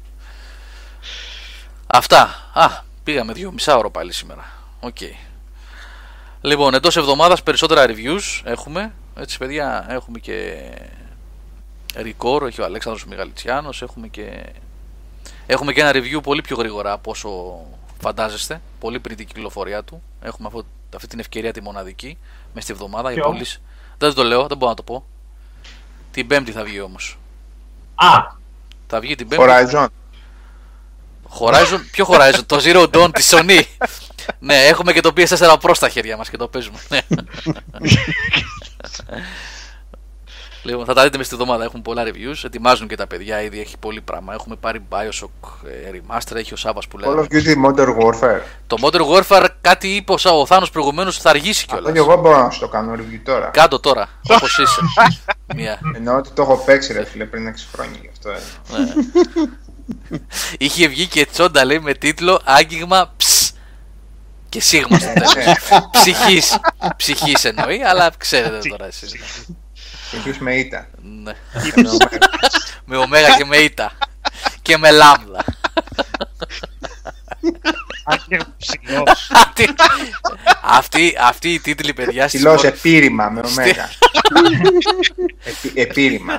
[1.87, 2.51] Αυτά.
[2.53, 2.69] Α,
[3.05, 4.45] πήγαμε δυόμισι ώρα πάλι σήμερα.
[4.81, 4.97] ΟΚ.
[6.41, 8.93] Λοιπόν, εντός εβδομάδας περισσότερα reviews έχουμε.
[9.17, 10.55] Έτσι, παιδιά, έχουμε και
[11.95, 14.47] record, έχει ο Αλέξανδρος Μιγαλιτσιάνος, έχουμε και...
[15.47, 17.61] Έχουμε και ένα review πολύ πιο γρήγορα από όσο
[18.03, 20.03] φαντάζεστε, πολύ πριν την κυκλοφορία του.
[20.23, 22.19] Έχουμε αυτό, αυτή την ευκαιρία τη μοναδική,
[22.55, 23.11] μες στη εβδομάδα.
[23.11, 23.61] οι Ποιο; πωλήσεις-
[23.99, 25.05] Δεν το λέω, δεν μπορώ να το πω.
[26.11, 27.19] Την Πέμπτη θα βγει όμως.
[27.95, 28.09] Α,
[28.87, 29.45] Θα βγει την Πέμπτη.
[29.49, 29.87] Horizon.
[31.41, 33.61] Horizon, ποιο Horizon, το Zero Dawn της Sony.
[34.39, 36.79] ναι, έχουμε και το PS4 Pro στα χέρια μας και το παίζουμε.
[36.89, 36.99] Ναι.
[40.67, 41.65] Λοιπόν, θα τα δείτε μες στη εβδομάδα.
[41.65, 42.45] Έχουν πολλά reviews.
[42.45, 43.43] Ετοιμάζουν και τα παιδιά.
[43.43, 44.35] Ήδη έχει πολύ πράγμα.
[44.35, 46.37] Έχουμε πάρει Bioshock ε, Remaster.
[46.37, 47.11] Έχει ο Σάβα που λέει.
[47.17, 48.41] Call of Duty Modern Warfare.
[48.67, 51.93] Το Modern Warfare κάτι είπε ο, Σα- ο Θάνος προηγουμένως θα αργήσει Αυτό κιόλας.
[51.93, 53.47] και εγώ μπορώ να σου το κάνω review τώρα.
[53.47, 54.81] Κάντο τώρα, όπως είσαι.
[55.57, 55.79] Μία.
[55.97, 58.31] Εννοώ ότι το έχω παίξει ρε φίλε πριν 6 χρόνια γι' αυτό.
[58.31, 58.39] ε.
[60.59, 63.53] Είχε βγει και τσόντα λέει με τίτλο Άγγιγμα ψ.
[64.49, 65.35] Και σίγμα στο τέλος.
[65.91, 66.57] Ψυχής.
[66.97, 69.15] Ψυχής εννοεί, αλλά ξέρετε τώρα εσείς.
[70.13, 70.89] Έχεις με ήττα.
[71.23, 71.33] Ναι.
[72.85, 73.93] με ωμέγα και με ήττα.
[74.63, 75.45] Και με λάμδα.
[78.05, 79.31] Άγγελ ψηλός.
[79.31, 79.75] Αυτή-
[80.63, 83.91] αυτή, αυτή η τίτλη παιδιά στις Ψηλός μορ- επίρρημα με ωμέγα.
[85.45, 86.39] Επί- Επίρρημα.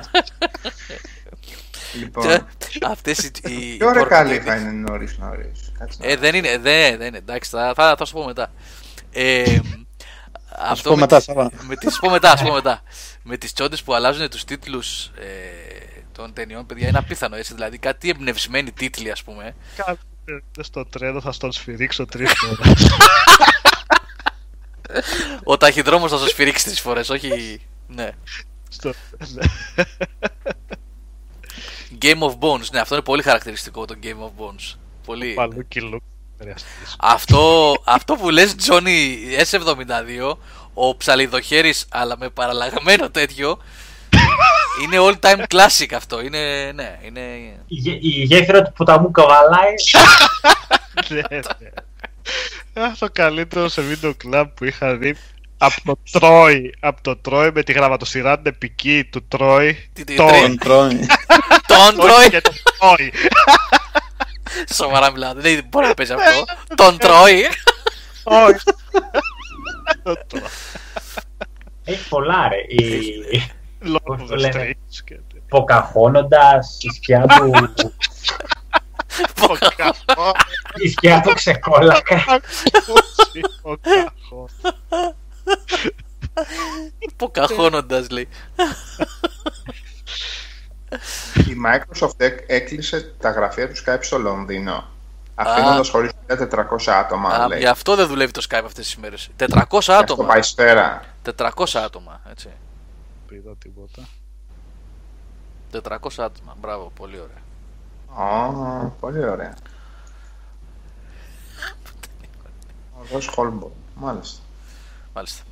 [1.98, 2.46] Λοιπόν,
[2.90, 5.72] Αυτές οι, οι, οι τι ώρα πόρ- καλή θα είναι νωρίς νωρίς.
[5.78, 8.52] Κάτσε να Ε, δεν είναι, δεν, δεν είναι, εντάξει, θα, θα, θα σου πω μετά.
[9.12, 9.58] Ε,
[10.58, 11.50] αυτό πω με, μετά, τις- Σάβα.
[11.62, 12.82] με τις, πω μετά, ας πω μετά.
[13.22, 15.22] με τις τσόντες που αλλάζουν τους τίτλους ε,
[16.12, 17.54] των ταινιών, παιδιά, είναι απίθανο έτσι.
[17.54, 19.54] Δηλαδή, κάτι εμπνευσμένοι τίτλοι, ας πούμε.
[19.76, 20.00] Κάντε
[20.60, 22.88] στο τρένο θα στον σφυρίξω τρεις φορές.
[25.44, 27.60] Ο ταχυδρόμος θα σας σφυρίξει τρεις φορές, όχι...
[27.86, 28.10] Ναι.
[28.68, 28.92] Στο-
[32.02, 34.74] Game of Bones, ναι, αυτό είναι πολύ χαρακτηριστικό το Game of Bones.
[35.04, 35.32] Πολύ.
[35.34, 36.02] Παλούκι λουκ.
[36.40, 36.96] χρειαστείς.
[36.98, 39.16] Αυτό, αυτό που λες Johnny
[39.50, 40.36] S72
[40.74, 43.58] Ο ψαλιδοχέρης αλλά με παραλλαγμένο τέτοιο
[44.84, 47.20] Είναι all time classic αυτό Είναι, ναι, είναι
[47.66, 49.74] Η, γε- η γέφυρα του ποταμού καβαλάει.
[51.08, 51.38] Ναι, ναι.
[52.84, 55.16] Α, Το καλύτερο σε βίντεο κλαμπ που είχα δει
[55.58, 59.90] από το Τρόι, από το Τρόι με τη γραμματοσυρά την επική του Τρόι.
[59.92, 60.40] Τι- τι- Το- τρία.
[60.40, 61.06] Τον τρώει.
[61.68, 63.12] Τον όχι τρώει και το Τρόι.
[64.74, 67.42] Σοβαρά μιλάω Δεν μπορεί να παίζει αυτό Τον τρώει
[68.24, 68.58] Όχι.
[70.02, 70.42] Το Τρόι.
[71.84, 72.56] Έχει πολλά ρε.
[72.82, 73.42] Η
[73.84, 74.52] Lord Πώς of το the λένε.
[74.54, 75.40] Streets και τέτοια.
[75.48, 77.50] Ποκαχώνοντας, η σκιά του,
[79.34, 80.32] Ποκαχώ.
[80.74, 82.14] η σκιά του ξεκόλακα.
[82.14, 83.40] Ακούσει,
[87.16, 87.46] Ποκαχώ.
[87.46, 88.28] Ποκαχώνοντας λέει
[91.36, 94.84] Η Microsoft έκ- έκλεισε τα γραφεία του Skype στο Λονδίνο.
[95.34, 97.58] Αφήνοντας χωρίς 400 άτομα, Α, λέει.
[97.58, 101.04] Γι' αυτό δεν δουλεύει το Skype αυτές τις μέρες 400 Και Αυτό άτομα πάει σφαίρα.
[101.22, 102.48] 400 άτομα έτσι
[103.28, 104.02] Πήδα τίποτα.
[105.70, 107.44] 400 άτομα Μπράβο πολύ ωραία
[108.28, 109.54] Ω, πολύ ωραία.
[113.00, 113.72] Οδός Χόλμπορν.
[113.94, 114.40] Μάλιστα.
[115.16, 115.42] Μάλιστα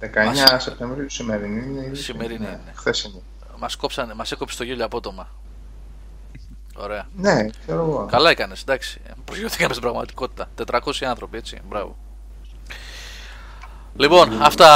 [0.00, 1.90] 19 Σεπτεμβρίου σημερινή είναι.
[1.92, 2.72] η- Σημερινή ναι, είναι.
[2.74, 3.22] Χθεσινή.
[3.58, 5.28] Μας κόψανε, μας έκοψε το γέλιο απότομα
[6.76, 8.06] Ωραία Ναι, ξέρω εγώ.
[8.10, 9.00] Καλά έκανες, εντάξει.
[9.24, 10.48] Προσγειωθήκαμε στην πραγματικότητα.
[10.54, 11.60] 400 άνθρωποι, έτσι.
[11.68, 11.96] Μπράβο.
[13.96, 14.66] Λοιπόν, αυτά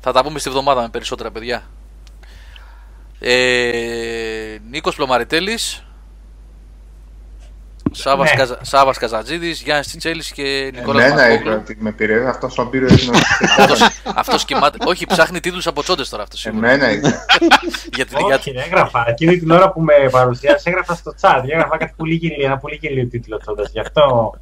[0.00, 1.62] θα τα πούμε στη βδομάδα με περισσότερα παιδιά.
[3.20, 5.83] Ε, Νίκος Πλωμαριτέλης
[7.94, 8.36] Σάβας, Ναι.
[8.36, 8.58] Καζα...
[8.62, 11.60] Σάβας Καζατζίδης, Γιάννης Τσιτσέλης και Νικόλας Εμένα είπε Μαρκόγλου.
[11.62, 13.18] ότι με πήρε αυτός στον πύρο είναι
[13.58, 13.80] Αυτός,
[14.14, 14.78] αυτός κοιμάται.
[14.84, 16.70] Όχι, ψάχνει τίτλους από τσόντες τώρα αυτός σίγουρα.
[16.70, 17.24] Εμένα είπε.
[17.94, 18.36] Γιατί, για...
[18.36, 19.04] Όχι, έγραφα.
[19.08, 21.42] Εκείνη την ώρα που με παρουσίασε, έγραφα στο chat.
[21.48, 23.68] Έγραφα κάτι πολύ γελίο, ένα πολύ γελίο τίτλος τότε.
[23.72, 24.34] Γι' αυτό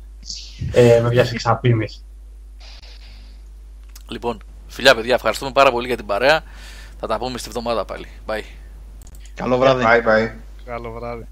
[0.73, 2.05] ε, με πιάσε ξαπίνηση.
[4.09, 6.43] Λοιπόν, φιλιά παιδιά, ευχαριστούμε πάρα πολύ για την παρέα.
[7.01, 8.07] Θα τα πούμε στη βδομάδα πάλι.
[8.27, 8.43] Bye.
[9.35, 9.85] Καλό βράδυ.
[9.87, 10.31] Bye bye.
[10.65, 11.27] Καλό βράδυ.